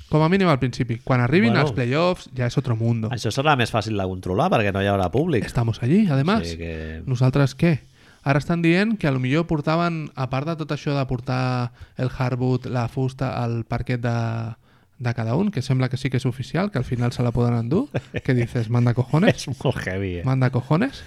Com 0.09 0.23
a 0.23 0.29
mínim 0.31 0.49
al 0.49 0.61
principi. 0.61 1.01
Quan 1.03 1.21
arribin 1.21 1.51
Bueno. 1.51 1.65
els 1.67 1.73
playoffs 1.75 2.29
ja 2.37 2.47
és 2.47 2.57
otro 2.57 2.77
mundo. 2.77 3.11
Això 3.11 3.31
serà 3.35 3.57
més 3.59 3.73
fàcil 3.75 3.97
de 3.99 4.05
controlar 4.07 4.49
perquè 4.51 4.73
no 4.73 4.81
hi 4.83 4.87
haurà 4.87 5.11
públic. 5.11 5.45
Estamos 5.45 5.83
allí, 5.83 6.07
además. 6.09 6.47
Sí, 6.49 6.57
que... 6.57 7.03
Nosaltres 7.07 7.57
què? 7.59 7.81
Ara 8.23 8.39
estan 8.39 8.63
dient 8.63 8.97
que 8.99 9.07
a 9.07 9.13
lo 9.13 9.21
millor 9.21 9.47
portaven, 9.47 10.11
a 10.15 10.29
part 10.31 10.47
de 10.49 10.57
tot 10.57 10.71
això 10.73 10.95
de 10.97 11.05
portar 11.07 11.73
el 11.97 12.09
hardwood, 12.11 12.67
la 12.67 12.89
fusta 12.89 13.35
al 13.43 13.65
parquet 13.65 14.01
de, 14.01 14.55
de 14.99 15.15
cada 15.15 15.37
un, 15.37 15.51
que 15.51 15.63
sembla 15.63 15.89
que 15.89 15.97
sí 15.97 16.09
que 16.11 16.17
és 16.19 16.27
oficial, 16.27 16.71
que 16.73 16.79
al 16.79 16.85
final 16.85 17.13
se 17.13 17.23
la 17.23 17.31
poden 17.31 17.55
endur, 17.55 17.89
que 18.25 18.35
dices, 18.35 18.71
manda 18.71 18.95
cojones, 18.95 19.37
És 19.47 19.63
molt 19.63 19.79
heavy, 19.85 20.17
eh? 20.19 20.25
manda 20.25 20.51
cojones, 20.51 21.05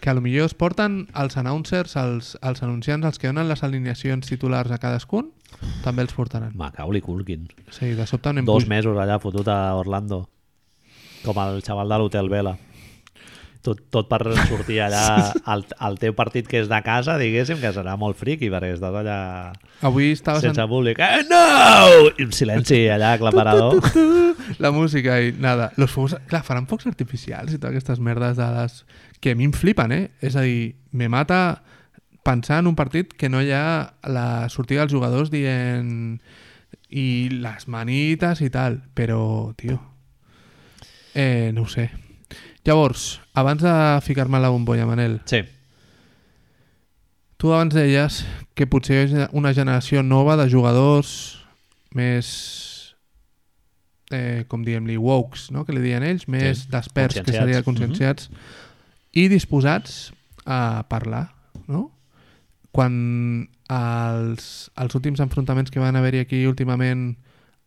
que 0.00 0.10
a 0.10 0.14
lo 0.14 0.22
millor 0.24 0.48
es 0.48 0.54
porten 0.56 1.04
els 1.14 1.36
announcers, 1.36 1.94
els, 2.00 2.32
els 2.42 2.62
anunciants, 2.64 3.06
els 3.06 3.20
que 3.20 3.28
donen 3.28 3.48
les 3.48 3.62
alineacions 3.66 4.26
titulars 4.26 4.72
a 4.72 4.80
cadascun, 4.82 5.30
també 5.84 6.02
els 6.06 6.14
portaran. 6.16 6.52
Macaulay 6.56 7.02
Culkin. 7.04 7.48
Sí, 7.70 7.92
de 7.98 8.06
sobte 8.08 8.32
anem 8.32 8.48
Dos 8.48 8.66
mesos 8.70 8.98
allà 8.98 9.20
fotut 9.22 9.48
a 9.48 9.76
Orlando. 9.78 10.24
Com 11.24 11.36
el 11.44 11.60
xaval 11.62 11.92
de 11.92 12.00
l'Hotel 12.00 12.32
Vela. 12.32 12.56
Tot, 13.60 13.80
tot 13.92 14.06
per 14.08 14.22
sortir 14.48 14.78
allà 14.80 15.02
al, 15.52 15.66
al 15.84 15.98
teu 16.00 16.14
partit 16.16 16.46
que 16.48 16.62
és 16.62 16.68
de 16.70 16.78
casa, 16.80 17.18
diguéssim, 17.20 17.58
que 17.60 17.72
serà 17.76 17.92
molt 18.00 18.16
friqui, 18.16 18.48
perquè 18.48 18.72
estàs 18.72 18.96
allà 19.02 19.18
Avui 19.84 20.14
estava 20.14 20.40
sense 20.40 20.56
sent 20.56 20.70
públic. 20.70 21.00
Eh, 21.04 21.26
no! 21.28 21.42
I 22.16 22.24
un 22.24 22.32
silenci 22.32 22.86
allà 22.88 23.14
aclaparador. 23.18 23.76
la 24.64 24.70
música 24.72 25.20
i 25.20 25.32
nada. 25.36 25.72
Los 25.76 25.92
fuegos, 25.92 26.16
clar, 26.28 26.42
faran 26.44 26.68
focs 26.70 26.88
artificials 26.88 27.52
i 27.52 27.58
totes 27.58 27.74
aquestes 27.74 28.00
merdes 28.00 28.40
de 28.40 28.48
les... 28.56 28.84
que 29.20 29.34
a 29.34 29.36
mi 29.36 29.44
em 29.48 29.52
flipen, 29.52 29.92
eh? 29.92 30.10
És 30.24 30.36
a 30.36 30.44
dir, 30.46 30.76
me 30.96 31.08
mata 31.12 31.60
pensar 32.24 32.60
en 32.60 32.68
un 32.68 32.76
partit 32.76 33.12
que 33.12 33.28
no 33.28 33.40
hi 33.44 33.52
ha 33.52 33.92
la 34.08 34.48
sortida 34.48 34.84
dels 34.84 34.92
jugadors 34.92 35.32
dient 35.32 36.20
i 36.90 37.06
les 37.30 37.68
manites 37.68 38.40
i 38.40 38.50
tal, 38.52 38.80
però, 38.96 39.52
tio, 39.56 39.78
eh, 41.14 41.50
no 41.54 41.68
ho 41.68 41.68
sé. 41.68 41.90
Llavors, 42.64 43.20
abans 43.34 43.62
de 43.64 43.72
ficar-me 44.04 44.36
a 44.36 44.40
la 44.44 44.50
bombolla, 44.52 44.86
Manel, 44.86 45.20
Sí. 45.24 45.40
Tu 47.40 47.48
abans 47.54 47.72
deies 47.72 48.18
que 48.54 48.66
potser 48.68 48.98
és 49.06 49.12
una 49.32 49.54
generació 49.56 50.02
nova 50.04 50.34
de 50.36 50.44
jugadors 50.52 51.38
més 51.96 52.26
eh, 54.12 54.44
com 54.46 54.60
diem-li, 54.66 54.98
wokes, 55.00 55.46
no? 55.54 55.64
que 55.64 55.72
li 55.72 55.80
diuen 55.80 56.04
ells, 56.04 56.26
més 56.28 56.66
Sí, 56.66 56.68
desperts, 56.70 57.14
que 57.14 57.22
conscienciats. 57.24 57.46
seria 57.46 57.62
conscienciats, 57.64 58.28
i 59.16 59.28
disposats 59.32 60.12
a 60.44 60.84
parlar, 60.90 61.30
no? 61.66 61.86
Quan 62.76 63.48
els, 63.70 64.70
els 64.76 64.94
últims 64.94 65.22
enfrontaments 65.24 65.70
que 65.72 65.80
van 65.82 65.96
haver-hi 65.96 66.20
aquí 66.26 66.44
últimament 66.46 67.16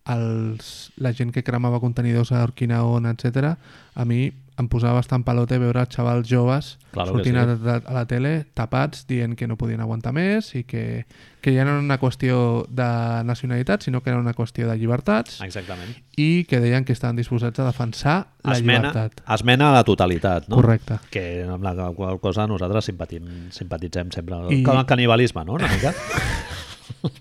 els, 0.06 0.92
la 1.02 1.12
gent 1.16 1.32
que 1.34 1.44
cremava 1.44 1.80
contenidors 1.82 2.32
a 2.32 2.44
Orquinaon, 2.44 3.08
etc. 3.10 3.56
a 3.96 4.06
mi 4.06 4.30
em 4.60 4.68
posava 4.70 5.00
bastant 5.00 5.24
pelote 5.26 5.58
veure 5.62 5.86
xavals 5.90 6.28
joves 6.30 6.78
Claro 6.94 7.16
sortint 7.16 7.38
sí. 7.40 7.70
a, 7.70 7.78
a 7.80 7.94
la 7.96 8.04
tele 8.10 8.34
tapats 8.54 9.08
dient 9.10 9.34
que 9.36 9.48
no 9.50 9.58
podien 9.58 9.82
aguantar 9.82 10.14
més 10.14 10.52
i 10.56 10.64
que, 10.68 11.06
que 11.42 11.54
ja 11.56 11.66
no 11.66 11.74
era 11.74 11.82
una 11.82 11.98
qüestió 12.00 12.64
de 12.70 12.88
nacionalitat, 13.26 13.84
sinó 13.84 14.04
que 14.04 14.14
era 14.14 14.20
una 14.22 14.36
qüestió 14.38 14.70
de 14.70 14.78
llibertats 14.78 15.42
Exactament. 15.42 15.98
i 16.16 16.46
que 16.50 16.62
deien 16.64 16.86
que 16.86 16.94
estaven 16.94 17.18
disposats 17.18 17.60
a 17.60 17.68
defensar 17.68 18.18
la 18.44 18.58
Esmena, 18.58 18.92
llibertat. 18.92 19.24
esmena 19.36 19.70
a 19.72 19.74
la 19.80 19.84
totalitat, 19.84 20.48
no? 20.48 20.62
Correcte. 20.62 21.00
Que 21.10 21.44
amb 21.44 21.66
la 21.66 21.74
qual 21.98 22.20
cosa 22.22 22.48
nosaltres 22.48 22.86
simpatim, 22.86 23.50
simpatitzem 23.52 24.12
sempre. 24.14 24.40
I... 24.54 24.64
Com 24.64 24.78
el 24.78 24.86
canibalisme, 24.86 25.46
no? 25.48 25.58
Una 25.60 25.72
mica. 25.72 25.94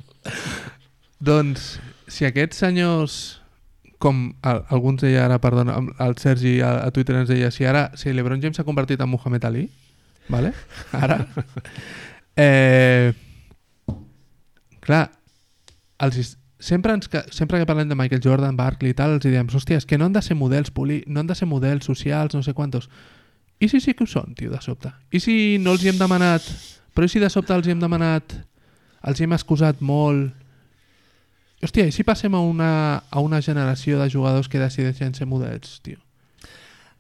Doncs, 1.23 1.79
si 2.11 2.27
aquests 2.27 2.63
senyors, 2.65 3.42
com 4.03 4.25
el, 4.43 4.61
alguns 4.75 5.05
deia 5.05 5.25
ara, 5.29 5.39
perdona, 5.43 5.77
el 6.03 6.17
Sergi 6.19 6.57
a, 6.61 6.73
a 6.89 6.91
Twitter 6.91 7.15
ens 7.21 7.31
deia, 7.31 7.53
si 7.55 7.65
ara, 7.69 7.85
si 7.97 8.11
l'Ebron 8.13 8.43
James 8.43 8.59
s'ha 8.59 8.67
convertit 8.67 9.01
en 9.05 9.11
Muhammad 9.13 9.45
Ali, 9.47 9.69
vale? 10.33 10.51
ara, 10.99 11.21
eh, 12.37 13.13
clar, 14.81 15.11
els, 16.03 16.37
sempre, 16.59 16.93
ens, 16.99 17.09
que- 17.09 17.25
sempre 17.31 17.59
que 17.63 17.67
parlem 17.67 17.89
de 17.89 17.95
Michael 17.99 18.23
Jordan, 18.25 18.57
Barkley 18.59 18.91
i 18.93 18.99
tal, 18.99 19.17
els 19.19 19.27
diem, 19.27 19.47
hòstia, 19.51 19.79
és 19.79 19.87
que 19.87 19.99
no 19.99 20.07
han 20.09 20.17
de 20.17 20.23
ser 20.23 20.37
models 20.39 20.71
poli, 20.75 21.03
no 21.07 21.21
han 21.23 21.31
de 21.31 21.35
ser 21.39 21.47
models 21.51 21.87
socials, 21.87 22.35
no 22.35 22.43
sé 22.43 22.55
quantos. 22.55 22.89
I 23.63 23.69
si 23.71 23.79
sí 23.81 23.95
que 23.95 24.05
ho 24.05 24.11
són, 24.11 24.35
tio, 24.35 24.51
de 24.51 24.59
sobte? 24.61 24.91
I 25.15 25.21
si 25.23 25.37
no 25.63 25.77
els 25.77 25.85
hi 25.85 25.93
hem 25.93 25.99
demanat, 26.01 26.43
però 26.95 27.07
i 27.07 27.13
si 27.13 27.23
de 27.23 27.31
sobte 27.31 27.55
els 27.55 27.67
hi 27.69 27.75
hem 27.77 27.83
demanat, 27.83 28.35
els 29.07 29.21
hi 29.21 29.25
hem 29.29 29.37
excusat 29.39 29.79
molt, 29.83 30.33
Hòstia, 31.63 31.87
i 31.87 31.95
si 31.95 32.03
passem 32.03 32.35
a 32.35 32.41
una, 32.43 32.73
a 33.09 33.21
una 33.23 33.39
generació 33.43 34.01
de 34.01 34.09
jugadors 34.11 34.49
que 34.51 34.59
decideixen 34.59 35.15
ser 35.15 35.29
models, 35.31 35.79
tio? 35.87 36.01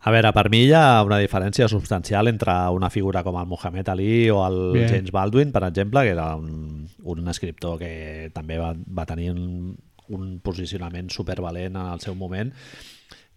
A 0.02 0.10
veure, 0.10 0.32
per 0.34 0.48
mi 0.50 0.64
hi 0.66 0.72
ha 0.74 1.02
una 1.06 1.20
diferència 1.22 1.68
substancial 1.70 2.30
entre 2.30 2.54
una 2.74 2.90
figura 2.90 3.22
com 3.22 3.38
el 3.38 3.46
Muhammad 3.46 3.90
Ali 3.92 4.30
o 4.30 4.40
el 4.46 4.58
Bien. 4.74 4.88
James 4.90 5.12
Baldwin, 5.14 5.52
per 5.54 5.62
exemple, 5.68 6.02
que 6.02 6.14
era 6.14 6.34
un, 6.34 6.88
un 7.02 7.28
escriptor 7.30 7.78
que 7.78 8.30
també 8.34 8.58
va, 8.58 8.72
va 8.74 9.06
tenir 9.06 9.30
un, 9.34 9.76
un 10.10 10.26
posicionament 10.42 11.10
supervalent 11.10 11.78
en 11.78 11.92
el 11.94 12.02
seu 12.02 12.16
moment, 12.18 12.50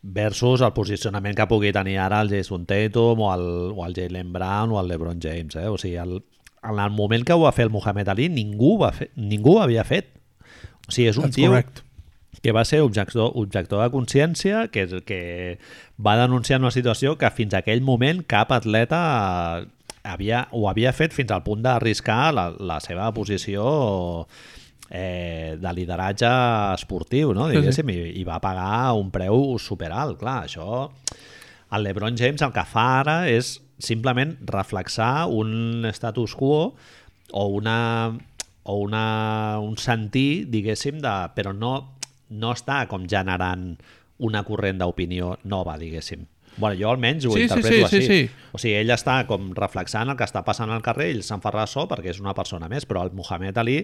versus 0.05 0.61
el 0.61 0.73
posicionament 0.73 1.37
que 1.37 1.47
pugui 1.49 1.73
tenir 1.73 1.97
ara 2.01 2.21
el 2.21 2.29
Jason 2.29 2.65
Tatum 2.69 3.21
o 3.25 3.31
el, 3.33 3.47
o 3.73 3.85
el 3.85 3.95
Jalen 3.97 4.33
Brown 4.33 4.73
o 4.73 4.81
el 4.81 4.89
LeBron 4.89 5.21
James. 5.21 5.55
Eh? 5.57 5.67
O 5.69 5.77
sigui, 5.81 5.97
el, 5.97 6.19
en 6.61 6.79
el 6.79 6.93
moment 6.93 7.25
que 7.25 7.33
ho 7.33 7.41
va 7.45 7.53
fer 7.53 7.65
el 7.65 7.73
Muhammad 7.73 8.13
Ali, 8.13 8.29
ningú, 8.29 8.75
va 8.81 8.91
fer, 8.93 9.09
ningú 9.17 9.57
ho 9.57 9.63
havia 9.63 9.85
fet. 9.85 10.13
O 10.87 10.93
sigui, 10.93 11.09
és 11.09 11.17
un 11.17 11.27
That's 11.27 11.39
tio 11.39 11.51
correct. 11.51 11.81
que 12.41 12.53
va 12.53 12.65
ser 12.67 12.81
objector, 12.85 13.31
objector 13.33 13.83
de 13.83 13.91
consciència, 13.93 14.67
que, 14.73 14.85
que 15.07 15.21
va 15.97 16.17
denunciar 16.19 16.59
una 16.61 16.73
situació 16.73 17.15
que 17.17 17.31
fins 17.33 17.55
a 17.55 17.63
aquell 17.63 17.81
moment 17.85 18.21
cap 18.29 18.53
atleta 18.53 18.99
havia, 20.05 20.47
ho 20.53 20.67
havia 20.69 20.93
fet 20.93 21.15
fins 21.15 21.33
al 21.33 21.43
punt 21.45 21.63
d'arriscar 21.65 22.29
la, 22.35 22.49
la 22.59 22.79
seva 22.83 23.09
posició 23.15 23.65
eh, 24.89 25.57
de 25.59 25.73
lideratge 25.73 26.29
esportiu, 26.75 27.33
no? 27.33 27.49
Sí, 27.49 27.55
sí. 27.55 27.61
diguéssim, 27.61 27.91
i, 27.93 28.11
i 28.21 28.25
va 28.27 28.41
pagar 28.43 28.93
un 28.99 29.11
preu 29.13 29.57
superalt. 29.61 30.19
Clar, 30.21 30.43
això... 30.49 30.89
El 31.75 31.81
LeBron 31.81 32.15
James 32.15 32.43
el 32.45 32.51
que 32.53 32.61
fa 32.69 32.83
ara 33.01 33.15
és 33.27 33.55
simplement 33.81 34.35
reflexar 34.47 35.25
un 35.33 35.83
status 35.89 36.35
quo 36.37 36.59
o 37.33 37.45
una 37.57 38.13
o 38.65 38.79
una, 38.81 39.59
un 39.61 39.77
sentir, 39.77 40.47
diguéssim, 40.49 40.97
de, 41.03 41.15
però 41.37 41.53
no, 41.53 41.73
no 42.33 42.53
està 42.55 42.83
com 42.89 43.05
generant 43.09 43.75
una 44.25 44.41
corrent 44.47 44.79
d'opinió 44.81 45.35
nova, 45.45 45.77
diguéssim. 45.77 46.25
Bueno, 46.57 46.77
jo 46.79 46.87
almenys 46.89 47.25
ho 47.27 47.33
Sí, 47.33 47.41
sí, 47.41 47.43
interpreto 47.49 47.87
sí, 47.89 47.97
així. 47.97 48.07
sí, 48.07 48.27
sí. 48.29 48.49
O 48.55 48.59
sigui, 48.61 48.77
ell 48.79 48.93
està 48.95 49.17
com 49.27 49.49
reflexant 49.57 50.09
el 50.09 50.15
que 50.15 50.23
està 50.23 50.41
passant 50.47 50.71
al 50.71 50.83
carrer, 50.85 51.09
ell 51.11 51.23
se'n 51.27 51.43
fa 51.43 51.51
ressò 51.51 51.83
perquè 51.91 52.13
és 52.13 52.21
una 52.23 52.33
persona 52.33 52.69
més, 52.71 52.87
però 52.87 53.03
el 53.03 53.11
Muhammad 53.11 53.59
Ali 53.59 53.81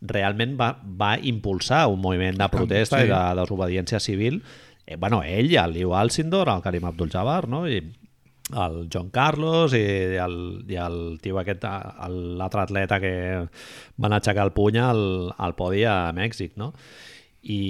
realment 0.00 0.56
va, 0.58 0.70
va 0.82 1.18
impulsar 1.20 1.86
un 1.92 2.00
moviment 2.00 2.38
de 2.40 2.48
protesta 2.52 3.02
sí. 3.02 3.06
i 3.06 3.12
de 3.12 3.20
desobediència 3.42 4.00
civil. 4.00 4.40
Eh, 4.86 4.96
bueno, 4.96 5.20
ell, 5.22 5.52
el 5.52 5.76
Liu 5.76 5.92
Alcindor, 5.94 6.48
el 6.48 6.64
Karim 6.64 6.88
Abdul-Jabbar, 6.88 7.46
no? 7.52 7.66
I 7.68 7.82
el 8.54 8.88
John 8.92 9.10
Carlos 9.10 9.74
i 9.76 9.84
el, 10.20 10.38
i 10.68 10.78
el 10.80 11.18
tio 11.22 11.38
aquest, 11.40 11.64
l'altre 12.38 12.64
atleta 12.64 13.00
que 13.02 13.12
van 13.96 14.16
aixecar 14.16 14.46
el 14.48 14.54
puny 14.56 14.80
al, 14.80 15.02
al 15.36 15.56
podi 15.58 15.84
a 15.84 16.12
Mèxic, 16.16 16.56
no? 16.60 16.72
I, 17.48 17.60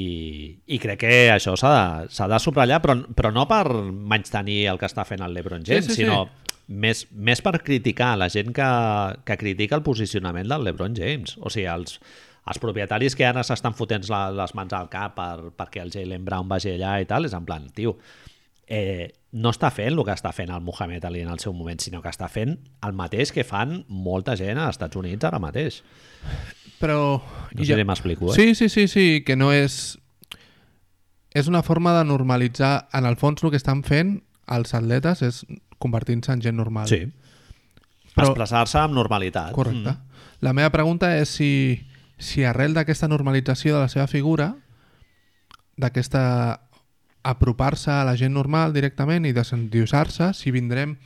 i 0.67 0.79
crec 0.81 1.03
que 1.03 1.15
això 1.31 1.53
s'ha 1.59 1.73
de, 2.09 2.29
de 2.33 2.39
subratllar, 2.41 2.81
però, 2.83 2.97
però 3.15 3.31
no 3.35 3.45
per 3.51 3.65
menystenir 3.91 4.63
el 4.73 4.79
que 4.81 4.89
està 4.89 5.05
fent 5.07 5.23
el 5.23 5.35
LeBron 5.37 5.67
James, 5.67 5.91
Sí, 5.91 5.93
sí, 5.93 6.01
sí. 6.01 6.07
sinó 6.07 6.25
més, 6.69 7.05
més 7.13 7.43
per 7.45 7.59
criticar 7.65 8.15
la 8.19 8.31
gent 8.33 8.55
que, 8.57 8.71
que 9.29 9.37
critica 9.41 9.77
el 9.77 9.85
posicionament 9.85 10.49
del 10.49 10.65
LeBron 10.65 10.97
James. 10.97 11.37
O 11.41 11.53
sigui, 11.53 11.69
els, 11.71 11.99
els 12.49 12.63
propietaris 12.63 13.17
que 13.17 13.27
ara 13.29 13.45
s'estan 13.45 13.77
fotent 13.77 14.09
la, 14.13 14.29
les 14.35 14.55
mans 14.57 14.73
al 14.77 14.89
cap 14.93 15.15
per, 15.19 15.53
perquè 15.57 15.85
el 15.85 15.93
Jalen 15.95 16.25
Brown 16.27 16.49
vagi 16.49 16.75
allà 16.75 16.99
i 17.03 17.09
tal, 17.09 17.29
és 17.29 17.37
en 17.37 17.47
plan, 17.49 17.69
tio, 17.77 17.99
eh, 18.67 19.13
no 19.33 19.51
està 19.53 19.69
fent 19.75 19.93
el 19.93 20.05
que 20.07 20.15
està 20.15 20.31
fent 20.33 20.49
el 20.55 20.63
Muhammad 20.65 21.05
Ali 21.05 21.21
en 21.21 21.29
el 21.29 21.39
seu 21.43 21.53
moment, 21.53 21.79
sinó 21.81 22.01
que 22.01 22.09
està 22.09 22.29
fent 22.33 22.55
el 22.87 22.95
mateix 22.97 23.33
que 23.33 23.45
fan 23.45 23.83
molta 23.89 24.37
gent 24.41 24.57
als 24.59 24.79
Estats 24.79 24.97
Units 24.97 25.25
ara 25.29 25.39
mateix. 25.43 25.83
Però... 26.81 27.19
No 27.53 27.65
sé 27.65 27.73
ja- 27.73 27.77
si 27.77 27.85
m'explico, 27.85 28.33
eh? 28.33 28.37
Sí, 28.37 28.55
sí, 28.55 28.69
sí, 28.69 28.87
sí, 28.89 29.07
que 29.27 29.37
no 29.37 29.53
és... 29.53 29.99
És 31.35 31.47
una 31.51 31.63
forma 31.63 31.93
de 31.99 32.05
normalitzar... 32.09 32.89
En 32.97 33.05
el 33.05 33.17
fons 33.21 33.43
el 33.45 33.51
que 33.53 33.59
estan 33.61 33.83
fent 33.85 34.23
els 34.49 34.73
atletes 34.75 35.21
és 35.23 35.43
convertint-se 35.79 36.33
en 36.33 36.41
gent 36.41 36.57
normal. 36.57 36.89
Sí. 36.89 37.03
Però- 38.15 38.31
Expressar-se 38.33 38.79
amb 38.81 38.95
normalitat. 38.97 39.53
Correcte. 39.53 39.93
La 40.41 40.55
meva 40.57 40.71
pregunta 40.73 41.13
és 41.19 41.29
si, 41.29 41.51
si 42.17 42.45
arrel 42.49 42.73
d'aquesta 42.75 43.11
normalització 43.11 43.75
de 43.77 43.83
la 43.85 43.91
seva 43.93 44.07
figura, 44.09 44.55
d'aquesta 45.77 46.23
apropar-se 47.23 47.91
a 47.91 48.05
la 48.07 48.17
gent 48.17 48.35
normal 48.35 48.73
directament 48.73 49.27
i 49.27 49.35
desendiosar-se, 49.37 50.33
si 50.35 50.53
vindrem, 50.55 50.97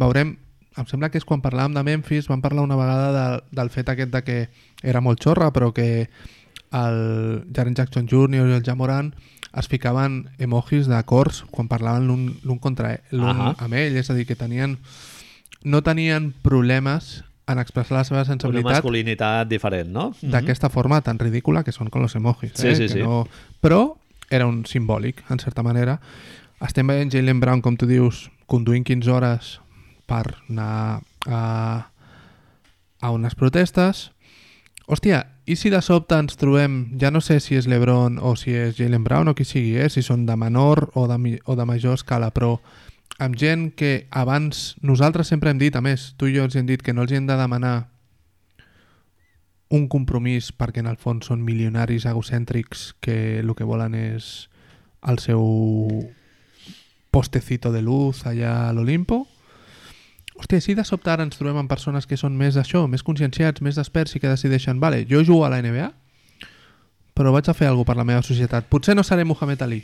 veurem 0.00 0.36
em 0.72 0.86
sembla 0.88 1.10
que 1.12 1.20
és 1.20 1.26
quan 1.28 1.42
parlàvem 1.44 1.74
de 1.76 1.82
Memphis 1.84 2.30
vam 2.30 2.40
parlar 2.40 2.64
una 2.64 2.78
vegada 2.80 3.10
de, 3.12 3.26
del 3.52 3.70
fet 3.72 3.90
aquest 3.92 4.12
de 4.12 4.22
que 4.24 4.38
era 4.82 5.02
molt 5.04 5.20
xorra 5.20 5.50
però 5.52 5.72
que 5.76 6.08
el 6.72 7.44
Jaren 7.52 7.76
Jackson 7.76 8.08
Jr. 8.08 8.48
i 8.48 8.56
el 8.56 8.64
Jamoran 8.64 9.12
es 9.52 9.68
ficaven 9.68 10.30
emojis 10.40 10.88
de 10.88 11.02
cors 11.04 11.42
quan 11.50 11.68
parlaven 11.68 12.08
l'un 12.08 12.58
contra 12.58 12.94
ell, 12.94 13.02
l'un 13.12 13.36
Ahà. 13.36 13.52
amb 13.60 13.76
ell, 13.76 13.98
és 14.00 14.08
a 14.08 14.16
dir, 14.16 14.24
que 14.24 14.38
tenien 14.38 14.78
no 15.62 15.82
tenien 15.84 16.32
problemes 16.42 17.20
en 17.46 17.58
expressar 17.58 17.98
la 17.98 18.04
seva 18.06 18.22
Una 18.22 18.30
sensibilitat 18.30 18.78
masculinitat 18.78 19.48
diferent, 19.50 19.90
no? 19.92 20.12
d'aquesta 20.22 20.70
forma 20.70 21.02
tan 21.02 21.18
ridícula 21.20 21.64
que 21.66 21.74
són 21.74 21.90
com 21.92 22.00
los 22.02 22.16
emojis. 22.16 22.54
Sí, 22.54 22.68
eh? 22.70 22.76
sí, 22.76 22.86
que 22.86 22.94
sí. 22.96 23.02
No... 23.02 23.26
Però 23.60 23.98
era 24.32 24.48
un 24.48 24.64
simbòlic, 24.66 25.22
en 25.30 25.38
certa 25.38 25.62
manera. 25.62 25.98
Estem 26.64 26.88
veient 26.88 27.12
Jalen 27.12 27.40
Brown, 27.42 27.60
com 27.60 27.76
tu 27.76 27.86
dius, 27.90 28.30
conduint 28.50 28.86
15 28.88 29.12
hores 29.12 29.52
per 30.08 30.24
anar 30.48 31.02
a, 31.28 31.42
a 33.00 33.12
unes 33.12 33.36
protestes. 33.38 34.10
Hòstia, 34.86 35.22
i 35.46 35.56
si 35.56 35.70
de 35.70 35.80
sobte 35.82 36.16
ens 36.18 36.38
trobem, 36.38 36.94
ja 37.00 37.10
no 37.10 37.20
sé 37.20 37.40
si 37.42 37.56
és 37.58 37.68
l'Ebron 37.70 38.18
o 38.22 38.34
si 38.38 38.54
és 38.54 38.76
Jalen 38.78 39.04
Brown 39.04 39.30
o 39.30 39.34
qui 39.34 39.46
sigui, 39.46 39.76
eh? 39.78 39.90
si 39.90 40.02
són 40.02 40.26
de 40.26 40.36
menor 40.38 40.88
o 40.94 41.06
de, 41.10 41.38
o 41.44 41.56
de 41.58 41.66
major 41.66 41.98
escala, 41.98 42.30
però 42.30 42.56
amb 43.22 43.36
gent 43.38 43.70
que 43.76 44.06
abans 44.10 44.76
nosaltres 44.82 45.28
sempre 45.28 45.50
hem 45.50 45.58
dit, 45.58 45.76
a 45.76 45.82
més, 45.82 46.12
tu 46.16 46.30
i 46.30 46.36
jo 46.36 46.46
els 46.46 46.56
hem 46.56 46.66
dit 46.66 46.82
que 46.82 46.94
no 46.94 47.04
els 47.06 47.12
hem 47.12 47.26
de 47.26 47.38
demanar 47.38 47.91
un 49.72 49.88
compromís 49.88 50.50
perquè 50.52 50.82
en 50.82 50.90
el 50.90 50.98
fons 51.00 51.30
són 51.30 51.40
milionaris 51.44 52.04
egocèntrics 52.08 52.90
que 53.00 53.40
el 53.40 53.54
que 53.56 53.64
volen 53.64 53.96
és 53.96 54.50
el 55.08 55.18
seu 55.18 55.42
postecito 57.12 57.72
de 57.72 57.80
luz 57.82 58.26
allà 58.28 58.68
a 58.68 58.72
l'Olimpo. 58.76 59.24
Hòstia, 60.36 60.60
si 60.60 60.76
de 60.76 60.84
sobte 60.84 61.12
ara 61.12 61.24
ens 61.24 61.38
trobem 61.40 61.58
amb 61.60 61.72
persones 61.72 62.06
que 62.08 62.18
són 62.20 62.36
més 62.36 62.56
d'això, 62.56 62.84
més 62.88 63.04
conscienciats, 63.04 63.64
més 63.64 63.76
desperts 63.80 64.16
i 64.16 64.20
que 64.20 64.30
decideixen, 64.32 64.80
vale, 64.80 65.06
jo 65.08 65.22
jugo 65.24 65.46
a 65.46 65.52
la 65.52 65.60
NBA, 65.64 65.88
però 67.16 67.32
vaig 67.32 67.48
a 67.48 67.56
fer 67.56 67.68
alguna 67.68 67.88
per 67.88 67.96
la 67.96 68.08
meva 68.08 68.24
societat. 68.24 68.68
Potser 68.68 68.96
no 68.96 69.04
seré 69.04 69.24
Muhammad 69.28 69.64
Ali, 69.64 69.82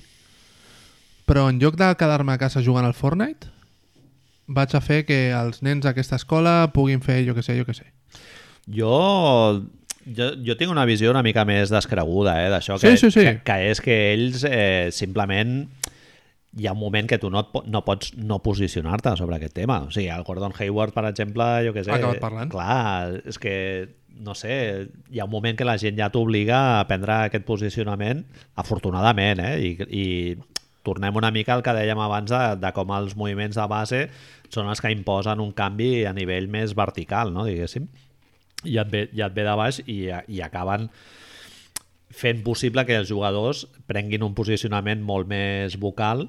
però 1.28 1.47
en 1.48 1.60
lloc 1.60 1.77
de 1.81 1.89
quedar-me 2.01 2.32
a 2.36 2.40
casa 2.40 2.65
jugant 2.65 2.89
al 2.89 2.97
Fortnite, 2.97 3.52
vaig 4.48 4.77
a 4.77 4.85
fer 4.85 5.02
que 5.09 5.28
els 5.36 5.62
nens 5.65 5.85
d'aquesta 5.85 6.16
escola 6.16 6.73
puguin 6.77 7.05
fer, 7.05 7.23
jo 7.28 7.36
que 7.36 7.44
sé, 7.44 7.56
jo 7.56 7.69
que 7.69 7.77
sé. 7.77 7.93
Jo 8.69 8.93
jo, 10.16 10.30
jo 10.44 10.56
tinc 10.59 10.72
una 10.72 10.86
visió 10.89 11.10
una 11.12 11.24
mica 11.26 11.44
més 11.48 11.72
descreguda 11.72 12.39
eh, 12.44 12.48
d'això, 12.52 12.78
Sí, 12.80 12.89
que, 12.89 12.97
sí, 13.01 13.10
sí. 13.14 13.24
que, 13.26 13.36
que 13.44 13.59
és 13.72 13.82
que 13.85 13.98
ells 14.14 14.44
eh, 14.48 14.89
simplement 14.94 15.60
hi 16.59 16.66
ha 16.66 16.72
un 16.72 16.80
moment 16.80 17.06
que 17.06 17.18
tu 17.20 17.30
no, 17.30 17.44
et 17.44 17.68
no 17.70 17.85
pots 17.86 18.14
no 18.16 18.40
posicionar-te 18.43 19.12
sobre 19.20 19.36
aquest 19.36 19.55
tema. 19.55 19.82
O 19.86 19.93
sigui, 19.94 20.09
el 20.10 20.24
Gordon 20.26 20.55
Hayward, 20.56 20.94
per 20.97 21.05
exemple, 21.10 21.47
jo 21.66 21.74
què 21.76 21.85
sé... 21.85 21.93
Ha 21.93 21.98
acabat 22.01 22.22
parlant. 22.22 22.51
Clar, 22.51 23.20
és 23.28 23.39
que, 23.39 23.55
no 24.24 24.35
sé, 24.35 24.89
hi 25.12 25.20
ha 25.20 25.28
un 25.28 25.35
moment 25.35 25.59
que 25.59 25.68
la 25.68 25.76
gent 25.78 25.98
ja 26.01 26.09
t'obliga 26.10 26.80
a 26.80 26.86
prendre 26.89 27.20
aquest 27.28 27.44
posicionament, 27.47 28.24
afortunadament, 28.59 29.44
eh? 29.44 29.55
I, 29.60 29.70
i 29.93 30.06
tornem 30.89 31.20
una 31.20 31.30
mica 31.35 31.55
al 31.55 31.62
que 31.62 31.76
dèiem 31.76 32.01
abans 32.01 32.32
de, 32.32 32.43
de 32.62 32.72
com 32.74 32.90
els 32.97 33.14
moviments 33.18 33.59
de 33.59 33.68
base 33.68 34.02
són 34.48 34.70
els 34.72 34.80
que 34.80 34.93
imposen 34.94 35.43
un 35.44 35.52
canvi 35.52 36.06
a 36.09 36.14
nivell 36.16 36.48
més 36.48 36.72
vertical, 36.76 37.35
no? 37.35 37.44
diguéssim. 37.44 37.89
I 38.64 38.78
et 38.82 38.90
ve, 38.90 39.09
i 39.14 39.22
et 39.22 39.35
ve 39.35 39.44
de 39.47 39.56
baix 39.56 39.80
i, 39.86 39.98
i 40.10 40.40
acaben 40.43 40.89
fent 42.10 42.40
possible 42.43 42.85
que 42.89 42.97
els 42.98 43.10
jugadors 43.10 43.66
prenguin 43.86 44.24
un 44.24 44.35
posicionament 44.35 45.02
molt 45.05 45.28
més 45.30 45.76
vocal 45.78 46.26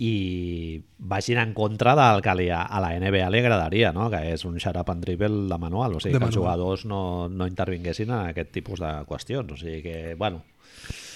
i 0.00 0.80
vagin 0.96 1.38
en 1.42 1.52
contra 1.52 1.92
del 1.94 2.22
que 2.24 2.34
li, 2.38 2.46
a 2.48 2.80
la 2.80 2.94
NBA 2.96 3.28
li 3.28 3.42
agradaria, 3.42 3.90
no? 3.92 4.08
que 4.08 4.22
és 4.32 4.46
un 4.48 4.56
up 4.56 4.88
and 4.90 5.04
dribble 5.04 5.46
de 5.50 5.58
manual, 5.60 5.96
o 5.96 6.00
sigui, 6.00 6.14
De 6.14 6.18
que 6.18 6.24
els 6.24 6.36
manual. 6.36 6.56
jugadors 6.56 6.86
no, 6.86 7.28
no 7.28 7.46
intervinguessin 7.46 8.08
en 8.08 8.30
aquest 8.30 8.50
tipus 8.50 8.80
de 8.80 9.04
qüestions. 9.04 9.52
O 9.52 9.56
sigui 9.60 9.82
que, 9.82 10.14
bueno, 10.14 10.42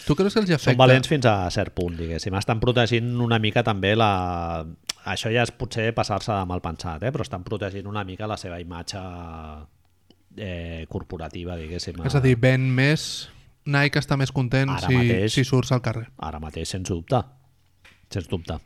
Tu 0.05 0.15
creus 0.15 0.35
que 0.35 0.41
els 0.43 0.51
hi 0.51 0.53
són 0.53 0.61
afecta? 0.61 0.83
valents 0.83 1.09
fins 1.09 1.25
a 1.25 1.49
cert 1.49 1.73
punt, 1.73 1.97
diguéssim. 1.97 2.35
Estan 2.37 2.61
protegint 2.61 3.15
una 3.25 3.39
mica 3.41 3.63
també 3.65 3.95
la... 3.97 4.65
Això 5.09 5.33
ja 5.33 5.43
és 5.45 5.53
potser 5.53 5.95
passar-se 5.97 6.33
de 6.33 6.45
mal 6.49 6.61
pensat, 6.65 7.03
eh? 7.05 7.13
però 7.13 7.25
estan 7.25 7.45
protegint 7.45 7.89
una 7.89 8.05
mica 8.05 8.29
la 8.29 8.37
seva 8.41 8.61
imatge 8.61 9.01
eh, 10.37 10.87
corporativa, 10.91 11.57
diguéssim. 11.61 12.03
És 12.05 12.15
a 12.15 12.23
dir, 12.25 12.37
ven 12.41 12.69
més... 12.75 13.31
Nike 13.65 13.97
està 13.97 14.19
més 14.21 14.29
content 14.29 14.69
Ara 14.69 14.91
si, 14.91 14.97
mateix. 14.99 15.33
si 15.33 15.43
surts 15.49 15.71
al 15.73 15.81
carrer. 15.81 16.11
Ara 16.21 16.37
mateix, 16.37 16.69
sens 16.75 16.91
dubte. 16.91 17.23
Sens 18.13 18.27
dubte. 18.29 18.59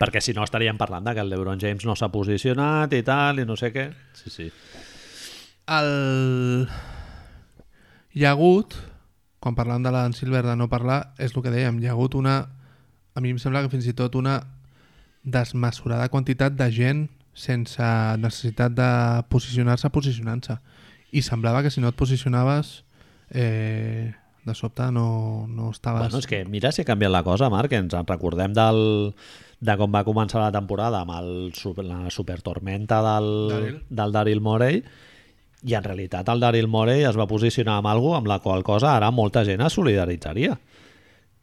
Perquè 0.00 0.22
si 0.24 0.32
no 0.32 0.46
estaríem 0.46 0.78
parlant 0.80 1.04
de 1.04 1.12
que 1.12 1.20
el 1.20 1.28
LeBron 1.28 1.60
James 1.60 1.84
no 1.84 1.92
s'ha 1.98 2.08
posicionat 2.08 2.94
i 2.96 3.02
tal, 3.04 3.42
i 3.42 3.44
no 3.44 3.58
sé 3.60 3.68
què. 3.74 3.90
Sí, 4.16 4.32
sí. 4.32 4.46
El... 5.68 6.64
Hi 8.16 8.24
ha 8.24 8.32
hagut, 8.32 8.78
quan 9.42 9.58
parlant 9.58 9.84
de 9.84 9.92
l'Adam 9.92 10.16
Silver 10.16 10.46
de 10.46 10.56
no 10.56 10.70
parlar, 10.72 11.12
és 11.20 11.36
el 11.36 11.44
que 11.44 11.52
dèiem, 11.52 11.82
hi 11.82 11.90
ha 11.90 11.92
hagut 11.92 12.16
una... 12.16 12.40
A 13.12 13.20
mi 13.20 13.34
em 13.34 13.42
sembla 13.42 13.60
que 13.66 13.72
fins 13.72 13.84
i 13.90 13.94
tot 13.98 14.16
una 14.16 14.38
desmesurada 15.22 16.08
quantitat 16.08 16.56
de 16.56 16.70
gent 16.72 17.04
sense 17.34 17.82
necessitat 18.20 18.72
de 18.76 18.90
posicionar-se 19.28 19.90
posicionant-se. 19.90 20.56
I 21.12 21.22
semblava 21.26 21.62
que 21.62 21.70
si 21.70 21.80
no 21.80 21.88
et 21.90 21.96
posicionaves 21.98 22.84
eh, 23.30 24.12
de 24.44 24.54
sobte 24.54 24.90
no, 24.92 25.46
no 25.48 25.70
estaves... 25.70 26.06
Bueno, 26.08 26.18
és 26.22 26.26
que 26.26 26.44
mira 26.44 26.72
si 26.72 26.82
ha 26.82 26.88
canviat 26.88 27.12
la 27.12 27.22
cosa, 27.26 27.50
Marc, 27.52 27.72
ens 27.76 27.94
en 27.94 28.06
recordem 28.08 28.54
del, 28.56 28.80
de 29.60 29.76
com 29.76 29.92
va 29.92 30.04
començar 30.06 30.40
la 30.42 30.52
temporada 30.54 31.02
amb 31.04 31.12
el, 31.18 31.30
super- 31.54 31.84
la 31.84 32.10
supertormenta 32.10 33.02
del, 33.04 33.30
Daryl. 33.52 33.78
del 33.90 34.12
Daryl 34.16 34.40
Morey 34.40 34.82
i 35.68 35.74
en 35.76 35.84
realitat 35.84 36.28
el 36.32 36.40
Daryl 36.40 36.70
Morey 36.72 37.02
es 37.04 37.18
va 37.20 37.26
posicionar 37.28 37.74
amb 37.82 37.90
algú 37.90 38.14
amb 38.16 38.30
la 38.30 38.38
qual 38.40 38.62
cosa 38.64 38.94
ara 38.96 39.10
molta 39.12 39.42
gent 39.44 39.60
es 39.66 39.74
solidaritzaria 39.76 40.54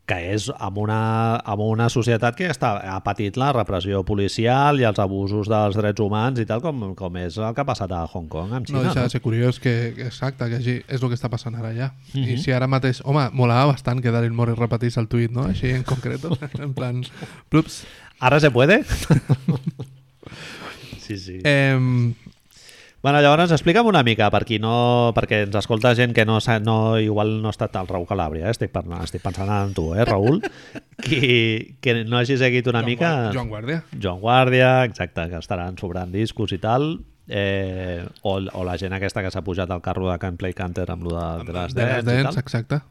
que 0.08 0.18
és 0.32 0.46
amb 0.56 0.78
una, 0.80 1.00
amb 1.44 1.62
una 1.66 1.90
societat 1.92 2.38
que 2.38 2.48
està, 2.48 2.70
ha 2.94 2.98
patit 3.04 3.36
la 3.40 3.50
repressió 3.52 4.06
policial 4.08 4.80
i 4.80 4.86
els 4.88 5.02
abusos 5.04 5.50
dels 5.52 5.76
drets 5.76 6.00
humans 6.04 6.40
i 6.40 6.46
tal, 6.48 6.62
com, 6.64 6.94
com 6.96 7.18
és 7.20 7.36
el 7.42 7.52
que 7.52 7.64
ha 7.64 7.68
passat 7.68 7.92
a 7.92 8.06
Hong 8.08 8.30
Kong 8.32 8.54
amb 8.56 8.70
No 8.70 8.80
Xina. 8.80 8.86
deixa 8.88 9.04
de 9.04 9.12
ser 9.12 9.22
curiós 9.26 9.60
que, 9.60 9.74
exacte, 10.06 10.48
que 10.48 10.62
així 10.62 10.78
és 10.88 11.04
el 11.04 11.12
que 11.12 11.20
està 11.20 11.28
passant 11.34 11.58
ara 11.60 11.74
ja. 11.76 11.92
I 12.16 12.38
si 12.40 12.56
ara 12.56 12.70
mateix... 12.72 13.02
Home, 13.04 13.28
molava 13.36 13.74
bastant 13.74 14.00
que 14.04 14.14
Daryl 14.16 14.36
Morey 14.36 14.56
repetís 14.56 14.96
el 15.02 15.10
tuit, 15.12 15.32
no? 15.34 15.44
Així 15.52 15.76
en 15.76 15.84
concret, 15.88 16.24
en 16.66 16.72
plan... 16.78 17.04
Plups. 17.52 17.84
Ara 18.24 18.40
se 18.40 18.50
puede? 18.50 18.84
sí, 21.04 21.20
sí. 21.20 21.42
Eh, 21.44 21.76
Bueno, 23.04 23.22
llavors 23.22 23.52
explica'm 23.54 23.86
una 23.88 24.02
mica, 24.04 24.28
per 24.34 24.42
qui 24.44 24.58
no, 24.60 25.12
perquè 25.16 25.44
ens 25.46 25.56
escolta 25.56 25.92
gent 25.96 26.16
que 26.18 26.26
no, 26.26 26.40
no 26.66 26.78
igual 27.00 27.36
no 27.44 27.48
ha 27.52 27.54
estat 27.54 27.76
el 27.78 27.88
Raül 27.88 28.08
Calàbria, 28.10 28.48
eh? 28.50 28.56
estic, 28.56 28.72
parlant, 28.74 29.04
estic 29.06 29.22
pensant 29.24 29.52
en 29.54 29.74
tu, 29.78 29.92
eh, 29.96 30.04
Raül, 30.04 30.42
qui, 31.06 31.78
que 31.80 31.94
no 32.10 32.18
hagi 32.18 32.36
seguit 32.42 32.68
una 32.68 32.82
Joan 32.82 32.90
mica... 32.90 33.12
Guar- 33.14 33.34
Joan 33.38 33.52
Guàrdia. 33.54 33.84
Joan 34.02 34.20
Guàrdia, 34.24 34.72
exacte, 34.90 35.28
que 35.30 35.38
estaran 35.40 35.78
sobrant 35.78 36.12
discos 36.12 36.52
i 36.58 36.60
tal, 36.60 36.90
eh, 37.30 38.02
o, 38.24 38.40
o 38.42 38.66
la 38.66 38.76
gent 38.82 38.98
aquesta 38.98 39.22
que 39.24 39.32
s'ha 39.32 39.46
pujat 39.46 39.72
al 39.72 39.82
carro 39.86 40.10
de 40.12 40.18
Can 40.20 40.36
Play 40.42 40.58
Canter 40.58 40.90
amb 40.92 41.06
lo 41.08 41.14
de, 41.16 41.46
de 41.46 41.54
les 41.60 41.78
De 41.78 41.86
les 41.86 42.02
dents 42.02 42.12
i 42.12 42.16
dents, 42.18 42.34
tal. 42.34 42.44
exacte. 42.44 42.82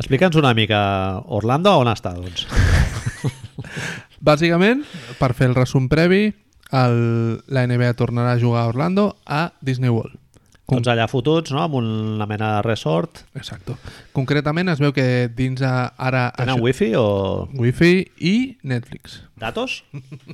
Explica'ns 0.00 0.40
una 0.40 0.54
mica, 0.58 0.80
Orlando 1.28 1.76
on 1.78 1.92
està, 1.92 2.16
doncs? 2.16 2.48
Bàsicament, 4.24 4.80
per 5.20 5.34
fer 5.36 5.50
el 5.50 5.54
resum 5.58 5.86
previ, 5.92 6.30
el, 6.74 7.40
la 7.46 7.66
NBA 7.68 7.94
tornarà 7.98 8.34
a 8.34 8.40
jugar 8.40 8.64
a 8.64 8.68
Orlando 8.72 9.16
a 9.26 9.52
Disney 9.62 9.90
World. 9.94 10.18
Com- 10.64 10.78
Tots 10.80 10.88
allà 10.94 11.04
fotuts, 11.12 11.52
no?, 11.52 11.60
amb 11.60 11.74
una 11.76 12.24
mena 12.26 12.54
de 12.56 12.62
resort. 12.64 13.18
Exacto. 13.36 13.74
Concretament 14.16 14.70
es 14.72 14.80
veu 14.80 14.94
que 14.96 15.28
dins 15.28 15.60
a, 15.60 15.90
ara... 16.00 16.30
Tenen 16.38 16.54
això- 16.56 16.64
wifi 16.64 16.88
o 16.96 17.04
Wi-Fi 17.52 17.92
i 18.24 18.34
Netflix. 18.64 19.20
datos? 19.36 19.82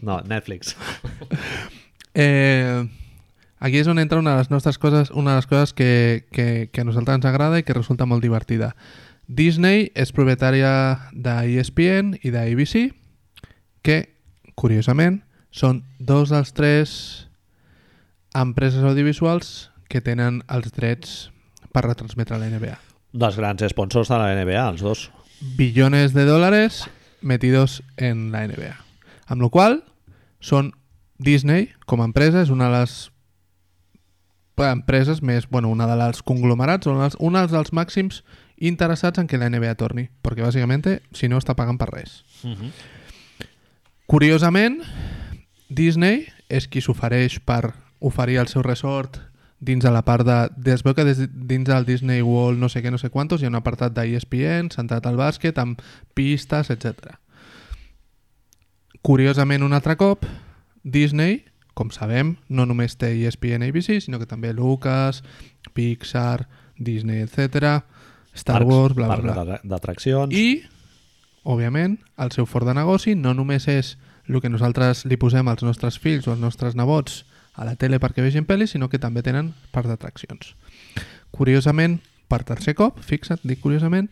No, 0.03 0.21
Netflix. 0.27 0.77
Eh, 2.15 2.89
aquí 3.63 3.79
és 3.79 3.87
on 3.87 4.01
entra 4.03 4.19
una 4.19 4.33
de 4.35 4.39
les 4.41 4.51
nostres 4.51 4.79
coses, 4.83 5.11
una 5.15 5.31
de 5.31 5.37
les 5.37 5.47
coses 5.47 5.73
que, 5.73 6.25
que, 6.33 6.69
que 6.73 6.81
a 6.81 6.85
nosaltres 6.85 7.21
ens 7.21 7.27
agrada 7.29 7.61
i 7.61 7.63
que 7.63 7.77
resulta 7.77 8.07
molt 8.07 8.23
divertida. 8.25 8.73
Disney 9.31 9.93
és 9.95 10.11
propietària 10.11 10.73
d'ESPN 11.15 12.17
i 12.27 12.33
d'ABC, 12.35 12.89
que, 13.87 14.01
curiosament, 14.59 15.21
són 15.51 15.83
dos 15.99 16.31
dels 16.31 16.53
tres 16.55 16.93
empreses 18.35 18.85
audiovisuals 18.87 19.71
que 19.91 20.01
tenen 20.01 20.43
els 20.49 20.71
drets 20.73 21.31
per 21.75 21.85
retransmetre 21.87 22.39
la 22.39 22.51
NBA. 22.51 22.77
Dels 23.13 23.39
grans 23.39 23.65
sponsors 23.73 24.11
de 24.11 24.19
la 24.19 24.35
NBA, 24.39 24.69
els 24.69 24.83
dos. 24.87 25.11
billones 25.57 26.13
de 26.13 26.27
dólares 26.27 26.85
metidos 27.23 27.83
en 27.97 28.31
la 28.31 28.47
NBA. 28.47 28.77
Amb 29.27 29.43
la 29.43 29.49
qual 29.49 29.81
són 30.41 30.73
Disney, 31.19 31.71
com 31.87 32.01
a 32.01 32.09
empresa, 32.09 32.43
és 32.43 32.51
una 32.51 32.69
de 32.71 32.81
les 32.81 33.11
empreses 34.61 35.23
més, 35.23 35.49
bueno, 35.49 35.71
una 35.73 35.87
dels 35.89 36.21
conglomerats, 36.23 36.87
una 36.87 37.07
dels, 37.07 37.17
una 37.19 37.47
dels 37.49 37.73
màxims 37.73 38.21
interessats 38.61 39.19
en 39.19 39.27
que 39.27 39.39
la 39.41 39.49
NBA 39.49 39.75
torni, 39.81 40.11
perquè 40.23 40.45
bàsicament, 40.45 40.85
si 41.17 41.29
no, 41.33 41.41
està 41.41 41.57
pagant 41.57 41.79
per 41.81 41.89
res. 41.89 42.23
Uh 42.45 42.51
-huh. 42.53 42.71
Curiosament, 44.07 44.83
Disney 45.71 46.27
és 46.51 46.67
qui 46.69 46.83
s'ofereix 46.83 47.39
per 47.47 47.73
oferir 48.03 48.41
el 48.43 48.49
seu 48.51 48.63
resort 48.67 49.21
dins 49.61 49.85
de 49.85 49.91
la 49.93 50.01
part 50.03 50.25
de... 50.27 50.73
Es 50.73 50.83
veu 50.83 50.95
que 50.97 51.05
des, 51.05 51.21
dins 51.31 51.69
del 51.69 51.85
Disney 51.87 52.23
World 52.25 52.59
no 52.59 52.69
sé 52.73 52.81
què, 52.83 52.91
no 52.91 52.99
sé 52.99 53.11
quantos, 53.13 53.43
hi 53.43 53.47
ha 53.47 53.53
un 53.53 53.59
apartat 53.61 53.93
d'ESPN 53.95 54.71
centrat 54.75 55.07
al 55.07 55.19
bàsquet, 55.21 55.59
amb 55.61 55.83
pistes, 56.17 56.71
etc. 56.73 57.15
Curiosament, 59.03 59.63
un 59.63 59.73
altre 59.77 59.97
cop, 60.01 60.25
Disney, 60.83 61.45
com 61.77 61.91
sabem, 61.95 62.35
no 62.49 62.67
només 62.69 62.97
té 63.01 63.13
ESPN 63.17 63.65
ABC, 63.69 64.01
sinó 64.05 64.19
que 64.21 64.27
també 64.29 64.53
Lucas, 64.53 65.23
Pixar, 65.77 66.49
Disney, 66.77 67.23
etc. 67.25 67.81
Star 68.35 68.59
Parcs- 68.61 68.69
Wars, 68.69 68.95
bla, 68.97 69.07
bla, 69.09 69.17
bla. 69.23 69.35
d'atra- 69.39 69.61
D'atraccions. 69.65 70.35
I, 70.35 70.63
òbviament, 71.45 71.99
el 72.21 72.33
seu 72.33 72.47
fort 72.47 72.67
de 72.69 72.75
negoci 72.77 73.15
no 73.17 73.33
només 73.35 73.69
és 73.69 73.95
el 74.31 74.43
que 74.43 74.53
nosaltres 74.53 75.05
li 75.11 75.19
posem 75.21 75.49
als 75.49 75.65
nostres 75.67 75.99
fills 75.99 76.29
o 76.29 76.35
als 76.35 76.43
nostres 76.43 76.77
nebots 76.79 77.25
a 77.55 77.67
la 77.67 77.77
tele 77.77 77.99
perquè 78.01 78.23
vegin 78.25 78.47
pel·lis, 78.47 78.75
sinó 78.75 78.89
que 78.89 79.01
també 79.03 79.25
tenen 79.27 79.53
parts 79.75 79.91
d'atraccions. 79.91 80.55
Curiosament, 81.35 81.99
per 82.31 82.45
tercer 82.47 82.77
cop, 82.79 83.01
fixa't, 83.03 83.43
dic 83.45 83.61
curiosament, 83.63 84.09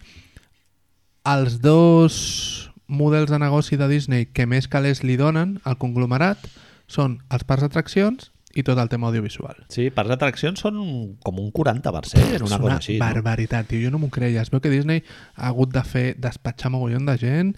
els 1.28 1.60
dos 1.62 2.70
models 2.88 3.30
de 3.30 3.38
negoci 3.38 3.76
de 3.76 3.88
Disney 3.88 4.26
que 4.32 4.48
més 4.48 4.68
calés 4.68 5.04
li 5.04 5.18
donen 5.20 5.58
al 5.68 5.78
conglomerat 5.78 6.48
són 6.88 7.20
els 7.28 7.44
parcs 7.44 7.66
d'atraccions 7.66 8.30
i 8.56 8.64
tot 8.64 8.78
el 8.80 8.88
tema 8.88 9.10
audiovisual. 9.10 9.60
Sí, 9.70 9.90
parcs 9.94 10.10
d'atraccions 10.14 10.62
són 10.64 10.78
com 11.22 11.38
un 11.38 11.50
40%, 11.54 12.16
una 12.16 12.38
és 12.38 12.42
cosa 12.42 12.60
una 12.64 12.78
així. 12.78 12.96
No? 12.96 13.04
barbaritat, 13.04 13.68
tio. 13.68 13.82
Jo 13.84 13.92
no 13.92 14.00
m'ho 14.00 14.08
creia. 14.10 14.42
Es 14.42 14.50
veu 14.50 14.62
que 14.64 14.72
Disney 14.72 15.04
ha 15.36 15.52
hagut 15.52 15.74
de 15.74 15.84
fer 15.84 16.06
despatxar 16.18 16.72
mogollon 16.72 17.06
de 17.06 17.18
gent 17.20 17.52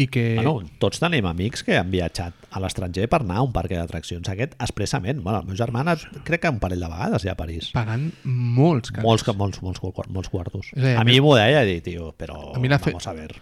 i 0.00 0.06
que... 0.08 0.22
Bueno, 0.38 0.62
tots 0.80 0.98
tenim 1.02 1.26
amics 1.28 1.60
que 1.66 1.74
han 1.76 1.90
viatjat 1.92 2.32
a 2.56 2.60
l'estranger 2.64 3.04
per 3.12 3.18
anar 3.20 3.36
a 3.40 3.42
un 3.44 3.50
parc 3.52 3.74
d'atraccions 3.74 4.28
aquest 4.32 4.54
expressament. 4.56 5.20
Bueno, 5.20 5.42
el 5.42 5.50
meu 5.50 5.56
germà 5.58 5.82
ha 5.82 5.84
anat, 5.84 6.06
crec 6.24 6.40
que 6.46 6.52
un 6.54 6.58
parell 6.62 6.80
de 6.80 6.88
vegades 6.88 7.26
ja 7.26 7.34
a 7.34 7.36
París. 7.36 7.68
pagant 7.76 8.06
molts 8.24 8.90
calés. 8.90 9.04
Molts, 9.04 9.26
molts, 9.36 9.60
molts, 9.62 9.82
molts, 10.08 10.30
quartos. 10.32 10.70
És 10.72 10.82
a 10.82 10.86
dir, 10.86 10.96
a 10.96 11.04
mi 11.04 11.18
m'ho 11.20 11.34
deia 11.36 11.60
i 11.64 11.68
dir, 11.74 11.82
tio, 11.84 12.14
però 12.16 12.54
A 12.56 12.58
mi 12.58 12.68
la 12.72 12.78
fe- 12.78 12.92
vamos 12.94 13.06
a 13.06 13.12
ver. 13.12 13.34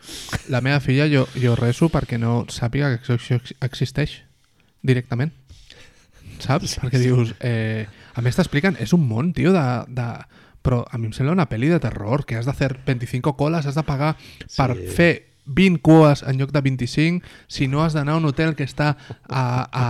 La 0.48 0.60
meva 0.60 0.80
filla, 0.80 1.06
jo, 1.06 1.28
jo 1.38 1.54
reso 1.54 1.88
perquè 1.88 2.18
no 2.18 2.46
sàpiga 2.50 2.96
que 2.98 3.14
això 3.14 3.38
ex- 3.38 3.54
existeix 3.60 4.18
directament. 4.82 5.30
Saps? 6.40 6.78
Perquè 6.80 6.98
dius... 6.98 7.34
Eh, 7.40 7.86
a 8.16 8.22
més 8.26 8.34
t'expliquen, 8.36 8.74
és 8.82 8.92
un 8.96 9.04
món, 9.06 9.30
tio, 9.36 9.52
de, 9.54 9.64
de 9.86 10.06
però 10.64 10.82
a 10.90 10.98
mi 10.98 11.06
em 11.08 11.12
sembla 11.16 11.32
una 11.32 11.46
pel·li 11.48 11.68
de 11.70 11.78
terror, 11.80 12.24
que 12.26 12.36
has 12.36 12.44
de 12.48 12.52
fer 12.56 12.72
25 12.84 13.36
coles, 13.38 13.66
has 13.70 13.76
de 13.78 13.84
pagar 13.86 14.16
Sí. 14.18 14.56
per 14.56 14.74
fer 14.92 15.12
20 15.50 15.80
cues 15.82 16.22
en 16.22 16.38
lloc 16.38 16.52
de 16.54 16.62
25, 16.62 17.26
si 17.50 17.66
no 17.68 17.82
has 17.82 17.96
d'anar 17.96 18.14
a 18.14 18.22
un 18.22 18.28
hotel 18.28 18.54
que 18.54 18.64
està 18.64 18.94
a, 19.26 19.42
a, 19.66 19.86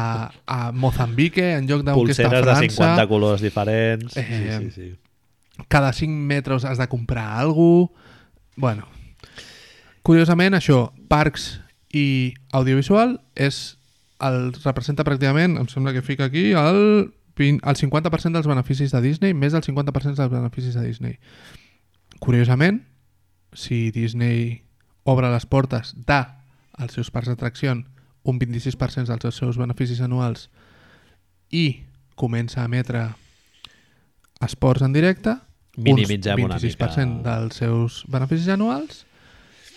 a 0.46 0.72
Mozambique 0.72 1.44
en 1.58 1.68
lloc 1.68 1.84
d'un 1.84 2.06
que 2.06 2.16
està 2.16 2.26
a 2.26 2.32
Pulseres 2.32 2.46
de 2.46 2.56
França. 2.56 2.88
50 2.96 3.08
colors 3.10 3.44
diferents. 3.44 4.16
Eh, 4.16 4.24
sí, 4.30 4.70
sí, 4.70 4.70
sí. 4.70 5.66
cada 5.68 5.92
5 5.92 6.10
metres 6.10 6.64
has 6.64 6.78
de 6.78 6.88
comprar 6.88 7.28
alguna 7.38 7.88
cosa. 7.88 8.08
Bueno, 8.60 8.88
curiosament, 10.04 10.56
això, 10.58 10.90
parcs 11.08 11.60
i 11.96 12.34
audiovisual 12.52 13.14
és 13.40 13.60
el, 14.20 14.50
representa 14.64 15.06
pràcticament, 15.06 15.56
em 15.56 15.68
sembla 15.70 15.94
que 15.96 16.04
fica 16.04 16.26
aquí, 16.28 16.50
el, 16.52 17.12
20, 17.40 17.64
el 17.64 17.78
50% 17.80 18.36
dels 18.36 18.48
beneficis 18.50 18.92
de 18.92 19.00
Disney, 19.00 19.32
més 19.32 19.56
del 19.56 19.64
50% 19.64 20.18
dels 20.18 20.32
beneficis 20.32 20.76
de 20.76 20.84
Disney. 20.84 21.16
Curiosament, 22.20 22.82
si 23.56 23.88
Disney 23.94 24.60
obre 25.04 25.30
les 25.32 25.46
portes 25.46 25.94
de 26.06 26.20
als 26.80 26.92
seus 26.96 27.10
parcs 27.10 27.28
d'atracció 27.28 27.72
un 28.22 28.38
26% 28.38 29.06
dels 29.20 29.34
seus 29.36 29.56
beneficis 29.58 30.00
anuals 30.00 30.48
i 31.50 31.82
comença 32.16 32.62
a 32.62 32.66
emetre 32.68 33.08
esports 34.40 34.82
en 34.82 34.92
directe, 34.92 35.36
Minimitzem 35.76 36.40
uns 36.42 36.44
una 36.50 36.58
26% 36.58 37.06
mica. 37.18 37.36
dels 37.40 37.56
seus 37.56 38.04
beneficis 38.08 38.48
anuals, 38.52 39.04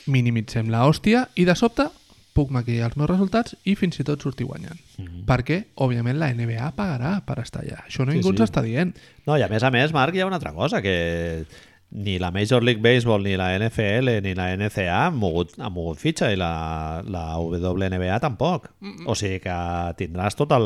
minimitzem 0.07 0.69
la 0.71 0.85
hòstia 0.87 1.27
i 1.39 1.45
de 1.47 1.55
sobte 1.55 1.85
puc 2.33 2.49
maquillar 2.51 2.87
els 2.89 2.97
meus 2.97 3.11
resultats 3.11 3.53
i 3.69 3.75
fins 3.77 3.99
i 4.01 4.03
tot 4.07 4.23
sortir 4.25 4.47
guanyant. 4.49 4.79
Mhm. 4.97 5.21
Perquè, 5.29 5.59
òbviament, 5.75 6.17
la 6.17 6.31
NBA 6.33 6.71
pagarà 6.75 7.19
per 7.25 7.37
estar 7.43 7.61
allà. 7.61 7.83
Això 7.87 8.05
no 8.05 8.11
Sí, 8.11 8.17
ningú 8.17 8.31
ens 8.31 8.39
sí. 8.39 8.43
està 8.43 8.63
dient. 8.63 8.95
No, 9.27 9.37
i 9.37 9.43
a 9.43 9.47
més 9.47 9.61
a 9.63 9.69
més, 9.69 9.93
Marc, 9.93 10.15
hi 10.15 10.21
ha 10.21 10.25
una 10.25 10.35
altra 10.37 10.51
cosa, 10.51 10.81
que 10.81 11.45
ni 11.93 12.17
la 12.17 12.31
Major 12.33 12.63
League 12.65 12.81
Baseball, 12.81 13.21
ni 13.23 13.35
la 13.37 13.51
NFL, 13.59 14.09
ni 14.25 14.33
la 14.33 14.49
NCA 14.57 15.05
han 15.05 15.17
mogut, 15.21 15.53
han 15.61 15.73
mogut 15.75 16.01
fitxa 16.01 16.31
i 16.33 16.37
la, 16.39 17.03
la 17.05 17.37
WNBA 17.37 18.17
tampoc. 18.23 18.71
O 19.05 19.13
sigui 19.15 19.39
que 19.43 19.57
tindràs 19.99 20.37
tot 20.39 20.55
el 20.57 20.65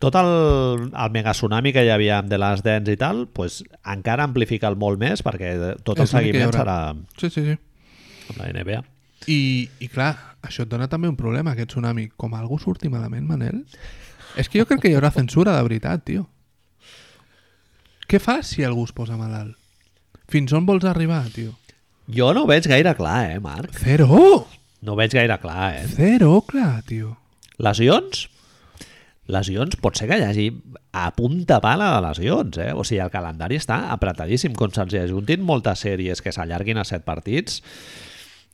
tot 0.00 0.16
el, 0.16 0.30
el 0.96 1.10
mega 1.12 1.34
tsunami 1.36 1.74
que 1.76 1.82
hi 1.84 1.90
havia 1.92 2.20
amb 2.22 2.30
The 2.30 2.38
Last 2.40 2.64
Dance 2.64 2.94
i 2.94 2.96
tal, 2.96 3.26
pues, 3.36 3.58
encara 3.84 4.24
amplifica'l 4.24 4.78
molt 4.80 4.96
més 5.02 5.20
perquè 5.26 5.50
tot 5.84 5.98
el 5.98 6.06
És 6.08 6.14
seguiment 6.14 6.54
serà 6.56 6.78
Sí, 7.20 7.28
sí, 7.28 7.44
sí. 7.44 7.58
amb 8.30 8.40
la 8.40 8.48
NBA. 8.54 8.80
I, 9.28 9.40
I 9.84 9.90
clar, 9.92 10.14
això 10.46 10.64
et 10.64 10.70
dona 10.72 10.88
també 10.88 11.10
un 11.10 11.18
problema, 11.20 11.52
aquest 11.52 11.74
tsunami. 11.74 12.06
Com 12.16 12.32
algú 12.38 12.56
surti 12.62 12.88
malament, 12.88 13.26
Manel, 13.28 13.60
és 14.40 14.48
que 14.48 14.62
jo 14.62 14.64
crec 14.64 14.80
que 14.86 14.88
hi 14.94 14.96
haurà 14.96 15.12
censura 15.12 15.52
de 15.58 15.66
veritat, 15.68 16.06
tio. 16.08 16.30
Què 18.08 18.18
fas 18.22 18.54
si 18.54 18.64
algú 18.64 18.88
es 18.88 18.96
posa 18.96 19.20
malalt? 19.20 19.59
Fins 20.30 20.52
on 20.56 20.66
vols 20.68 20.84
arribar, 20.86 21.24
tio? 21.34 21.56
Jo 22.10 22.32
no 22.34 22.44
ho 22.44 22.48
veig 22.50 22.66
gaire 22.70 22.92
clar, 22.98 23.20
eh, 23.34 23.40
Marc? 23.42 23.74
Zero! 23.82 24.46
No 24.82 24.94
ho 24.94 24.98
veig 24.98 25.12
gaire 25.14 25.36
clar, 25.42 25.72
eh? 25.82 25.86
Zero, 25.92 26.40
clar, 26.48 26.82
tio. 26.86 27.16
Lesions? 27.60 28.28
Lesions? 29.30 29.76
Pot 29.78 29.98
ser 30.00 30.08
que 30.10 30.16
hi 30.18 30.24
hagi 30.26 30.46
a 30.96 31.10
punta 31.14 31.60
pala 31.62 31.90
de 31.94 32.00
lesions, 32.06 32.56
eh? 32.58 32.70
O 32.74 32.82
sigui, 32.86 33.02
el 33.04 33.12
calendari 33.12 33.58
està 33.60 33.82
apretadíssim. 33.94 34.56
Com 34.58 34.72
se'ls 34.74 34.96
ajuntin 35.04 35.44
moltes 35.46 35.84
sèries 35.84 36.22
que 36.24 36.32
s'allarguin 36.34 36.80
a 36.82 36.86
set 36.88 37.04
partits, 37.06 37.60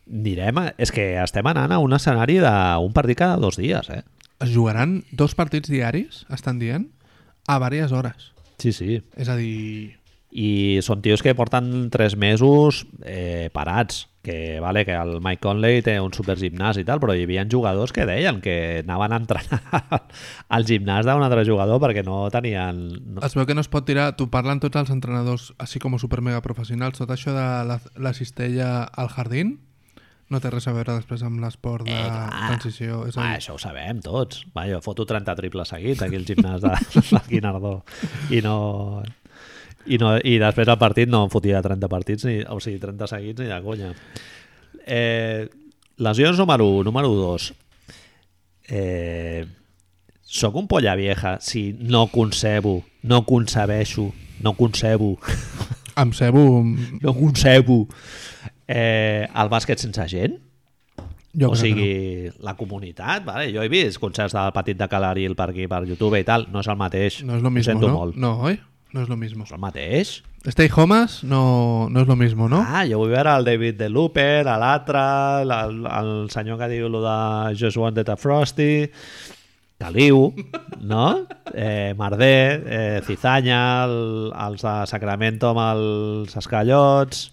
direm... 0.07 0.59
a- 0.61 0.75
És 0.77 0.93
que 0.93 1.15
estem 1.23 1.47
anant 1.49 1.73
a 1.73 1.79
un 1.81 1.97
escenari 1.97 2.41
d'un 2.43 2.93
partit 2.97 3.21
cada 3.23 3.39
dos 3.41 3.57
dies, 3.61 3.89
eh? 3.95 4.03
Es 4.45 4.51
jugaran 4.53 4.99
dos 5.17 5.33
partits 5.35 5.71
diaris, 5.73 6.25
estan 6.29 6.59
dient, 6.61 6.91
a 7.49 7.57
diverses 7.63 7.93
hores. 7.97 8.33
Sí, 8.61 8.73
sí. 8.77 9.01
És 9.17 9.31
a 9.33 9.37
dir... 9.39 9.97
I 10.31 10.81
són 10.83 11.01
tios 11.05 11.23
que 11.23 11.33
porten 11.39 11.89
tres 11.95 12.17
mesos 12.19 12.85
eh, 13.07 13.49
parats, 13.55 14.09
que 14.27 14.59
vale 14.61 14.83
que 14.85 14.93
el 14.99 15.21
Mike 15.23 15.39
Conley 15.41 15.83
té 15.87 16.01
un 16.03 16.11
supergimnàs 16.13 16.81
i 16.81 16.85
tal, 16.85 16.99
però 17.01 17.15
hi 17.15 17.23
havia 17.25 17.45
jugadors 17.49 17.93
que 17.95 18.05
deien 18.09 18.41
que 18.43 18.83
anaven 18.83 19.13
a 19.15 19.21
entrenar 19.23 19.61
al 20.51 20.67
gimnàs 20.67 21.07
d'un 21.07 21.23
altre 21.23 21.45
jugador 21.47 21.79
perquè 21.81 22.03
no 22.05 22.25
tenien... 22.35 22.81
No, 23.15 23.23
Es 23.23 23.37
veu 23.39 23.47
que 23.47 23.55
no 23.55 23.63
es 23.63 23.71
pot 23.71 23.87
tirar... 23.87 24.11
Tu 24.19 24.27
parlen 24.29 24.59
tots 24.61 24.77
els 24.83 24.91
entrenadors, 24.91 25.53
així 25.63 25.79
com 25.79 25.95
super 26.03 26.21
mega 26.27 26.43
professionals, 26.43 26.99
tot 26.99 27.13
això 27.15 27.31
de 27.33 27.47
la, 27.71 27.79
la 27.97 28.13
cistella 28.19 28.83
al 28.99 29.09
jardín 29.15 29.61
no 30.29 30.41
té 30.43 30.51
res 30.51 30.67
a 30.67 30.73
veure 30.75 30.97
després 30.99 31.23
amb 31.23 31.39
l'esport 31.39 31.87
de 31.87 31.95
Eh, 31.95 32.09
clar. 32.11 32.49
transició. 32.51 33.05
És 33.07 33.15
Va, 33.15 33.29
això 33.39 33.55
ho 33.55 33.61
sabem 33.63 34.01
tots. 34.03 34.43
Va, 34.59 34.65
jo 34.67 34.81
foto 34.83 35.07
30 35.07 35.37
triples 35.39 35.71
seguits 35.71 36.03
aquí 36.03 36.19
al 36.19 36.27
gimnàs 36.27 36.67
de, 36.67 36.75
del 37.15 37.23
Guinardó 37.31 37.77
i 38.35 38.43
no... 38.43 39.05
I, 39.87 39.99
no, 40.03 40.15
I 40.19 40.39
després 40.43 40.69
al 40.69 40.81
partit 40.81 41.11
no 41.11 41.25
em 41.27 41.33
fotia 41.33 41.63
30 41.65 41.91
partits, 41.93 42.27
ni, 42.29 42.41
o 42.43 42.59
sigui, 42.63 42.81
30 42.83 43.11
seguits 43.11 43.43
ni 43.43 43.51
de 43.51 43.61
conya. 43.65 43.93
Eh, 44.87 45.47
lesions 46.03 46.39
número 46.39 46.67
1, 46.81 46.85
número 46.89 47.13
2. 47.15 47.53
Eh, 48.69 49.47
soc 50.27 50.57
un 50.59 50.67
polla 50.67 50.97
vieja 50.99 51.37
si 51.41 51.71
no 51.79 52.09
concebo, 52.13 52.81
no 53.03 53.25
concebeixo, 53.27 54.11
no 54.43 54.55
concebo, 54.59 55.17
Amb 55.97 56.13
cebo... 56.13 56.63
no 57.01 57.15
concebo 57.17 57.87
eh, 58.69 59.25
el 59.25 59.49
bàsquet 59.49 59.81
sense 59.81 60.05
gent? 60.13 60.35
Jo 61.37 61.51
o 61.53 61.57
sigui, 61.57 62.29
la 62.45 62.55
comunitat, 62.57 63.25
vale? 63.25 63.51
jo 63.53 63.65
he 63.65 63.69
vist 63.73 64.01
concerts 64.01 64.35
del 64.37 64.53
Petit 64.57 64.79
de 64.81 64.89
Calaril 64.89 65.37
per 65.37 65.51
aquí, 65.51 65.67
per 65.69 65.83
YouTube 65.89 66.21
i 66.21 66.25
tal, 66.25 66.47
no 66.53 66.61
és 66.65 66.69
el 66.73 66.79
mateix. 66.81 67.23
no. 67.25 67.37
no 67.37 67.49
és 67.49 67.55
mismo, 67.55 67.67
sento 67.71 67.89
¿no? 67.89 67.95
molt. 68.01 68.17
No, 68.17 68.33
oi? 68.49 68.57
No 68.95 69.03
és 69.03 69.09
lo 69.11 69.17
mismo. 69.19 69.45
És 69.45 69.53
el 69.53 69.61
mateix. 69.63 70.17
Stay 70.47 70.71
Homes 70.71 71.25
no, 71.27 71.89
no 71.91 72.05
és 72.05 72.07
lo 72.07 72.15
mismo, 72.15 72.47
no? 72.49 72.61
Ah, 72.63 72.85
jo 72.87 73.01
vull 73.01 73.11
veure 73.11 73.33
el 73.35 73.47
David 73.49 73.81
de 73.81 73.89
Looper, 73.91 74.45
l'altre, 74.47 75.03
el, 75.43 75.81
el 75.91 76.13
senyor 76.31 76.61
que 76.61 76.69
diu 76.71 76.87
lo 76.93 77.01
de 77.03 77.17
Just 77.59 77.81
Wanted 77.83 78.13
a 78.13 78.17
Frosty, 78.21 78.87
Caliu, 79.83 80.31
no? 80.93 81.27
Eh, 81.53 81.95
Mardé, 81.99 82.31
eh, 82.63 83.01
Cizanya, 83.05 83.61
el, 83.89 84.31
els 84.47 84.63
de 84.63 84.77
Sacramento 84.87 85.51
amb 85.51 85.65
els 85.67 86.39
escallots, 86.39 87.27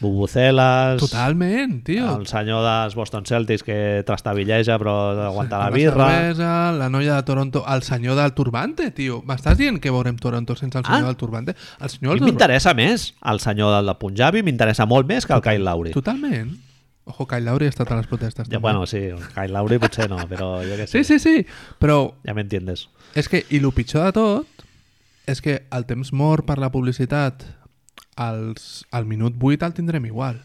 Bubuceles... 0.00 1.00
Totalment, 1.00 1.82
tio. 1.84 2.06
El 2.20 2.26
senyor 2.30 2.62
dels 2.64 2.94
Boston 2.94 3.24
Celtics 3.26 3.64
que 3.66 4.02
trastabilleja 4.06 4.76
però 4.78 4.94
aguanta 5.26 5.58
la 5.58 5.70
birra. 5.74 6.06
cervesa, 6.10 6.72
la 6.72 6.88
noia 6.88 7.16
de 7.16 7.22
Toronto, 7.24 7.64
el 7.68 7.82
senyor 7.82 8.16
del 8.20 8.32
turbante, 8.32 8.90
tio. 8.92 9.22
M'estàs 9.26 9.56
dient 9.58 9.80
que 9.82 9.90
veurem 9.90 10.16
Toronto 10.16 10.54
sense 10.56 10.78
el 10.78 10.84
senyor 10.84 11.02
Ah. 11.04 11.06
del 11.12 11.16
turbante? 11.16 11.56
El 11.80 11.90
senyor 11.90 12.14
del 12.18 12.24
m'interessa 12.28 12.74
més 12.74 13.14
el 13.24 13.40
senyor 13.40 13.74
del 13.84 13.96
Punjabi, 13.96 14.42
m'interessa 14.42 14.86
molt 14.86 15.06
més 15.08 15.26
que 15.26 15.34
el 15.34 15.42
Kyle 15.42 15.64
Lowry. 15.64 15.92
Totalment. 15.92 16.56
Ojo, 17.08 17.26
Kyle 17.26 17.40
Lowry 17.46 17.66
ha 17.66 17.70
estat 17.70 17.90
a 17.90 17.96
les 17.96 18.06
protestes. 18.06 18.46
Ja, 18.46 18.50
també. 18.50 18.58
bueno, 18.60 18.86
sí, 18.86 18.98
el 18.98 19.22
Kyle 19.34 19.48
Lowry 19.52 19.78
potser 19.78 20.10
no, 20.10 20.18
però 20.28 20.58
jo 20.62 20.76
què 20.76 20.86
sé. 20.86 21.02
Sí, 21.02 21.04
sí, 21.04 21.18
sí, 21.18 21.46
però 21.80 22.12
Ja 22.26 22.34
m'entiendes. 22.34 22.88
és 23.14 23.28
que, 23.28 23.46
i 23.48 23.56
el 23.56 23.72
pitjor 23.72 24.04
de 24.04 24.12
tot, 24.12 24.46
és 25.26 25.40
que 25.40 25.62
el 25.72 25.86
temps 25.86 26.12
mort 26.12 26.44
per 26.46 26.58
la 26.58 26.70
publicitat 26.70 27.42
als, 28.16 28.84
al 28.90 29.06
minut 29.06 29.38
8 29.40 29.66
el 29.66 29.74
tindrem 29.74 30.06
igual. 30.08 30.42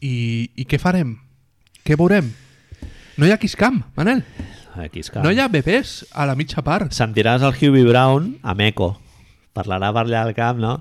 I, 0.00 0.50
I 0.54 0.66
què 0.68 0.78
farem? 0.78 1.16
Què 1.86 1.96
veurem? 1.98 2.30
No 3.18 3.26
hi 3.26 3.34
ha 3.34 3.40
Kisscam, 3.40 3.82
Manel. 3.96 4.22
És 4.92 5.10
que... 5.10 5.22
No 5.24 5.32
hi 5.34 5.40
ha 5.42 5.48
bebès 5.50 6.04
a 6.14 6.26
la 6.28 6.36
mitja 6.38 6.62
part. 6.62 6.92
Sentiràs 6.94 7.42
el 7.42 7.56
Hubie 7.56 7.86
Brown 7.88 8.36
amb 8.46 8.62
eco. 8.62 8.92
Parlarà 9.56 9.90
per 9.94 10.04
allà 10.04 10.22
al 10.22 10.36
camp, 10.36 10.60
no? 10.62 10.76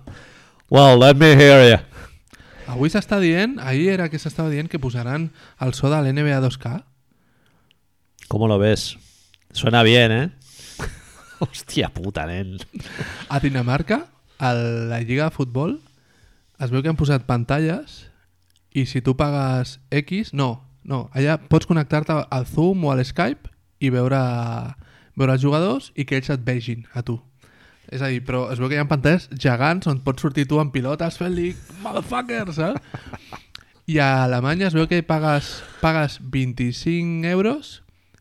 Well, 0.69 0.99
let 1.01 1.17
me 1.17 1.31
hear 1.33 1.63
you. 1.65 1.79
Avui 2.67 2.91
s'està 2.91 3.17
dient, 3.23 3.55
ahir 3.63 3.93
era 3.95 4.09
que 4.11 4.19
s'estava 4.19 4.51
dient 4.51 4.67
que 4.67 4.81
posaran 4.83 5.29
el 5.63 5.73
so 5.73 5.89
de 5.89 6.01
l'NBA 6.03 6.41
2K. 6.43 6.83
¿Cómo 8.27 8.47
lo 8.47 8.59
ves? 8.59 8.97
Suena 9.53 9.81
bien, 9.87 10.11
¿eh? 10.11 10.29
Hòstia 11.39 11.89
puta, 11.95 12.27
nen. 12.27 12.57
A 13.29 13.39
Dinamarca, 13.39 14.03
a 14.37 14.53
la 14.53 15.01
lliga 15.01 15.27
de 15.27 15.35
futbol, 15.35 15.77
es 16.59 16.73
veu 16.73 16.81
que 16.81 16.89
han 16.89 16.99
posat 16.99 17.25
pantalles 17.29 18.05
i 18.73 18.85
si 18.85 19.01
tu 19.01 19.15
pagues 19.17 19.77
X... 19.91 20.33
No, 20.33 20.63
no, 20.87 21.07
allà 21.17 21.37
pots 21.49 21.67
connectar-te 21.69 22.15
al 22.29 22.45
Zoom 22.47 22.85
o 22.87 22.91
a 22.93 22.97
l'Skype 22.97 23.51
i 23.83 23.91
veure, 23.93 24.19
veure 25.17 25.35
els 25.35 25.43
jugadors 25.43 25.91
i 25.95 26.05
que 26.07 26.19
ells 26.19 26.31
et 26.33 26.45
vegin 26.45 26.85
a 26.93 27.03
tu. 27.05 27.17
És 27.87 28.03
a 28.03 28.09
dir, 28.11 28.21
però 28.27 28.47
es 28.51 28.59
veu 28.59 28.67
que 28.69 28.75
hi 28.75 28.81
ha 28.81 28.87
pantalles 28.87 29.29
gegants 29.31 29.87
on 29.87 30.01
pots 30.03 30.23
sortir 30.23 30.47
tu 30.47 30.59
en 30.59 30.71
pilotes 30.73 31.19
fent-li 31.19 31.53
motherfucker, 31.83 32.47
saps? 32.55 32.81
I 33.87 34.01
a 34.03 34.25
Alemanya 34.25 34.67
es 34.67 34.75
veu 34.75 34.89
que 34.91 34.99
pagues, 35.07 35.61
pagues 35.79 36.17
25 36.19 37.29
euros 37.31 37.77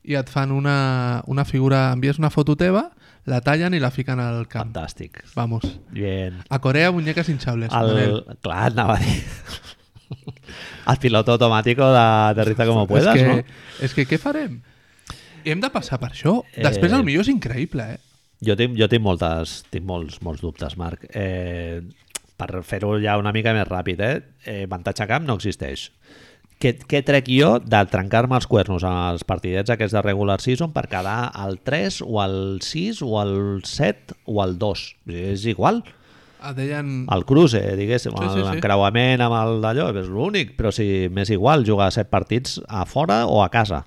i 0.07 0.15
et 0.15 0.29
fan 0.31 0.53
una, 0.55 1.23
una 1.27 1.45
figura, 1.45 1.91
envies 1.91 2.21
una 2.23 2.31
foto 2.31 2.55
teva, 2.55 2.93
la 3.27 3.41
tallen 3.43 3.75
i 3.75 3.81
la 3.83 3.91
fiquen 3.91 4.21
al 4.23 4.47
camp. 4.49 4.71
Fantàstic. 4.71 5.25
Vamos. 5.35 5.67
Bien. 5.91 6.39
A 6.49 6.61
Corea, 6.61 6.93
muñecas 6.93 7.29
hinchables. 7.29 7.73
Manel. 7.73 8.23
El... 8.27 8.39
Clar, 8.43 8.71
anava 8.73 8.97
a 8.97 9.03
dir... 9.03 9.19
El 10.87 10.99
piloto 11.03 11.35
automàtic 11.35 11.81
de 11.83 12.03
Aterriza 12.31 12.67
como 12.69 12.87
puedas, 12.87 13.17
és 13.19 13.23
que, 13.23 13.29
no? 13.29 13.63
És 13.83 13.95
que 13.97 14.05
què 14.07 14.19
farem? 14.23 14.61
Hem 15.43 15.63
de 15.63 15.71
passar 15.75 15.99
per 15.99 16.13
això. 16.13 16.39
Després 16.55 16.93
Eh. 16.93 16.95
el 16.95 17.03
millor 17.07 17.27
és 17.27 17.33
increïble, 17.33 17.83
eh? 17.97 17.99
Jo 18.47 18.55
tinc, 18.55 18.77
jo 18.79 18.87
tinc, 18.93 19.03
moltes, 19.03 19.65
tinc 19.73 19.87
molts, 19.89 20.21
molts 20.23 20.45
dubtes, 20.45 20.77
Marc. 20.79 21.09
Eh, 21.11 21.83
per 22.37 22.63
fer-ho 22.63 22.95
ja 23.03 23.17
una 23.19 23.33
mica 23.35 23.55
més 23.57 23.67
ràpid, 23.67 24.01
eh? 24.01 24.23
eh 24.45 24.63
avantatge 24.69 25.09
camp 25.11 25.27
no 25.27 25.35
existeix. 25.41 25.89
Què, 26.57 26.73
què 26.89 27.03
trec 27.05 27.27
jo 27.29 27.59
de 27.61 27.83
trencar-me 27.93 28.39
els 28.39 28.47
cuernos 28.49 28.85
en 28.87 28.95
els 29.11 29.27
partidets 29.29 29.73
aquests 29.75 29.93
de 29.93 30.03
regular 30.07 30.39
season 30.41 30.73
per 30.73 30.87
quedar 30.89 31.29
al 31.37 31.59
3 31.61 32.01
o 32.07 32.23
al 32.23 32.37
6 32.65 33.03
o 33.05 33.19
al 33.21 33.37
7 33.69 34.17
o 34.25 34.41
al 34.41 34.57
2? 34.59 34.85
És 35.13 35.45
igual. 35.53 35.83
Ah, 36.41 36.55
deien... 36.57 37.05
El 37.13 37.27
cruce, 37.29 37.61
diguéssim, 37.77 38.15
Sí, 38.15 38.23
sí, 38.23 38.29
sí, 38.29 38.39
sí, 38.39 38.41
sí. 38.41 38.47
l'encreuament 38.49 39.25
amb 39.25 39.37
el 39.37 39.61
d'allò, 39.65 39.91
és 40.01 40.09
l'únic, 40.09 40.55
però 40.57 40.73
si 40.73 41.11
m'és 41.13 41.33
igual 41.35 41.67
jugar 41.69 41.91
7 41.93 42.09
partits 42.13 42.61
a 42.69 42.87
fora 42.89 43.25
o 43.27 43.43
a 43.45 43.51
casa. 43.53 43.85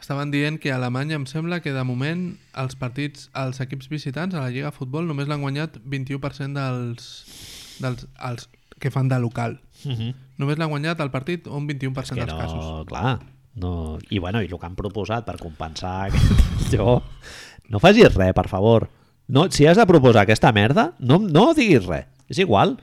Estaven 0.00 0.28
dient 0.28 0.58
que 0.60 0.68
a 0.72 0.76
Alemanya 0.76 1.16
em 1.16 1.24
sembla 1.24 1.62
que 1.64 1.72
de 1.72 1.84
moment 1.88 2.34
els 2.60 2.76
partits, 2.76 3.30
els 3.40 3.62
equips 3.64 3.88
visitants 3.88 4.36
a 4.36 4.42
la 4.42 4.50
Lliga 4.52 4.68
de 4.68 4.76
Futbol 4.76 5.08
només 5.08 5.30
l'han 5.30 5.40
guanyat 5.40 5.78
21% 5.80 6.52
dels, 6.58 7.06
dels 7.80 8.04
els 8.20 8.50
que 8.84 8.92
fan 8.92 9.08
de 9.08 9.18
local. 9.18 9.58
Uh 9.84 9.92
-huh. 9.92 10.14
Només 10.36 10.58
l'han 10.60 10.70
guanyat 10.70 11.00
el 11.00 11.10
partit 11.10 11.46
un 11.46 11.66
21% 11.68 12.14
que 12.14 12.20
dels 12.20 12.32
no, 12.32 12.38
casos. 12.38 12.86
clar, 12.86 13.20
no... 13.54 13.98
I, 14.10 14.18
bueno, 14.18 14.42
i 14.42 14.50
el 14.50 14.58
que 14.58 14.66
han 14.66 14.76
proposat 14.76 15.24
per 15.24 15.38
compensar 15.38 16.08
aquest... 16.08 16.44
jo... 16.74 17.02
No 17.68 17.80
facis 17.80 18.12
res, 18.12 18.34
per 18.36 18.48
favor. 18.48 18.90
No, 19.26 19.46
si 19.50 19.64
has 19.66 19.78
de 19.78 19.86
proposar 19.86 20.26
aquesta 20.26 20.52
merda, 20.52 20.92
no, 20.98 21.18
no 21.18 21.54
diguis 21.54 21.86
res. 21.86 22.04
És 22.28 22.38
igual. 22.38 22.76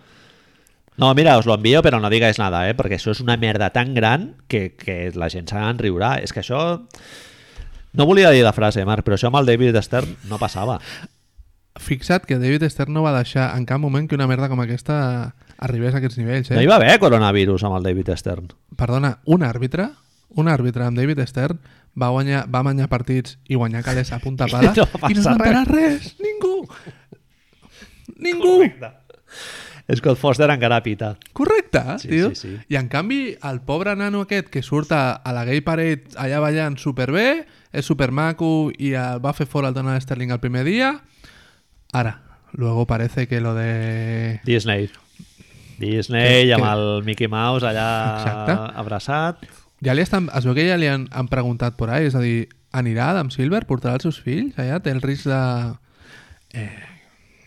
No, 0.98 1.14
mira, 1.14 1.38
os 1.38 1.46
lo 1.46 1.54
envío, 1.54 1.82
però 1.82 2.00
no 2.02 2.10
digues 2.10 2.40
nada, 2.40 2.68
eh? 2.70 2.74
perquè 2.78 2.98
això 2.98 3.14
és 3.14 3.22
una 3.22 3.38
merda 3.38 3.70
tan 3.70 3.94
gran 3.94 4.36
que, 4.48 4.76
que 4.78 5.12
la 5.14 5.30
gent 5.30 5.48
se'n 5.52 5.78
riurà. 5.78 6.16
És 6.22 6.34
que 6.34 6.42
això... 6.42 6.82
No 7.94 8.06
volia 8.08 8.32
dir 8.32 8.44
la 8.44 8.54
frase, 8.56 8.86
Marc, 8.88 9.04
però 9.06 9.18
això 9.18 9.28
amb 9.28 9.38
el 9.42 9.50
David 9.52 9.78
Stern 9.84 10.16
no 10.30 10.40
passava. 10.40 10.80
Fixa't 11.80 12.26
que 12.28 12.40
David 12.40 12.66
Stern 12.72 12.94
no 12.96 13.04
va 13.04 13.16
deixar 13.18 13.52
en 13.58 13.66
cap 13.68 13.80
moment 13.84 14.08
que 14.08 14.16
una 14.16 14.28
merda 14.28 14.50
com 14.50 14.62
aquesta 14.64 15.36
arribés 15.62 15.94
a 15.94 16.00
aquests 16.02 16.18
nivells. 16.20 16.50
Eh? 16.52 16.56
No 16.58 16.62
hi 16.66 16.70
va 16.70 16.76
haver 16.82 16.98
coronavirus 17.00 17.64
amb 17.70 17.78
el 17.80 17.84
David 17.88 18.10
Stern. 18.20 18.50
Perdona, 18.76 19.20
un 19.26 19.44
àrbitre, 19.48 19.90
un 20.36 20.48
àrbitre 20.52 20.86
amb 20.88 20.98
David 20.98 21.22
Stern 21.30 21.60
va 22.02 22.10
guanyar, 22.10 22.46
va 22.52 22.62
guanyar 22.64 22.88
partits 22.92 23.38
i 23.52 23.56
guanyar 23.60 23.84
calés 23.84 24.12
a 24.16 24.20
punta 24.24 24.48
pala 24.52 24.74
No 24.76 24.88
i 25.10 25.14
no 25.16 25.20
es 25.22 25.28
va 25.28 25.34
enterar 25.38 25.66
res. 25.70 26.16
Ningú. 26.24 26.66
Ningú. 28.18 28.58
És 29.92 30.00
que 30.00 30.10
el 30.12 30.16
Foster 30.16 30.48
encara 30.54 30.82
pita. 30.84 31.16
Correcte, 31.34 31.82
Sí, 32.00 32.08
tio. 32.08 32.30
sí, 32.36 32.48
sí. 32.48 32.58
I 32.70 32.78
en 32.80 32.88
canvi, 32.88 33.36
el 33.44 33.60
pobre 33.68 33.96
nano 34.00 34.22
aquest 34.24 34.48
que 34.54 34.62
surt 34.64 34.92
a, 34.96 35.16
a 35.20 35.34
la 35.36 35.44
gay 35.44 35.60
parade 35.66 36.14
allà 36.22 36.40
ballant 36.40 36.78
superbé, 36.80 37.46
és 37.74 37.86
supermaco 37.88 38.70
i 38.78 38.94
el 38.96 39.20
va 39.24 39.34
fer 39.36 39.48
fora 39.50 39.68
el 39.72 39.76
Donald 39.76 40.00
Sterling 40.04 40.32
el 40.32 40.40
primer 40.40 40.64
dia, 40.66 40.94
ara, 41.92 42.22
luego 42.54 42.86
parece 42.88 43.28
que 43.28 43.42
lo 43.42 43.54
de... 43.56 44.40
Disney. 44.46 44.90
Disney 45.82 46.46
Que- 46.48 46.54
amb 46.56 46.64
que- 46.64 46.72
el 46.72 47.04
Mickey 47.10 47.28
Mouse 47.28 47.66
allà 47.68 47.90
Exacte. 48.22 48.58
abraçat. 48.80 49.44
Ja 49.82 49.96
li 49.98 50.02
estan, 50.06 50.30
es 50.38 50.46
veu 50.46 50.54
que 50.54 50.68
ja 50.70 50.78
li 50.78 50.88
han, 50.88 51.08
han 51.12 51.28
preguntat 51.28 51.76
por 51.76 51.90
ahí, 51.90 52.06
és 52.06 52.16
a 52.16 52.22
dir, 52.22 52.48
anirà 52.72 53.10
Adam 53.12 53.32
Silver, 53.34 53.66
portarà 53.68 53.96
els 53.98 54.04
seus 54.06 54.22
fills 54.22 54.56
allà, 54.62 54.80
té 54.80 54.92
el 54.94 55.02
risc 55.02 55.26
de... 55.28 55.42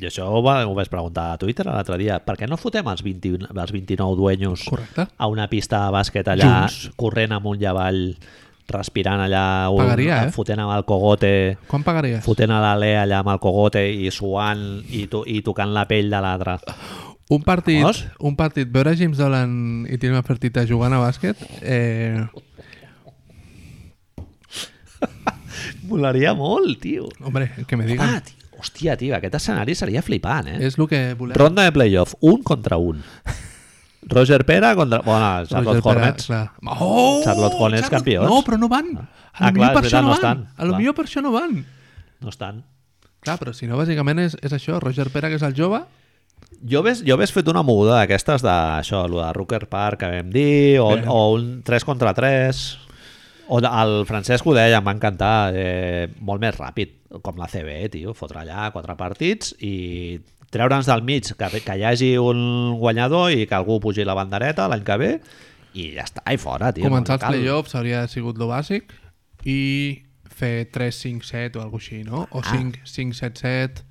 I 0.01 0.09
això 0.09 0.27
ho, 0.27 0.41
va, 0.43 0.57
ho 0.67 0.73
vaig 0.75 0.89
preguntar 0.91 1.29
a 1.33 1.39
Twitter 1.39 1.65
l'altre 1.69 1.97
dia. 2.01 2.19
Per 2.27 2.35
què 2.37 2.49
no 2.51 2.57
fotem 2.59 2.89
els, 2.91 3.03
20, 3.07 3.47
els 3.55 3.73
29 3.73 4.17
dueños 4.19 4.65
Correcte. 4.67 5.07
a 5.17 5.29
una 5.31 5.47
pista 5.49 5.85
de 5.87 5.93
bàsquet 5.95 6.27
allà, 6.33 6.49
Junts. 6.67 6.91
corrent 6.99 7.33
amunt 7.37 7.63
i 7.63 7.69
avall, 7.71 8.01
respirant 8.67 9.21
allà, 9.23 9.69
un, 9.71 9.79
Pagaria, 9.85 10.19
eh? 10.27 10.33
fotent 10.35 10.59
amb 10.65 10.75
el 10.75 10.85
cogote, 10.89 11.31
Quan 11.71 11.85
pagaries? 11.87 12.25
fotent 12.25 12.51
a 12.51 12.59
l'alè 12.65 12.95
allà 13.05 13.21
amb 13.23 13.31
el 13.37 13.39
cogote 13.39 13.85
i 13.93 14.11
suant 14.11 14.83
i, 14.91 15.07
to, 15.13 15.23
i 15.31 15.43
tocant 15.47 15.73
la 15.77 15.87
pell 15.87 16.11
de 16.11 16.21
l'altre. 16.27 16.59
Un 17.35 17.43
partit, 17.43 17.81
Vamos. 17.83 18.05
un 18.21 18.37
partit, 18.39 18.69
veure 18.71 18.95
James 18.97 19.19
Dolan 19.19 19.87
i 19.91 19.99
Tilma 19.99 20.23
Fertita 20.27 20.63
jugant 20.69 20.95
a 20.95 21.01
bàsquet, 21.03 21.37
eh, 21.63 22.23
Molaria 25.89 26.35
molt, 26.35 26.81
tio. 26.81 27.09
hombre, 27.23 27.51
que 27.67 27.77
me 27.77 27.87
digan. 27.87 28.17
Ah, 28.17 28.21
tio. 28.25 28.37
Hòstia, 28.59 28.97
tio, 28.97 29.15
aquest 29.17 29.35
escenari 29.37 29.75
seria 29.77 30.01
flipant, 30.03 30.47
eh? 30.49 30.59
És 30.65 30.79
el 30.79 30.87
que 30.89 31.15
volem. 31.19 31.35
Ronda 31.37 31.65
de 31.67 31.73
playoff, 31.75 32.15
un 32.25 32.43
contra 32.47 32.77
un. 32.81 33.03
Roger 34.07 34.45
Pera 34.47 34.75
contra... 34.77 35.01
Bueno, 35.05 35.45
Charlotte 35.49 35.81
Roger 35.81 35.83
Pera, 35.83 36.07
Hornets. 36.07 36.27
clar. 36.27 36.53
Oh, 36.79 37.21
Charlotte 37.25 37.57
Hornets 37.59 37.91
campions. 37.93 38.29
No, 38.29 38.43
però 38.45 38.59
no 38.61 38.69
van. 38.69 38.93
A 39.01 39.09
Ah, 39.49 39.53
clar, 39.53 39.73
per 39.75 39.83
això 39.83 39.99
veritat, 39.99 40.05
no 40.05 40.15
no 40.15 40.21
van. 40.23 40.47
A 40.57 40.65
lo 40.69 40.77
millor 40.79 40.95
per 40.95 41.05
això 41.09 41.21
no 41.25 41.33
van. 41.35 41.65
No 42.21 42.29
estan. 42.33 42.63
Clar, 43.25 43.39
però 43.41 43.53
si 43.57 43.67
no, 43.67 43.77
bàsicament 43.81 44.21
és, 44.23 44.37
és 44.45 44.53
això. 44.55 44.79
Roger 44.81 45.09
Pera, 45.11 45.29
que 45.33 45.37
és 45.41 45.45
el 45.45 45.55
jove, 45.57 45.81
Jo 46.67 46.81
ves, 46.83 47.03
jo 47.05 47.17
ves 47.21 47.33
fet 47.35 47.49
una 47.53 47.63
moguda 47.63 47.99
d'aquestes 48.01 48.41
d'això, 48.45 49.03
el 49.05 49.19
de 49.19 49.33
Rooker 49.37 49.67
Park 49.69 50.01
que 50.01 50.09
vam 50.09 50.31
dir, 50.33 50.79
o, 50.81 50.95
Bé. 50.97 51.03
o 51.13 51.35
un 51.35 51.63
3 51.63 51.85
contra 51.85 52.15
3, 52.17 52.63
o 53.49 53.61
de- 53.61 53.69
el 53.83 54.07
Francesc 54.09 54.47
ho 54.49 54.55
deia, 54.57 54.79
em 54.79 54.87
va 54.87 54.95
encantar, 54.97 55.53
eh, 55.55 56.09
molt 56.21 56.41
més 56.41 56.57
ràpid, 56.57 56.95
com 57.23 57.37
la 57.37 57.47
CB, 57.53 57.91
tio, 57.93 58.15
fotre 58.17 58.41
allà 58.41 58.71
quatre 58.73 58.97
partits 58.97 59.55
i 59.61 60.19
treure'ns 60.51 60.87
del 60.87 61.03
mig 61.03 61.29
que, 61.37 61.61
que 61.61 61.77
hi 61.77 61.85
hagi 61.85 62.17
un 62.17 62.79
guanyador 62.81 63.31
i 63.33 63.45
que 63.47 63.55
algú 63.55 63.79
pugi 63.81 64.05
la 64.05 64.15
bandereta 64.15 64.67
l'any 64.69 64.85
que 64.87 64.97
ve 64.97 65.11
i 65.75 65.91
ja 65.97 66.05
està, 66.07 66.23
i 66.33 66.39
fora, 66.39 66.73
tio. 66.73 66.85
començar 66.89 67.19
no 67.21 67.27
els 67.29 67.37
playoffs 67.37 67.75
hauria 67.75 68.07
sigut 68.09 68.39
lo 68.39 68.49
bàsic 68.49 68.85
i 69.45 70.03
fer 70.35 70.71
3-5-7 70.73 71.57
o 71.59 71.63
alguna 71.63 71.83
així, 71.83 72.03
no? 72.05 72.27
O 72.33 72.41
Ah. 72.41 72.57
5-5-7-7. 72.57 73.85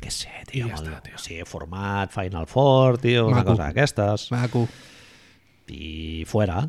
Què 0.00 0.10
sé, 0.10 0.30
I 0.42 0.46
tio, 0.48 0.66
ja 0.68 0.76
amb 0.76 0.86
el, 0.86 0.92
està, 0.94 1.00
tio. 1.04 1.18
sí, 1.20 1.38
format, 1.46 2.12
Final 2.14 2.46
Four, 2.48 2.98
tio, 3.02 3.26
una 3.28 3.42
Maco. 3.42 3.50
cosa 3.54 3.66
d'aquestes, 3.68 4.30
Maco. 4.32 4.66
i 5.68 6.24
fuera. 6.26 6.62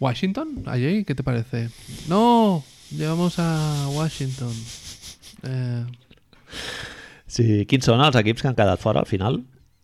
Washington, 0.00 0.62
allí, 0.66 1.04
¿qué 1.04 1.14
te 1.14 1.24
parece? 1.24 1.70
No, 2.08 2.62
llevamos 2.90 3.38
a 3.38 3.88
Washington. 3.90 4.52
Eh, 5.42 5.84
Sí, 7.28 7.66
quins 7.68 7.84
són 7.84 8.00
els 8.00 8.16
equips 8.16 8.40
que 8.40 8.48
han 8.48 8.56
quedat 8.56 8.80
fora 8.80 9.02
al 9.02 9.06
final? 9.08 9.42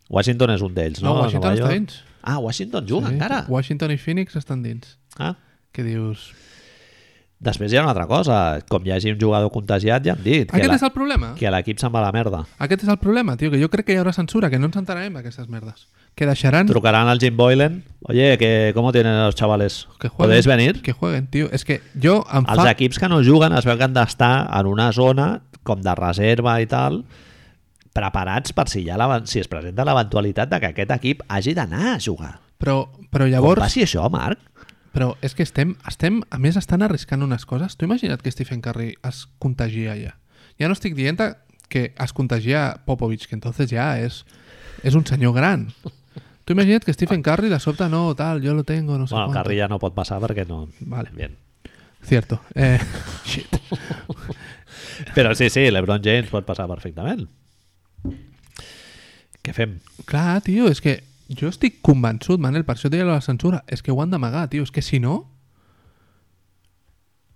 Washington 0.09 0.55
és 0.55 0.63
un 0.65 0.73
d'ells, 0.77 1.03
no? 1.05 1.11
no, 1.13 1.25
Washington 1.27 1.57
està 1.59 1.69
dins. 1.75 1.99
Ah, 2.25 2.39
Washington 2.41 2.87
juga 2.89 3.09
Sí, 3.11 3.15
encara. 3.19 3.43
Washington 3.53 3.93
i 3.93 3.99
Phoenix 4.01 4.37
estan 4.41 4.63
dins. 4.65 4.95
Ah. 5.21 5.35
Què 5.77 5.85
dius? 5.85 6.31
Després 7.45 7.73
hi 7.73 7.77
ha 7.79 7.83
una 7.85 7.93
altra 7.93 8.07
cosa. 8.11 8.39
Com 8.71 8.87
hi 8.87 8.93
hagi 8.95 9.13
un 9.13 9.19
jugador 9.21 9.51
contagiat, 9.53 10.05
ja 10.07 10.15
han 10.17 10.23
dit 10.25 10.49
que, 10.51 10.57
Aquest 10.57 10.71
la, 10.73 10.79
és 10.81 10.83
el 10.87 10.93
problema. 10.95 11.35
que 11.39 11.51
l'equip 11.53 11.79
se'n 11.83 11.93
va 11.95 12.01
a 12.01 12.07
la 12.09 12.13
merda. 12.17 12.45
Aquest 12.65 12.85
és 12.87 12.89
el 12.93 12.99
problema, 13.03 13.37
tio, 13.37 13.51
que 13.53 13.61
jo 13.61 13.69
crec 13.73 13.87
que 13.91 13.95
hi 13.97 14.01
haurà 14.01 14.13
censura, 14.17 14.51
que 14.51 14.59
no 14.59 14.71
ens 14.71 14.77
enterarem 14.81 15.15
d'aquestes 15.21 15.49
merdes. 15.53 15.87
Que 16.15 16.27
deixaran 16.31 16.67
Trucaran 16.71 17.09
al 17.11 17.19
Jim 17.19 17.37
Boylan. 17.37 17.83
Oye, 18.07 18.39
que 18.39 18.71
¿cómo 18.75 18.93
tienen 18.93 19.17
los 19.25 19.35
chavales? 19.35 19.89
que 20.01 20.09
jueguen. 20.09 20.29
¿Podéis 20.31 20.47
venir? 20.47 20.81
Que 20.83 20.93
jueguen, 20.93 21.27
tio. 21.27 21.49
És 21.53 21.65
que 21.65 21.81
jo 22.01 22.21
em 22.33 22.45
Els 22.49 22.63
fa... 22.63 22.71
equips 22.71 22.99
que 23.03 23.09
no 23.11 23.19
juguen 23.25 23.53
es 23.59 23.67
veu 23.67 23.77
que 23.77 23.85
han 23.85 23.95
d'estar 23.97 24.49
en 24.61 24.67
una 24.71 24.93
zona 24.93 25.43
com 25.65 25.81
de 25.83 25.95
reserva 25.99 26.61
i 26.63 26.67
tal 26.71 27.03
preparats 27.95 28.53
per 28.53 28.67
si, 28.69 28.83
la, 28.85 29.21
si 29.27 29.39
es 29.43 29.49
presenta 29.51 29.85
l'eventualitat 29.87 30.51
de 30.51 30.59
que 30.63 30.73
aquest 30.73 30.91
equip 30.97 31.23
hagi 31.29 31.55
d'anar 31.55 31.95
a 31.95 32.01
jugar. 32.03 32.33
Però, 32.59 32.89
però 33.13 33.27
llavors... 33.29 33.59
Com 33.61 33.67
passi 33.67 33.83
això, 33.85 34.07
Marc? 34.11 34.39
Però 34.95 35.15
és 35.27 35.35
que 35.35 35.43
estem, 35.43 35.75
estem, 35.91 36.21
a 36.31 36.39
més, 36.39 36.57
estan 36.61 36.85
arriscant 36.87 37.25
unes 37.27 37.45
coses. 37.51 37.75
Tu 37.75 37.89
imagina't 37.89 38.23
que 38.23 38.31
Stephen 38.31 38.63
Curry 38.63 38.93
es 39.03 39.25
contagia 39.43 39.97
ja. 39.99 40.15
Ja 40.61 40.71
no 40.71 40.77
estic 40.79 40.95
dient 40.95 41.19
que 41.69 41.89
es 41.99 42.13
contagia 42.15 42.85
Popovich, 42.87 43.27
que 43.27 43.35
entonces 43.35 43.73
ja 43.73 43.97
és, 43.99 44.23
és 44.87 44.95
un 44.95 45.07
senyor 45.07 45.35
gran. 45.35 45.67
Tu 46.45 46.55
imagina't 46.55 46.85
que 46.87 46.95
Stephen 46.95 47.25
Curry 47.27 47.51
de 47.51 47.59
sobte 47.59 47.89
no, 47.91 48.15
tal, 48.15 48.43
yo 48.43 48.55
lo 48.55 48.63
tengo, 48.63 48.99
no 48.99 49.09
sé 49.09 49.17
Bueno. 49.17 49.33
Carri 49.33 49.59
ja 49.59 49.69
no 49.69 49.81
pot 49.83 49.97
passar 49.97 50.21
perquè 50.23 50.47
no... 50.47 50.69
Vale. 50.81 51.11
Bien. 51.17 51.35
Cierto. 52.05 52.41
Eh, 52.55 52.79
shit. 53.25 53.59
Però 55.17 55.35
sí, 55.35 55.49
sí, 55.51 55.67
l'Ebron 55.73 56.03
James 56.05 56.31
pot 56.31 56.47
passar 56.47 56.69
perfectament. 56.71 57.27
Què 59.45 59.53
fem? 59.57 59.79
Clar, 60.07 60.39
tio, 60.45 60.69
és 60.71 60.81
que 60.85 61.01
jo 61.29 61.49
estic 61.49 61.81
convençut, 61.83 62.41
Manel, 62.41 62.65
per 62.65 62.77
això 62.77 62.91
deia 62.93 63.05
la 63.09 63.21
censura, 63.25 63.63
és 63.67 63.83
que 63.83 63.93
ho 63.93 64.01
han 64.03 64.11
d'amagar, 64.13 64.49
tio, 64.53 64.63
és 64.63 64.71
que 64.75 64.83
si 64.83 65.01
no... 65.01 65.31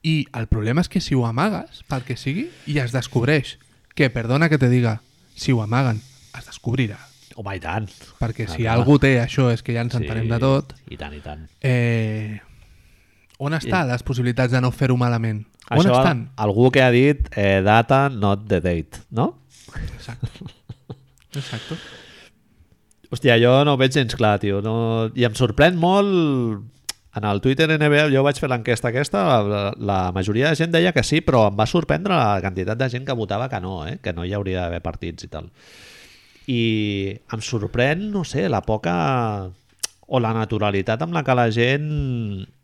I 0.03 0.29
el 0.39 0.47
problema 0.47 0.81
és 0.85 0.89
que 0.89 1.01
si 1.03 1.17
ho 1.19 1.25
amagues, 1.27 1.81
pel 1.91 2.05
que 2.07 2.15
sigui, 2.17 2.47
i 2.71 2.77
es 2.79 2.93
descobreix, 2.95 3.57
que, 3.99 4.07
perdona 4.15 4.49
que 4.49 4.59
te 4.59 4.69
diga, 4.71 5.01
si 5.35 5.51
ho 5.53 5.59
amaguen, 5.65 5.99
es 6.39 6.47
descobrirà. 6.47 7.01
Home, 7.39 7.57
i 7.59 7.61
tant. 7.63 7.89
Perquè 8.19 8.47
Ah, 8.47 8.53
si 8.55 8.63
clar. 8.63 8.77
algú 8.79 8.99
té 9.03 9.17
això 9.21 9.49
és 9.53 9.63
que 9.63 9.75
ja 9.75 9.83
ens 9.83 9.95
entenem 9.99 10.29
de 10.31 10.39
tot. 10.43 10.73
I 10.91 10.97
tant, 10.99 11.15
i 11.15 11.21
tant. 11.23 11.45
Eh, 11.63 12.39
on 13.39 13.55
estan 13.55 13.89
les 13.91 14.03
possibilitats 14.07 14.51
de 14.55 14.61
no 14.63 14.71
fer-ho 14.71 14.97
malament? 14.97 15.45
On 15.71 15.79
Això, 15.83 15.99
estan? 15.99 16.29
algú 16.37 16.71
que 16.75 16.83
ha 16.83 16.91
dit 16.95 17.29
eh, 17.37 17.61
data, 17.63 18.09
not 18.09 18.47
the 18.49 18.61
date, 18.61 19.03
no? 19.11 19.43
Exacto. 19.99 20.47
Exacto. 21.35 21.77
Hòstia, 23.09 23.39
jo 23.41 23.53
no 23.65 23.75
ho 23.75 23.81
veig 23.81 23.95
gens 23.97 24.17
clar, 24.19 24.37
tio. 24.43 24.61
No... 24.65 24.75
I 25.17 25.25
em 25.29 25.37
sorprèn 25.39 25.79
molt 25.81 26.67
en 27.19 27.25
el 27.25 27.41
Twitter 27.41 27.67
NBA 27.73 28.09
jo 28.13 28.23
vaig 28.27 28.39
fer 28.39 28.51
l'enquesta 28.53 28.91
aquesta, 28.93 29.23
la, 29.43 29.63
la 29.81 29.99
majoria 30.15 30.51
de 30.51 30.59
gent 30.61 30.75
deia 30.75 30.93
que 30.95 31.05
sí, 31.07 31.23
però 31.25 31.47
em 31.49 31.57
va 31.59 31.67
sorprendre 31.67 32.15
la 32.15 32.39
quantitat 32.45 32.79
de 32.79 32.91
gent 32.93 33.07
que 33.09 33.17
votava 33.17 33.49
que 33.49 33.61
no, 33.65 33.81
eh? 33.89 33.97
que 34.03 34.13
no 34.15 34.27
hi 34.27 34.35
hauria 34.37 34.67
d'haver 34.67 34.83
partits 34.85 35.25
i 35.25 35.33
tal. 35.33 35.49
I 36.49 36.63
em 37.35 37.43
sorprèn, 37.45 38.07
no 38.13 38.25
sé, 38.29 38.47
la 38.49 38.63
poca 38.65 38.95
o 40.09 40.21
la 40.21 40.33
naturalitat 40.37 41.03
amb 41.05 41.17
la 41.17 41.25
que 41.25 41.37
la 41.37 41.49
gent 41.53 41.91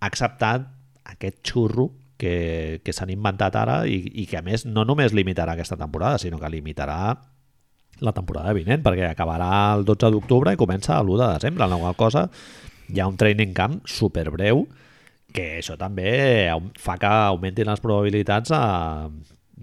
ha 0.00 0.08
acceptat 0.08 0.70
aquest 1.16 1.42
xurro 1.44 1.90
que, 2.20 2.80
que 2.84 2.94
s'han 2.96 3.12
inventat 3.12 3.56
ara 3.60 3.82
i, 3.88 3.98
i 4.22 4.24
que 4.30 4.38
a 4.40 4.44
més 4.44 4.64
no 4.64 4.86
només 4.88 5.12
limitarà 5.16 5.56
aquesta 5.56 5.76
temporada, 5.80 6.20
sinó 6.22 6.38
que 6.40 6.52
limitarà 6.52 7.16
la 8.00 8.12
temporada 8.16 8.54
vinent, 8.56 8.82
perquè 8.82 9.10
acabarà 9.10 9.50
el 9.76 9.84
12 9.86 10.10
d'octubre 10.14 10.54
i 10.54 10.60
comença 10.60 10.98
l'1 11.02 11.20
de 11.20 11.28
desembre, 11.38 11.66
en 11.66 11.74
la 11.74 11.78
qual 11.82 11.98
cosa 11.98 12.28
hi 12.88 13.00
ha 13.00 13.08
un 13.08 13.18
training 13.20 13.54
camp 13.56 13.78
superbreu 13.88 14.66
que 15.34 15.58
això 15.58 15.76
també 15.78 16.52
fa 16.78 16.96
que 17.02 17.10
augmentin 17.10 17.68
les 17.70 17.82
probabilitats 17.82 18.52
de, 18.54 18.62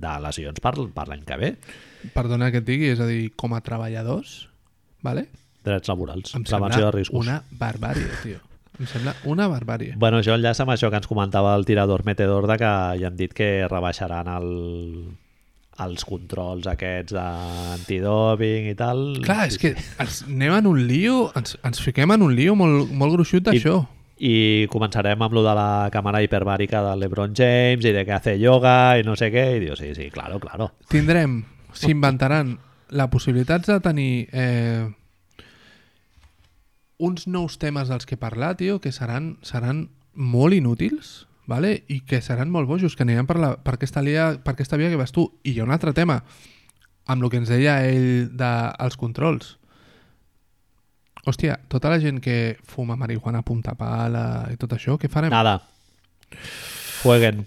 de 0.03 0.15
lesions 0.25 0.63
per, 0.63 0.75
per 0.91 1.07
l'any 1.07 1.23
que 1.27 1.39
ve. 1.39 1.51
Perdona 2.15 2.51
que 2.51 2.59
et 2.63 2.67
digui, 2.67 2.89
és 2.91 2.99
a 2.99 3.07
dir, 3.07 3.29
com 3.39 3.55
a 3.55 3.61
treballadors, 3.63 4.49
vale? 5.05 5.27
Drets 5.63 5.91
laborals, 5.91 6.33
em 6.35 6.43
prevenció 6.47 6.87
de 6.87 6.95
riscos. 6.97 7.21
una 7.21 7.41
barbària, 7.59 8.09
tio. 8.23 8.41
Em 8.81 8.87
sembla 8.89 9.13
una 9.29 9.45
barbària. 9.51 9.93
Bueno, 9.99 10.19
això 10.23 10.33
enllaça 10.33 10.63
amb 10.65 10.73
això 10.73 10.89
que 10.89 10.97
ens 10.97 11.07
comentava 11.07 11.53
el 11.55 11.67
tirador 11.67 12.01
metedor 12.07 12.47
de 12.49 12.57
que 12.57 12.71
ja 12.97 13.11
han 13.11 13.19
dit 13.19 13.35
que 13.37 13.67
rebaixaran 13.69 14.31
el, 14.31 14.47
els 15.85 16.05
controls 16.07 16.67
aquests 16.71 17.15
d'antidoping 17.15 18.69
i 18.71 18.75
tal. 18.77 19.01
Clar, 19.25 19.47
és 19.49 19.57
que 19.61 19.73
ens 19.73 20.21
anem 20.27 20.57
en 20.59 20.69
un 20.71 20.83
lío, 20.89 21.23
ens, 21.37 21.57
ens 21.67 21.81
fiquem 21.83 22.13
en 22.15 22.25
un 22.27 22.35
lío 22.37 22.55
molt, 22.59 22.91
molt 22.91 23.17
gruixut 23.17 23.47
d'això. 23.47 23.81
I 24.21 24.67
començarem 24.69 25.21
amb 25.25 25.33
lo 25.33 25.41
de 25.41 25.53
la 25.57 25.89
càmera 25.93 26.21
hiperbàrica 26.21 26.83
de 26.85 26.93
LeBron 27.01 27.33
James 27.37 27.87
i 27.89 27.93
de 27.95 28.05
que 28.05 28.13
hace 28.13 28.35
yoga 28.37 28.99
i 29.01 29.05
no 29.07 29.15
sé 29.17 29.31
què. 29.33 29.47
I 29.57 29.63
diu, 29.63 29.77
sí, 29.79 29.95
sí, 29.97 30.11
claro, 30.13 30.37
claro. 30.43 30.69
Tindrem, 30.93 31.39
s'inventaran 31.73 32.59
la 32.91 33.09
possibilitat 33.09 33.65
de 33.65 33.79
tenir 33.81 34.27
eh, 34.31 34.85
uns 37.01 37.25
nous 37.25 37.57
temes 37.57 37.89
dels 37.89 38.05
que 38.05 38.19
parlar, 38.19 38.55
tio, 38.59 38.77
que 38.79 38.91
seran, 38.93 39.37
seran 39.41 39.87
molt 40.13 40.53
inútils, 40.53 41.25
vale? 41.51 41.75
i 41.91 42.01
que 42.07 42.21
seran 42.23 42.51
molt 42.53 42.69
bojos, 42.69 42.95
que 42.95 43.03
aniran 43.03 43.27
per, 43.27 43.37
la, 43.41 43.53
per, 43.59 43.75
aquesta 43.75 44.03
lia, 44.03 44.31
per 44.41 44.55
aquesta 44.55 44.79
via 44.79 44.89
que 44.89 44.99
vas 44.99 45.11
tu. 45.11 45.27
I 45.43 45.55
hi 45.55 45.61
ha 45.61 45.67
un 45.67 45.75
altre 45.75 45.93
tema, 45.97 46.21
amb 47.05 47.23
el 47.23 47.29
que 47.29 47.41
ens 47.41 47.51
deia 47.51 47.81
ell 47.87 48.31
dels 48.39 48.97
controls. 48.99 49.57
Hòstia, 51.27 51.59
tota 51.69 51.91
la 51.91 51.99
gent 52.01 52.17
que 52.23 52.57
fuma 52.65 52.97
marihuana 52.97 53.43
a 53.43 53.45
punta 53.45 53.75
pala 53.77 54.47
i 54.49 54.57
tot 54.57 54.73
això, 54.73 54.97
què 54.97 55.09
farem? 55.11 55.33
Nada. 55.33 55.59
Jueguen. 57.03 57.43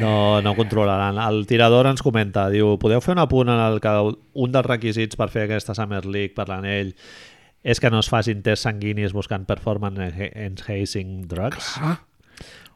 No, 0.00 0.42
no 0.42 0.54
controlaran. 0.58 1.18
El 1.22 1.46
tirador 1.48 1.88
ens 1.90 2.02
comenta, 2.04 2.48
diu, 2.52 2.74
podeu 2.82 3.00
fer 3.02 3.14
un 3.14 3.22
apunt 3.22 3.50
en 3.52 3.62
el 3.62 3.78
que 3.82 3.94
un 4.02 4.52
dels 4.52 4.66
requisits 4.66 5.18
per 5.18 5.30
fer 5.32 5.46
aquesta 5.46 5.74
Summer 5.74 6.04
League 6.04 6.34
per 6.36 6.48
l'anell 6.50 6.92
és 7.66 7.80
que 7.82 7.90
no 7.90 7.98
es 7.98 8.10
facin 8.10 8.44
tests 8.46 8.68
sanguinis 8.68 9.14
buscant 9.16 9.46
performance 9.48 10.28
enhancing 10.30 11.24
drugs. 11.26 11.72
Ah, 11.82 11.96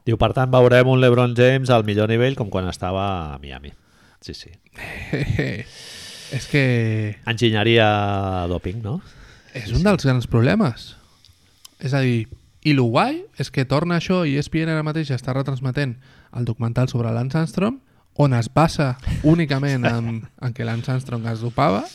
Diu, 0.07 0.17
per 0.21 0.33
tant, 0.37 0.51
veurem 0.53 0.89
un 0.89 1.01
LeBron 1.01 1.37
James 1.37 1.71
al 1.71 1.85
millor 1.85 2.09
nivell 2.11 2.37
com 2.39 2.51
quan 2.51 2.69
estava 2.71 3.35
a 3.35 3.39
Miami. 3.39 3.73
Sí, 4.21 4.35
sí. 4.35 4.53
és 6.37 6.47
que 6.51 6.65
Enginyeria 7.29 7.89
doping, 8.49 8.83
no? 8.85 9.01
és 9.55 9.73
un 9.75 9.83
dels 9.85 10.05
grans 10.07 10.29
problemes. 10.31 10.95
És 11.81 11.95
a 11.97 12.03
dir, 12.05 12.29
i 12.63 12.75
el 12.75 12.83
guai 12.83 13.23
és 13.41 13.51
que 13.51 13.65
torna 13.65 13.99
això 13.99 14.23
i 14.29 14.37
ESPN 14.39 14.73
ara 14.73 14.85
mateix 14.87 15.11
està 15.15 15.35
retransmetent 15.35 15.97
el 16.37 16.45
documental 16.45 16.91
sobre 16.93 17.13
Lance 17.15 17.39
Armstrong 17.39 17.81
on 18.21 18.35
es 18.37 18.51
basa 18.53 18.99
únicament 19.25 19.87
en, 19.89 20.11
en 20.45 20.53
que 20.53 20.67
Lance 20.69 20.93
Armstrong 20.93 21.27
es 21.33 21.41
dopava 21.41 21.87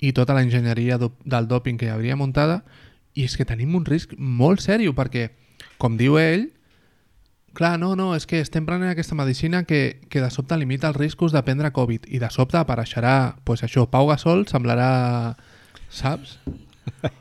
i 0.00 0.12
tota 0.16 0.34
la 0.34 0.42
enginyeria 0.42 0.96
do, 0.98 1.12
del 1.24 1.48
doping 1.48 1.76
que 1.78 1.90
hi 1.90 1.92
hauria 1.92 2.16
muntada 2.16 2.62
i 3.14 3.26
és 3.28 3.36
que 3.36 3.46
tenim 3.46 3.76
un 3.76 3.84
risc 3.86 4.16
molt 4.16 4.64
sèrio 4.64 4.94
perquè, 4.96 5.28
com 5.78 5.98
diu 6.00 6.16
ell, 6.18 6.48
clar, 7.54 7.78
no, 7.80 7.94
no, 7.96 8.12
és 8.18 8.26
que 8.26 8.40
estem 8.42 8.66
prenent 8.66 8.90
aquesta 8.92 9.14
medicina 9.16 9.62
que, 9.64 10.00
que 10.10 10.20
de 10.20 10.30
sobte 10.34 10.56
limita 10.60 10.88
els 10.90 10.98
riscos 10.98 11.32
de 11.32 11.42
prendre 11.46 11.70
Covid 11.72 12.06
i 12.10 12.18
de 12.22 12.30
sobte 12.34 12.58
apareixerà, 12.60 13.36
pues 13.44 13.62
això, 13.64 13.86
Pau 13.90 14.08
Gasol 14.10 14.44
semblarà, 14.50 15.36
saps? 15.88 16.38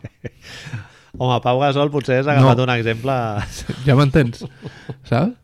Home, 1.18 1.38
Pau 1.45 1.60
Gasol 1.61 1.91
potser 1.93 2.19
has 2.23 2.27
agafat 2.27 2.60
un 2.65 2.72
exemple... 2.73 3.14
Ja 3.88 3.95
m'entens, 3.99 4.43
saps? 5.05 5.38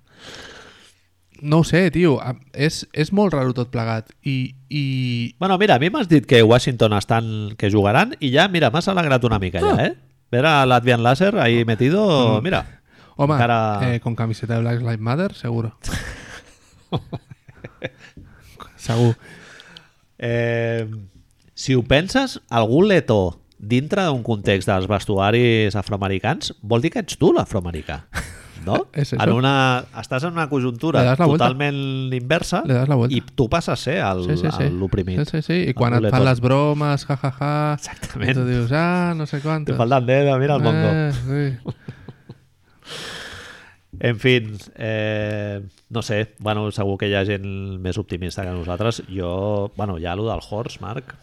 No 1.39 1.61
ho 1.61 1.63
sé, 1.63 1.85
tio, 1.95 2.17
és, 2.51 2.81
és 2.91 3.13
molt 3.15 3.31
raro 3.31 3.53
tot 3.55 3.69
plegat 3.71 4.09
i, 4.27 4.57
i 4.67 4.81
Bueno, 5.39 5.55
mira, 5.61 5.77
a 5.77 5.79
mi 5.79 5.87
m'has 5.93 6.09
dit 6.11 6.25
que 6.27 6.41
Washington 6.43 6.97
estan, 6.97 7.29
que 7.55 7.69
jugaran 7.71 8.11
i 8.19 8.33
ja, 8.33 8.49
mira, 8.51 8.67
m'has 8.73 8.89
alegrat 8.91 9.23
una 9.23 9.39
mica 9.39 9.61
ja, 9.63 9.71
Ah. 9.77 9.85
eh? 9.85 9.93
Ver 10.29 10.43
a 10.45 10.65
Latvian 10.67 11.01
Laser 11.01 11.37
ahí 11.39 11.63
metido, 11.65 12.03
Mm. 12.41 12.43
mira. 12.43 12.78
Home, 13.19 13.33
encara- 13.35 13.93
eh, 13.95 13.99
con 13.99 14.15
camiseta 14.15 14.55
de 14.55 14.61
Black 14.61 14.79
Lives 14.79 14.99
Matter, 14.99 15.33
seguro. 15.33 15.77
Segur. 18.75 19.15
Eh, 20.17 20.87
si 21.53 21.75
ho 21.75 21.83
penses, 21.83 22.41
algú 22.49 22.81
letó 22.83 23.39
dintre 23.59 24.05
d'un 24.07 24.23
context 24.23 24.69
dels 24.71 24.87
vestuaris 24.87 25.75
afroamericans 25.75 26.53
vol 26.61 26.81
dir 26.81 26.91
que 26.93 27.01
ets 27.03 27.17
tu 27.19 27.33
l'afroamericà. 27.35 28.05
No? 28.65 28.85
És 28.93 29.13
això. 29.13 29.23
en 29.23 29.31
una, 29.35 29.53
estàs 30.01 30.23
en 30.27 30.33
una 30.35 30.47
conjuntura 30.51 31.03
totalment 31.19 32.11
inversa 32.15 32.59
Le 32.67 32.73
das 32.75 32.89
la 32.91 32.95
vuelta. 32.99 33.15
i 33.15 33.21
tu 33.35 33.47
passes 33.51 33.71
a 33.71 33.77
ser 33.79 33.97
el- 34.03 34.25
Sí, 34.27 34.37
sí, 34.41 34.51
sí. 34.57 34.67
l'oprimit. 34.71 35.21
Sí, 35.23 35.39
sí, 35.39 35.41
sí. 35.47 35.59
I 35.71 35.73
quan 35.75 35.95
et 35.99 36.09
fan 36.11 36.25
les 36.27 36.41
bromes, 36.43 37.05
ja, 37.07 37.15
ja, 37.19 37.31
ja, 37.39 37.53
Exactament. 37.79 38.31
i 38.31 38.33
tu 38.35 38.45
dius, 38.47 38.71
ah, 38.75 39.13
no 39.15 39.25
sé 39.27 39.37
Te 39.39 39.43
quantos. 39.43 39.77
falta 39.77 39.97
el 39.97 40.05
dedo, 40.05 40.37
mira 40.39 40.55
el 40.55 40.63
mongo. 40.63 40.89
Eh, 40.91 41.11
sí. 41.63 41.71
En 43.99 44.19
fi, 44.19 44.35
eh, 44.75 45.59
no 45.89 46.01
sé, 46.01 46.35
bueno, 46.39 46.69
segur 46.71 46.97
que 47.01 47.09
hi 47.09 47.15
ha 47.19 47.25
gent 47.27 47.45
més 47.83 47.97
optimista 47.99 48.45
que 48.47 48.53
nosaltres. 48.55 49.01
Jo, 49.11 49.71
bueno, 49.75 49.97
ja 49.99 50.13
allò 50.13 50.29
del 50.29 50.43
horse, 50.49 50.79
Marc, 50.81 51.15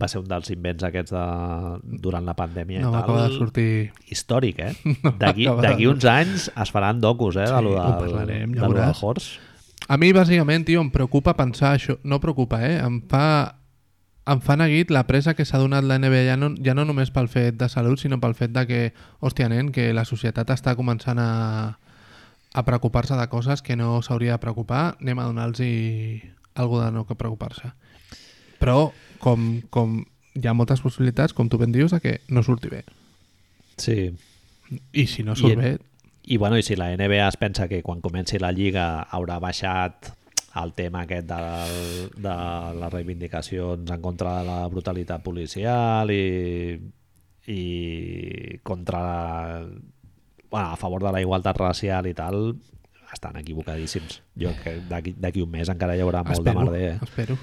va 0.00 0.08
ser 0.08 0.20
un 0.22 0.28
dels 0.30 0.48
invents 0.52 0.84
aquests 0.86 1.12
de, 1.12 1.24
durant 2.00 2.24
la 2.24 2.34
pandèmia 2.36 2.80
No 2.84 2.92
tal. 2.94 3.16
de 3.18 3.36
sortir... 3.36 3.70
Històric, 4.08 4.58
eh? 4.64 4.72
No 5.04 5.12
D'aquí 5.20 5.48
de 5.48 5.88
uns 5.90 6.04
anys 6.08 6.48
es 6.54 6.72
faran 6.72 7.00
docus, 7.00 7.36
eh? 7.36 7.46
Sí, 7.48 7.54
de 7.54 7.62
lo 7.66 7.74
ho 7.76 7.82
del, 7.84 7.96
parlarem, 8.04 8.54
ja 8.54 8.60
de 8.60 8.66
del 8.66 8.76
veuràs. 8.76 9.02
horse. 9.04 9.38
A 9.90 9.96
mi, 9.98 10.12
bàsicament, 10.14 10.64
tio, 10.68 10.80
em 10.84 10.90
preocupa 10.92 11.34
pensar 11.34 11.74
això. 11.76 11.96
No 12.04 12.20
preocupa, 12.22 12.60
eh? 12.62 12.76
Em 12.84 13.00
fa, 13.10 13.24
em 14.30 14.40
fa 14.44 14.54
neguit 14.56 14.90
la 14.94 15.02
presa 15.08 15.34
que 15.34 15.44
s'ha 15.48 15.58
donat 15.58 15.84
la 15.84 15.98
NBA 15.98 16.24
ja 16.28 16.36
no, 16.38 16.52
ja 16.62 16.74
no 16.78 16.84
només 16.86 17.10
pel 17.10 17.26
fet 17.32 17.56
de 17.58 17.68
salut, 17.72 17.98
sinó 17.98 18.20
pel 18.22 18.36
fet 18.38 18.52
de 18.54 18.62
que, 18.68 18.80
hòstia, 19.20 19.48
nen, 19.50 19.72
que 19.74 19.88
la 19.96 20.04
societat 20.06 20.52
està 20.54 20.76
començant 20.78 21.18
a, 21.18 21.30
a 22.54 22.64
preocupar-se 22.66 23.18
de 23.18 23.26
coses 23.32 23.62
que 23.62 23.76
no 23.76 23.98
s'hauria 24.06 24.36
de 24.36 24.42
preocupar. 24.44 24.96
Anem 25.00 25.18
a 25.18 25.26
donar-los 25.26 25.60
alguna 26.54 26.86
de 26.86 26.92
no 26.92 27.06
que 27.08 27.18
preocupar-se. 27.18 27.72
Però, 28.60 28.90
com, 29.18 29.60
com 29.70 30.00
hi 30.36 30.46
ha 30.46 30.54
moltes 30.54 30.82
possibilitats, 30.84 31.34
com 31.34 31.48
tu 31.50 31.58
ben 31.58 31.72
dius, 31.72 31.90
de 31.90 32.00
que 32.00 32.18
no 32.28 32.42
surti 32.46 32.68
bé. 32.70 32.84
Sí. 33.80 34.10
I 34.94 35.06
si 35.10 35.24
no 35.26 35.34
surt 35.34 35.56
I- 35.56 35.56
bé, 35.58 35.70
I, 36.30 36.36
bueno, 36.38 36.58
i 36.58 36.62
si 36.62 36.76
la 36.76 36.92
NBA 36.94 37.26
es 37.26 37.36
pensa 37.40 37.66
que 37.66 37.82
quan 37.82 38.00
comenci 38.04 38.38
la 38.38 38.52
Lliga 38.54 39.00
haurà 39.10 39.40
baixat 39.42 40.12
el 40.58 40.72
tema 40.74 41.04
aquest 41.04 41.28
de, 41.30 41.42
de 42.18 42.34
les 42.80 42.92
reivindicacions 42.92 43.90
en 43.90 44.02
contra 44.02 44.40
de 44.40 44.48
la 44.48 44.58
brutalitat 44.72 45.22
policial 45.22 46.10
i, 46.10 46.74
i 47.46 48.58
contra 48.66 49.02
la, 49.04 49.20
bueno, 50.50 50.66
a 50.72 50.76
favor 50.76 51.04
de 51.04 51.12
la 51.14 51.22
igualtat 51.22 51.56
racial 51.56 52.10
i 52.10 52.14
tal 52.18 52.56
estan 53.14 53.38
equivocadíssims 53.38 54.20
jo 54.38 54.50
crec 54.58 54.82
que 54.82 54.88
d'aquí 54.90 55.14
d'aquí 55.18 55.42
un 55.42 55.50
mes 55.54 55.70
encara 55.70 55.96
hi 55.96 56.02
haurà 56.02 56.24
molt 56.26 56.40
espero, 56.40 56.58
de 56.58 56.64
merder 56.64 56.84
eh? 56.90 56.98
espero. 57.02 57.38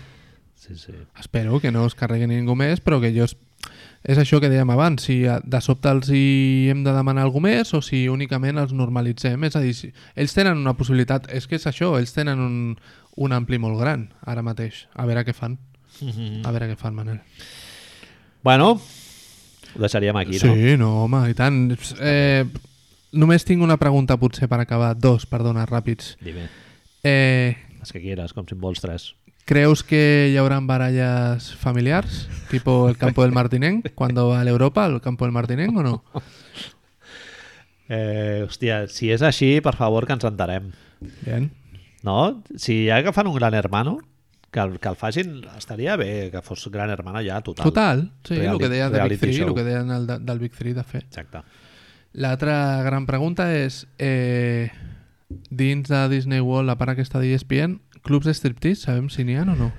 sí, 0.55 0.75
sí. 0.75 0.93
Espero 1.19 1.59
que 1.59 1.71
no 1.71 1.85
es 1.88 1.95
carregui 1.95 2.27
ningú 2.27 2.55
més, 2.55 2.84
però 2.84 2.99
que 2.99 3.13
jo... 3.15 3.27
És 4.07 4.17
això 4.21 4.39
que 4.39 4.47
dèiem 4.49 4.69
abans, 4.71 5.03
si 5.03 5.25
a- 5.27 5.41
de 5.43 5.59
sobte 5.61 5.89
els 5.91 6.07
hi 6.09 6.69
hem 6.71 6.84
de 6.85 6.93
demanar 6.95 7.25
alguna 7.27 7.49
més 7.49 7.73
o 7.75 7.81
si 7.84 8.05
únicament 8.07 8.57
els 8.57 8.71
normalitzem. 8.73 9.43
És 9.43 9.55
a 9.59 9.61
dir, 9.61 9.73
si... 9.75 9.89
ells 10.15 10.34
tenen 10.34 10.57
una 10.61 10.73
possibilitat, 10.79 11.27
és 11.35 11.45
que 11.47 11.59
és 11.59 11.67
això, 11.67 11.97
ells 11.99 12.13
tenen 12.15 12.39
un, 12.39 12.55
un 13.17 13.34
ampli 13.35 13.59
molt 13.59 13.75
gran 13.81 14.07
ara 14.25 14.41
mateix. 14.45 14.85
A 14.95 15.05
veure 15.05 15.25
què 15.27 15.34
fan. 15.35 15.57
A 16.45 16.51
veure 16.55 16.69
què 16.71 16.77
fan, 16.79 16.95
Manel. 16.95 17.19
bueno 18.43 18.79
ho 19.75 19.79
deixaríem 19.81 20.15
aquí 20.17 20.38
no? 20.39 20.53
Sí, 20.55 20.77
no, 20.79 21.03
home, 21.03 21.25
i 21.29 21.34
tant. 21.35 21.75
Eh, 21.99 22.45
només 23.11 23.43
tinc 23.45 23.61
una 23.61 23.75
pregunta 23.77 24.15
potser 24.17 24.47
per 24.47 24.61
acabar. 24.63 24.93
Dos, 24.97 25.25
perdona, 25.27 25.65
ràpids. 25.67 26.15
Dime, 26.23 26.47
Eh, 27.03 27.55
les 27.79 27.91
que 27.93 28.01
quieras, 28.01 28.34
com 28.34 28.47
si 28.47 28.55
en 28.55 28.59
vols 28.61 28.79
tres 28.81 29.11
¿Creus 29.48 29.82
que 29.82 30.30
ya 30.34 30.41
habrán 30.41 30.68
barallas 30.68 31.56
familiares? 31.56 32.28
Tipo 32.52 32.90
el 32.90 32.98
campo 32.98 33.24
del 33.24 33.32
Martinenc, 33.32 33.94
cuando 33.95 34.28
va 34.28 34.41
a 34.41 34.44
la 34.44 34.49
Europa, 34.49 34.84
al 34.84 34.99
campo 34.99 35.24
del 35.24 35.32
Martinenc 35.32 35.76
o 35.78 35.84
no? 35.84 36.03
Eh, 37.90 38.44
hòstia, 38.44 38.82
si 38.91 39.07
és 39.15 39.22
així, 39.24 39.61
per 39.64 39.72
favor, 39.80 40.03
que 40.03 40.11
ens 40.18 40.26
entarem. 40.28 40.65
Bien. 41.24 41.45
No? 42.03 42.44
Si 42.60 42.82
ja 42.90 42.98
que 43.06 43.14
fan 43.15 43.30
un 43.32 43.38
gran 43.38 43.56
hermano, 43.56 43.94
que 44.52 44.60
el, 44.60 44.74
que 44.84 44.90
el 44.91 44.98
facin, 44.99 45.38
estaria 45.57 45.95
bé 45.95 46.28
que 46.34 46.41
fos 46.44 46.68
gran 46.69 46.90
hermano 46.91 47.22
ja, 47.24 47.40
total. 47.40 47.64
Total, 47.64 48.02
sí, 48.28 48.34
el 48.36 48.41
Reality- 48.41 48.60
que 48.60 48.69
deia 48.74 48.90
de 48.90 48.91
Big 48.91 48.99
reality 48.99 49.22
3, 49.22 49.38
show. 49.38 49.48
el 49.48 49.56
que 49.56 49.64
deien 49.64 49.91
el 49.91 50.06
de, 50.07 50.19
del 50.19 50.40
Big 50.40 50.52
3 50.52 50.76
de 50.76 50.84
fer. 50.84 51.03
Exacte. 51.07 51.45
L'altra 52.11 52.84
gran 52.84 53.06
pregunta 53.07 53.48
és 53.56 53.86
eh, 53.99 54.68
dins 55.49 55.88
de 55.88 56.03
Disney 56.11 56.44
World, 56.44 56.72
a 56.72 56.76
part 56.76 56.91
aquesta 56.91 57.24
d'ESPN, 57.24 57.80
clubs 58.07 58.25
de 58.29 58.34
striptease, 58.38 58.88
sabem 58.88 59.09
si 59.13 59.23
n'hi 59.27 59.35
ha 59.38 59.43
o 59.45 59.55
no? 59.55 59.69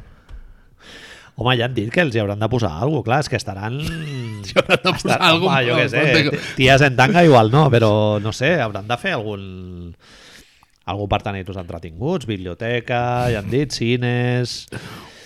Home, 1.38 1.52
ja 1.58 1.68
han 1.68 1.74
dit 1.76 1.90
que 1.94 2.02
els 2.02 2.16
hi 2.16 2.18
hauran 2.22 2.40
de 2.42 2.48
posar 2.50 2.72
alguna 2.82 3.02
cosa, 3.02 3.06
clar, 3.06 3.18
és 3.22 3.28
que 3.30 3.38
estaran... 3.38 3.76
Si 4.48 4.54
hauran 4.58 4.80
de 4.82 4.90
posar 4.92 5.16
Estan- 5.16 5.26
alguna 5.28 5.58
home, 5.58 5.66
jo 5.68 5.76
què 5.78 5.84
sé, 5.92 6.24
cosa. 6.30 6.40
ties 6.56 6.82
en 6.86 6.96
tanga 6.98 7.22
igual 7.26 7.50
no, 7.54 7.66
però 7.70 7.90
no 8.22 8.32
sé, 8.34 8.56
hauran 8.62 8.88
de 8.90 8.96
fer 8.98 9.12
algun 9.18 9.44
algú 10.88 11.04
per 11.12 11.20
tenir-los 11.20 11.58
entretinguts, 11.60 12.26
biblioteca, 12.26 13.00
ja 13.30 13.42
han 13.42 13.50
dit, 13.52 13.74
cines... 13.76 14.62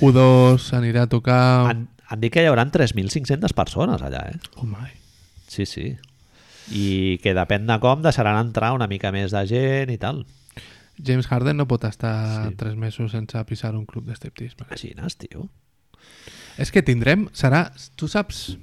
U2 0.02 0.64
anirà 0.74 1.04
a 1.06 1.10
tocar... 1.12 1.40
Han, 1.70 1.84
han 2.10 2.20
dit 2.24 2.32
que 2.34 2.42
hi 2.42 2.48
haurà 2.50 2.64
3.500 2.66 3.54
persones 3.54 4.02
allà, 4.02 4.24
eh? 4.32 4.40
Oh 4.58 4.66
my. 4.66 4.88
Sí, 5.46 5.64
sí. 5.70 5.92
I 6.74 7.18
que 7.22 7.32
depèn 7.36 7.68
de 7.70 7.76
com 7.82 8.02
deixaran 8.02 8.40
entrar 8.42 8.72
una 8.74 8.88
mica 8.90 9.12
més 9.14 9.30
de 9.34 9.44
gent 9.46 9.92
i 9.94 9.98
tal. 10.02 10.24
James 10.98 11.26
Harden 11.26 11.56
no 11.56 11.66
pot 11.68 11.84
estar 11.84 12.48
Sí. 12.50 12.54
tres 12.56 12.76
mesos 12.76 13.12
sense 13.12 13.44
pisar 13.44 13.74
un 13.74 13.86
club 13.86 14.04
de 14.06 14.14
striptease. 14.14 14.56
Imagines, 14.66 15.16
tio. 15.16 15.48
És 16.58 16.70
que 16.70 16.82
tindrem... 16.82 17.28
Serà... 17.32 17.70
Tu 17.96 18.08
saps... 18.08 18.58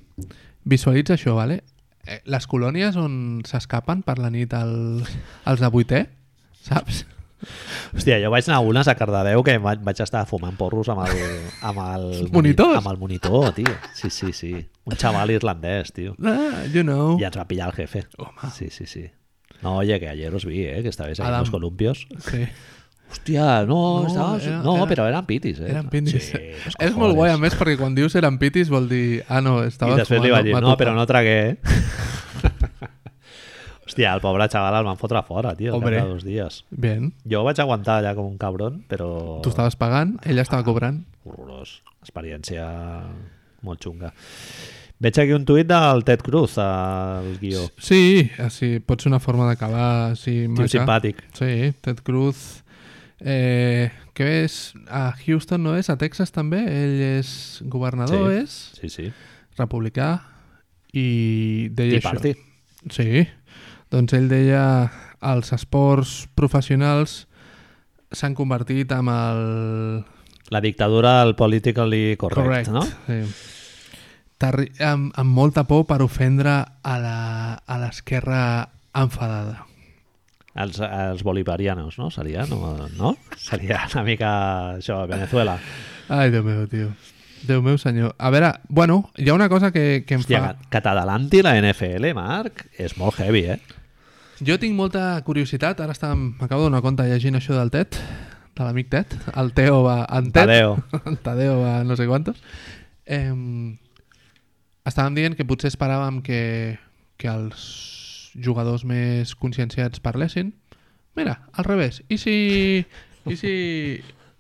Visualitza 0.64 1.16
això, 1.16 1.34
vale? 1.36 1.64
Eh, 2.06 2.20
Les 2.30 2.46
colònies 2.48 2.96
on 3.00 3.42
s'escapen 3.48 4.04
per 4.06 4.18
la 4.20 4.30
nit 4.30 4.54
el, 4.54 5.02
els 5.50 5.60
de 5.64 5.70
vuitè, 5.74 6.04
saps? 6.62 7.06
Hòstia, 7.96 8.18
jo 8.20 8.30
vaig 8.34 8.44
anar 8.50 8.58
a 8.60 8.66
unes 8.68 8.90
a 8.92 8.96
Cardedeu 9.00 9.42
que 9.48 9.54
vaig, 9.64 10.02
estar 10.04 10.26
fumant 10.28 10.58
porros 10.60 10.90
amb 10.92 11.06
el, 11.08 11.22
amb 11.64 11.80
el, 11.86 12.04
moni- 12.28 12.32
Monitors? 12.38 12.78
amb 12.82 12.92
el 12.92 12.98
monitor, 13.00 13.54
tio. 13.56 13.72
Sí, 13.96 14.10
sí, 14.12 14.34
sí. 14.36 14.52
Un 14.86 14.98
xaval 15.00 15.32
irlandès, 15.32 15.94
tio. 15.96 16.16
Ah, 16.22 16.66
you 16.74 16.84
know. 16.84 17.16
Y 17.18 17.24
ens 17.24 17.38
va 17.40 17.48
pillar 17.48 17.70
el 17.72 17.76
jefe. 17.80 18.04
Home. 18.20 18.52
Sí, 18.54 18.70
sí, 18.70 18.86
sí. 18.86 19.06
No, 19.62 19.78
oye, 19.78 20.00
que 20.00 20.08
ayer 20.10 20.34
os 20.34 20.46
vi, 20.46 20.64
¿eh? 20.66 20.82
Que 20.82 20.90
estabais 20.90 21.20
ahí 21.20 21.28
en 21.34 21.40
los 21.40 21.50
columpios. 21.52 22.08
Sí. 22.20 22.48
Hostia, 23.12 23.66
no, 23.66 24.02
No, 24.04 24.08
estabas... 24.08 24.46
era- 24.46 24.60
no 24.62 24.76
era- 24.78 24.86
pero 24.88 25.08
eran 25.08 25.26
pitis, 25.26 25.60
¿eh? 25.60 25.70
Eren 25.72 25.90
pitis. 25.90 26.30
Sí, 26.30 26.38
és 26.78 26.94
molt 26.96 27.16
guai, 27.18 27.32
a 27.34 27.38
més, 27.42 27.56
perquè 27.58 27.74
quan 27.80 27.96
dius 27.98 28.14
eren 28.16 28.38
pitis 28.38 28.70
vol 28.70 28.86
dir... 28.88 29.24
Ah, 29.28 29.42
no, 29.42 29.64
I 29.64 29.68
estava 29.74 29.96
després 29.98 30.22
li 30.22 30.30
vaig 30.30 30.46
dir, 30.46 30.54
no, 30.54 30.62
tocat". 30.62 30.78
però 30.84 30.94
no 30.94 31.06
tragué, 31.10 31.38
eh? 31.50 31.58
Hòstia, 33.90 34.12
el 34.14 34.22
pobre 34.22 34.46
xaval 34.54 34.76
el 34.78 34.86
van 34.86 35.00
fotre 35.02 35.24
fora, 35.26 35.56
tio, 35.58 35.74
Hombre. 35.76 35.98
de 35.98 36.08
dos 36.08 36.24
dies. 36.24 36.60
Bien. 36.70 37.10
Jo 37.26 37.42
vaig 37.48 37.58
aguantar 37.60 37.98
allà 38.04 38.14
com 38.14 38.28
un 38.30 38.38
cabron, 38.38 38.84
però... 38.88 39.40
Tu 39.42 39.50
estaves 39.50 39.76
pagant, 39.76 40.20
ella 40.30 40.44
estava 40.46 40.64
cobrant. 40.68 41.02
Horrorós. 41.26 41.80
Experiència 42.06 42.68
molt 43.66 43.82
xunga. 43.84 44.14
Veig 45.00 45.16
aquí 45.22 45.32
un 45.32 45.46
tuit 45.48 45.68
del 45.70 46.04
Ted 46.04 46.20
Cruz, 46.26 46.58
al 46.60 47.38
guió. 47.40 47.62
Sí, 47.80 48.30
així, 48.44 48.80
pot 48.84 49.00
ser 49.00 49.12
una 49.14 49.22
forma 49.24 49.46
d'acabar 49.48 50.10
així 50.12 50.42
Tio 50.42 50.56
maca. 50.58 50.68
simpàtic. 50.74 51.22
Sí, 51.38 51.74
Ted 51.82 52.02
Cruz... 52.04 52.64
Eh, 53.22 53.90
que 54.16 54.46
és 54.46 54.74
a 54.88 55.14
Houston, 55.26 55.60
no 55.64 55.74
és? 55.76 55.90
A 55.92 55.98
Texas 56.00 56.32
també? 56.32 56.62
Ell 56.64 57.02
és 57.20 57.60
governador, 57.68 58.30
Sí. 58.32 58.38
és? 58.44 58.54
Sí, 58.80 58.90
sí. 58.90 59.08
Republicà 59.58 60.22
i 60.96 61.68
deia 61.76 62.00
Tea 62.00 62.00
això. 62.00 62.14
Party. 62.14 62.32
Sí, 62.96 63.26
doncs 63.92 64.14
ell 64.16 64.30
deia 64.32 64.64
els 65.20 65.52
esports 65.52 66.30
professionals 66.36 67.26
s'han 68.12 68.36
convertit 68.36 68.92
en 68.96 69.12
el... 69.12 70.06
La 70.50 70.62
dictadura 70.64 71.20
del 71.26 71.36
politically 71.36 72.16
correct, 72.18 72.72
no? 72.72 72.82
Sí. 73.06 73.20
Amb, 74.40 75.12
amb 75.20 75.34
molta 75.36 75.66
por 75.68 75.86
per 75.86 76.02
ofendre 76.02 76.54
a 76.84 76.98
la- 77.00 77.60
a 77.66 77.78
l'esquerra 77.82 78.70
enfadada. 78.96 79.66
Els, 80.56 80.80
els 80.80 81.24
bolivarianos, 81.24 81.98
no? 82.00 82.10
Seria, 82.10 82.46
no? 82.50 82.88
no? 82.98 83.18
Seria 83.38 83.82
una 83.94 84.04
mica 84.04 84.30
això, 84.78 85.06
Venezuela. 85.08 85.58
Ai, 86.10 86.32
Déu 86.32 86.44
meu, 86.44 86.68
tio. 86.68 86.90
Déu 87.48 87.62
meu 87.62 87.78
senyor. 87.78 88.16
A 88.18 88.30
veure, 88.30 88.54
bueno, 88.68 89.12
hi 89.16 89.30
ha 89.30 89.34
una 89.36 89.48
cosa 89.48 89.72
que, 89.72 90.04
que 90.08 90.16
em 90.16 90.22
Hòstia, 90.22 90.42
fa... 90.42 90.56
que, 90.70 90.82
t'adalanti 90.82 91.42
la 91.46 91.54
NFL, 91.62 92.10
Marc, 92.18 92.66
és 92.78 92.98
molt 92.98 93.20
heavy, 93.22 93.46
eh? 93.54 93.60
Jo 94.44 94.58
tinc 94.60 94.76
molta 94.76 95.22
curiositat, 95.28 95.80
ara 95.84 95.92
està, 95.96 96.14
m'acabo 96.16 96.64
donar 96.68 96.82
compte 96.82 97.04
llegint 97.08 97.36
això 97.40 97.56
del 97.56 97.72
Ted, 97.72 97.96
de 98.56 98.64
l'amic 98.66 98.90
Ted, 98.92 99.16
el 99.40 99.54
Teo 99.56 99.84
va... 99.86 100.02
En 100.18 100.32
Ted, 100.32 100.48
Tadeo. 100.48 100.78
el 101.06 101.18
Tadeo 101.28 101.62
va 101.62 101.84
no 101.84 101.96
sé 101.96 102.08
quantos. 102.08 102.42
Eh, 103.06 103.32
estàvem 104.92 105.16
dient 105.18 105.38
que 105.38 105.46
potser 105.48 105.72
esperàvem 105.72 106.22
que, 106.26 106.78
que 107.18 107.30
els 107.32 108.32
jugadors 108.40 108.86
més 108.86 109.36
conscienciats 109.36 110.02
parlessin. 110.04 110.54
Mira, 111.18 111.40
al 111.54 111.66
revés. 111.66 112.04
I 112.10 112.18
si, 112.22 112.36
i 113.26 113.36
si 113.36 113.54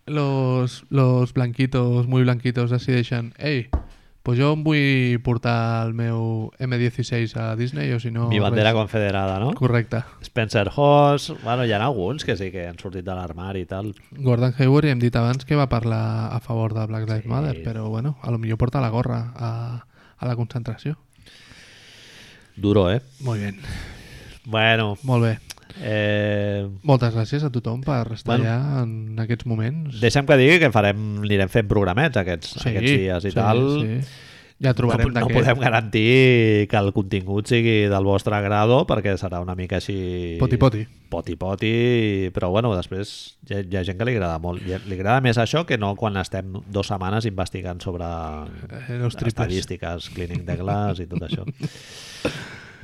los, 0.05 0.84
los 0.89 1.34
blanquitos, 1.34 2.07
muy 2.07 2.23
blanquitos, 2.23 2.71
decideixen 2.71 3.34
ei, 3.38 3.67
pues 4.23 4.38
jo 4.38 4.51
em 4.53 4.63
vull 4.63 5.17
portar 5.26 5.88
el 5.88 5.93
meu 5.97 6.51
M16 6.61 7.34
a 7.39 7.55
Disney 7.57 7.91
o 7.95 7.99
si 7.99 8.11
no... 8.11 8.27
Mi 8.30 8.39
bandera 8.39 8.69
res. 8.73 8.77
confederada, 8.77 9.39
no? 9.41 9.53
Correcte. 9.57 10.03
Spencer 10.21 10.69
Hoss, 10.76 11.34
bueno, 11.43 11.65
hi 11.65 11.71
ha 11.73 11.81
alguns 11.85 12.26
que 12.27 12.35
sí 12.38 12.51
que 12.51 12.67
han 12.67 12.77
sortit 12.77 13.05
de 13.07 13.15
l'armari 13.15 13.63
i 13.65 13.69
tal. 13.69 13.93
Gordon 14.11 14.53
Hayward 14.59 14.85
ja 14.89 14.93
hem 14.93 15.01
dit 15.01 15.15
abans 15.15 15.45
que 15.49 15.57
va 15.57 15.69
parlar 15.71 16.30
a 16.35 16.39
favor 16.45 16.76
de 16.77 16.85
Black 16.85 17.07
Lives 17.09 17.23
Sí. 17.26 17.30
Matter, 17.31 17.63
però 17.63 17.88
bueno, 17.89 18.17
a 18.21 18.31
lo 18.31 18.38
millor 18.38 18.57
porta 18.59 18.81
la 18.81 18.89
gorra 18.93 19.34
a, 19.35 19.85
a 20.19 20.27
la 20.27 20.35
concentració. 20.35 20.97
Duro, 22.55 22.89
eh? 22.91 23.01
Molt 23.21 23.39
bé, 23.41 23.53
Bueno, 24.45 24.97
molt 25.03 25.23
bé. 25.23 25.39
eh, 25.81 26.67
Moltes 26.83 27.13
gràcies 27.13 27.43
a 27.45 27.49
tothom 27.53 27.81
per 27.85 28.11
estar 28.13 28.37
Bueno. 28.37 28.45
allà 28.49 28.83
en 28.83 29.19
aquests 29.19 29.45
moments. 29.45 29.99
deixa'm 30.01 30.25
que 30.25 30.37
digui 30.37 30.59
que 30.59 30.71
farem, 30.71 31.19
anirem 31.23 31.47
fent 31.49 31.67
programets 31.69 32.17
aquests, 32.17 32.57
aquests 32.65 32.89
dies 32.89 33.25
i 33.25 33.29
sí, 33.31 33.35
tal. 33.35 33.61
Sí. 33.79 33.99
Ja 34.60 34.73
trobarem 34.76 35.14
no, 35.14 35.22
no 35.23 35.30
podem 35.31 35.61
garantir 35.61 36.68
que 36.68 36.76
el 36.76 36.90
contingut 36.91 37.48
sigui 37.48 37.86
del 37.88 38.07
vostre 38.07 38.36
agrado 38.36 38.81
perquè 38.90 39.14
serà 39.15 39.40
una 39.40 39.56
mica 39.56 39.77
així... 39.80 40.36
Poti-poti. 40.41 40.81
Poti-poti, 41.10 41.72
però 42.36 42.49
bueno, 42.52 42.73
després 42.76 43.38
hi 43.48 43.56
ha, 43.56 43.61
hi 43.64 43.80
ha 43.80 43.86
gent 43.88 43.98
que 43.98 44.10
li 44.10 44.18
agrada 44.18 44.41
molt. 44.44 44.60
Li 44.65 44.76
li 44.76 44.98
agrada 44.99 45.23
més 45.23 45.40
això 45.40 45.64
que 45.65 45.80
no 45.80 45.94
quan 45.95 46.19
estem 46.19 46.52
dues 46.68 46.91
setmanes 46.91 47.30
investigant 47.30 47.80
sobre 47.81 48.10
Eh, 48.10 48.98
los 48.99 49.15
estadístiques, 49.15 50.10
cleaning 50.10 50.45
de 50.45 50.56
glass 50.60 50.99
i 50.99 51.07
tot 51.10 51.23
això. 51.27 51.45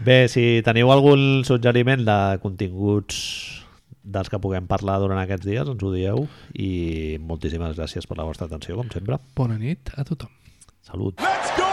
Bé, 0.06 0.26
si 0.32 0.62
teniu 0.66 0.92
algun 0.92 1.44
suggeriment 1.48 2.04
de 2.08 2.18
continguts 2.44 3.20
dels 4.06 4.30
que 4.30 4.40
puguem 4.40 4.68
parlar 4.70 5.00
durant 5.02 5.20
aquests 5.22 5.48
dies, 5.48 5.68
ens 5.68 5.84
ho 5.84 5.92
dieu 5.94 6.26
i 6.54 7.18
moltíssimes 7.20 7.76
gràcies 7.78 8.08
per 8.08 8.20
la 8.20 8.28
vostra 8.28 8.48
atenció, 8.50 8.78
com 8.80 8.92
sempre. 8.94 9.20
Bona 9.36 9.58
nit 9.60 9.94
a 9.96 10.06
tothom. 10.08 10.32
Salut! 10.86 11.18
Let's 11.20 11.56
go 11.58 11.65